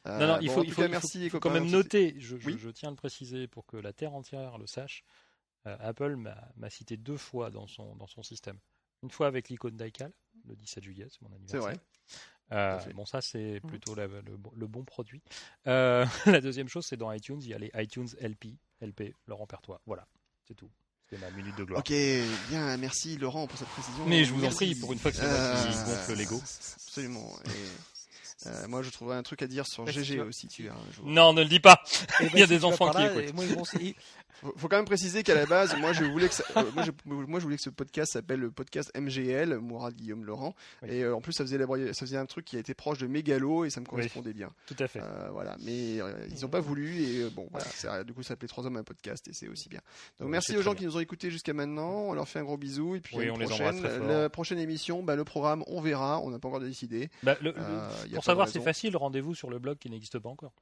[0.05, 1.39] Euh, Non, non, il bon, faut, en il tout faut, cas, il merci les faut
[1.39, 1.55] copains.
[1.55, 2.57] quand même noter, je, je- Oui.
[2.61, 5.20] je tiens à le préciser pour que la Terre entière le sache, euh,
[5.65, 8.57] Apple m'a cité deux fois dans son, dans son système.
[9.03, 10.11] Une fois avec l'icône d'iCal,
[10.47, 11.61] le 17 juillet, c'est mon C'est anniversaire.
[11.61, 11.79] vrai.
[12.53, 13.69] Euh, bon, ça c'est Mhm.
[13.69, 15.21] plutôt la- le, bon- le bon produit.
[15.67, 16.05] Euh,
[16.39, 19.81] la deuxième chose, c'est dans iTunes, il y a les iTunes LP, LP, Laurent Pertois.
[19.85, 20.05] Voilà,
[20.47, 20.69] c'est tout.
[21.09, 21.79] C'est ma minute de gloire.
[21.79, 21.89] Ok,
[22.49, 24.05] bien, merci Laurent pour cette précision.
[24.05, 26.37] Mais je vous en prie, pour une fois que c'est moi qui Euh, gonfle l'ego.
[26.87, 27.29] Absolument.
[27.45, 30.91] Et, euh, moi, je trouverais un truc à dire sur GG aussi, tu verras un
[30.91, 31.05] jour.
[31.05, 31.81] Non, ne le dis pas.
[32.19, 33.29] Eh ben, Il y a si des enfants qui là, écoutent.
[33.29, 33.77] et Moi, ils vont se-
[34.41, 36.83] Faut, faut quand même préciser qu'à la base, moi je voulais que ça, euh, moi,
[36.83, 40.89] je, moi je voulais que ce podcast s'appelle le podcast MGL, Mourad Guillaume Laurent, Oui.
[40.91, 42.97] et euh, en plus ça faisait, la- ça faisait un truc qui a été proche
[42.97, 44.49] de Mégalo et ça me correspondait bien.
[44.65, 44.99] Tout à fait.
[44.99, 48.47] Euh, voilà, mais ils n'ont pas voulu et bon, voilà, c'est- du coup ça s'appelait
[48.47, 49.81] Trois hommes un podcast et c'est aussi bien.
[50.19, 50.79] Donc merci aux gens bien.
[50.79, 53.37] qui nous ont écoutés jusqu'à maintenant, on leur fait un gros bisou et puis on
[53.37, 53.81] les prochaine.
[54.07, 57.09] La prochaine émission, bah, le programme, on verra, on n'a pas encore décidé.
[57.23, 60.53] Bah, le- le- pour savoir, c'est facile, rendez-vous sur le blog qui n'existe pas encore.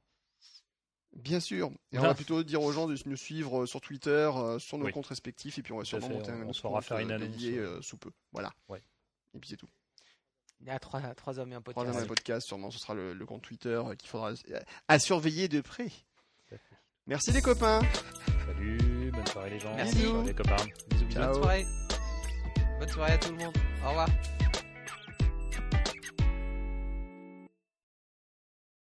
[1.22, 1.70] Bien sûr.
[1.92, 4.78] Et on va plutôt dire aux gens de nous suivre euh, sur Twitter, euh, sur
[4.78, 4.92] nos Oui.
[4.92, 7.16] comptes respectifs, et puis on va sûrement monter on- un on compte, faire une euh,
[7.16, 8.10] annonce, dédié, euh, sous peu.
[8.32, 8.50] Voilà.
[8.68, 8.82] Ouais.
[9.34, 9.68] Et puis c'est tout.
[10.60, 12.06] Il y a trois, trois hommes et un podcast.
[12.06, 14.32] podcast, sûrement, ce sera le, le compte Twitter qu'il faudra
[14.88, 15.88] à surveiller de près.
[17.06, 17.80] Merci les copains.
[18.46, 19.74] Salut, bonne soirée les gens.
[19.74, 19.96] Merci.
[20.02, 20.56] Bonne soirée les copains.
[20.90, 21.20] Bisous, bisous.
[21.20, 21.66] Bonne soirée.
[22.78, 23.54] Bonne soirée à tout le monde.
[23.84, 24.08] Au revoir.